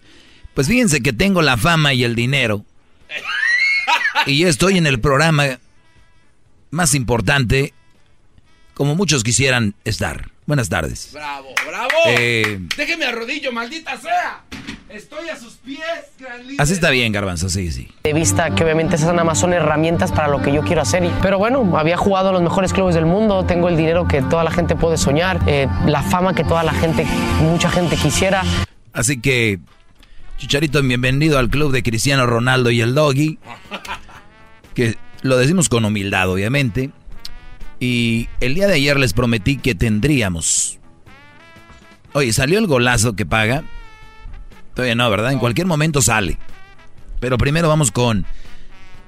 Pues 0.53 0.67
fíjense 0.67 1.01
que 1.01 1.13
tengo 1.13 1.41
la 1.41 1.57
fama 1.57 1.93
y 1.93 2.03
el 2.03 2.15
dinero. 2.15 2.65
Y 4.25 4.43
estoy 4.45 4.77
en 4.77 4.87
el 4.87 4.99
programa 4.99 5.59
más 6.71 6.95
importante, 6.95 7.73
como 8.73 8.95
muchos 8.95 9.23
quisieran 9.23 9.75
estar. 9.83 10.29
Buenas 10.45 10.69
tardes. 10.69 11.09
Bravo, 11.13 11.53
bravo. 11.67 11.89
Eh, 12.07 12.59
Déjeme 12.75 13.05
arrodillo, 13.05 13.51
maldita 13.51 13.97
sea. 13.99 14.43
Estoy 14.93 15.27
a 15.29 15.35
sus 15.35 15.53
pies, 15.53 15.79
gran 16.19 16.45
líder. 16.45 16.61
así 16.61 16.73
está 16.73 16.91
bien, 16.91 17.11
Garbanzo, 17.11 17.49
sí, 17.49 17.71
sí. 17.71 17.89
de 18.03 18.13
vista 18.13 18.53
que 18.53 18.63
obviamente 18.63 18.95
esas 18.95 19.07
nada 19.09 19.23
más 19.23 19.39
son 19.39 19.51
herramientas 19.53 20.11
para 20.11 20.27
lo 20.27 20.39
que 20.41 20.53
yo 20.53 20.61
quiero 20.61 20.83
hacer. 20.83 21.03
Y- 21.03 21.11
Pero 21.21 21.39
bueno, 21.39 21.77
había 21.77 21.97
jugado 21.97 22.27
en 22.29 22.33
los 22.35 22.43
mejores 22.43 22.73
clubes 22.73 22.93
del 22.93 23.07
mundo, 23.07 23.43
tengo 23.43 23.69
el 23.69 23.75
dinero 23.77 24.07
que 24.07 24.21
toda 24.21 24.43
la 24.43 24.51
gente 24.51 24.75
puede 24.75 24.97
soñar, 24.97 25.39
eh, 25.47 25.67
la 25.87 26.03
fama 26.03 26.35
que 26.35 26.43
toda 26.43 26.61
la 26.63 26.73
gente, 26.73 27.07
mucha 27.41 27.71
gente 27.71 27.95
quisiera. 27.97 28.43
Así 28.93 29.19
que, 29.19 29.59
Chicharito, 30.37 30.79
bienvenido 30.83 31.39
al 31.39 31.49
club 31.49 31.71
de 31.71 31.81
Cristiano 31.81 32.27
Ronaldo 32.27 32.69
y 32.69 32.81
el 32.81 32.93
Doggy. 32.93 33.39
Que 34.75 34.95
lo 35.23 35.37
decimos 35.37 35.69
con 35.69 35.85
humildad, 35.85 36.29
obviamente. 36.29 36.91
Y 37.79 38.29
el 38.41 38.53
día 38.53 38.67
de 38.67 38.75
ayer 38.75 38.97
les 38.99 39.13
prometí 39.13 39.57
que 39.57 39.73
tendríamos. 39.73 40.77
Oye, 42.13 42.31
¿salió 42.31 42.59
el 42.59 42.67
golazo 42.67 43.15
que 43.15 43.25
paga? 43.25 43.63
Todavía 44.75 44.95
no, 44.95 45.09
¿verdad? 45.09 45.31
En 45.31 45.39
cualquier 45.39 45.67
momento 45.67 46.01
sale. 46.01 46.37
Pero 47.19 47.37
primero 47.37 47.67
vamos 47.67 47.91
con 47.91 48.25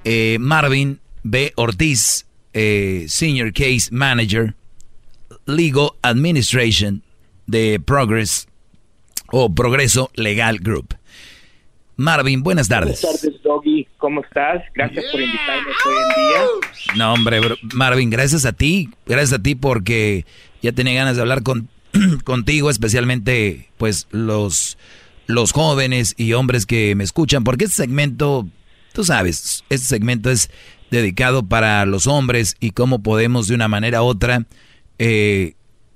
eh, 0.04 0.38
Marvin 0.40 1.00
B. 1.24 1.54
Ortiz, 1.56 2.26
eh, 2.54 3.06
Senior 3.08 3.52
Case 3.52 3.90
Manager, 3.92 4.56
Legal 5.46 5.90
Administration 6.02 7.04
de 7.48 7.80
Progress 7.84 8.48
o 9.32 9.54
Progreso 9.54 10.12
Legal 10.16 10.60
Group. 10.60 10.96
Marvin, 11.98 12.44
buenas 12.44 12.68
tardes. 12.68 13.02
Buenas 13.02 13.22
tardes, 13.22 13.42
Doggy. 13.42 13.88
¿Cómo 13.98 14.22
estás? 14.22 14.62
Gracias 14.76 15.06
por 15.12 15.22
invitarme 15.22 15.70
hoy 15.86 15.96
en 15.96 16.30
día. 16.30 16.96
No, 16.98 17.14
hombre, 17.14 17.40
bro- 17.40 17.58
Marvin, 17.74 18.10
gracias 18.10 18.46
a 18.46 18.52
ti, 18.52 18.90
gracias 19.06 19.40
a 19.40 19.42
ti 19.42 19.56
porque 19.56 20.26
ya 20.62 20.74
tenía 20.74 20.94
ganas 20.94 21.16
de 21.16 21.22
hablar 21.22 21.42
con, 21.42 21.70
contigo, 22.26 22.70
especialmente 22.70 23.70
pues 23.78 24.08
los, 24.12 24.78
los 25.28 25.52
jóvenes 25.52 26.14
y 26.18 26.34
hombres 26.34 26.66
que 26.66 26.96
me 26.96 27.04
escuchan, 27.04 27.44
porque 27.44 27.66
este 27.66 27.78
segmento, 27.78 28.48
tú 28.94 29.04
sabes, 29.04 29.64
este 29.70 29.88
segmento 29.88 30.30
es 30.30 30.50
dedicado 30.92 31.44
para 31.48 31.86
los 31.86 32.08
hombres 32.08 32.56
y 32.60 32.72
cómo 32.72 33.02
podemos 33.02 33.48
de 33.48 33.56
una 33.56 33.68
manera 33.68 34.02
u 34.04 34.06
otra 34.06 34.46
eh, 35.00 35.54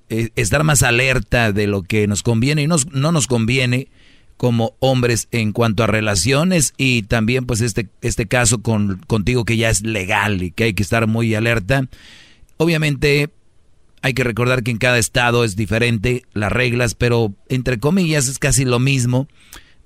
eh, 0.09 0.29
estar 0.35 0.63
más 0.63 0.81
alerta 0.83 1.51
de 1.51 1.67
lo 1.67 1.83
que 1.83 2.07
nos 2.07 2.23
conviene 2.23 2.63
y 2.63 2.67
nos- 2.67 2.91
no 2.91 3.11
nos 3.11 3.27
conviene 3.27 3.87
como 4.35 4.75
hombres 4.79 5.27
en 5.31 5.51
cuanto 5.51 5.83
a 5.83 5.87
relaciones 5.87 6.73
y 6.77 7.03
también 7.03 7.45
pues 7.45 7.61
este, 7.61 7.87
este 8.01 8.25
caso 8.25 8.61
con, 8.61 8.97
contigo 9.05 9.45
que 9.45 9.57
ya 9.57 9.69
es 9.69 9.81
legal 9.81 10.41
y 10.41 10.51
que 10.51 10.63
hay 10.65 10.73
que 10.73 10.81
estar 10.83 11.05
muy 11.07 11.35
alerta. 11.35 11.87
Obviamente 12.57 13.29
hay 14.01 14.13
que 14.13 14.23
recordar 14.23 14.63
que 14.63 14.71
en 14.71 14.77
cada 14.77 14.97
estado 14.97 15.43
es 15.43 15.55
diferente 15.55 16.23
las 16.33 16.51
reglas, 16.51 16.95
pero 16.95 17.33
entre 17.49 17.79
comillas 17.79 18.27
es 18.27 18.39
casi 18.39 18.65
lo 18.65 18.79
mismo. 18.79 19.27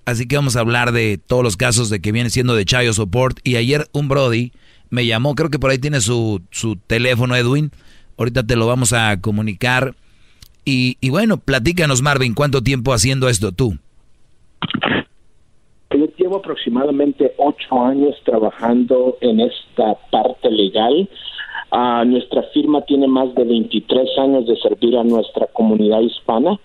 Así 0.06 0.28
que 0.28 0.36
vamos 0.36 0.56
a 0.56 0.60
hablar 0.60 0.92
de 0.92 1.18
todos 1.18 1.44
los 1.44 1.58
casos 1.58 1.90
de 1.90 2.02
que 2.02 2.12
viene 2.12 2.30
siendo 2.30 2.56
de 2.56 2.66
Chayo 2.66 2.94
Support. 2.94 3.40
Y 3.44 3.56
ayer 3.56 3.88
un 3.94 4.10
Brody 4.10 4.52
me 4.90 5.06
llamó, 5.06 5.34
creo 5.34 5.50
que 5.50 5.60
por 5.60 5.72
ahí 5.72 5.80
tiene 5.80 6.02
su, 6.02 6.42
su 6.52 6.76
teléfono 6.76 7.36
Edwin. 7.36 7.72
Ahorita 8.18 8.44
te 8.44 8.56
lo 8.56 8.68
vamos 8.68 8.94
a 8.94 9.20
comunicar. 9.22 9.96
Y, 10.66 10.98
y 11.02 11.10
bueno, 11.10 11.38
platícanos 11.38 12.02
Marvin, 12.02 12.34
¿cuánto 12.34 12.62
tiempo 12.62 12.94
haciendo 12.94 13.30
esto 13.30 13.52
tú? 13.52 13.78
Llevo 16.18 16.38
aproximadamente 16.38 17.34
ocho 17.38 17.84
años 17.84 18.16
trabajando 18.24 19.18
en 19.22 19.40
esta 19.40 19.96
parte 20.12 20.50
legal. 20.50 21.10
Ah, 21.76 22.04
nuestra 22.06 22.44
firma 22.54 22.82
tiene 22.82 23.08
más 23.08 23.34
de 23.34 23.44
23 23.44 24.08
años 24.20 24.46
de 24.46 24.56
servir 24.58 24.96
a 24.96 25.04
nuestra 25.04 25.48
comunidad 25.48 26.02
hispana 26.02 26.60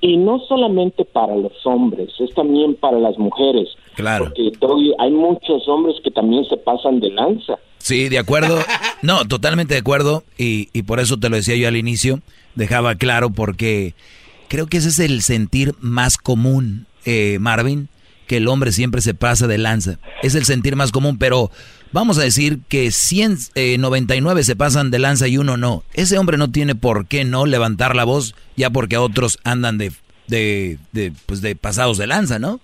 y 0.00 0.16
no 0.16 0.38
solamente 0.48 1.04
para 1.04 1.34
los 1.34 1.52
hombres, 1.64 2.10
es 2.20 2.32
también 2.32 2.76
para 2.76 3.00
las 3.00 3.18
mujeres. 3.18 3.68
Claro. 3.96 4.26
Porque 4.26 4.52
Doggy, 4.60 4.92
hay 5.00 5.10
muchos 5.10 5.66
hombres 5.66 5.96
que 6.04 6.12
también 6.12 6.44
se 6.44 6.56
pasan 6.56 7.00
de 7.00 7.10
lanza. 7.10 7.58
Sí, 7.78 8.08
de 8.08 8.18
acuerdo. 8.18 8.58
No, 9.02 9.24
totalmente 9.24 9.74
de 9.74 9.80
acuerdo. 9.80 10.22
Y, 10.38 10.68
y 10.72 10.84
por 10.84 11.00
eso 11.00 11.16
te 11.16 11.28
lo 11.28 11.34
decía 11.34 11.56
yo 11.56 11.66
al 11.66 11.76
inicio. 11.76 12.20
Dejaba 12.54 12.94
claro 12.94 13.30
porque 13.30 13.94
creo 14.46 14.68
que 14.68 14.76
ese 14.76 14.90
es 14.90 15.00
el 15.00 15.22
sentir 15.22 15.74
más 15.80 16.18
común, 16.18 16.86
eh, 17.04 17.38
Marvin, 17.40 17.88
que 18.28 18.36
el 18.36 18.46
hombre 18.46 18.70
siempre 18.70 19.00
se 19.00 19.12
pasa 19.12 19.48
de 19.48 19.58
lanza. 19.58 19.98
Es 20.22 20.36
el 20.36 20.44
sentir 20.44 20.76
más 20.76 20.92
común, 20.92 21.18
pero 21.18 21.50
vamos 21.92 22.18
a 22.18 22.22
decir 22.22 22.60
que 22.68 22.90
100, 22.90 23.36
eh, 23.54 23.78
99 23.78 24.42
se 24.42 24.56
pasan 24.56 24.90
de 24.90 24.98
lanza 24.98 25.28
y 25.28 25.38
uno 25.38 25.56
no. 25.56 25.82
Ese 25.94 26.18
hombre 26.18 26.38
no 26.38 26.50
tiene 26.50 26.74
por 26.74 27.06
qué 27.06 27.24
no 27.24 27.46
levantar 27.46 27.96
la 27.96 28.04
voz 28.04 28.34
ya 28.56 28.70
porque 28.70 28.96
otros 28.96 29.38
andan 29.44 29.78
de, 29.78 29.92
de, 30.26 30.78
de, 30.92 31.12
pues 31.26 31.42
de 31.42 31.56
pasados 31.56 31.98
de 31.98 32.06
lanza, 32.06 32.38
¿no? 32.38 32.60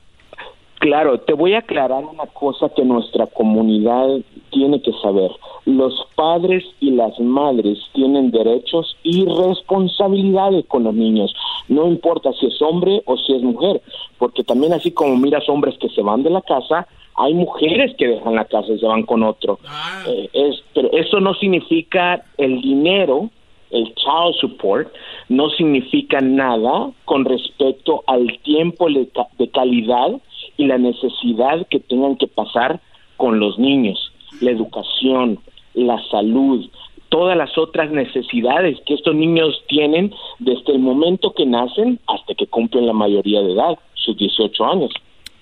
Claro, 0.81 1.19
te 1.19 1.33
voy 1.33 1.55
a 1.55 1.59
aclarar 1.59 2.05
una 2.05 2.27
cosa 2.27 2.69
que 2.69 2.85
nuestra 2.85 3.27
comunidad 3.27 4.21
tiene 4.51 4.81
que 4.81 4.93
saber. 5.03 5.31
Los 5.65 6.07
padres 6.15 6.65
y 6.79 6.93
las 6.93 7.19
madres 7.19 7.79
tienen 7.95 8.31
derechos 8.31 8.97
y 9.03 9.27
responsabilidades 9.27 10.67
con 10.67 10.85
los 10.85 10.95
niños. 10.95 11.35
No 11.67 11.89
importa 11.89 12.33
si 12.39 12.47
es 12.47 12.63
hombre 12.63 13.03
o 13.07 13.17
si 13.17 13.35
es 13.35 13.43
mujer, 13.43 13.83
porque 14.19 14.45
también 14.45 14.73
así 14.73 14.93
como 14.93 15.17
miras 15.17 15.49
hombres 15.49 15.77
que 15.79 15.89
se 15.89 16.03
van 16.03 16.23
de 16.23 16.31
la 16.31 16.43
casa, 16.43 16.87
hay 17.19 17.35
mujeres 17.35 17.95
que 17.99 18.07
dejan 18.07 18.37
la 18.37 18.45
casa 18.45 18.73
y 18.73 18.79
se 18.79 18.87
van 18.87 19.03
con 19.03 19.23
otro. 19.23 19.59
Eh, 20.07 20.31
es, 20.33 20.63
pero 20.75 20.91
eso 20.93 21.21
no 21.21 21.35
significa 21.35 22.25
el 22.37 22.61
dinero, 22.63 23.31
el 23.71 23.85
child 23.95 24.35
support, 24.41 24.89
no 25.29 25.51
significa 25.51 26.21
nada 26.21 26.91
con 27.05 27.25
respecto 27.25 28.05
al 28.07 28.39
tiempo 28.45 28.89
de 28.89 29.51
calidad 29.51 30.21
y 30.57 30.67
la 30.67 30.79
necesidad 30.79 31.67
que 31.69 31.81
tengan 31.81 32.17
que 32.17 32.29
pasar 32.29 32.81
con 33.17 33.41
los 33.41 33.59
niños, 33.59 34.13
la 34.41 34.53
educación, 34.53 35.41
la 35.75 36.01
salud, 36.11 36.71
todas 37.09 37.37
las 37.37 37.57
otras 37.59 37.91
necesidades 37.91 38.79
que 38.87 38.95
estos 38.95 39.15
niños 39.15 39.63
tienen 39.67 40.15
desde 40.39 40.73
el 40.73 40.79
momento 40.79 41.33
que 41.35 41.47
nacen 41.47 41.99
hasta 42.07 42.35
que 42.35 42.47
cumplen 42.47 42.87
la 42.87 42.93
mayoría 42.93 43.41
de 43.41 43.53
edad, 43.53 43.79
sus 43.95 44.17
18 44.17 44.65
años. 44.65 44.91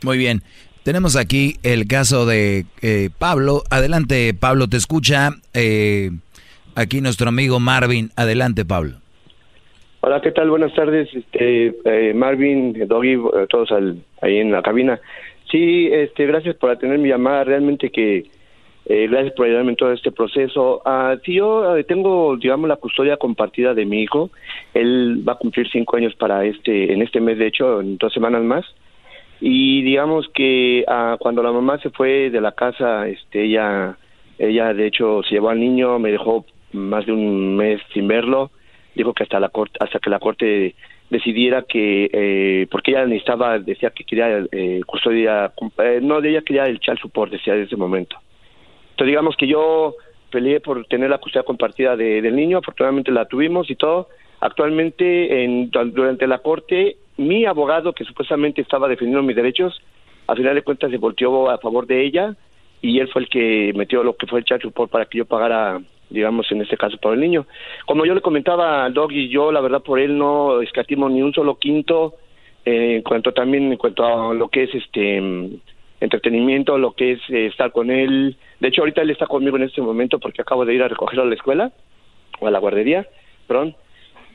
Muy 0.03 0.19
bien. 0.19 0.43
Tenemos 0.87 1.17
aquí 1.17 1.55
el 1.65 1.89
caso 1.89 2.27
de 2.27 2.65
eh, 2.81 3.11
Pablo. 3.19 3.65
Adelante, 3.73 4.33
Pablo, 4.39 4.69
te 4.69 4.77
escucha. 4.77 5.31
eh, 5.53 6.13
aquí 6.77 7.01
nuestro 7.01 7.29
amigo 7.29 7.59
Marvin. 7.59 8.11
Adelante, 8.15 8.65
Pablo. 8.65 8.93
Hola, 10.03 10.21
¿qué 10.21 10.31
tal? 10.31 10.49
Buenas 10.49 10.73
tardes, 10.75 11.09
este, 11.13 11.75
eh, 11.85 12.15
Marvin, 12.15 12.73
Doggy, 12.87 13.15
eh, 13.15 13.47
todos 13.49 13.73
al- 13.73 13.97
ahí 14.23 14.37
en 14.37 14.53
la 14.53 14.63
cabina. 14.63 15.01
Sí, 15.51 15.89
este, 15.91 16.25
gracias 16.25 16.55
por 16.55 16.71
atender 16.71 17.01
mi 17.01 17.09
llamada. 17.09 17.43
Realmente 17.43 17.91
que 17.91 18.27
eh, 18.89 19.09
gracias 19.11 19.35
por 19.35 19.47
ayudarme 19.47 19.71
en 19.73 19.77
todo 19.77 19.91
este 19.93 20.13
proceso. 20.13 20.83
Ah, 20.85 21.17
sí, 21.25 21.35
yo 21.35 21.77
eh, 21.77 21.83
tengo, 21.83 22.37
digamos, 22.37 22.69
la 22.69 22.77
custodia 22.77 23.17
compartida 23.17 23.75
de 23.75 23.85
mi 23.87 24.03
hijo. 24.05 24.31
Él 24.73 25.25
va 25.29 25.33
a 25.33 25.39
cumplir 25.39 25.67
cinco 25.69 25.97
años 25.97 26.15
para 26.15 26.45
este, 26.45 26.93
en 26.93 27.03
este 27.03 27.21
mes, 27.21 27.39
de 27.39 27.49
hecho, 27.49 27.81
en 27.81 27.99
dos 27.99 28.13
semanas 28.13 28.45
más. 28.45 28.65
Y 29.41 29.83
digamos 29.83 30.29
que 30.35 30.85
ah, 30.89 31.17
cuando 31.19 31.43
la 31.43 31.53
mamá 31.53 31.79
se 31.79 31.91
fue 31.91 32.31
de 32.31 32.41
la 32.41 32.53
casa, 32.53 33.07
este, 33.09 33.45
ella, 33.45 33.97
ella 34.39 34.73
de 34.73 34.87
hecho 34.87 35.23
se 35.23 35.35
llevó 35.35 35.51
al 35.51 35.61
niño, 35.61 35.99
me 35.99 36.11
dejó 36.11 36.45
más 36.73 37.07
de 37.07 37.13
un 37.13 37.57
mes 37.57 37.81
sin 37.93 38.09
verlo 38.09 38.51
dijo 38.97 39.13
que 39.13 39.23
hasta 39.23 39.39
la 39.39 39.51
corte, 39.51 39.79
hasta 39.81 39.99
que 39.99 40.11
la 40.11 40.19
corte 40.19 40.75
decidiera 41.11 41.63
que 41.63 42.11
eh, 42.13 42.67
porque 42.71 42.91
ella 42.91 43.05
necesitaba 43.07 43.59
decía 43.59 43.91
que 43.91 44.05
quería 44.05 44.45
eh, 44.51 44.81
custodia 44.87 45.53
eh, 45.79 46.01
no 46.03 46.19
ella 46.19 46.43
quería 46.43 46.65
el 46.65 46.81
child 46.81 46.99
support 46.99 47.31
decía 47.31 47.55
en 47.55 47.63
ese 47.63 47.77
momento. 47.77 48.17
Entonces 48.91 49.07
digamos 49.09 49.37
que 49.37 49.47
yo 49.47 49.95
peleé 50.31 50.61
por 50.61 50.85
tener 50.87 51.11
la 51.11 51.19
custodia 51.19 51.45
compartida 51.45 51.95
de- 51.97 52.23
del 52.23 52.35
niño 52.35 52.59
afortunadamente 52.59 53.13
la 53.13 53.27
tuvimos 53.27 53.71
y 53.71 53.77
todo 53.77 54.09
actualmente 54.41 55.45
en, 55.45 55.71
durante 55.71 56.27
la 56.27 56.39
corte 56.39 56.97
mi 57.17 57.47
abogado 57.47 57.93
que 57.93 58.05
supuestamente 58.05 58.61
estaba 58.61 58.89
defendiendo 58.89 59.23
mis 59.23 59.37
derechos 59.37 59.81
al 60.27 60.37
final 60.37 60.55
de 60.55 60.63
cuentas 60.63 60.91
se 60.91 60.99
volteó 60.99 61.51
a 61.51 61.59
favor 61.59 61.87
de 61.87 62.05
ella 62.05 62.35
y 62.83 62.99
él 62.99 63.09
fue 63.09 63.23
el 63.23 63.29
que 63.29 63.73
metió 63.75 64.03
lo 64.03 64.17
que 64.17 64.27
fue 64.27 64.41
el 64.41 64.61
support 64.61 64.91
para 64.91 65.07
que 65.07 65.19
yo 65.19 65.25
pagara 65.25 65.81
digamos 66.11 66.51
en 66.53 66.63
este 66.63 66.77
caso 66.77 66.99
por 66.99 67.15
el 67.15 67.21
niño. 67.21 67.47
Como 67.87 68.05
yo 68.07 68.15
le 68.15 68.21
comentaba 68.21 68.85
al 68.85 68.95
dog 68.95 69.13
y 69.13 69.29
yo 69.29 69.51
la 69.51 69.61
verdad 69.61 69.83
por 69.83 69.99
él 69.99 70.17
no 70.17 70.61
escatimo 70.61 71.09
ni 71.09 71.23
un 71.23 71.33
solo 71.33 71.59
quinto 71.59 72.15
eh, 72.65 72.97
en 72.97 73.03
cuanto 73.03 73.33
también 73.33 73.73
en 73.73 73.79
cuanto 73.79 74.05
a 74.05 74.35
lo 74.35 74.49
que 74.49 74.65
es 74.65 74.75
este 74.75 75.21
entretenimiento 76.01 76.77
lo 76.79 76.93
que 76.93 77.13
es 77.13 77.21
eh, 77.29 77.47
estar 77.47 77.73
con 77.73 77.91
él. 77.91 78.37
De 78.61 78.69
hecho 78.69 78.83
ahorita 78.83 79.03
él 79.03 79.11
está 79.11 79.27
conmigo 79.27 79.57
en 79.57 79.65
este 79.65 79.81
momento 79.81 80.19
porque 80.19 80.43
acabo 80.43 80.65
de 80.65 80.75
ir 80.75 80.83
a 80.83 80.89
recogerlo 80.89 81.23
a 81.23 81.27
la 81.27 81.35
escuela 81.35 81.73
o 82.41 82.47
a 82.47 82.51
la 82.51 82.59
guardería 82.59 83.07
perdón 83.47 83.75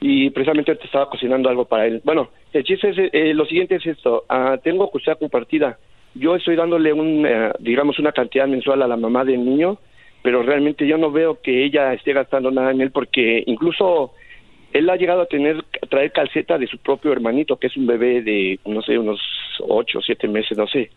y 0.02 0.32
precisamente 0.32 0.76
te 0.76 0.86
estaba 0.86 1.10
cocinando 1.10 1.48
algo 1.48 1.66
para 1.66 1.86
él. 1.86 2.02
Bueno, 2.04 2.32
el 2.52 2.64
chiste 2.64 2.90
es, 2.90 2.98
eh, 3.14 3.34
lo 3.34 3.46
siguiente 3.46 3.76
es 3.76 3.86
esto, 3.86 4.26
ah, 4.28 4.58
tengo 4.62 4.90
custodia 4.90 5.16
compartida, 5.16 5.78
yo 6.16 6.36
estoy 6.36 6.56
dándole 6.56 6.92
un, 6.92 7.26
eh, 7.26 7.52
digamos, 7.60 8.00
una 8.00 8.12
cantidad 8.12 8.48
mensual 8.48 8.82
a 8.82 8.88
la 8.88 8.98
mamá 8.98 9.24
del 9.24 9.46
niño, 9.46 9.78
pero 10.22 10.44
realmente 10.44 10.86
yo 10.86 10.98
no 10.98 11.12
veo 11.12 11.40
que 11.42 11.64
ella 11.64 11.94
esté 11.94 12.14
gastando 12.14 12.52
nada 12.52 12.72
en 12.72 12.82
él 12.82 12.92
porque 12.92 13.44
incluso 13.46 14.14
él 14.74 14.90
ha 14.90 14.96
llegado 14.96 15.22
a 15.22 15.26
tener, 15.28 15.64
traer 15.90 16.12
calceta 16.12 16.58
de 16.58 16.68
su 16.68 16.78
propio 16.80 17.12
hermanito, 17.12 17.58
que 17.58 17.68
es 17.68 17.78
un 17.78 17.88
bebé 17.88 18.22
de, 18.22 18.60
no 18.66 18.82
sé, 18.82 18.98
unos 18.98 19.22
ocho 19.60 20.02
siete 20.02 20.28
meses, 20.28 20.58
no 20.58 20.68
sé. 20.68 20.90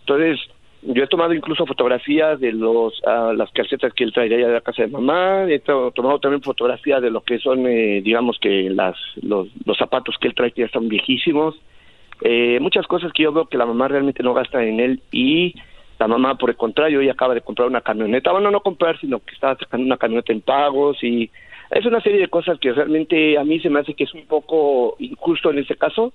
Entonces, 0.00 0.40
yo 0.86 1.04
he 1.04 1.06
tomado 1.06 1.32
incluso 1.34 1.64
fotografías 1.66 2.38
de 2.40 2.52
los 2.52 3.00
ah, 3.06 3.32
las 3.36 3.50
calcetas 3.52 3.92
que 3.94 4.04
él 4.04 4.12
traería 4.12 4.46
de 4.46 4.52
la 4.52 4.60
casa 4.60 4.82
de 4.82 4.88
mamá, 4.88 5.44
he 5.48 5.58
to- 5.60 5.90
tomado 5.92 6.18
también 6.18 6.42
fotografías 6.42 7.00
de 7.00 7.10
lo 7.10 7.22
que 7.22 7.38
son, 7.38 7.66
eh, 7.66 8.02
digamos 8.02 8.38
que 8.38 8.68
las 8.70 8.96
los, 9.22 9.48
zapatos 9.78 10.16
que 10.20 10.28
él 10.28 10.34
trae 10.34 10.52
que 10.52 10.60
ya 10.62 10.66
están 10.66 10.88
viejísimos, 10.88 11.54
eh, 12.22 12.58
muchas 12.60 12.86
cosas 12.86 13.12
que 13.12 13.22
yo 13.24 13.32
veo 13.32 13.46
que 13.46 13.58
la 13.58 13.66
mamá 13.66 13.88
realmente 13.88 14.22
no 14.22 14.34
gasta 14.34 14.62
en 14.64 14.78
él 14.80 15.00
y 15.10 15.54
la 15.98 16.06
mamá 16.08 16.36
por 16.36 16.50
el 16.50 16.56
contrario 16.56 17.00
ella 17.00 17.12
acaba 17.12 17.34
de 17.34 17.40
comprar 17.40 17.68
una 17.68 17.80
camioneta, 17.80 18.32
bueno 18.32 18.50
no 18.50 18.60
comprar 18.60 18.98
sino 19.00 19.20
que 19.20 19.34
está 19.34 19.56
sacando 19.56 19.86
una 19.86 19.96
camioneta 19.96 20.32
en 20.32 20.40
pagos 20.42 21.02
y 21.02 21.30
es 21.70 21.86
una 21.86 22.00
serie 22.00 22.20
de 22.20 22.28
cosas 22.28 22.58
que 22.58 22.72
realmente 22.72 23.38
a 23.38 23.44
mí 23.44 23.58
se 23.60 23.70
me 23.70 23.80
hace 23.80 23.94
que 23.94 24.04
es 24.04 24.12
un 24.14 24.26
poco 24.26 24.96
injusto 24.98 25.50
en 25.50 25.58
este 25.58 25.76
caso, 25.76 26.12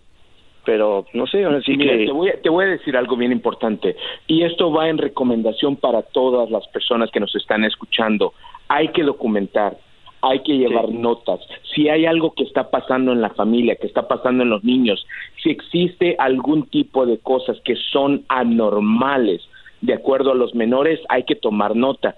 pero 0.66 1.06
no 1.14 1.26
sé, 1.28 1.44
ahora 1.44 1.62
sí 1.62 1.76
Mira, 1.76 1.98
que 1.98 2.06
te, 2.06 2.12
voy 2.12 2.30
a, 2.30 2.42
te 2.42 2.50
voy 2.50 2.66
a 2.66 2.70
decir 2.70 2.96
algo 2.98 3.16
bien 3.16 3.32
importante 3.32 3.96
y 4.28 4.44
esto 4.44 4.72
va 4.72 4.90
en 4.90 4.98
recomendación 4.98 5.76
para 5.76 6.02
todas 6.02 6.50
las 6.52 6.68
personas 6.68 7.10
que 7.12 7.20
nos 7.20 7.36
están 7.36 7.64
escuchando. 7.64 8.34
Hay 8.68 8.90
que 8.90 9.04
documentar, 9.04 9.78
hay 10.22 10.40
que 10.42 10.58
llevar 10.58 10.90
notas. 10.90 11.40
Si 11.74 11.90
hay 11.90 12.06
algo 12.06 12.34
que 12.34 12.44
está 12.44 12.70
pasando 12.70 13.12
en 13.12 13.22
la 13.22 13.30
familia, 13.30 13.76
que 13.76 13.88
está 13.88 14.08
pasando 14.08 14.44
en 14.44 14.50
los 14.50 14.64
niños, 14.64 15.06
si 15.42 15.50
existe 15.50 16.16
algún 16.20 16.68
tipo 16.68 17.06
de 17.06 17.20
cosas 17.20 17.60
que 17.64 17.76
son 17.76 18.26
anormales 18.28 19.42
de 19.82 19.94
acuerdo 19.94 20.32
a 20.32 20.36
los 20.36 20.54
menores, 20.56 21.00
hay 21.10 21.24
que 21.24 21.36
tomar 21.36 21.76
nota. 21.76 22.16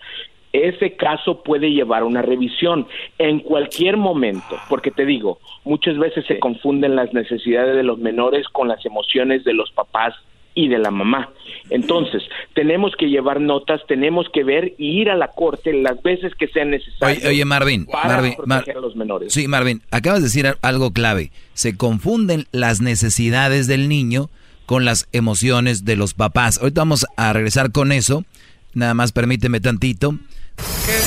Ese 0.54 0.96
caso 0.98 1.44
puede 1.44 1.72
llevar 1.72 2.02
a 2.02 2.06
una 2.06 2.22
revisión 2.22 2.88
en 3.18 3.40
cualquier 3.40 3.96
momento, 3.98 4.58
porque 4.68 4.92
te 4.92 5.06
digo, 5.06 5.40
muchas 5.64 5.98
veces 5.98 6.26
se 6.28 6.40
confunden 6.40 6.96
las 6.96 7.14
necesidades 7.14 7.76
de 7.76 7.84
los 7.84 8.00
menores 8.00 8.48
con 8.50 8.68
las 8.68 8.86
emociones 8.86 9.44
de 9.46 9.54
los 9.54 9.72
papás 9.72 10.14
y 10.54 10.68
de 10.68 10.78
la 10.80 10.92
mamá. 10.92 11.30
Entonces, 11.70 12.22
tenemos 12.54 12.94
que 12.98 13.08
llevar 13.08 13.40
notas, 13.40 13.80
tenemos 13.88 14.28
que 14.34 14.44
ver 14.44 14.74
y 14.78 15.00
ir 15.00 15.10
a 15.10 15.16
la 15.16 15.30
corte 15.30 15.72
las 15.72 16.04
veces 16.04 16.36
que 16.36 16.48
sean 16.50 16.72
necesarias. 16.72 17.20
Oye, 17.20 17.28
oye, 17.30 17.46
Marvin, 17.46 17.86
para 17.86 18.16
Marvin, 18.16 18.36
proteger 18.36 18.76
Mar- 18.76 18.78
a 18.78 18.82
los 18.82 18.96
menores. 18.98 19.32
Sí, 19.32 19.48
Marvin, 19.48 19.82
acabas 19.92 20.20
de 20.20 20.26
decir 20.26 20.46
algo 20.62 20.92
clave. 20.92 21.32
Se 21.54 21.78
confunden 21.78 22.48
las 22.52 22.82
necesidades 22.82 23.68
del 23.68 23.88
niño 23.88 24.30
con 24.66 24.84
las 24.84 25.08
emociones 25.14 25.86
de 25.86 25.96
los 25.96 26.14
papás. 26.14 26.58
Ahorita 26.62 26.82
vamos 26.82 27.06
a 27.16 27.32
regresar 27.32 27.72
con 27.72 27.94
eso. 27.94 28.26
Nada 28.74 28.94
más 28.94 29.14
permíteme 29.14 29.62
tantito. 29.62 30.16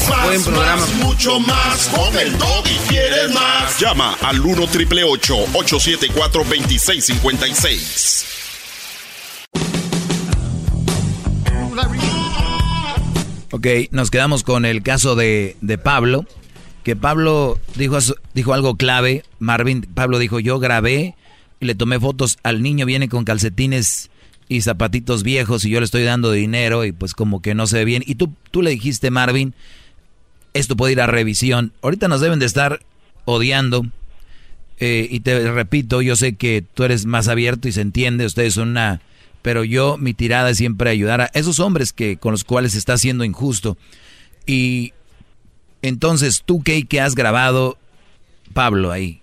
Más, 0.09 0.49
más, 0.49 0.95
mucho 0.95 1.41
más. 1.41 1.89
Con 1.89 2.17
el 2.19 2.33
y 2.33 2.89
quieres 2.89 3.33
más. 3.35 3.79
Llama 3.79 4.17
al 4.23 4.41
1 4.41 4.67
triple 4.69 5.05
874 5.05 6.45
2656. 6.45 8.25
Ok, 13.51 13.67
nos 13.91 14.11
quedamos 14.11 14.43
con 14.43 14.65
el 14.65 14.83
caso 14.83 15.15
de, 15.17 15.57
de 15.61 15.79
Pablo. 15.79 16.27
Que 16.83 16.97
Pablo 16.97 17.59
dijo, 17.77 17.99
dijo 18.35 18.53
algo 18.53 18.77
clave. 18.77 19.25
Marvin, 19.39 19.83
Pablo 19.83 20.19
dijo, 20.19 20.41
yo 20.41 20.59
grabé 20.59 21.15
y 21.61 21.67
le 21.67 21.75
tomé 21.75 21.99
fotos 22.01 22.39
al 22.43 22.63
niño, 22.63 22.85
viene 22.87 23.09
con 23.09 23.25
calcetines 23.25 24.11
y 24.49 24.61
zapatitos 24.61 25.23
viejos 25.23 25.65
y 25.65 25.71
yo 25.71 25.81
le 25.81 25.85
estoy 25.85 26.03
dando 26.03 26.31
dinero 26.33 26.85
y 26.85 26.93
pues 26.93 27.15
como 27.15 27.41
que 27.41 27.55
no 27.55 27.67
se 27.67 27.79
ve 27.79 27.85
bien. 27.85 28.03
Y 28.07 28.17
tú, 28.17 28.33
tú 28.51 28.63
le 28.63 28.71
dijiste, 28.71 29.11
Marvin, 29.11 29.55
esto 30.53 30.77
puede 30.77 30.93
ir 30.93 31.01
a 31.01 31.07
revisión. 31.07 31.73
Ahorita 31.83 32.09
nos 32.09 32.21
deben 32.21 32.39
de 32.39 32.47
estar 32.47 32.81
odiando. 33.25 33.85
Eh, 34.81 35.07
y 35.11 35.21
te 35.21 35.51
repito, 35.51 36.03
yo 36.03 36.17
sé 36.17 36.37
que 36.37 36.65
tú 36.75 36.85
eres 36.85 37.07
más 37.07 37.29
abierto 37.29 37.69
y 37.69 37.73
se 37.73 37.81
entiende, 37.81 38.27
ustedes 38.27 38.55
son 38.55 38.71
una... 38.71 39.01
Pero 39.41 39.63
yo, 39.63 39.99
mi 39.99 40.15
tirada 40.15 40.51
es 40.51 40.57
siempre 40.57 40.89
ayudar 40.89 41.21
a 41.21 41.31
esos 41.35 41.61
hombres 41.61 41.93
que 41.93 42.17
con 42.17 42.33
los 42.33 42.45
cuales 42.45 42.73
se 42.73 42.79
está 42.79 42.95
haciendo 42.95 43.25
injusto. 43.25 43.77
Y 44.47 44.95
entonces, 45.83 46.43
¿tú 46.47 46.63
qué, 46.65 46.87
que 46.87 47.03
has 47.03 47.15
grabado, 47.15 47.77
Pablo, 48.55 48.91
ahí? 48.91 49.21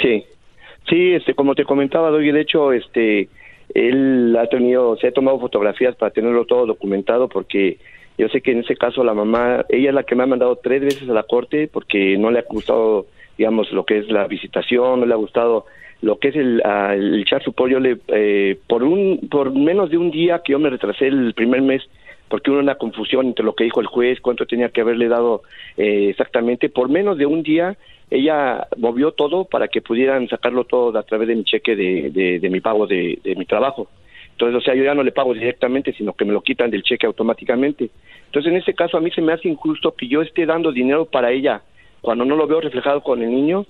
Sí, 0.00 0.24
sí, 0.88 1.12
este, 1.14 1.34
como 1.34 1.56
te 1.56 1.64
comentaba, 1.64 2.10
Doy, 2.10 2.30
de 2.30 2.40
hecho, 2.40 2.72
este, 2.72 3.28
él 3.74 4.36
ha 4.38 4.46
tenido, 4.46 4.96
se 4.96 5.08
ha 5.08 5.12
tomado 5.12 5.38
fotografías 5.38 5.96
para 5.96 6.12
tenerlo 6.12 6.44
todo 6.44 6.66
documentado, 6.66 7.28
porque 7.28 7.78
yo 8.18 8.28
sé 8.28 8.40
que 8.40 8.52
en 8.52 8.60
ese 8.60 8.76
caso 8.76 9.02
la 9.04 9.14
mamá, 9.14 9.64
ella 9.68 9.88
es 9.90 9.94
la 9.94 10.02
que 10.02 10.14
me 10.14 10.24
ha 10.24 10.26
mandado 10.26 10.56
tres 10.56 10.82
veces 10.82 11.08
a 11.08 11.12
la 11.12 11.22
corte, 11.22 11.68
porque 11.72 12.18
no 12.18 12.30
le 12.30 12.40
ha 12.40 12.44
gustado, 12.48 13.06
digamos, 13.38 13.72
lo 13.72 13.84
que 13.84 13.98
es 13.98 14.10
la 14.10 14.26
visitación, 14.26 15.00
no 15.00 15.06
le 15.06 15.14
ha 15.14 15.16
gustado 15.16 15.66
lo 16.02 16.18
que 16.18 16.28
es 16.28 16.36
el, 16.36 16.62
el 16.62 17.24
child 17.24 17.42
support. 17.42 17.70
Yo 17.72 17.80
le, 17.80 17.98
eh, 18.08 18.58
por 18.66 18.82
un, 18.82 19.28
por 19.30 19.54
menos 19.54 19.90
de 19.90 19.98
un 19.98 20.10
día 20.10 20.42
que 20.44 20.52
yo 20.52 20.58
me 20.58 20.70
retrasé 20.70 21.06
el 21.06 21.34
primer 21.34 21.62
mes, 21.62 21.82
porque 22.28 22.50
hubo 22.50 22.60
una 22.60 22.76
confusión 22.76 23.26
entre 23.26 23.44
lo 23.44 23.54
que 23.54 23.64
dijo 23.64 23.80
el 23.80 23.86
juez, 23.86 24.20
cuánto 24.20 24.46
tenía 24.46 24.68
que 24.68 24.82
haberle 24.82 25.08
dado 25.08 25.42
eh, 25.76 26.08
exactamente. 26.10 26.68
Por 26.68 26.88
menos 26.88 27.18
de 27.18 27.26
un 27.26 27.42
día, 27.42 27.76
ella 28.10 28.66
movió 28.76 29.12
todo 29.12 29.44
para 29.44 29.68
que 29.68 29.80
pudieran 29.80 30.28
sacarlo 30.28 30.64
todo 30.64 30.98
a 30.98 31.02
través 31.04 31.28
de 31.28 31.36
mi 31.36 31.44
cheque 31.44 31.76
de, 31.76 32.40
de, 32.40 32.50
mi 32.50 32.60
pago 32.60 32.86
de, 32.86 33.18
de 33.22 33.36
mi 33.36 33.46
trabajo. 33.46 33.88
Entonces, 34.32 34.56
o 34.56 34.60
sea, 34.60 34.74
yo 34.74 34.82
ya 34.82 34.94
no 34.94 35.02
le 35.02 35.12
pago 35.12 35.34
directamente, 35.34 35.92
sino 35.92 36.14
que 36.14 36.24
me 36.24 36.32
lo 36.32 36.40
quitan 36.40 36.70
del 36.70 36.82
cheque 36.82 37.06
automáticamente. 37.06 37.90
Entonces, 38.26 38.50
en 38.50 38.58
este 38.58 38.74
caso, 38.74 38.96
a 38.96 39.00
mí 39.00 39.10
se 39.10 39.20
me 39.20 39.32
hace 39.32 39.48
injusto 39.48 39.94
que 39.94 40.08
yo 40.08 40.22
esté 40.22 40.46
dando 40.46 40.72
dinero 40.72 41.04
para 41.04 41.30
ella 41.30 41.62
cuando 42.00 42.24
no 42.24 42.36
lo 42.36 42.46
veo 42.46 42.60
reflejado 42.60 43.02
con 43.02 43.22
el 43.22 43.30
niño, 43.30 43.66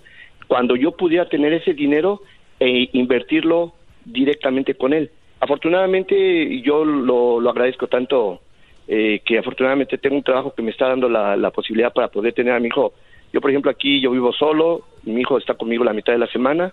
cuando 0.47 0.77
yo 0.77 0.93
pudiera 0.93 1.29
tener 1.29 1.53
ese 1.53 1.75
dinero 1.75 2.23
e 2.59 2.89
invertirlo 2.93 3.73
directamente 4.05 4.75
con 4.75 4.93
él. 4.93 5.11
Afortunadamente, 5.41 6.61
yo 6.61 6.85
lo, 6.85 7.41
lo 7.41 7.51
agradezco 7.51 7.89
tanto 7.89 8.41
eh, 8.87 9.21
que 9.25 9.39
afortunadamente 9.39 9.99
tengo 9.99 10.17
un 10.17 10.23
trabajo 10.23 10.55
que 10.55 10.63
me 10.63 10.71
está 10.71 10.89
dando 10.89 11.09
la, 11.09 11.37
la 11.37 11.51
posibilidad 11.51 11.93
para 11.93 12.09
poder 12.09 12.33
tener 12.33 12.53
a 12.53 12.61
mi 12.61 12.69
hijo. 12.69 12.93
Yo, 13.33 13.41
por 13.41 13.51
ejemplo, 13.51 13.71
aquí 13.71 14.01
yo 14.01 14.11
vivo 14.11 14.33
solo, 14.33 14.83
mi 15.05 15.21
hijo 15.21 15.39
está 15.39 15.55
conmigo 15.55 15.85
la 15.85 15.93
mitad 15.93 16.13
de 16.13 16.19
la 16.19 16.27
semana, 16.27 16.73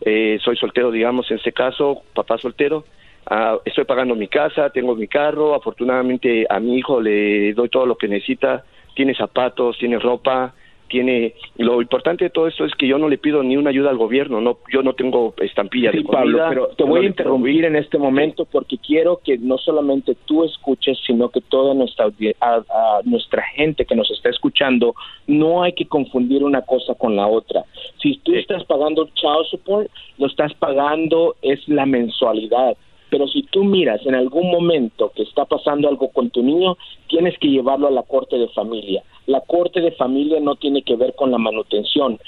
eh, 0.00 0.38
soy 0.42 0.56
soltero, 0.56 0.90
digamos, 0.90 1.30
en 1.30 1.36
este 1.36 1.52
caso, 1.52 2.02
papá 2.14 2.38
soltero. 2.38 2.84
Ah, 3.26 3.58
estoy 3.64 3.84
pagando 3.84 4.16
mi 4.16 4.26
casa, 4.26 4.70
tengo 4.70 4.96
mi 4.96 5.06
carro, 5.06 5.54
afortunadamente 5.54 6.44
a 6.50 6.58
mi 6.58 6.76
hijo 6.76 7.00
le 7.00 7.54
doy 7.54 7.68
todo 7.68 7.86
lo 7.86 7.96
que 7.96 8.08
necesita, 8.08 8.64
tiene 8.96 9.14
zapatos, 9.14 9.78
tiene 9.78 10.00
ropa, 10.00 10.54
tiene 10.92 11.34
lo 11.56 11.80
importante 11.80 12.24
de 12.24 12.30
todo 12.30 12.46
esto 12.46 12.66
es 12.66 12.72
que 12.74 12.86
yo 12.86 12.98
no 12.98 13.08
le 13.08 13.16
pido 13.16 13.42
ni 13.42 13.56
una 13.56 13.70
ayuda 13.70 13.88
al 13.88 13.96
gobierno, 13.96 14.42
no 14.42 14.58
yo 14.70 14.82
no 14.82 14.92
tengo 14.92 15.32
estampilla 15.38 15.90
Sí, 15.90 15.96
de 15.98 16.04
comida. 16.04 16.20
Pablo, 16.20 16.44
pero 16.50 16.66
te 16.76 16.84
voy 16.84 17.00
no 17.00 17.06
a 17.06 17.08
interrumpir 17.08 17.64
en 17.64 17.76
este 17.76 17.96
momento 17.96 18.44
porque 18.44 18.76
quiero 18.76 19.18
que 19.24 19.38
no 19.38 19.56
solamente 19.56 20.14
tú 20.26 20.44
escuches, 20.44 20.98
sino 21.06 21.30
que 21.30 21.40
toda 21.40 21.72
nuestra 21.72 22.06
audi- 22.08 22.36
a, 22.40 22.56
a 22.56 23.00
nuestra 23.04 23.42
gente 23.54 23.86
que 23.86 23.96
nos 23.96 24.10
está 24.10 24.28
escuchando, 24.28 24.94
no 25.26 25.62
hay 25.62 25.72
que 25.72 25.86
confundir 25.86 26.44
una 26.44 26.60
cosa 26.60 26.94
con 26.94 27.16
la 27.16 27.26
otra. 27.26 27.64
Si 28.02 28.18
tú 28.18 28.34
estás 28.34 28.62
pagando 28.64 29.08
child 29.14 29.46
support, 29.50 29.88
lo 30.18 30.26
estás 30.26 30.52
pagando 30.54 31.36
es 31.40 31.66
la 31.68 31.86
mensualidad. 31.86 32.76
Pero 33.12 33.28
si 33.28 33.42
tú 33.42 33.62
miras 33.62 34.00
en 34.06 34.14
algún 34.14 34.50
momento 34.50 35.12
que 35.14 35.22
está 35.22 35.44
pasando 35.44 35.86
algo 35.86 36.08
con 36.08 36.30
tu 36.30 36.42
niño, 36.42 36.78
tienes 37.08 37.36
que 37.38 37.48
llevarlo 37.48 37.86
a 37.86 37.90
la 37.90 38.04
corte 38.04 38.38
de 38.38 38.48
familia. 38.48 39.02
La 39.26 39.42
corte 39.42 39.82
de 39.82 39.92
familia 39.92 40.40
no 40.40 40.56
tiene 40.56 40.80
que 40.80 40.96
ver 40.96 41.14
con 41.14 41.30
la 41.30 41.36
manutención 41.36 42.18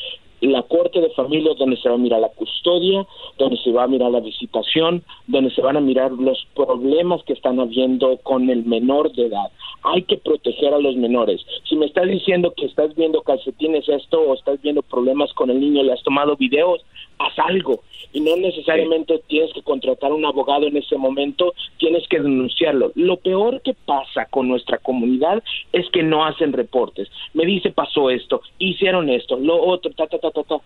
la 0.50 0.62
corte 0.62 1.00
de 1.00 1.10
familia 1.10 1.52
donde 1.58 1.76
se 1.76 1.88
va 1.88 1.94
a 1.94 1.98
mirar 1.98 2.20
la 2.20 2.28
custodia, 2.28 3.06
donde 3.38 3.56
se 3.58 3.72
va 3.72 3.84
a 3.84 3.88
mirar 3.88 4.10
la 4.10 4.20
visitación, 4.20 5.02
donde 5.26 5.50
se 5.50 5.62
van 5.62 5.76
a 5.76 5.80
mirar 5.80 6.12
los 6.12 6.46
problemas 6.54 7.22
que 7.24 7.32
están 7.32 7.60
habiendo 7.60 8.16
con 8.18 8.50
el 8.50 8.64
menor 8.64 9.12
de 9.12 9.26
edad. 9.26 9.50
Hay 9.82 10.02
que 10.02 10.16
proteger 10.16 10.72
a 10.72 10.78
los 10.78 10.96
menores. 10.96 11.44
Si 11.68 11.76
me 11.76 11.86
estás 11.86 12.08
diciendo 12.08 12.52
que 12.56 12.66
estás 12.66 12.94
viendo 12.94 13.22
calcetines 13.22 13.88
esto 13.88 14.20
o 14.20 14.34
estás 14.34 14.60
viendo 14.62 14.82
problemas 14.82 15.32
con 15.34 15.50
el 15.50 15.60
niño, 15.60 15.82
le 15.82 15.92
has 15.92 16.02
tomado 16.02 16.36
videos, 16.36 16.84
haz 17.18 17.38
algo. 17.38 17.80
Y 18.12 18.20
no 18.20 18.36
necesariamente 18.36 19.20
tienes 19.26 19.52
que 19.52 19.62
contratar 19.62 20.12
un 20.12 20.24
abogado 20.24 20.66
en 20.66 20.76
ese 20.76 20.96
momento, 20.96 21.52
tienes 21.78 22.06
que 22.08 22.20
denunciarlo. 22.20 22.92
Lo 22.94 23.16
peor 23.16 23.60
que 23.62 23.74
pasa 23.74 24.26
con 24.26 24.48
nuestra 24.48 24.78
comunidad 24.78 25.42
es 25.72 25.88
que 25.90 26.02
no 26.02 26.24
hacen 26.24 26.52
reportes. 26.52 27.08
Me 27.32 27.44
dice 27.44 27.70
pasó 27.70 28.10
esto, 28.10 28.40
hicieron 28.58 29.10
esto, 29.10 29.36
lo 29.36 29.60
otro, 29.60 29.90
ta, 29.92 30.06
ta, 30.06 30.18
ta, 30.18 30.30
ta, 30.30 30.42
ta. 30.44 30.56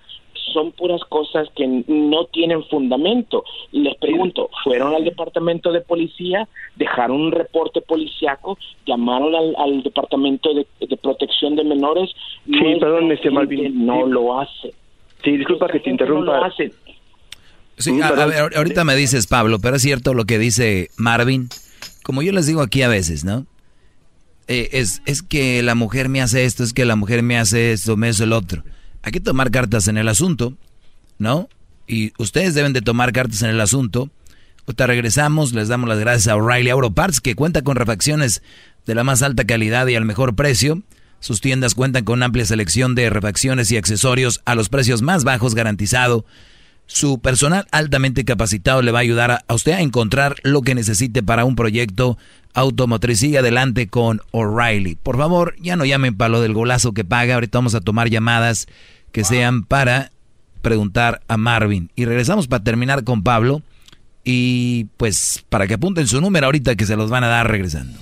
Son 0.53 0.73
puras 0.73 1.03
cosas 1.05 1.49
que 1.55 1.67
no 1.67 2.25
tienen 2.27 2.65
fundamento. 2.65 3.45
Les 3.73 3.95
pregunto, 3.97 4.49
¿fueron 4.65 4.95
al 4.95 5.05
departamento 5.05 5.73
de 5.73 5.83
policía? 5.83 6.49
¿Dejaron 6.77 7.21
un 7.21 7.33
reporte 7.33 7.83
policiaco? 7.83 8.57
¿Llamaron 8.87 9.35
al, 9.35 9.55
al 9.57 9.83
departamento 9.83 10.55
de, 10.55 10.67
de 10.81 10.97
protección 10.97 11.55
de 11.57 11.65
menores? 11.65 12.11
Sí, 12.47 12.77
perdón, 12.81 13.13
este 13.13 13.31
Malvin. 13.31 13.85
No 13.85 14.07
lo 14.07 14.41
hace. 14.41 14.73
Sí, 15.25 15.37
disculpa 15.37 15.69
que 15.69 15.81
te 15.81 15.91
interrumpa. 15.91 16.53
Sí, 17.77 18.01
a, 18.01 18.09
a 18.09 18.27
ver, 18.27 18.57
ahorita 18.57 18.85
me 18.85 18.97
dices, 18.97 19.27
Pablo, 19.27 19.59
pero 19.59 19.77
es 19.77 19.83
cierto 19.83 20.15
lo 20.15 20.25
que 20.25 20.39
dice 20.39 20.91
Marvin. 20.97 21.49
Como 22.03 22.23
yo 22.23 22.33
les 22.33 22.47
digo 22.47 22.63
aquí 22.63 22.83
a 22.83 22.89
veces, 22.89 23.25
¿no? 23.25 23.47
Eh, 24.49 24.71
es, 24.73 25.03
es 25.05 25.23
que 25.23 25.63
la 25.63 25.75
mujer 25.75 26.09
me 26.09 26.23
hace 26.23 26.45
esto, 26.45 26.65
es 26.65 26.73
que 26.73 26.87
la 26.87 26.97
mujer 26.97 27.23
me 27.23 27.39
hace 27.39 27.73
esto, 27.73 27.97
me 27.97 28.09
hace 28.09 28.25
el 28.25 28.33
otro. 28.33 28.65
Hay 29.03 29.13
que 29.13 29.21
tomar 29.21 29.51
cartas 29.51 29.89
en 29.89 29.99
el 29.99 30.09
asunto, 30.09 30.55
¿no? 31.19 31.49
Y 31.87 32.13
ustedes 32.19 32.55
deben 32.55 32.73
de 32.73 32.81
tomar 32.81 33.13
cartas 33.13 33.43
en 33.43 33.51
el 33.51 33.61
asunto. 33.61 34.11
Ahorita 34.67 34.87
regresamos, 34.87 35.53
les 35.53 35.69
damos 35.69 35.89
las 35.89 35.99
gracias 35.99 36.29
a 36.29 36.37
O'Reilly 36.37 36.71
Auto 36.71 36.93
Parts, 36.93 37.21
que 37.21 37.35
cuenta 37.35 37.63
con 37.63 37.77
refacciones 37.77 38.43
de 38.87 38.95
la 38.95 39.05
más 39.05 39.23
alta 39.23 39.45
calidad 39.45 39.87
y 39.87 39.95
al 39.95 40.05
mejor 40.05 40.35
precio. 40.35 40.83
Sus 41.21 41.41
tiendas 41.41 41.75
cuentan 41.75 42.05
con 42.05 42.19
una 42.19 42.27
amplia 42.27 42.45
selección 42.45 42.95
de 42.95 43.11
refacciones 43.11 43.71
y 43.73 43.77
accesorios 43.77 44.41
a 44.45 44.55
los 44.55 44.69
precios 44.69 45.03
más 45.03 45.25
bajos 45.25 45.55
garantizado. 45.55 46.25
Su 46.87 47.21
personal 47.21 47.67
altamente 47.71 48.25
capacitado 48.25 48.81
le 48.81 48.93
va 48.93 49.01
a 49.01 49.03
ayudar 49.03 49.31
a, 49.31 49.45
a 49.47 49.55
usted 49.55 49.73
a 49.73 49.83
encontrar 49.83 50.37
lo 50.43 50.63
que 50.63 50.75
necesite 50.75 51.23
para 51.23 51.45
un 51.45 51.55
proyecto 51.55 52.17
automotriz. 52.55 53.19
Sigue 53.19 53.39
adelante 53.39 53.89
con 53.89 54.21
O'Reilly. 54.31 54.97
Por 54.97 55.19
favor, 55.19 55.55
ya 55.61 55.77
no 55.77 55.85
llamen 55.85 56.17
para 56.17 56.31
lo 56.31 56.41
del 56.41 56.55
golazo 56.55 56.93
que 56.93 57.05
paga. 57.05 57.35
Ahorita 57.35 57.59
vamos 57.59 57.75
a 57.75 57.81
tomar 57.81 58.09
llamadas 58.09 58.67
que 59.13 59.25
sean 59.25 59.65
para 59.65 60.13
preguntar 60.63 61.23
a 61.29 61.37
Marvin. 61.37 61.91
Y 61.95 62.05
regresamos 62.05 62.49
para 62.49 62.65
terminar 62.65 63.05
con 63.05 63.23
Pablo. 63.23 63.63
Y 64.25 64.87
pues 64.97 65.45
para 65.49 65.67
que 65.67 65.75
apunten 65.75 66.07
su 66.07 66.21
número 66.21 66.47
ahorita 66.47 66.77
que 66.77 66.87
se 66.87 66.97
los 66.97 67.11
van 67.11 67.25
a 67.25 67.29
dar 67.29 67.51
regresando. 67.51 67.99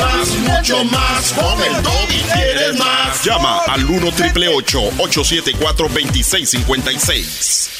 Más, 0.00 0.28
mucho 0.38 0.84
más. 0.84 1.32
Con 1.32 1.62
el 1.62 1.82
Doggy 1.82 2.20
quieres 2.32 2.78
más. 2.78 3.24
Llama 3.24 3.60
al 3.68 3.84
1 3.84 4.12
triple 4.12 4.48
874 4.48 5.88
2656. 5.88 7.70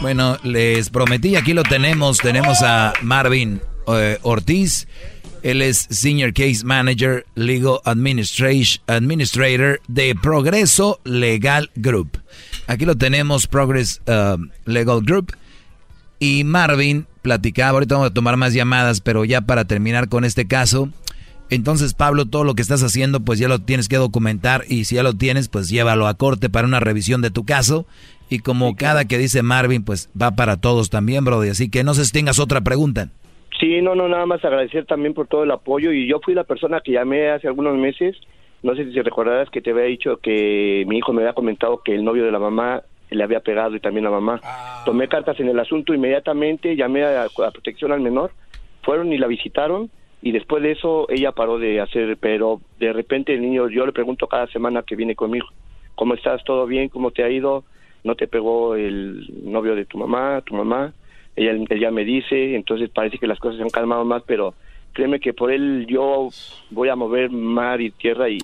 Bueno, 0.00 0.38
les 0.42 0.90
prometí, 0.90 1.36
aquí 1.36 1.52
lo 1.52 1.62
tenemos. 1.62 2.18
Tenemos 2.18 2.62
a 2.62 2.94
Marvin 3.02 3.60
eh, 3.86 4.18
Ortiz. 4.22 4.88
Él 5.42 5.62
es 5.62 5.86
Senior 5.90 6.32
Case 6.32 6.64
Manager, 6.64 7.26
Legal 7.34 7.80
Administrator 7.84 9.80
de 9.88 10.14
Progreso 10.14 11.00
Legal 11.04 11.70
Group. 11.76 12.18
Aquí 12.66 12.84
lo 12.84 12.96
tenemos, 12.96 13.46
Progress 13.46 14.00
uh, 14.06 14.36
Legal 14.64 15.00
Group. 15.02 15.34
Y 16.18 16.44
Marvin 16.44 17.06
platicaba, 17.22 17.70
ahorita 17.70 17.94
vamos 17.94 18.10
a 18.10 18.14
tomar 18.14 18.36
más 18.36 18.54
llamadas, 18.54 19.00
pero 19.00 19.24
ya 19.24 19.40
para 19.42 19.64
terminar 19.64 20.08
con 20.08 20.24
este 20.24 20.46
caso. 20.46 20.88
Entonces, 21.50 21.94
Pablo, 21.94 22.26
todo 22.26 22.44
lo 22.44 22.54
que 22.54 22.62
estás 22.62 22.82
haciendo, 22.82 23.20
pues 23.20 23.40
ya 23.40 23.48
lo 23.48 23.58
tienes 23.58 23.88
que 23.88 23.96
documentar 23.96 24.62
y 24.68 24.84
si 24.84 24.94
ya 24.94 25.02
lo 25.02 25.14
tienes, 25.14 25.48
pues 25.48 25.68
llévalo 25.68 26.06
a 26.06 26.14
corte 26.14 26.48
para 26.48 26.66
una 26.66 26.78
revisión 26.78 27.22
de 27.22 27.30
tu 27.30 27.44
caso. 27.44 27.86
Y 28.30 28.38
como 28.38 28.76
cada 28.76 29.06
que 29.06 29.18
dice 29.18 29.42
Marvin, 29.42 29.84
pues 29.84 30.08
va 30.20 30.30
para 30.30 30.60
todos 30.60 30.88
también, 30.90 31.24
Brody. 31.24 31.48
Así 31.48 31.68
que 31.68 31.82
no 31.82 31.94
sé 31.94 32.04
si 32.04 32.12
tengas 32.12 32.38
otra 32.38 32.60
pregunta. 32.60 33.08
Sí, 33.58 33.82
no, 33.82 33.96
no, 33.96 34.08
nada 34.08 34.24
más 34.24 34.44
agradecer 34.44 34.86
también 34.86 35.12
por 35.12 35.26
todo 35.26 35.42
el 35.42 35.50
apoyo. 35.50 35.92
Y 35.92 36.06
yo 36.08 36.20
fui 36.24 36.34
la 36.34 36.44
persona 36.44 36.80
que 36.80 36.92
llamé 36.92 37.30
hace 37.30 37.48
algunos 37.48 37.76
meses. 37.76 38.16
No 38.62 38.76
sé 38.76 38.84
si 38.84 39.00
recordarás 39.00 39.50
que 39.50 39.60
te 39.60 39.72
había 39.72 39.84
dicho 39.84 40.18
que 40.18 40.84
mi 40.86 40.98
hijo 40.98 41.12
me 41.12 41.22
había 41.22 41.34
comentado 41.34 41.82
que 41.84 41.94
el 41.94 42.04
novio 42.04 42.24
de 42.24 42.30
la 42.30 42.38
mamá 42.38 42.82
le 43.10 43.24
había 43.24 43.40
pegado 43.40 43.76
y 43.76 43.80
también 43.80 44.04
la 44.04 44.10
mamá. 44.10 44.40
Tomé 44.84 45.08
cartas 45.08 45.38
en 45.40 45.48
el 45.48 45.58
asunto 45.58 45.94
inmediatamente, 45.94 46.76
llamé 46.76 47.04
a, 47.04 47.24
a 47.24 47.50
protección 47.50 47.92
al 47.92 48.00
menor, 48.00 48.32
fueron 48.82 49.12
y 49.12 49.18
la 49.18 49.26
visitaron 49.26 49.90
y 50.22 50.32
después 50.32 50.62
de 50.62 50.72
eso 50.72 51.06
ella 51.08 51.32
paró 51.32 51.58
de 51.58 51.80
hacer, 51.80 52.16
pero 52.18 52.60
de 52.78 52.92
repente 52.92 53.34
el 53.34 53.40
niño, 53.40 53.68
yo 53.68 53.86
le 53.86 53.92
pregunto 53.92 54.26
cada 54.26 54.46
semana 54.48 54.82
que 54.82 54.96
viene 54.96 55.14
conmigo, 55.14 55.48
¿cómo 55.94 56.14
estás? 56.14 56.44
¿Todo 56.44 56.66
bien? 56.66 56.88
¿Cómo 56.88 57.10
te 57.10 57.22
ha 57.22 57.30
ido? 57.30 57.64
¿No 58.04 58.14
te 58.14 58.28
pegó 58.28 58.74
el 58.74 59.26
novio 59.44 59.74
de 59.74 59.86
tu 59.86 59.98
mamá, 59.98 60.42
tu 60.44 60.54
mamá? 60.54 60.92
Ella, 61.36 61.52
ella 61.70 61.90
me 61.90 62.04
dice, 62.04 62.54
entonces 62.54 62.90
parece 62.90 63.18
que 63.18 63.26
las 63.26 63.38
cosas 63.38 63.58
se 63.58 63.62
han 63.62 63.70
calmado 63.70 64.04
más, 64.04 64.22
pero 64.26 64.54
créeme 64.92 65.20
que 65.20 65.32
por 65.32 65.52
él 65.52 65.86
yo 65.88 66.28
voy 66.70 66.88
a 66.88 66.96
mover 66.96 67.30
mar 67.30 67.80
y 67.80 67.90
tierra 67.90 68.28
y... 68.28 68.38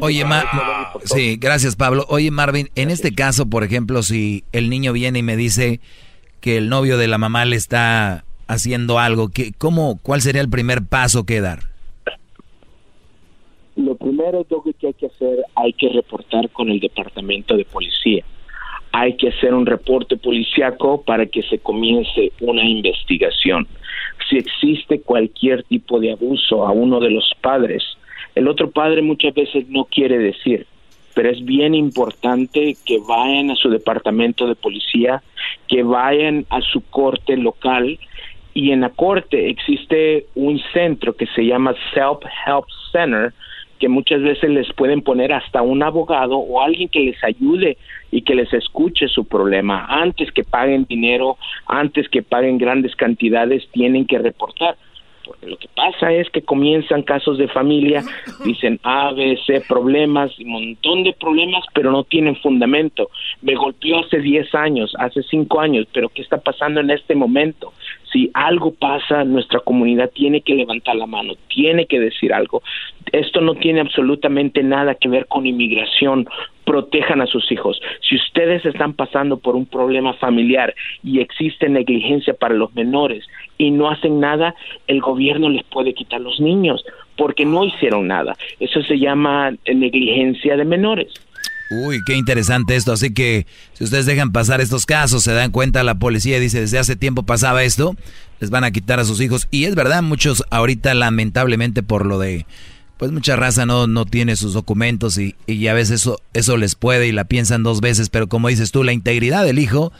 Oye, 0.00 0.22
para 0.22 0.28
Ma- 0.28 0.38
eso 0.40 0.56
lo 0.56 0.62
hago 0.62 0.92
por 0.92 1.02
todo. 1.02 1.16
sí, 1.16 1.36
gracias 1.40 1.76
Pablo. 1.76 2.04
Oye, 2.08 2.30
Marvin, 2.30 2.68
en 2.74 2.90
este 2.90 3.14
caso, 3.14 3.48
por 3.48 3.64
ejemplo, 3.64 4.02
si 4.02 4.44
el 4.52 4.68
niño 4.70 4.92
viene 4.92 5.20
y 5.20 5.22
me 5.22 5.36
dice 5.36 5.80
que 6.40 6.56
el 6.58 6.68
novio 6.68 6.98
de 6.98 7.08
la 7.08 7.18
mamá 7.18 7.44
le 7.44 7.56
está 7.56 8.24
haciendo 8.48 8.98
algo, 8.98 9.28
¿qué, 9.28 9.52
cómo, 9.56 9.98
¿cuál 10.02 10.20
sería 10.20 10.42
el 10.42 10.50
primer 10.50 10.82
paso 10.84 11.24
que 11.24 11.40
dar? 11.40 11.60
Lo 13.76 13.96
primero 13.96 14.44
que 14.78 14.86
hay 14.88 14.94
que 14.94 15.06
hacer, 15.06 15.44
hay 15.54 15.72
que 15.72 15.88
reportar 15.88 16.50
con 16.50 16.68
el 16.68 16.78
departamento 16.78 17.56
de 17.56 17.64
policía. 17.64 18.24
Hay 18.92 19.16
que 19.16 19.30
hacer 19.30 19.54
un 19.54 19.64
reporte 19.64 20.16
policiaco 20.18 21.02
para 21.02 21.24
que 21.24 21.42
se 21.42 21.58
comience 21.58 22.32
una 22.40 22.62
investigación. 22.64 23.66
Si 24.32 24.38
existe 24.38 25.02
cualquier 25.02 25.62
tipo 25.64 26.00
de 26.00 26.12
abuso 26.12 26.66
a 26.66 26.72
uno 26.72 27.00
de 27.00 27.10
los 27.10 27.34
padres, 27.42 27.84
el 28.34 28.48
otro 28.48 28.70
padre 28.70 29.02
muchas 29.02 29.34
veces 29.34 29.68
no 29.68 29.84
quiere 29.84 30.16
decir, 30.16 30.66
pero 31.14 31.28
es 31.28 31.44
bien 31.44 31.74
importante 31.74 32.74
que 32.86 32.98
vayan 33.06 33.50
a 33.50 33.56
su 33.56 33.68
departamento 33.68 34.46
de 34.46 34.54
policía, 34.54 35.22
que 35.68 35.82
vayan 35.82 36.46
a 36.48 36.62
su 36.62 36.80
corte 36.80 37.36
local. 37.36 37.98
Y 38.54 38.70
en 38.70 38.80
la 38.80 38.88
corte 38.88 39.50
existe 39.50 40.24
un 40.34 40.58
centro 40.72 41.14
que 41.14 41.26
se 41.26 41.44
llama 41.44 41.74
Self 41.92 42.20
Help 42.46 42.64
Center 42.90 43.34
que 43.82 43.88
muchas 43.88 44.22
veces 44.22 44.48
les 44.48 44.72
pueden 44.74 45.02
poner 45.02 45.32
hasta 45.32 45.60
un 45.60 45.82
abogado 45.82 46.36
o 46.36 46.62
alguien 46.62 46.88
que 46.88 47.00
les 47.00 47.24
ayude 47.24 47.78
y 48.12 48.22
que 48.22 48.36
les 48.36 48.52
escuche 48.54 49.08
su 49.08 49.24
problema. 49.24 49.86
Antes 49.88 50.30
que 50.30 50.44
paguen 50.44 50.84
dinero, 50.84 51.36
antes 51.66 52.08
que 52.08 52.22
paguen 52.22 52.58
grandes 52.58 52.94
cantidades, 52.94 53.68
tienen 53.72 54.06
que 54.06 54.20
reportar. 54.20 54.76
Porque 55.26 55.46
lo 55.46 55.56
que 55.56 55.66
pasa 55.74 56.12
es 56.12 56.30
que 56.30 56.42
comienzan 56.42 57.02
casos 57.02 57.38
de 57.38 57.48
familia, 57.48 58.04
dicen 58.44 58.78
A, 58.84 59.12
B, 59.12 59.36
C, 59.44 59.60
problemas, 59.68 60.38
un 60.38 60.52
montón 60.52 61.02
de 61.02 61.12
problemas, 61.12 61.64
pero 61.74 61.90
no 61.90 62.04
tienen 62.04 62.36
fundamento. 62.36 63.10
Me 63.40 63.56
golpeó 63.56 63.98
hace 63.98 64.20
10 64.20 64.54
años, 64.54 64.94
hace 64.96 65.24
5 65.24 65.60
años, 65.60 65.88
pero 65.92 66.08
¿qué 66.08 66.22
está 66.22 66.38
pasando 66.38 66.78
en 66.78 66.90
este 66.90 67.16
momento? 67.16 67.72
Si 68.12 68.30
algo 68.34 68.72
pasa, 68.74 69.24
nuestra 69.24 69.60
comunidad 69.60 70.10
tiene 70.10 70.42
que 70.42 70.54
levantar 70.54 70.96
la 70.96 71.06
mano, 71.06 71.34
tiene 71.48 71.86
que 71.86 71.98
decir 71.98 72.32
algo. 72.32 72.62
Esto 73.10 73.40
no 73.40 73.54
tiene 73.54 73.80
absolutamente 73.80 74.62
nada 74.62 74.94
que 74.94 75.08
ver 75.08 75.26
con 75.26 75.46
inmigración. 75.46 76.26
Protejan 76.64 77.20
a 77.20 77.26
sus 77.26 77.50
hijos. 77.50 77.80
Si 78.08 78.16
ustedes 78.16 78.64
están 78.64 78.92
pasando 78.92 79.38
por 79.38 79.56
un 79.56 79.66
problema 79.66 80.12
familiar 80.14 80.74
y 81.02 81.20
existe 81.20 81.68
negligencia 81.68 82.34
para 82.34 82.54
los 82.54 82.72
menores 82.74 83.26
y 83.58 83.70
no 83.70 83.90
hacen 83.90 84.20
nada, 84.20 84.54
el 84.86 85.00
gobierno 85.00 85.48
les 85.48 85.64
puede 85.64 85.94
quitar 85.94 86.20
los 86.20 86.38
niños 86.38 86.84
porque 87.16 87.44
no 87.44 87.64
hicieron 87.64 88.06
nada. 88.06 88.36
Eso 88.60 88.82
se 88.82 88.98
llama 88.98 89.52
negligencia 89.66 90.56
de 90.56 90.64
menores. 90.64 91.12
Uy, 91.72 92.02
qué 92.04 92.14
interesante 92.14 92.76
esto. 92.76 92.92
Así 92.92 93.14
que 93.14 93.46
si 93.72 93.84
ustedes 93.84 94.06
dejan 94.06 94.32
pasar 94.32 94.60
estos 94.60 94.84
casos, 94.84 95.22
se 95.22 95.32
dan 95.32 95.50
cuenta, 95.50 95.82
la 95.82 95.94
policía 95.94 96.38
dice, 96.38 96.60
desde 96.60 96.78
hace 96.78 96.96
tiempo 96.96 97.22
pasaba 97.22 97.64
esto, 97.64 97.96
les 98.40 98.50
van 98.50 98.64
a 98.64 98.70
quitar 98.70 99.00
a 99.00 99.04
sus 99.04 99.20
hijos. 99.20 99.48
Y 99.50 99.64
es 99.64 99.74
verdad, 99.74 100.02
muchos 100.02 100.44
ahorita 100.50 100.92
lamentablemente 100.94 101.82
por 101.82 102.04
lo 102.04 102.18
de, 102.18 102.46
pues 102.98 103.10
mucha 103.10 103.36
raza 103.36 103.64
no, 103.64 103.86
no 103.86 104.04
tiene 104.04 104.36
sus 104.36 104.52
documentos 104.52 105.16
y, 105.18 105.34
y 105.46 105.66
a 105.68 105.74
veces 105.74 106.02
eso, 106.02 106.18
eso 106.34 106.56
les 106.56 106.74
puede 106.74 107.08
y 107.08 107.12
la 107.12 107.24
piensan 107.24 107.62
dos 107.62 107.80
veces. 107.80 108.10
Pero 108.10 108.28
como 108.28 108.48
dices 108.48 108.70
tú, 108.70 108.84
la 108.84 108.92
integridad 108.92 109.44
del 109.44 109.58
hijo 109.58 109.92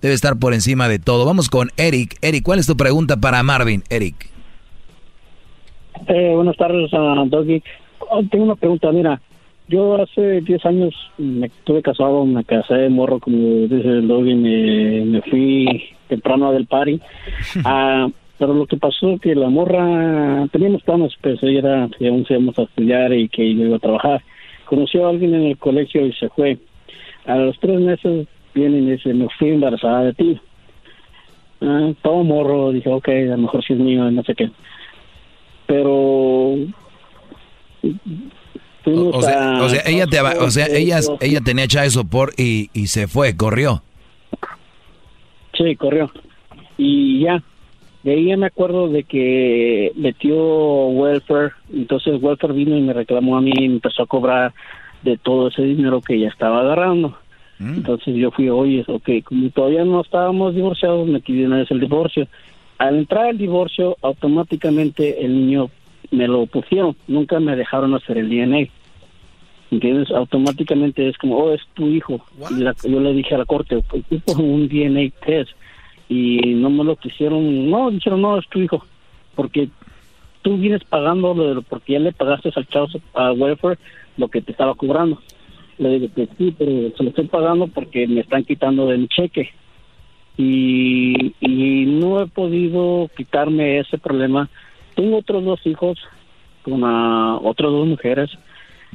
debe 0.00 0.14
estar 0.14 0.38
por 0.38 0.54
encima 0.54 0.88
de 0.88 0.98
todo. 0.98 1.24
Vamos 1.26 1.50
con 1.50 1.70
Eric. 1.76 2.16
Eric, 2.22 2.42
¿cuál 2.42 2.58
es 2.58 2.66
tu 2.66 2.76
pregunta 2.76 3.16
para 3.18 3.42
Marvin? 3.42 3.82
Eric. 3.90 4.30
Eh, 6.06 6.32
buenas 6.34 6.56
tardes, 6.56 6.92
a 6.94 7.24
Doggy. 7.26 7.62
Oh, 8.10 8.22
tengo 8.30 8.44
una 8.44 8.56
pregunta, 8.56 8.90
mira. 8.92 9.20
Yo 9.68 10.00
hace 10.00 10.40
10 10.40 10.64
años 10.64 10.94
me 11.18 11.46
estuve 11.46 11.82
casado, 11.82 12.24
me 12.24 12.42
casé 12.42 12.88
morro, 12.88 13.20
como 13.20 13.36
dice 13.66 13.86
el 13.88 14.08
Doggy, 14.08 14.34
me, 14.34 15.04
me 15.04 15.22
fui 15.22 15.84
temprano 16.08 16.52
del 16.52 16.66
party. 16.66 17.00
Ah, 17.64 18.08
pero 18.38 18.54
lo 18.54 18.66
que 18.66 18.76
pasó 18.76 19.18
que 19.20 19.34
la 19.34 19.50
morra, 19.50 20.46
teníamos 20.52 20.82
planes, 20.82 21.12
pues 21.20 21.42
ella 21.42 21.58
era 21.58 21.88
que 21.98 22.08
aún 22.08 22.24
íbamos 22.28 22.58
a 22.58 22.62
estudiar 22.62 23.12
y 23.12 23.28
que 23.28 23.54
yo 23.54 23.64
iba 23.64 23.76
a 23.76 23.80
trabajar. 23.80 24.22
Conoció 24.64 25.06
a 25.06 25.10
alguien 25.10 25.34
en 25.34 25.42
el 25.42 25.58
colegio 25.58 26.06
y 26.06 26.12
se 26.12 26.28
fue. 26.30 26.56
A 27.26 27.36
los 27.36 27.58
tres 27.58 27.80
meses 27.80 28.28
viene 28.54 28.78
y 28.78 28.90
dice, 28.92 29.12
me 29.12 29.28
fui 29.38 29.50
embarazada 29.50 30.04
de 30.04 30.14
ti. 30.14 30.40
Ah, 31.60 31.90
todo 32.00 32.22
morro, 32.22 32.70
dije, 32.70 32.88
ok, 32.88 33.08
a 33.08 33.36
lo 33.36 33.38
mejor 33.38 33.64
sí 33.64 33.72
es 33.72 33.78
mío, 33.80 34.10
no 34.10 34.22
sé 34.22 34.34
qué. 34.34 34.50
Pero... 35.66 36.54
O 38.84 39.22
sea, 39.22 39.62
o 39.62 39.68
sea, 39.68 39.82
ella 39.86 40.06
te, 40.06 40.20
o 40.20 40.50
sea, 40.50 40.66
ella, 40.66 41.00
ella 41.20 41.40
tenía 41.40 41.66
child 41.66 41.90
support 41.90 42.38
y, 42.38 42.70
y 42.72 42.86
se 42.86 43.06
fue, 43.06 43.36
corrió. 43.36 43.82
Sí, 45.54 45.76
corrió. 45.76 46.10
Y 46.78 47.20
ya, 47.24 47.42
de 48.04 48.12
ahí 48.12 48.26
ya 48.26 48.36
me 48.36 48.46
acuerdo 48.46 48.88
de 48.88 49.02
que 49.02 49.92
metió 49.96 50.36
welfare, 50.86 51.52
entonces 51.72 52.22
welfare 52.22 52.54
vino 52.54 52.76
y 52.76 52.80
me 52.80 52.92
reclamó 52.92 53.36
a 53.36 53.40
mí 53.40 53.52
y 53.54 53.68
me 53.68 53.74
empezó 53.74 54.04
a 54.04 54.06
cobrar 54.06 54.54
de 55.02 55.16
todo 55.18 55.48
ese 55.48 55.62
dinero 55.62 56.00
que 56.00 56.14
ella 56.14 56.28
estaba 56.28 56.60
agarrando. 56.60 57.18
Entonces 57.60 58.14
yo 58.14 58.30
fui, 58.30 58.48
oye, 58.48 58.84
ok, 58.86 59.24
como 59.24 59.50
todavía 59.50 59.84
no 59.84 60.00
estábamos 60.00 60.54
divorciados, 60.54 61.08
de 61.08 61.46
una 61.46 61.56
vez 61.56 61.70
el 61.72 61.80
divorcio. 61.80 62.28
Al 62.78 62.98
entrar 62.98 63.30
el 63.30 63.38
divorcio, 63.38 63.96
automáticamente 64.00 65.24
el 65.24 65.34
niño 65.34 65.68
me 66.10 66.26
lo 66.26 66.46
pusieron, 66.46 66.96
nunca 67.06 67.38
me 67.40 67.56
dejaron 67.56 67.94
hacer 67.94 68.18
el 68.18 68.28
DNA. 68.30 68.68
¿Entiendes? 69.70 70.10
Automáticamente 70.10 71.06
es 71.08 71.18
como, 71.18 71.36
oh, 71.36 71.52
es 71.52 71.60
tu 71.74 71.88
hijo. 71.88 72.24
Y 72.50 72.62
la- 72.62 72.74
yo 72.82 73.00
le 73.00 73.12
dije 73.12 73.34
a 73.34 73.38
la 73.38 73.44
corte, 73.44 73.78
"Pues, 73.90 74.02
un 74.38 74.66
DNA 74.68 75.10
test. 75.26 75.50
Y 76.08 76.38
no 76.54 76.70
me 76.70 76.84
lo 76.84 76.96
quisieron, 76.96 77.68
no, 77.70 77.90
dijeron, 77.90 78.22
no, 78.22 78.38
es 78.38 78.48
tu 78.48 78.60
hijo. 78.60 78.82
Porque 79.34 79.68
tú 80.40 80.56
vienes 80.56 80.82
pagando, 80.84 81.34
lo 81.34 81.54
de- 81.56 81.60
porque 81.62 81.92
ya 81.92 81.98
le 81.98 82.12
pagaste 82.12 82.50
al 82.56 82.66
chavo, 82.66 82.86
a 83.12 83.32
welfare, 83.32 83.78
lo 84.16 84.28
que 84.28 84.40
te 84.40 84.52
estaba 84.52 84.74
cobrando. 84.74 85.20
Le 85.76 85.98
digo 85.98 86.14
que 86.16 86.26
sí, 86.38 86.54
pero 86.58 86.90
se 86.96 87.02
lo 87.02 87.10
estoy 87.10 87.26
pagando 87.26 87.66
porque 87.68 88.06
me 88.08 88.20
están 88.22 88.44
quitando 88.44 88.86
de 88.86 88.96
mi 88.98 89.08
cheque. 89.08 89.50
Y, 90.38 91.34
y 91.40 91.84
no 91.86 92.22
he 92.22 92.26
podido 92.26 93.10
quitarme 93.16 93.80
ese 93.80 93.98
problema. 93.98 94.48
Tengo 94.98 95.18
otros 95.18 95.44
dos 95.44 95.60
hijos 95.64 95.96
con 96.64 96.82
ah, 96.84 97.38
otras 97.40 97.70
dos 97.70 97.86
mujeres. 97.86 98.30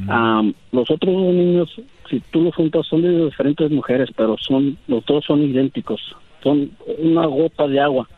Am, 0.09 0.53
los 0.73 0.89
otros 0.91 1.13
dos 1.13 1.33
niños, 1.33 1.69
si 2.09 2.19
tú 2.31 2.41
los 2.41 2.53
juntas, 2.53 2.85
son 2.89 3.03
de 3.03 3.25
diferentes 3.25 3.71
mujeres, 3.71 4.09
pero 4.17 4.35
son 4.37 4.77
los 4.87 5.05
dos 5.05 5.23
son 5.23 5.41
idénticos. 5.43 6.01
Son 6.43 6.71
una 6.97 7.25
gota 7.25 7.67
de 7.67 7.79
agua. 7.79 8.09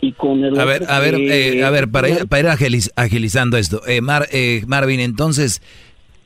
Y 0.00 0.12
con 0.12 0.42
el 0.44 0.58
A 0.58 0.64
ver, 0.64 0.84
a 0.88 0.98
ver, 0.98 1.16
que- 1.16 1.58
eh, 1.58 1.64
a 1.64 1.68
ver, 1.68 1.90
para 1.90 2.08
ir, 2.08 2.26
para 2.26 2.40
ir 2.40 2.46
agiliz- 2.58 2.90
agilizando 2.96 3.58
esto, 3.58 3.82
eh, 3.86 4.00
Mar- 4.00 4.28
eh, 4.32 4.62
Marvin, 4.66 5.00
entonces, 5.00 5.60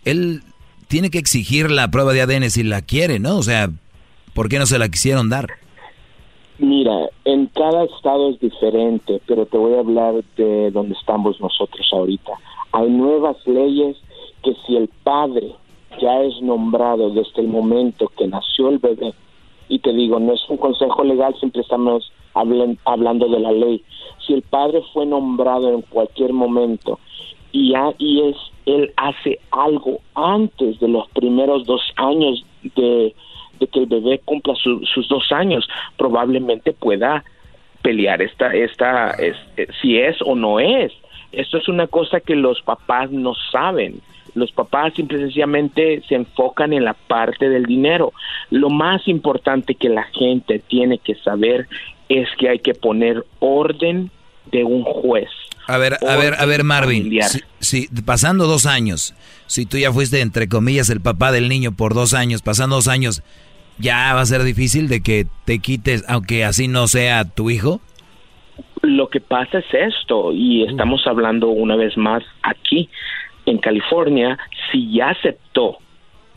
él 0.05 0.43
tiene 0.87 1.11
que 1.11 1.19
exigir 1.19 1.70
la 1.73 1.91
prueba 1.91 2.12
de 2.12 2.20
ADN 2.23 2.49
si 2.51 2.62
la 2.62 2.82
quiere, 2.82 3.19
¿no? 3.19 3.37
O 3.37 3.43
sea, 3.43 3.69
¿por 4.32 4.49
qué 4.49 4.59
no 4.61 4.66
se 4.66 4.78
la 4.78 4.89
quisieron 4.89 5.28
dar? 5.28 5.47
Mira, 6.61 7.09
en 7.24 7.47
cada 7.47 7.85
estado 7.85 8.28
es 8.28 8.39
diferente, 8.39 9.23
pero 9.27 9.47
te 9.47 9.57
voy 9.57 9.74
a 9.74 9.81
hablar 9.81 10.23
de 10.37 10.70
donde 10.70 10.93
estamos 10.95 11.41
nosotros 11.41 11.89
ahorita. 11.91 12.32
Hay 12.73 12.91
nuevas 12.91 13.37
leyes 13.47 13.97
que 14.43 14.55
si 14.66 14.77
el 14.77 14.89
padre 15.03 15.55
ya 16.03 16.23
es 16.23 16.41
nombrado 16.43 17.09
desde 17.11 17.41
el 17.41 17.49
momento 17.49 18.12
que 18.16 18.27
nació 18.28 18.69
el 18.69 18.78
bebé, 18.78 19.15
y 19.70 19.78
te 19.78 19.93
digo, 19.95 20.20
no 20.20 20.35
es 20.35 20.51
un 20.51 20.59
consejo 20.59 21.03
legal, 21.03 21.35
siempre 21.39 21.62
estamos 21.62 22.12
hablan- 22.35 22.78
hablando 22.85 23.27
de 23.28 23.41
la 23.41 23.53
ley. 23.53 23.82
Si 24.27 24.35
el 24.35 24.43
padre 24.43 24.82
fue 24.93 25.07
nombrado 25.07 25.73
en 25.73 25.81
cualquier 25.81 26.35
momento 26.35 26.99
y, 27.53 27.70
ya, 27.73 27.95
y 27.99 28.20
es 28.20 28.37
él 28.66 28.93
hace 28.99 29.41
algo 29.51 30.01
antes 30.15 30.78
de 30.78 30.89
los 30.89 31.09
primeros 31.11 31.65
dos 31.65 31.81
años 31.97 32.45
de, 32.77 33.15
de 33.61 33.66
que 33.69 33.81
el 33.81 33.87
bebé 33.87 34.20
cumpla 34.24 34.55
su- 34.57 34.85
sus 34.93 35.07
dos 35.09 35.31
años, 35.31 35.69
probablemente 35.97 36.73
pueda 36.73 37.23
pelear 37.82 38.20
esta, 38.23 38.53
esta, 38.55 39.11
es- 39.12 39.37
eh, 39.57 39.66
si 39.81 39.99
es 39.99 40.16
o 40.24 40.35
no 40.35 40.59
es. 40.61 40.93
Esto 41.32 41.59
es 41.59 41.69
una 41.69 41.87
cosa 41.87 42.20
que 42.20 42.35
los 42.35 42.61
papás 42.62 43.11
no 43.11 43.35
saben. 43.53 44.01
Los 44.35 44.53
papás 44.53 44.95
simple 44.95 45.19
y 45.19 45.23
sencillamente 45.23 46.03
se 46.09 46.15
enfocan 46.15 46.73
en 46.73 46.85
la 46.85 46.95
parte 46.95 47.49
del 47.49 47.65
dinero. 47.65 48.12
Lo 48.51 48.70
más 48.70 49.07
importante 49.09 49.74
que 49.74 49.89
la 49.89 50.05
gente 50.05 50.59
tiene 50.59 50.99
que 50.99 51.15
saber 51.16 51.69
es 52.09 52.28
que 52.39 52.49
hay 52.49 52.59
que 52.59 52.74
poner 52.74 53.24
orden 53.39 54.11
de 54.51 54.65
un 54.65 54.82
juez. 54.82 55.28
A 55.66 55.78
ver, 55.78 55.95
a 56.07 56.16
ver, 56.16 56.35
a 56.39 56.47
ver, 56.47 56.65
Marvin, 56.65 57.11
si- 57.61 57.87
pasando 58.05 58.47
dos 58.49 58.66
años, 58.66 59.15
si 59.47 59.66
tú 59.66 59.78
ya 59.78 59.93
fuiste, 59.93 60.20
entre 60.20 60.49
comillas, 60.49 60.91
el 60.91 61.01
papá 61.01 61.31
del 61.31 61.49
niño 61.49 61.70
por 61.73 61.95
dos 61.95 62.12
años, 62.12 62.43
pasando 62.43 62.74
dos 62.77 62.89
años, 62.89 63.23
¿ya 63.81 64.15
va 64.15 64.20
a 64.20 64.27
ser 64.27 64.43
difícil 64.43 64.89
de 64.89 65.02
que 65.02 65.27
te 65.44 65.59
quites, 65.59 66.05
aunque 66.09 66.44
así 66.44 66.69
no 66.69 66.86
sea 66.86 67.24
tu 67.24 67.51
hijo? 67.51 67.81
Lo 68.82 69.09
que 69.09 69.20
pasa 69.20 69.59
es 69.59 69.66
esto, 69.73 70.32
y 70.32 70.65
estamos 70.65 71.07
hablando 71.07 71.48
una 71.48 71.77
vez 71.77 71.97
más 71.97 72.23
aquí 72.43 72.89
en 73.47 73.59
California, 73.59 74.39
si 74.70 74.93
ya 74.93 75.11
aceptó 75.11 75.78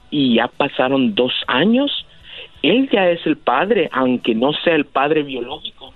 y 0.10 0.36
ya 0.36 0.48
pasaron 0.48 1.16
dos 1.16 1.34
años, 1.48 2.06
él 2.62 2.90
ya 2.92 3.10
es 3.10 3.26
el 3.26 3.38
padre, 3.38 3.90
aunque 3.92 4.36
no 4.36 4.54
sea 4.64 4.76
el 4.76 4.86
padre 4.86 5.24
biológico, 5.24 5.94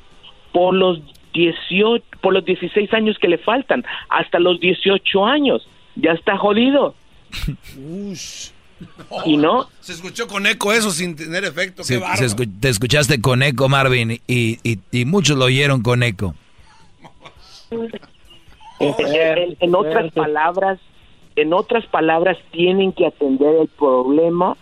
por 0.52 0.74
los 0.74 1.02
18, 1.34 2.04
por 2.22 2.34
los 2.34 2.46
16 2.46 2.94
años 2.94 3.18
que 3.20 3.28
le 3.28 3.38
faltan, 3.38 3.86
hasta 4.10 4.40
los 4.40 4.60
18 4.60 5.26
años, 5.26 5.68
ya 5.96 6.12
está 6.12 6.38
jodido. 6.38 6.96
¿Y 9.26 9.38
no? 9.38 9.68
Se 9.82 9.94
escuchó 9.94 10.28
con 10.28 10.46
eco 10.48 10.72
eso 10.74 10.92
sin 10.92 11.16
tener 11.16 11.44
efecto. 11.46 11.84
Se- 11.84 11.96
qué 11.96 12.00
se 12.00 12.06
bárbaro. 12.06 12.28
escu- 12.28 12.60
te 12.60 12.70
escuchaste 12.70 13.22
con 13.22 13.42
eco, 13.44 13.68
Marvin, 13.70 14.12
y, 14.28 14.60
y- 14.64 14.80
y 14.92 15.06
muchos 15.06 15.38
lo 15.38 15.46
oyeron 15.46 15.82
con 15.82 16.04
eco. 16.04 16.36
en, 18.80 19.58
en 19.60 19.76
otras 19.76 20.12
palabras, 20.14 20.80
en 21.36 21.54
otras 21.54 21.86
palabras, 21.88 22.38
tienen 22.52 22.92
que 22.94 23.06
atender 23.08 23.56
el 23.62 23.68
problema 23.68 24.56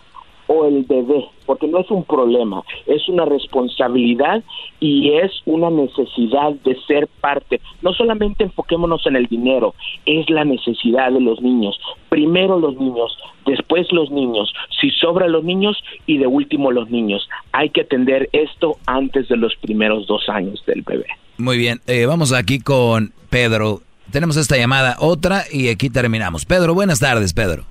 o 0.46 0.66
el 0.66 0.84
bebé, 0.84 1.26
porque 1.46 1.68
no 1.68 1.80
es 1.80 1.90
un 1.90 2.04
problema, 2.04 2.62
es 2.86 3.08
una 3.08 3.24
responsabilidad 3.24 4.42
y 4.80 5.12
es 5.12 5.32
una 5.46 5.70
necesidad 5.70 6.52
de 6.64 6.76
ser 6.86 7.08
parte. 7.20 7.60
No 7.82 7.92
solamente 7.92 8.44
enfoquémonos 8.44 9.06
en 9.06 9.16
el 9.16 9.26
dinero, 9.26 9.74
es 10.04 10.28
la 10.28 10.44
necesidad 10.44 11.12
de 11.12 11.20
los 11.20 11.40
niños. 11.40 11.78
Primero 12.08 12.58
los 12.58 12.76
niños, 12.76 13.16
después 13.46 13.90
los 13.92 14.10
niños, 14.10 14.52
si 14.80 14.90
sobra 14.90 15.28
los 15.28 15.44
niños 15.44 15.82
y 16.06 16.18
de 16.18 16.26
último 16.26 16.72
los 16.72 16.90
niños. 16.90 17.28
Hay 17.52 17.70
que 17.70 17.82
atender 17.82 18.28
esto 18.32 18.76
antes 18.86 19.28
de 19.28 19.36
los 19.36 19.54
primeros 19.56 20.06
dos 20.06 20.28
años 20.28 20.62
del 20.66 20.82
bebé. 20.82 21.06
Muy 21.38 21.58
bien, 21.58 21.80
eh, 21.86 22.06
vamos 22.06 22.32
aquí 22.32 22.60
con 22.60 23.12
Pedro. 23.30 23.80
Tenemos 24.10 24.36
esta 24.36 24.56
llamada, 24.56 24.96
otra, 25.00 25.42
y 25.52 25.68
aquí 25.68 25.90
terminamos. 25.90 26.44
Pedro, 26.44 26.74
buenas 26.74 27.00
tardes, 27.00 27.34
Pedro. 27.34 27.64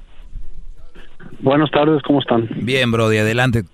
Buenas 1.46 1.70
tardes, 1.70 2.02
¿cómo 2.02 2.22
están? 2.22 2.50
Bien, 2.64 2.92
Brody, 2.92 3.20
adelante. 3.20 3.66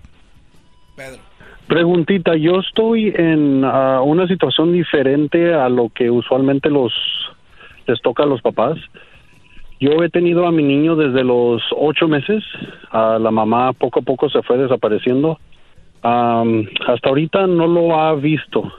Preguntita, 1.67 2.35
yo 2.35 2.59
estoy 2.59 3.13
en 3.15 3.63
ah, 3.63 4.01
una 4.01 4.27
situación 4.27 4.73
diferente 4.73 5.53
a 5.53 5.69
lo 5.69 5.87
que 5.87 6.11
usualmente 6.11 6.69
los 6.69 6.91
les 7.87 8.01
toca 8.01 8.23
a 8.23 8.25
los 8.25 8.41
papás. 8.41 8.77
Yo 9.79 10.03
he 10.03 10.09
tenido 10.09 10.47
a 10.47 10.51
mi 10.51 10.63
niño 10.63 10.97
desde 10.97 11.23
los 11.23 11.61
ocho 11.73 12.09
meses. 12.09 12.43
A 12.89 13.17
la 13.17 13.31
mamá 13.31 13.71
poco 13.71 14.01
a 14.01 14.03
poco 14.03 14.29
se 14.29 14.41
fue 14.41 14.57
desapareciendo. 14.57 15.39
Hasta 16.01 17.07
ahorita 17.07 17.47
no 17.47 17.67
lo 17.67 17.97
ha 17.97 18.13
visto. 18.15 18.69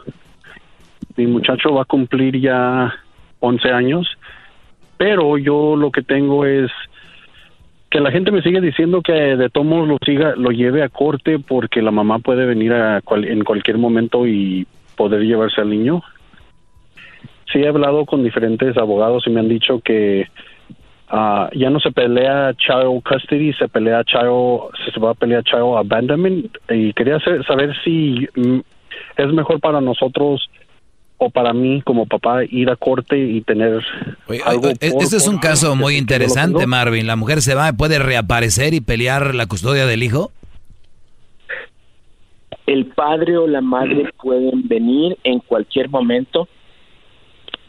Mi 1.16 1.26
muchacho 1.26 1.72
va 1.72 1.82
a 1.82 1.86
cumplir 1.86 2.38
ya 2.38 2.92
11 3.40 3.70
años, 3.70 4.06
pero 4.98 5.38
yo 5.38 5.76
lo 5.76 5.90
que 5.90 6.02
tengo 6.02 6.44
es 6.44 6.70
que 7.92 8.00
la 8.00 8.10
gente 8.10 8.30
me 8.32 8.40
sigue 8.40 8.62
diciendo 8.62 9.02
que 9.02 9.12
de 9.12 9.50
todos 9.50 9.66
modos 9.66 9.86
lo 9.86 9.98
siga, 10.02 10.32
lo 10.34 10.50
lleve 10.50 10.82
a 10.82 10.88
corte 10.88 11.38
porque 11.38 11.82
la 11.82 11.90
mamá 11.90 12.20
puede 12.20 12.46
venir 12.46 12.72
a 12.72 13.02
cual- 13.02 13.26
en 13.26 13.44
cualquier 13.44 13.76
momento 13.76 14.26
y 14.26 14.66
poder 14.96 15.20
llevarse 15.20 15.60
al 15.60 15.68
niño. 15.68 16.02
Sí 17.52 17.58
he 17.58 17.68
hablado 17.68 18.06
con 18.06 18.24
diferentes 18.24 18.78
abogados 18.78 19.24
y 19.26 19.30
me 19.30 19.40
han 19.40 19.48
dicho 19.50 19.80
que 19.80 20.26
ah, 21.10 21.50
ya 21.54 21.68
no 21.68 21.80
se 21.80 21.92
pelea 21.92 22.54
child 22.54 23.02
custody, 23.06 23.52
se 23.52 23.68
pelea 23.68 24.04
child, 24.04 24.72
se 24.94 24.98
va 24.98 25.10
a 25.10 25.14
pelear 25.14 25.44
child 25.44 25.76
abandonment 25.76 26.46
y 26.70 26.94
quería 26.94 27.20
sa- 27.20 27.42
saber 27.42 27.76
si 27.84 28.26
mm, 28.34 28.60
es 29.18 29.26
mejor 29.34 29.60
para 29.60 29.82
nosotros 29.82 30.48
o 31.24 31.30
para 31.30 31.52
mí 31.52 31.82
como 31.82 32.06
papá 32.06 32.44
ir 32.44 32.68
a 32.68 32.74
corte 32.76 33.16
y 33.16 33.42
tener 33.42 33.80
algo 34.44 34.62
por- 34.62 34.72
Este 34.80 35.16
es 35.16 35.28
un 35.28 35.38
caso 35.38 35.76
muy 35.76 35.96
interesante. 35.96 36.66
Marvin. 36.66 37.06
La 37.06 37.14
mujer 37.16 37.40
se 37.42 37.54
va, 37.54 37.72
puede 37.72 37.98
reaparecer 38.00 38.74
y 38.74 38.80
pelear 38.80 39.34
la 39.34 39.46
custodia 39.46 39.86
del 39.86 40.02
hijo. 40.02 40.32
el 42.66 42.86
padre 42.86 43.36
o 43.36 43.46
la 43.46 43.60
madre 43.60 44.08
pueden 44.22 44.66
venir 44.68 45.18
en 45.24 45.40
cualquier 45.40 45.90
momento 45.90 46.48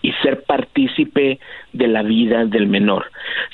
y 0.01 0.11
ser 0.21 0.43
partícipe 0.43 1.39
de 1.73 1.87
la 1.87 2.03
vida 2.03 2.45
del 2.45 2.67
menor. 2.67 3.05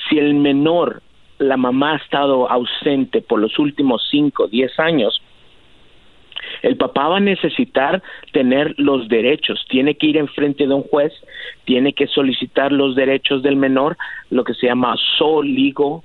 Si 0.08 0.18
el 0.18 0.34
menor, 0.34 1.02
la 1.38 1.56
mamá 1.56 1.94
ha 1.94 1.96
estado 1.96 2.48
ausente 2.50 3.22
por 3.22 3.40
los 3.40 3.58
últimos 3.58 4.06
5, 4.10 4.48
10 4.48 4.78
años, 4.78 5.20
el 6.62 6.76
papá 6.76 7.08
va 7.08 7.16
a 7.18 7.20
necesitar 7.20 8.02
tener 8.32 8.74
los 8.78 9.08
derechos, 9.08 9.64
tiene 9.68 9.94
que 9.94 10.06
ir 10.06 10.16
enfrente 10.16 10.66
de 10.66 10.74
un 10.74 10.82
juez, 10.82 11.12
tiene 11.64 11.92
que 11.92 12.06
solicitar 12.06 12.72
los 12.72 12.94
derechos 12.94 13.42
del 13.42 13.56
menor, 13.56 13.96
lo 14.30 14.44
que 14.44 14.54
se 14.54 14.66
llama 14.66 14.94
soligo 15.18 16.04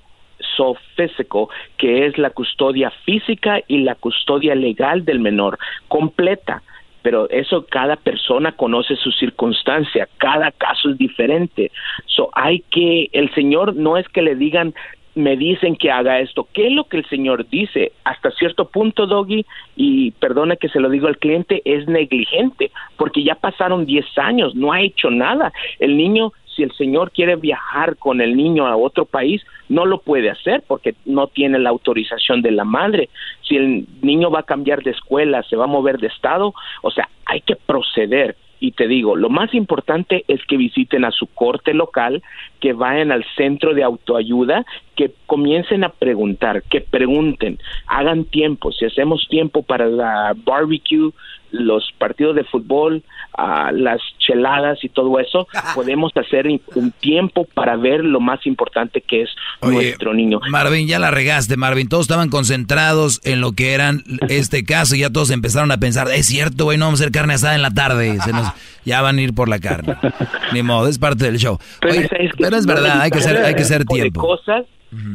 so 0.55 0.76
físico, 0.95 1.49
que 1.77 2.05
es 2.05 2.17
la 2.17 2.30
custodia 2.30 2.91
física 3.05 3.61
y 3.67 3.80
la 3.80 3.95
custodia 3.95 4.55
legal 4.55 5.05
del 5.05 5.19
menor 5.19 5.57
completa. 5.88 6.61
Pero 7.01 7.30
eso 7.30 7.67
cada 7.67 7.97
persona 7.97 8.53
conoce 8.53 8.95
su 8.95 9.11
circunstancia, 9.11 10.09
cada 10.17 10.51
caso 10.51 10.89
es 10.89 10.97
diferente. 10.97 11.72
So 12.07 12.30
hay 12.34 12.61
que 12.72 13.09
el 13.11 13.31
Señor 13.35 13.76
no 13.76 13.97
es 13.97 14.07
que 14.09 14.23
le 14.23 14.35
digan 14.35 14.73
me 15.16 15.38
dicen 15.38 15.76
que 15.78 15.92
haga 15.92 16.20
esto. 16.20 16.48
¿Qué 16.54 16.68
es 16.68 16.74
lo 16.74 16.84
que 16.84 16.98
el 16.98 17.06
Señor 17.06 17.48
dice? 17.50 17.94
Hasta 18.04 18.32
cierto 18.32 18.66
punto, 18.70 19.08
Doggy, 19.08 19.46
y 19.76 20.12
perdona 20.12 20.58
que 20.58 20.70
se 20.70 20.80
lo 20.80 20.90
digo 20.90 21.08
al 21.08 21.18
cliente, 21.18 21.62
es 21.66 21.88
negligente, 21.88 22.72
porque 22.98 23.24
ya 23.24 23.36
pasaron 23.36 23.86
10 23.86 24.06
años, 24.18 24.56
no 24.56 24.74
ha 24.74 24.82
hecho 24.82 25.10
nada. 25.10 25.54
El 25.80 25.96
niño, 25.96 26.34
si 26.56 26.64
el 26.64 26.72
Señor 26.74 27.12
quiere 27.12 27.38
viajar 27.38 27.96
con 27.98 28.20
el 28.20 28.36
niño 28.36 28.68
a 28.68 28.76
otro 28.76 29.06
país, 29.06 29.42
no 29.70 29.86
lo 29.86 30.00
puede 30.00 30.30
hacer 30.30 30.64
porque 30.68 30.96
no 31.06 31.28
tiene 31.28 31.60
la 31.60 31.70
autorización 31.70 32.42
de 32.42 32.52
la 32.52 32.66
madre. 32.66 33.10
Si 33.42 33.56
el 33.56 33.86
niño 34.02 34.30
va 34.30 34.42
a 34.42 34.44
cambiar 34.44 34.84
de 34.84 34.92
escuela, 34.92 35.44
se 35.44 35.56
va 35.56 35.64
a 35.64 35.68
mover 35.68 35.98
de 35.98 36.08
estado, 36.08 36.54
o 36.82 36.92
sea, 36.92 37.10
hay 37.26 37.42
que 37.42 37.56
proceder. 37.56 38.36
Y 38.66 38.72
te 38.72 38.88
digo, 38.88 39.16
lo 39.16 39.30
más 39.30 39.54
importante 39.54 40.26
es 40.28 40.44
que 40.48 40.58
visiten 40.58 41.06
a 41.06 41.12
su 41.12 41.28
corte 41.28 41.76
local, 41.76 42.24
que 42.60 42.74
vayan 42.74 43.12
al 43.12 43.24
centro 43.38 43.76
de 43.76 43.84
autoayuda, 43.84 44.66
que 44.96 45.12
comiencen 45.28 45.84
a 45.84 45.90
preguntar, 45.90 46.64
que 46.64 46.82
pregunten, 46.82 47.60
hagan 47.86 48.26
tiempo. 48.26 48.72
Si 48.72 48.86
hacemos 48.86 49.28
tiempo 49.30 49.62
para 49.62 49.86
la 49.86 50.34
barbecue, 50.36 51.12
los 51.52 51.92
partidos 52.00 52.36
de 52.36 52.44
fútbol, 52.44 53.04
ah, 53.38 53.72
las 53.73 54.02
cheladas 54.19 54.84
y 54.84 54.89
todo 54.89 55.19
eso, 55.19 55.47
podemos 55.76 56.11
hacer 56.15 56.47
un 56.47 56.91
tiempo 56.91 57.45
para 57.53 57.76
ver 57.76 58.03
lo 58.03 58.19
más 58.19 58.45
importante 58.45 59.02
que 59.02 59.23
es 59.23 59.30
nuestro 59.61 60.14
niño. 60.14 60.39
Marvin, 60.49 60.88
ya 60.88 60.99
la 60.99 61.11
regaste, 61.11 61.57
Marvin. 61.57 61.89
Todos 61.89 62.03
estaban 62.03 62.30
concentrados 62.30 63.22
en 63.23 63.41
lo 63.41 63.53
que 63.53 63.73
eran 63.73 64.03
este 64.30 64.64
caso 64.64 64.95
y 64.95 64.99
ya 64.99 65.10
todos 65.10 65.31
empezaron 65.31 65.72
a 65.72 65.77
pensar, 65.77 66.07
es 66.10 66.26
cierto, 66.26 66.65
güey, 66.65 66.77
no 66.77 66.85
vamos 66.85 67.02
a 67.02 67.03
hacer 67.03 67.11
carne 67.11 67.34
asada 67.34 67.56
en 67.56 67.61
la 67.61 67.72
tarde. 67.72 68.18
Se 68.22 68.31
nos, 68.31 68.47
ya 68.85 69.02
van 69.02 69.18
a 69.18 69.22
ir 69.22 69.34
por 69.34 69.49
la 69.49 69.60
carne. 69.60 69.95
Ni 70.53 70.64
modo, 70.64 70.88
es 70.88 70.99
parte 70.99 71.26
del 71.26 71.38
show. 71.38 71.60
Pero 71.81 72.57
es 72.57 72.65
verdad, 72.65 73.02
hay 73.02 73.11
que 73.11 73.19
hacer, 73.19 73.38
hay 73.38 73.56
que 73.56 73.61
este 73.61 73.85
tipo 73.85 74.38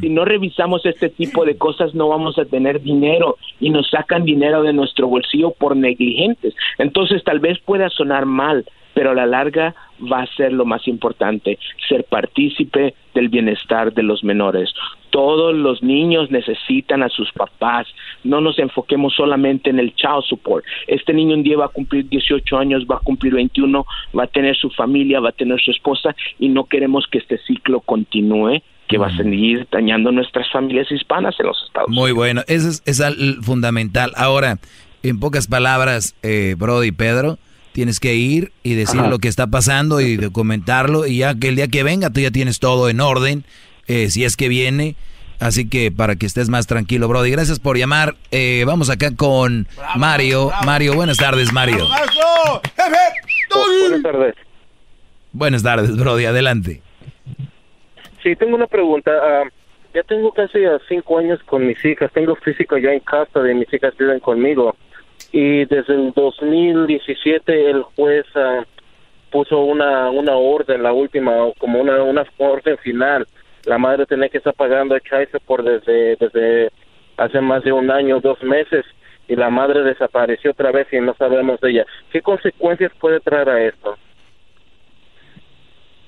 Si 0.01 0.09
no 0.09 0.25
revisamos 0.25 0.85
este 0.85 1.09
tipo 1.09 1.45
de 1.45 1.57
cosas, 1.57 1.95
no 1.95 2.09
vamos 2.09 2.39
a 2.39 2.45
tener 2.45 2.83
dinero 2.83 3.37
y 3.61 3.71
nos 3.71 3.89
sacan 3.89 4.25
dinero 4.25 4.63
de 4.63 4.73
nuestro 4.73 5.09
bolsillo 5.09 5.53
por 5.53 5.77
negligentes. 5.77 6.55
Entonces, 6.79 7.25
tal 7.25 7.41
vez 7.41 7.59
pueda 7.61 7.89
sonar 7.89 8.27
mal, 8.27 8.65
pero 8.95 9.11
a 9.11 9.15
la 9.15 9.27
larga 9.27 9.75
va 10.01 10.23
a 10.23 10.37
ser 10.37 10.53
lo 10.53 10.65
más 10.65 10.87
importante, 10.89 11.59
ser 11.89 12.05
partícipe 12.05 12.95
del 13.15 13.29
bienestar 13.29 13.93
de 13.93 14.03
los 14.03 14.25
menores. 14.25 14.73
Todos 15.11 15.55
los 15.55 15.83
niños 15.83 16.31
necesitan 16.31 17.03
a 17.03 17.09
sus 17.09 17.33
papás. 17.33 17.87
No 18.23 18.41
nos 18.41 18.59
enfoquemos 18.59 19.15
solamente 19.15 19.71
en 19.71 19.79
el 19.79 19.95
child 19.95 20.25
support. 20.29 20.65
Este 20.87 21.13
niño 21.13 21.35
un 21.35 21.43
día 21.43 21.57
va 21.57 21.67
a 21.67 21.69
cumplir 21.69 22.09
18 22.09 22.59
años, 22.59 22.85
va 22.91 22.97
a 22.97 23.01
cumplir 23.01 23.35
21, 23.35 23.85
va 24.17 24.25
a 24.25 24.29
tener 24.29 24.57
su 24.57 24.71
familia, 24.71 25.21
va 25.21 25.31
a 25.31 25.33
tener 25.33 25.61
su 25.61 25.71
esposa 25.71 26.15
y 26.39 26.49
no 26.49 26.65
queremos 26.65 27.07
que 27.07 27.19
este 27.19 27.39
ciclo 27.39 27.81
continúe 27.81 28.63
que 28.91 28.99
va 28.99 29.07
a 29.07 29.17
seguir 29.17 29.67
dañando 29.71 30.11
nuestras 30.11 30.51
familias 30.53 30.91
hispanas 30.91 31.35
en 31.39 31.47
los 31.47 31.57
Estados 31.67 31.89
Muy 31.89 32.11
bueno, 32.13 32.43
eso 32.49 32.69
es, 32.69 32.83
es 32.87 33.01
al- 33.01 33.39
fundamental. 33.43 34.13
Ahora, 34.17 34.59
en 35.05 35.21
pocas 35.21 35.47
palabras, 35.47 36.15
eh, 36.23 36.57
Brody 36.59 36.89
y 36.89 36.93
Pedro, 36.93 37.39
tienes 37.73 38.01
que 38.01 38.17
ir 38.17 38.53
y 38.65 38.75
decir 38.75 38.99
Ajá. 39.01 39.09
lo 39.09 39.21
que 39.21 39.29
está 39.29 39.47
pasando 39.47 40.01
y 40.01 40.17
documentarlo 40.17 41.07
y 41.07 41.19
ya 41.19 41.37
que 41.37 41.49
el 41.49 41.57
día 41.57 41.69
que 41.69 41.85
venga 41.85 42.11
tú 42.11 42.19
ya 42.21 42.33
tienes 42.33 42.59
todo 42.59 42.89
en 42.91 43.01
orden, 43.01 43.45
eh, 43.87 44.11
si 44.11 44.25
es 44.25 44.37
que 44.37 44.49
viene. 44.49 44.97
Así 45.39 45.69
que 45.71 45.91
para 45.91 46.17
que 46.17 46.27
estés 46.27 46.51
más 46.51 46.67
tranquilo, 46.67 47.09
Brody. 47.09 47.31
Gracias 47.31 47.61
por 47.61 47.79
llamar. 47.79 48.15
Eh, 48.31 48.65
vamos 48.67 48.91
acá 48.91 49.15
con 49.17 49.69
Mario. 49.97 50.51
Mario, 50.67 50.95
buenas 50.95 51.17
tardes, 51.17 51.51
Mario. 51.53 51.89
Buenas 53.89 54.03
tardes. 54.03 54.35
Buenas 55.33 55.63
tardes, 55.63 55.97
Brody. 55.97 56.25
Adelante. 56.27 56.83
Sí, 58.23 58.37
tengo 58.37 58.57
una 58.57 58.67
pregunta. 58.67 59.13
Ah, 59.23 59.45
ya 59.95 60.03
tengo 60.03 60.33
casi 60.33 60.61
cinco 60.89 61.19
años 61.19 61.43
con 61.45 61.67
mis 61.67 61.83
hijas. 61.85 62.13
Tengo 62.13 62.35
físico 62.37 62.77
ya 62.77 62.93
en 62.93 63.01
casa 63.01 63.41
de 63.41 63.55
mis 63.55 63.73
hijas 63.73 63.97
viven 63.97 64.21
conmigo. 64.21 64.77
Y 65.33 65.65
desde 65.67 65.95
el 65.95 66.13
2017 66.13 67.71
el 67.71 67.83
juez 67.83 68.27
ah, 68.35 68.65
puso 69.31 69.61
una 69.61 70.11
una 70.11 70.37
orden, 70.37 70.83
la 70.83 70.93
última, 70.93 71.33
como 71.59 71.81
una 71.81 72.03
una 72.03 72.25
orden 72.39 72.79
final. 72.79 73.27
La 73.65 73.79
madre 73.79 74.07
tenía 74.07 74.29
que 74.29 74.39
estar 74.39 74.55
pagando 74.55 74.95
el 74.95 75.03
child 75.03 75.31
support 75.33 75.65
desde 75.65 76.17
desde 76.17 76.71
hace 77.17 77.41
más 77.41 77.63
de 77.65 77.73
un 77.73 77.91
año, 77.91 78.21
dos 78.21 78.43
meses. 78.43 78.85
Y 79.29 79.37
la 79.37 79.49
madre 79.49 79.83
desapareció 79.85 80.51
otra 80.51 80.73
vez 80.73 80.89
y 80.93 80.99
no 80.99 81.15
sabemos 81.15 81.61
de 81.61 81.71
ella. 81.71 81.87
¿Qué 82.11 82.21
consecuencias 82.21 82.93
puede 82.99 83.21
traer 83.21 83.49
a 83.49 83.63
esto? 83.65 83.97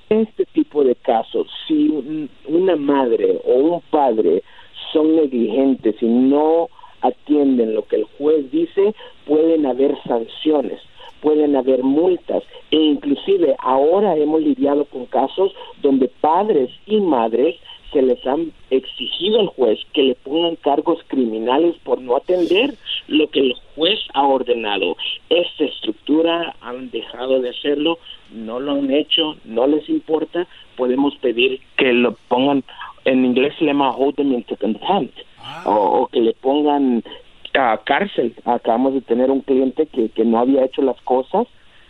Este 0.09 0.45
tipo 0.45 0.83
de 0.83 0.95
casos, 0.95 1.47
si 1.67 1.89
un- 1.89 2.29
una 2.47 2.75
madre 2.75 3.39
o 3.45 3.53
un 3.55 3.81
padre 3.89 4.43
son 4.91 5.15
negligentes 5.15 5.95
y 6.01 6.05
no 6.05 6.69
atienden 7.01 7.73
lo 7.73 7.85
que 7.85 7.97
el 7.97 8.03
juez 8.17 8.49
dice, 8.51 8.93
pueden 9.25 9.65
haber 9.65 9.97
sanciones, 10.03 10.79
pueden 11.21 11.55
haber 11.55 11.83
multas. 11.83 12.43
E 12.71 12.77
inclusive 12.77 13.55
ahora 13.59 14.15
hemos 14.15 14.41
lidiado 14.41 14.85
con 14.85 15.05
casos 15.07 15.53
donde 15.81 16.07
padres 16.21 16.69
y 16.85 16.99
madres 17.01 17.55
se 17.93 18.01
les 18.01 18.25
han 18.25 18.51
exigido 18.71 19.39
al 19.39 19.47
juez 19.47 19.79
que 19.93 20.03
le 20.03 20.15
pongan 20.15 20.55
cargos 20.57 20.99
criminales 21.07 21.75
por 21.83 22.01
no 22.01 22.17
atender 22.17 22.73
lo 23.07 23.29
que 23.29 23.39
el 23.39 23.53
juez 23.75 23.99
ha 24.13 24.23
ordenado. 24.23 24.97
Esta 25.29 25.63
estructura 25.63 26.55
han 26.61 26.89
dejado 26.89 27.39
de 27.39 27.49
hacerlo, 27.49 27.99
no 28.31 28.59
lo 28.59 28.73
han 28.73 28.91
hecho, 28.91 29.35
no 29.45 29.67
les 29.67 29.87
importa, 29.87 30.47
podemos 30.75 31.15
pedir 31.17 31.61
que 31.77 31.93
lo 31.93 32.15
pongan, 32.27 32.63
en 33.05 33.25
inglés 33.25 33.53
se 33.59 33.65
llama 33.65 33.91
hold 33.91 34.15
them 34.15 34.33
into 34.33 34.55
contempt, 34.57 35.17
o, 35.65 35.71
o 35.71 36.07
que 36.07 36.19
le 36.19 36.33
pongan 36.33 37.03
a 37.53 37.77
cárcel. 37.83 38.33
Acabamos 38.45 38.95
de 38.95 39.01
tener 39.01 39.29
un 39.29 39.41
cliente 39.41 39.85
que, 39.85 40.09
que 40.09 40.25
no 40.25 40.39
había 40.39 40.65
hecho 40.65 40.81
las 40.81 40.99
cosas 41.01 41.47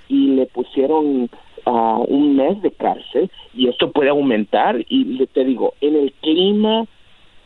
y 0.10 0.28
le 0.36 0.46
pusieron 0.48 1.30
ah, 1.65 1.99
un 2.07 2.35
mes 2.35 2.61
de 2.61 2.72
cárcel 2.72 3.30
y 3.53 3.68
esto 3.68 3.91
puede 3.91 4.10
aumentar 4.10 4.84
y 4.88 5.26
te 5.27 5.45
digo, 5.45 5.73
en 5.81 5.95
el 5.95 6.14
clima 6.22 6.85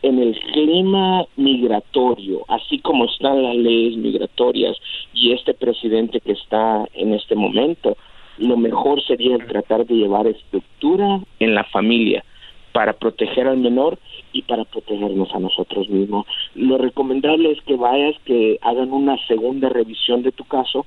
en 0.02 0.18
el 0.20 0.38
clima 0.52 1.24
migratorio, 1.36 2.44
así 2.48 2.78
como 2.78 3.06
están 3.06 3.42
las 3.42 3.56
leyes 3.56 3.96
migratorias 3.96 4.76
y 5.12 5.32
este 5.32 5.54
presidente 5.54 6.20
que 6.20 6.32
está 6.32 6.86
en 6.94 7.14
este 7.14 7.34
momento, 7.34 7.96
lo 8.38 8.56
mejor 8.56 9.02
sería 9.02 9.36
tratar 9.38 9.86
de 9.86 9.94
llevar 9.96 10.26
estructura 10.26 11.20
en 11.40 11.54
la 11.54 11.64
familia 11.64 12.24
para 12.72 12.92
proteger 12.92 13.48
al 13.48 13.56
menor 13.56 13.98
y 14.32 14.42
para 14.42 14.64
protegernos 14.64 15.34
a 15.34 15.40
nosotros 15.40 15.88
mismos. 15.88 16.26
Lo 16.54 16.78
recomendable 16.78 17.50
es 17.50 17.60
que 17.62 17.74
vayas, 17.74 18.14
que 18.24 18.58
hagan 18.62 18.92
una 18.92 19.16
segunda 19.26 19.68
revisión 19.68 20.22
de 20.22 20.30
tu 20.30 20.44
caso 20.44 20.86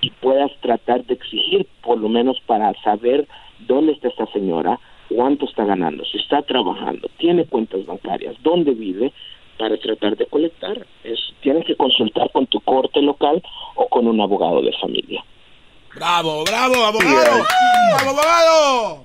y 0.00 0.10
puedas 0.10 0.50
tratar 0.60 1.04
de 1.04 1.14
exigir, 1.14 1.66
por 1.82 1.98
lo 1.98 2.08
menos 2.08 2.40
para 2.46 2.72
saber 2.82 3.26
dónde 3.60 3.92
está 3.92 4.08
esta 4.08 4.26
señora, 4.26 4.78
cuánto 5.08 5.44
está 5.46 5.64
ganando, 5.64 6.04
si 6.04 6.18
está 6.18 6.42
trabajando, 6.42 7.08
tiene 7.18 7.44
cuentas 7.44 7.84
bancarias, 7.86 8.36
dónde 8.42 8.72
vive, 8.72 9.12
para 9.58 9.76
tratar 9.76 10.16
de 10.16 10.26
colectar. 10.26 10.86
Es, 11.04 11.18
tienes 11.40 11.66
que 11.66 11.76
consultar 11.76 12.30
con 12.32 12.46
tu 12.46 12.60
corte 12.60 13.02
local 13.02 13.42
o 13.74 13.86
con 13.88 14.06
un 14.06 14.20
abogado 14.20 14.62
de 14.62 14.72
familia. 14.80 15.22
¡Bravo, 15.94 16.44
bravo, 16.44 16.84
abogado! 16.84 17.44
¡Bravo, 17.92 18.10
abogado! 18.10 19.04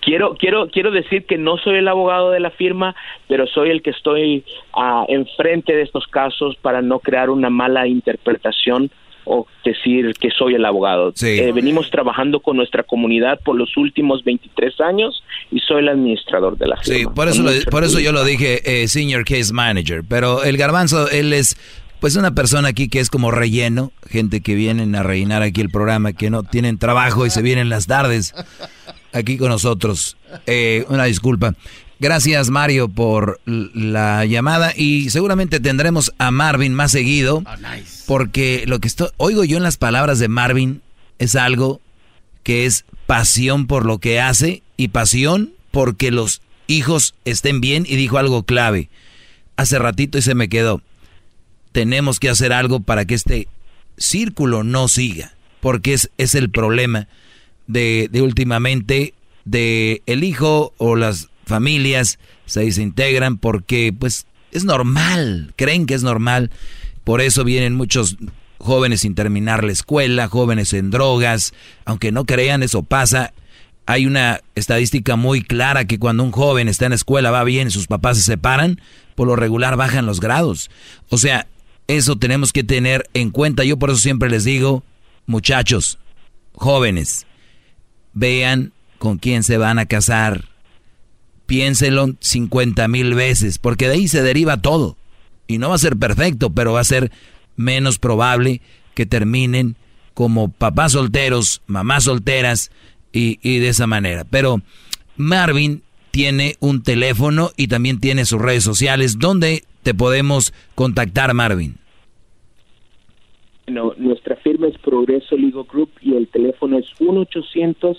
Quiero, 0.00 0.34
quiero, 0.34 0.68
quiero 0.68 0.90
decir 0.90 1.26
que 1.26 1.36
no 1.36 1.58
soy 1.58 1.76
el 1.76 1.88
abogado 1.88 2.30
de 2.30 2.40
la 2.40 2.50
firma, 2.50 2.96
pero 3.28 3.46
soy 3.46 3.70
el 3.70 3.82
que 3.82 3.90
estoy 3.90 4.44
ah, 4.72 5.04
enfrente 5.06 5.74
de 5.74 5.82
estos 5.82 6.06
casos 6.06 6.56
para 6.56 6.82
no 6.82 6.98
crear 6.98 7.30
una 7.30 7.50
mala 7.50 7.86
interpretación 7.86 8.90
o 9.28 9.46
decir 9.64 10.14
que 10.18 10.30
soy 10.30 10.54
el 10.54 10.64
abogado. 10.64 11.12
Eh, 11.22 11.52
venimos 11.54 11.90
trabajando 11.90 12.40
con 12.40 12.56
nuestra 12.56 12.82
comunidad 12.82 13.38
por 13.44 13.56
los 13.56 13.76
últimos 13.76 14.24
23 14.24 14.80
años 14.80 15.22
y 15.50 15.60
soy 15.60 15.80
el 15.80 15.88
administrador 15.88 16.56
de 16.56 16.66
la 16.66 16.76
firma. 16.76 16.98
Sí, 16.98 17.06
por 17.14 17.28
eso, 17.28 17.44
por 17.70 17.84
eso 17.84 18.00
yo 18.00 18.12
lo 18.12 18.24
dije 18.24 18.82
eh, 18.82 18.88
Senior 18.88 19.24
Case 19.24 19.52
Manager, 19.52 20.02
pero 20.08 20.42
el 20.42 20.56
garbanzo, 20.56 21.10
él 21.10 21.32
es 21.32 21.56
pues 22.00 22.16
una 22.16 22.32
persona 22.32 22.68
aquí 22.68 22.88
que 22.88 23.00
es 23.00 23.10
como 23.10 23.30
relleno, 23.30 23.92
gente 24.08 24.40
que 24.40 24.54
vienen 24.54 24.94
a 24.94 25.02
rellenar 25.02 25.42
aquí 25.42 25.60
el 25.60 25.70
programa, 25.70 26.12
que 26.12 26.30
no 26.30 26.44
tienen 26.44 26.78
trabajo 26.78 27.26
y 27.26 27.30
se 27.30 27.42
vienen 27.42 27.68
las 27.68 27.86
tardes 27.86 28.34
aquí 29.12 29.36
con 29.36 29.48
nosotros. 29.48 30.16
Eh, 30.46 30.84
una 30.88 31.04
disculpa. 31.04 31.54
Gracias 32.00 32.48
Mario 32.50 32.88
por 32.88 33.40
la 33.44 34.24
llamada 34.24 34.72
y 34.76 35.10
seguramente 35.10 35.58
tendremos 35.58 36.12
a 36.18 36.30
Marvin 36.30 36.72
más 36.72 36.92
seguido. 36.92 37.38
Oh, 37.38 37.54
porque 38.06 38.64
lo 38.66 38.78
que 38.78 38.86
estoy, 38.86 39.08
oigo 39.16 39.42
yo 39.42 39.56
en 39.56 39.64
las 39.64 39.78
palabras 39.78 40.20
de 40.20 40.28
Marvin 40.28 40.80
es 41.18 41.34
algo 41.34 41.80
que 42.44 42.66
es 42.66 42.84
pasión 43.06 43.66
por 43.66 43.84
lo 43.84 43.98
que 43.98 44.20
hace 44.20 44.62
y 44.76 44.88
pasión 44.88 45.54
porque 45.72 46.12
los 46.12 46.40
hijos 46.68 47.14
estén 47.24 47.60
bien 47.60 47.84
y 47.88 47.96
dijo 47.96 48.18
algo 48.18 48.44
clave. 48.44 48.90
Hace 49.56 49.80
ratito 49.80 50.18
y 50.18 50.22
se 50.22 50.36
me 50.36 50.48
quedó. 50.48 50.80
Tenemos 51.72 52.20
que 52.20 52.30
hacer 52.30 52.52
algo 52.52 52.78
para 52.78 53.06
que 53.06 53.14
este 53.14 53.48
círculo 53.96 54.62
no 54.62 54.86
siga, 54.86 55.34
porque 55.58 55.94
es, 55.94 56.10
es 56.16 56.36
el 56.36 56.50
problema 56.50 57.08
de, 57.66 58.08
de 58.12 58.22
últimamente 58.22 59.14
de 59.44 60.02
el 60.06 60.22
hijo 60.22 60.74
o 60.78 60.94
las 60.94 61.28
familias 61.48 62.18
se 62.46 62.60
desintegran 62.60 63.38
porque 63.38 63.94
pues 63.98 64.26
es 64.52 64.64
normal, 64.64 65.52
creen 65.56 65.86
que 65.86 65.94
es 65.94 66.02
normal. 66.02 66.50
Por 67.04 67.20
eso 67.20 67.44
vienen 67.44 67.74
muchos 67.74 68.16
jóvenes 68.58 69.00
sin 69.00 69.14
terminar 69.14 69.64
la 69.64 69.72
escuela, 69.72 70.28
jóvenes 70.28 70.72
en 70.72 70.90
drogas, 70.90 71.52
aunque 71.84 72.12
no 72.12 72.24
crean, 72.24 72.62
eso 72.62 72.82
pasa. 72.82 73.32
Hay 73.86 74.06
una 74.06 74.40
estadística 74.54 75.16
muy 75.16 75.42
clara 75.42 75.86
que 75.86 75.98
cuando 75.98 76.22
un 76.22 76.32
joven 76.32 76.68
está 76.68 76.86
en 76.86 76.90
la 76.90 76.96
escuela, 76.96 77.30
va 77.30 77.44
bien 77.44 77.68
y 77.68 77.70
sus 77.70 77.86
papás 77.86 78.18
se 78.18 78.24
separan, 78.24 78.80
por 79.14 79.26
lo 79.26 79.36
regular 79.36 79.76
bajan 79.76 80.04
los 80.04 80.20
grados. 80.20 80.70
O 81.08 81.16
sea, 81.16 81.46
eso 81.86 82.16
tenemos 82.16 82.52
que 82.52 82.64
tener 82.64 83.08
en 83.14 83.30
cuenta. 83.30 83.64
Yo 83.64 83.78
por 83.78 83.90
eso 83.90 83.98
siempre 83.98 84.28
les 84.28 84.44
digo, 84.44 84.84
muchachos, 85.24 85.98
jóvenes, 86.52 87.26
vean 88.12 88.72
con 88.98 89.16
quién 89.16 89.42
se 89.42 89.56
van 89.56 89.78
a 89.78 89.86
casar 89.86 90.47
piénselo 91.48 92.10
50 92.20 92.86
mil 92.88 93.14
veces, 93.14 93.58
porque 93.58 93.86
de 93.86 93.94
ahí 93.94 94.06
se 94.06 94.22
deriva 94.22 94.58
todo. 94.58 94.98
Y 95.46 95.56
no 95.56 95.70
va 95.70 95.76
a 95.76 95.78
ser 95.78 95.96
perfecto, 95.96 96.50
pero 96.50 96.74
va 96.74 96.80
a 96.80 96.84
ser 96.84 97.10
menos 97.56 97.98
probable 97.98 98.60
que 98.94 99.06
terminen 99.06 99.74
como 100.12 100.50
papás 100.52 100.92
solteros, 100.92 101.62
mamás 101.66 102.04
solteras 102.04 102.70
y, 103.12 103.36
de 103.60 103.68
esa 103.68 103.86
manera. 103.86 104.24
Pero 104.28 104.60
Marvin 105.16 105.82
tiene 106.10 106.56
un 106.60 106.82
teléfono 106.82 107.50
y 107.56 107.68
también 107.68 107.98
tiene 107.98 108.26
sus 108.26 108.42
redes 108.42 108.62
sociales. 108.62 109.18
¿Dónde 109.18 109.62
te 109.82 109.94
podemos 109.94 110.52
contactar, 110.74 111.32
Marvin? 111.32 111.78
Bueno, 113.66 113.94
nuestra 113.96 114.36
firma 114.36 114.68
es 114.68 114.76
Progreso 114.78 115.34
Legal 115.34 115.64
Group 115.64 115.92
y 116.02 116.14
el 116.14 116.28
teléfono 116.28 116.78
es 116.78 116.86
1 116.98 117.20
800 117.20 117.96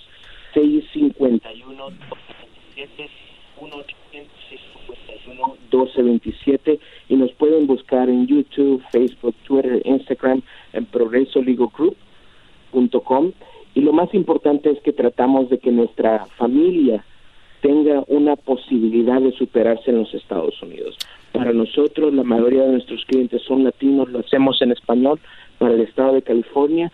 651 0.54 1.90
1227 5.72 6.80
y 7.10 7.16
nos 7.16 7.32
pueden 7.34 7.68
buscar 7.68 8.10
en 8.10 8.26
YouTube, 8.28 8.82
Facebook, 8.92 9.36
Twitter, 9.44 9.82
Instagram 9.86 10.42
en 10.74 10.86
progresolegogroup.com 10.86 13.32
y 13.76 13.82
lo 13.82 13.94
más 13.94 14.12
importante 14.14 14.72
es 14.72 14.80
que 14.82 14.94
tratamos 14.94 15.50
de 15.50 15.60
que 15.60 15.72
nuestra 15.72 16.26
familia 16.38 17.06
tenga 17.62 18.04
una 18.08 18.36
posibilidad 18.36 19.22
de 19.22 19.32
superarse 19.34 19.92
en 19.92 20.00
los 20.00 20.12
Estados 20.14 20.62
Unidos. 20.62 20.98
Para 21.32 21.54
nosotros, 21.54 22.14
la 22.14 22.24
mayoría 22.24 22.64
de 22.64 22.74
nuestros 22.74 23.06
clientes 23.06 23.42
son 23.44 23.64
latinos, 23.64 24.10
lo 24.10 24.20
hacemos 24.20 24.62
en 24.62 24.72
español 24.72 25.20
para 25.58 25.74
el 25.74 25.82
estado 25.82 26.14
de 26.14 26.22
California, 26.22 26.92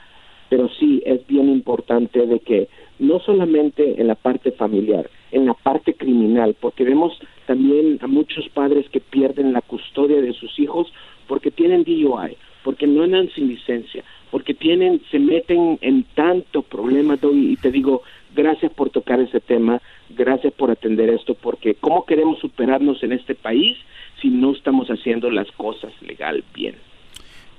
pero 0.50 0.70
sí 0.80 1.02
es 1.06 1.26
bien 1.28 1.50
importante 1.50 2.26
de 2.26 2.40
que 2.40 2.70
no 3.00 3.20
solamente 3.20 4.00
en 4.00 4.08
la 4.08 4.16
parte 4.16 4.52
familiar, 4.52 5.10
en 5.32 5.46
la 5.46 5.54
parte 5.54 5.94
criminal, 5.94 6.56
porque 6.60 6.84
vemos 6.84 7.20
también 7.46 8.00
a 8.02 8.08
muchos 8.08 8.48
padres 8.50 8.90
que 8.90 9.02
pierden 9.02 9.54
la 9.54 9.62
custodia 9.62 10.22
de 10.22 10.34
sus 10.34 10.58
hijos 10.60 10.92
porque 11.28 11.52
tienen 11.52 11.84
DUI, 11.84 12.38
porque 12.64 12.88
no 12.88 13.04
andan 13.04 13.30
sin 13.30 13.48
licencia, 13.48 14.04
porque 14.32 14.54
tienen, 14.54 15.02
se 15.12 15.20
meten 15.20 15.78
en 15.82 16.04
tanto 16.16 16.62
problema, 16.62 17.18
y 17.22 17.56
te 17.58 17.72
digo, 17.72 18.02
gracias 18.36 18.72
por 18.74 18.90
tocar 18.90 19.20
ese 19.20 19.40
tema, 19.40 19.82
gracias 20.10 20.54
por 20.54 20.72
atender 20.72 21.10
esto, 21.10 21.36
porque 21.36 21.76
¿cómo 21.76 22.06
queremos 22.06 22.40
superarnos 22.40 23.02
en 23.04 23.12
este 23.12 23.36
país 23.36 23.78
si 24.22 24.30
no 24.30 24.52
estamos 24.52 24.88
haciendo 24.90 25.30
las 25.30 25.52
cosas 25.52 25.92
legal 26.02 26.44
bien? 26.54 26.76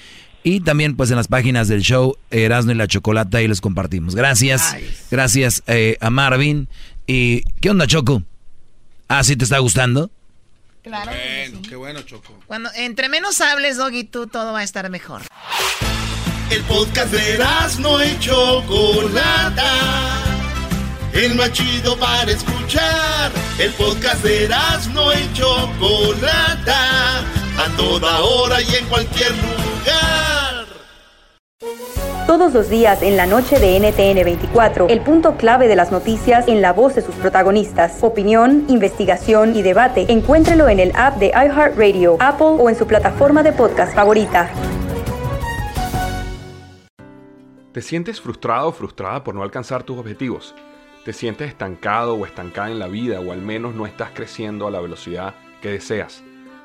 Y 0.46 0.60
también 0.60 0.96
pues 0.96 1.10
en 1.10 1.16
las 1.16 1.28
páginas 1.28 1.68
del 1.68 1.82
show 1.82 2.18
Erasmo 2.30 2.72
y 2.72 2.76
la 2.76 2.86
Chocolata 2.86 3.40
ahí 3.40 3.48
les 3.48 3.62
compartimos. 3.62 4.14
Gracias. 4.14 4.76
Gracias 5.10 5.64
eh, 5.66 5.98
a 6.00 6.12
Marvin. 6.12 6.70
¿Y 7.08 7.42
qué 7.62 7.72
onda, 7.72 7.88
Choco? 7.88 8.22
¿Ah, 9.08 9.24
sí 9.24 9.36
te 9.36 9.44
está 9.44 9.58
gustando? 9.58 10.12
Claro. 10.84 11.10
Bueno, 11.10 11.62
qué 11.68 11.76
bueno, 11.76 12.04
Choco. 12.04 12.40
Cuando 12.46 12.70
entre 12.76 13.10
menos 13.10 13.42
hables, 13.42 13.78
Doggy, 13.78 14.04
tú 14.04 14.28
todo 14.28 14.54
va 14.54 14.60
a 14.60 14.64
estar 14.64 14.88
mejor. 14.92 15.24
El 16.52 16.62
podcast 16.66 17.12
de 17.12 17.34
Erasmo 17.34 17.98
y 18.04 18.20
Chocolata. 18.20 19.72
El 21.12 21.34
más 21.34 21.54
chido 21.54 21.98
para 21.98 22.32
escuchar. 22.32 23.32
El 23.58 23.72
podcast 23.72 24.24
de 24.24 24.44
Erasmo 24.44 25.12
y 25.12 25.34
Chocolata. 25.34 27.24
A 27.58 27.70
toda 27.78 28.22
hora 28.22 28.62
y 28.62 28.76
en 28.76 28.86
cualquier 28.88 29.32
lugar. 29.32 30.66
Todos 32.28 32.54
los 32.54 32.70
días 32.70 33.02
en 33.02 33.16
la 33.16 33.26
noche 33.26 33.60
de 33.60 33.80
NTN 33.80 34.26
24, 34.26 34.88
el 34.90 35.00
punto 35.02 35.38
clave 35.38 35.68
de 35.68 35.76
las 35.76 35.92
noticias 35.92 36.48
en 36.48 36.62
la 36.62 36.74
voz 36.74 36.96
de 36.96 37.02
sus 37.02 37.16
protagonistas. 37.16 38.04
Opinión, 38.04 38.66
investigación 38.68 39.56
y 39.56 39.62
debate. 39.62 40.06
Encuéntrelo 40.10 40.68
en 40.68 40.80
el 40.80 40.92
app 40.96 41.18
de 41.18 41.28
iHeartRadio, 41.28 42.18
Apple 42.20 42.58
o 42.60 42.70
en 42.70 42.76
su 42.76 42.88
plataforma 42.88 43.42
de 43.42 43.54
podcast 43.54 43.96
favorita. 43.96 44.50
¿Te 47.72 47.82
sientes 47.82 48.20
frustrado 48.20 48.70
o 48.70 48.72
frustrada 48.74 49.24
por 49.24 49.34
no 49.34 49.44
alcanzar 49.44 49.84
tus 49.84 49.98
objetivos? 49.98 50.56
¿Te 51.06 51.14
sientes 51.14 51.48
estancado 51.48 52.16
o 52.16 52.26
estancada 52.26 52.70
en 52.70 52.80
la 52.80 52.88
vida 52.88 53.22
o 53.22 53.32
al 53.32 53.42
menos 53.42 53.76
no 53.76 53.86
estás 53.86 54.10
creciendo 54.14 54.68
a 54.68 54.72
la 54.72 54.82
velocidad 54.82 55.36
que 55.62 55.70
deseas? 55.70 56.24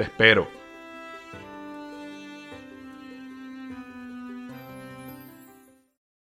Te 0.00 0.04
espero. 0.04 0.59